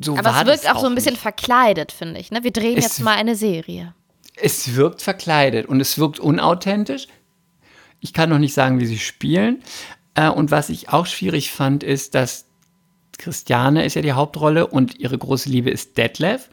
so 0.00 0.16
Aber 0.16 0.30
es 0.30 0.46
wirkt 0.46 0.70
auch, 0.70 0.76
auch 0.76 0.80
so 0.82 0.86
ein 0.86 0.94
bisschen 0.94 1.14
nicht. 1.14 1.22
verkleidet, 1.22 1.90
finde 1.90 2.20
ich. 2.20 2.30
Ne? 2.30 2.44
Wir 2.44 2.52
drehen 2.52 2.78
es, 2.78 2.84
jetzt 2.84 3.00
mal 3.00 3.16
eine 3.16 3.34
Serie. 3.34 3.94
Es 4.42 4.74
wirkt 4.74 5.02
verkleidet 5.02 5.66
und 5.66 5.80
es 5.80 5.98
wirkt 5.98 6.20
unauthentisch. 6.20 7.08
Ich 8.00 8.12
kann 8.12 8.30
noch 8.30 8.38
nicht 8.38 8.54
sagen, 8.54 8.80
wie 8.80 8.86
sie 8.86 8.98
spielen. 8.98 9.62
Äh, 10.14 10.28
und 10.28 10.50
was 10.50 10.68
ich 10.68 10.88
auch 10.90 11.06
schwierig 11.06 11.50
fand, 11.50 11.82
ist, 11.82 12.14
dass 12.14 12.46
Christiane 13.18 13.84
ist 13.84 13.94
ja 13.94 14.02
die 14.02 14.12
Hauptrolle 14.12 14.66
und 14.66 14.98
ihre 14.98 15.18
große 15.18 15.48
Liebe 15.48 15.70
ist 15.70 15.98
Detlef. 15.98 16.48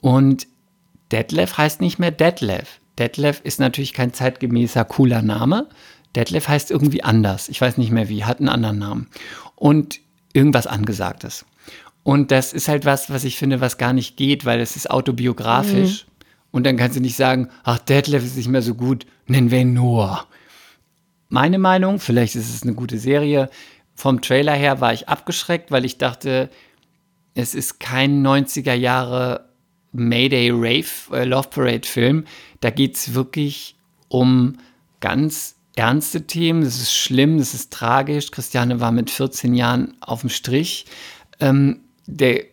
Und 0.00 0.46
Detlef 1.12 1.58
heißt 1.58 1.80
nicht 1.80 1.98
mehr 1.98 2.10
Detlef. 2.10 2.80
Detlef 2.98 3.40
ist 3.44 3.60
natürlich 3.60 3.92
kein 3.92 4.12
zeitgemäßer, 4.12 4.84
cooler 4.84 5.22
Name. 5.22 5.68
Detlef 6.14 6.48
heißt 6.48 6.70
irgendwie 6.70 7.04
anders. 7.04 7.48
Ich 7.48 7.60
weiß 7.60 7.76
nicht 7.76 7.90
mehr 7.90 8.08
wie, 8.08 8.24
hat 8.24 8.40
einen 8.40 8.48
anderen 8.48 8.78
Namen. 8.78 9.08
Und 9.54 10.00
irgendwas 10.32 10.66
Angesagtes. 10.66 11.44
Und 12.02 12.30
das 12.30 12.52
ist 12.52 12.68
halt 12.68 12.84
was, 12.84 13.10
was 13.10 13.24
ich 13.24 13.36
finde, 13.36 13.60
was 13.60 13.78
gar 13.78 13.92
nicht 13.92 14.16
geht, 14.16 14.44
weil 14.44 14.60
es 14.60 14.76
ist 14.76 14.90
autobiografisch. 14.90 16.06
Mhm. 16.06 16.15
Und 16.50 16.64
dann 16.64 16.76
kannst 16.76 16.96
du 16.96 17.00
nicht 17.00 17.16
sagen, 17.16 17.48
ach, 17.64 17.78
Detlef 17.78 18.24
ist 18.24 18.36
nicht 18.36 18.48
mehr 18.48 18.62
so 18.62 18.74
gut, 18.74 19.06
nennen 19.26 19.50
wir 19.50 19.60
ihn 19.60 19.74
Noah. 19.74 20.26
Meine 21.28 21.58
Meinung, 21.58 21.98
vielleicht 21.98 22.36
ist 22.36 22.54
es 22.54 22.62
eine 22.62 22.74
gute 22.74 22.98
Serie. 22.98 23.50
Vom 23.94 24.20
Trailer 24.20 24.54
her 24.54 24.80
war 24.80 24.92
ich 24.92 25.08
abgeschreckt, 25.08 25.70
weil 25.70 25.84
ich 25.84 25.98
dachte, 25.98 26.50
es 27.34 27.54
ist 27.54 27.80
kein 27.80 28.26
90er 28.26 28.74
Jahre 28.74 29.48
Mayday 29.92 30.50
Rave 30.50 30.86
äh, 31.12 31.24
Love 31.24 31.48
Parade 31.48 31.86
Film. 31.86 32.24
Da 32.60 32.70
geht 32.70 32.96
es 32.96 33.14
wirklich 33.14 33.76
um 34.08 34.58
ganz 35.00 35.56
ernste 35.74 36.26
Themen. 36.26 36.62
Das 36.62 36.76
ist 36.76 36.94
schlimm, 36.94 37.38
das 37.38 37.54
ist 37.54 37.72
tragisch. 37.72 38.30
Christiane 38.30 38.80
war 38.80 38.92
mit 38.92 39.10
14 39.10 39.54
Jahren 39.54 39.94
auf 40.00 40.20
dem 40.20 40.30
Strich. 40.30 40.86
Ähm, 41.40 41.80
der, 42.06 42.44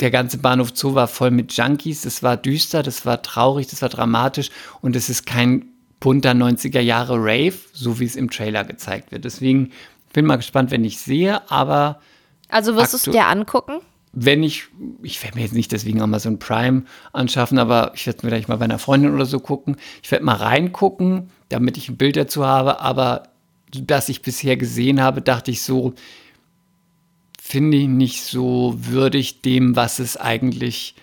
der 0.00 0.10
ganze 0.10 0.38
Bahnhof 0.38 0.72
Zoo 0.74 0.94
war 0.94 1.08
voll 1.08 1.30
mit 1.30 1.52
Junkies. 1.52 2.02
Das 2.02 2.22
war 2.22 2.36
düster, 2.36 2.82
das 2.82 3.06
war 3.06 3.22
traurig, 3.22 3.66
das 3.68 3.82
war 3.82 3.88
dramatisch. 3.88 4.50
Und 4.80 4.96
es 4.96 5.08
ist 5.08 5.26
kein 5.26 5.66
bunter 6.00 6.32
90er 6.32 6.80
Jahre 6.80 7.16
Rave, 7.16 7.54
so 7.72 8.00
wie 8.00 8.04
es 8.04 8.16
im 8.16 8.30
Trailer 8.30 8.64
gezeigt 8.64 9.12
wird. 9.12 9.24
Deswegen 9.24 9.70
bin 10.12 10.26
mal 10.26 10.36
gespannt, 10.36 10.70
wenn 10.70 10.84
ich 10.84 10.98
sehe, 10.98 11.50
aber. 11.50 12.00
Also 12.48 12.76
wirst 12.76 12.92
du 12.92 12.96
es 12.96 13.02
dir 13.04 13.26
angucken? 13.26 13.80
wenn 14.14 14.42
ich, 14.42 14.68
ich 15.02 15.22
werde 15.22 15.36
mir 15.36 15.42
jetzt 15.42 15.54
nicht 15.54 15.72
deswegen 15.72 16.00
Amazon 16.00 16.38
Prime 16.38 16.84
anschaffen, 17.12 17.58
aber 17.58 17.92
ich 17.94 18.06
werde 18.06 18.20
mir 18.22 18.30
gleich 18.30 18.48
mal 18.48 18.56
bei 18.56 18.64
einer 18.64 18.78
Freundin 18.78 19.12
oder 19.12 19.26
so 19.26 19.40
gucken. 19.40 19.76
Ich 20.02 20.10
werde 20.10 20.24
mal 20.24 20.36
reingucken, 20.36 21.30
damit 21.48 21.76
ich 21.76 21.88
ein 21.88 21.96
Bild 21.96 22.16
dazu 22.16 22.46
habe, 22.46 22.80
aber 22.80 23.24
das 23.72 24.08
ich 24.08 24.22
bisher 24.22 24.56
gesehen 24.56 25.02
habe, 25.02 25.20
dachte 25.20 25.50
ich 25.50 25.62
so, 25.62 25.94
finde 27.46 27.76
ich 27.76 27.88
nicht 27.88 28.24
so 28.24 28.74
würdig 28.74 29.42
dem, 29.42 29.76
was 29.76 29.98
es 29.98 30.16
eigentlich 30.16 30.94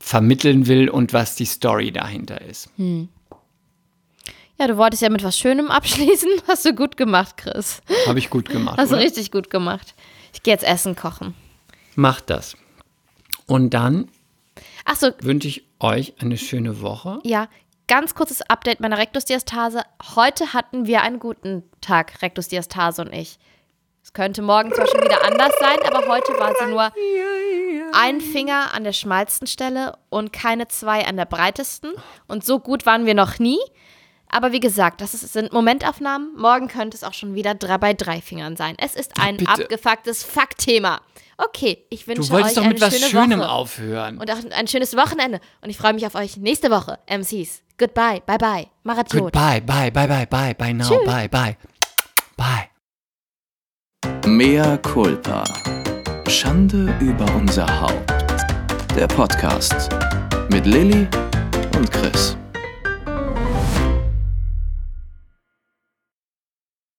vermitteln 0.00 0.66
will 0.66 0.90
und 0.90 1.12
was 1.12 1.36
die 1.36 1.44
Story 1.44 1.92
dahinter 1.92 2.40
ist. 2.40 2.70
Hm. 2.76 3.08
Ja, 4.58 4.66
du 4.66 4.76
wolltest 4.76 5.02
ja 5.02 5.10
mit 5.10 5.22
was 5.22 5.38
Schönem 5.38 5.70
abschließen. 5.70 6.28
Hast 6.48 6.64
du 6.64 6.74
gut 6.74 6.96
gemacht, 6.96 7.36
Chris. 7.36 7.82
Habe 8.08 8.18
ich 8.18 8.30
gut 8.30 8.48
gemacht. 8.48 8.78
Hast 8.78 8.88
oder? 8.88 8.98
du 8.98 9.04
richtig 9.04 9.30
gut 9.30 9.48
gemacht. 9.48 9.94
Ich 10.32 10.42
gehe 10.42 10.52
jetzt 10.52 10.64
Essen 10.64 10.96
kochen. 10.96 11.34
Macht 11.94 12.30
das. 12.30 12.56
Und 13.46 13.70
dann 13.74 14.08
so. 14.98 15.12
wünsche 15.20 15.46
ich 15.46 15.64
euch 15.78 16.14
eine 16.18 16.36
schöne 16.36 16.80
Woche. 16.80 17.20
Ja, 17.22 17.48
ganz 17.86 18.16
kurzes 18.16 18.42
Update 18.42 18.80
meiner 18.80 18.98
Rektusdiastase. 18.98 19.84
Heute 20.16 20.52
hatten 20.52 20.86
wir 20.86 21.02
einen 21.02 21.20
guten 21.20 21.62
Tag, 21.80 22.22
Rektusdiastase 22.22 23.02
und 23.02 23.12
ich. 23.12 23.38
Es 24.04 24.12
könnte 24.12 24.42
morgen 24.42 24.70
zwar 24.70 24.86
schon 24.86 25.00
wieder 25.00 25.24
anders 25.24 25.54
sein, 25.58 25.78
aber 25.86 26.06
heute 26.06 26.38
war 26.38 26.52
sie 26.60 26.66
nur 26.66 26.92
ein 27.94 28.20
Finger 28.20 28.74
an 28.74 28.84
der 28.84 28.92
schmalsten 28.92 29.46
Stelle 29.46 29.96
und 30.10 30.30
keine 30.30 30.68
zwei 30.68 31.06
an 31.06 31.16
der 31.16 31.24
breitesten. 31.24 31.90
Und 32.28 32.44
so 32.44 32.58
gut 32.60 32.84
waren 32.84 33.06
wir 33.06 33.14
noch 33.14 33.38
nie. 33.38 33.58
Aber 34.28 34.52
wie 34.52 34.60
gesagt, 34.60 35.00
das 35.00 35.14
ist, 35.14 35.32
sind 35.32 35.54
Momentaufnahmen. 35.54 36.36
Morgen 36.36 36.68
könnte 36.68 36.98
es 36.98 37.02
auch 37.02 37.14
schon 37.14 37.34
wieder 37.34 37.54
drei 37.54 37.78
bei 37.78 37.94
drei 37.94 38.20
Fingern 38.20 38.56
sein. 38.56 38.74
Es 38.76 38.94
ist 38.94 39.12
ein 39.18 39.38
ja, 39.38 39.46
abgefucktes 39.46 40.22
Faktthema. 40.22 41.00
Okay, 41.38 41.86
ich 41.88 42.06
wünsche 42.06 42.30
euch 42.34 42.44
eine 42.44 42.50
schöne 42.50 42.56
Woche. 42.56 42.74
Du 42.74 42.80
wolltest 42.80 42.82
doch 42.82 42.88
mit 42.90 43.02
was 43.02 43.10
Schönem 43.10 43.40
Woche. 43.40 43.48
aufhören. 43.48 44.18
Und 44.18 44.30
auch 44.30 44.36
ein 44.50 44.68
schönes 44.68 44.94
Wochenende. 44.98 45.40
Und 45.62 45.70
ich 45.70 45.78
freue 45.78 45.94
mich 45.94 46.04
auf 46.04 46.14
euch 46.14 46.36
nächste 46.36 46.70
Woche, 46.70 46.98
MCs. 47.06 47.62
Goodbye, 47.78 48.20
bye 48.26 48.36
bye. 48.36 48.66
Marathon. 48.82 49.20
Goodbye, 49.20 49.62
bye, 49.62 49.90
bye, 49.90 50.06
bye, 50.06 50.26
bye, 50.26 50.54
bye 50.54 50.74
now, 50.74 50.88
Tschüss. 50.88 51.06
bye, 51.06 51.26
bye. 51.26 51.56
Bye. 52.36 52.68
Mea 54.26 54.76
culpa. 54.78 55.44
Schande 56.28 56.94
über 57.00 57.26
unser 57.36 57.66
Haupt. 57.80 58.12
Der 58.96 59.06
Podcast 59.06 59.88
mit 60.50 60.66
Lilly 60.66 61.06
und 61.76 61.90
Chris. 61.90 62.36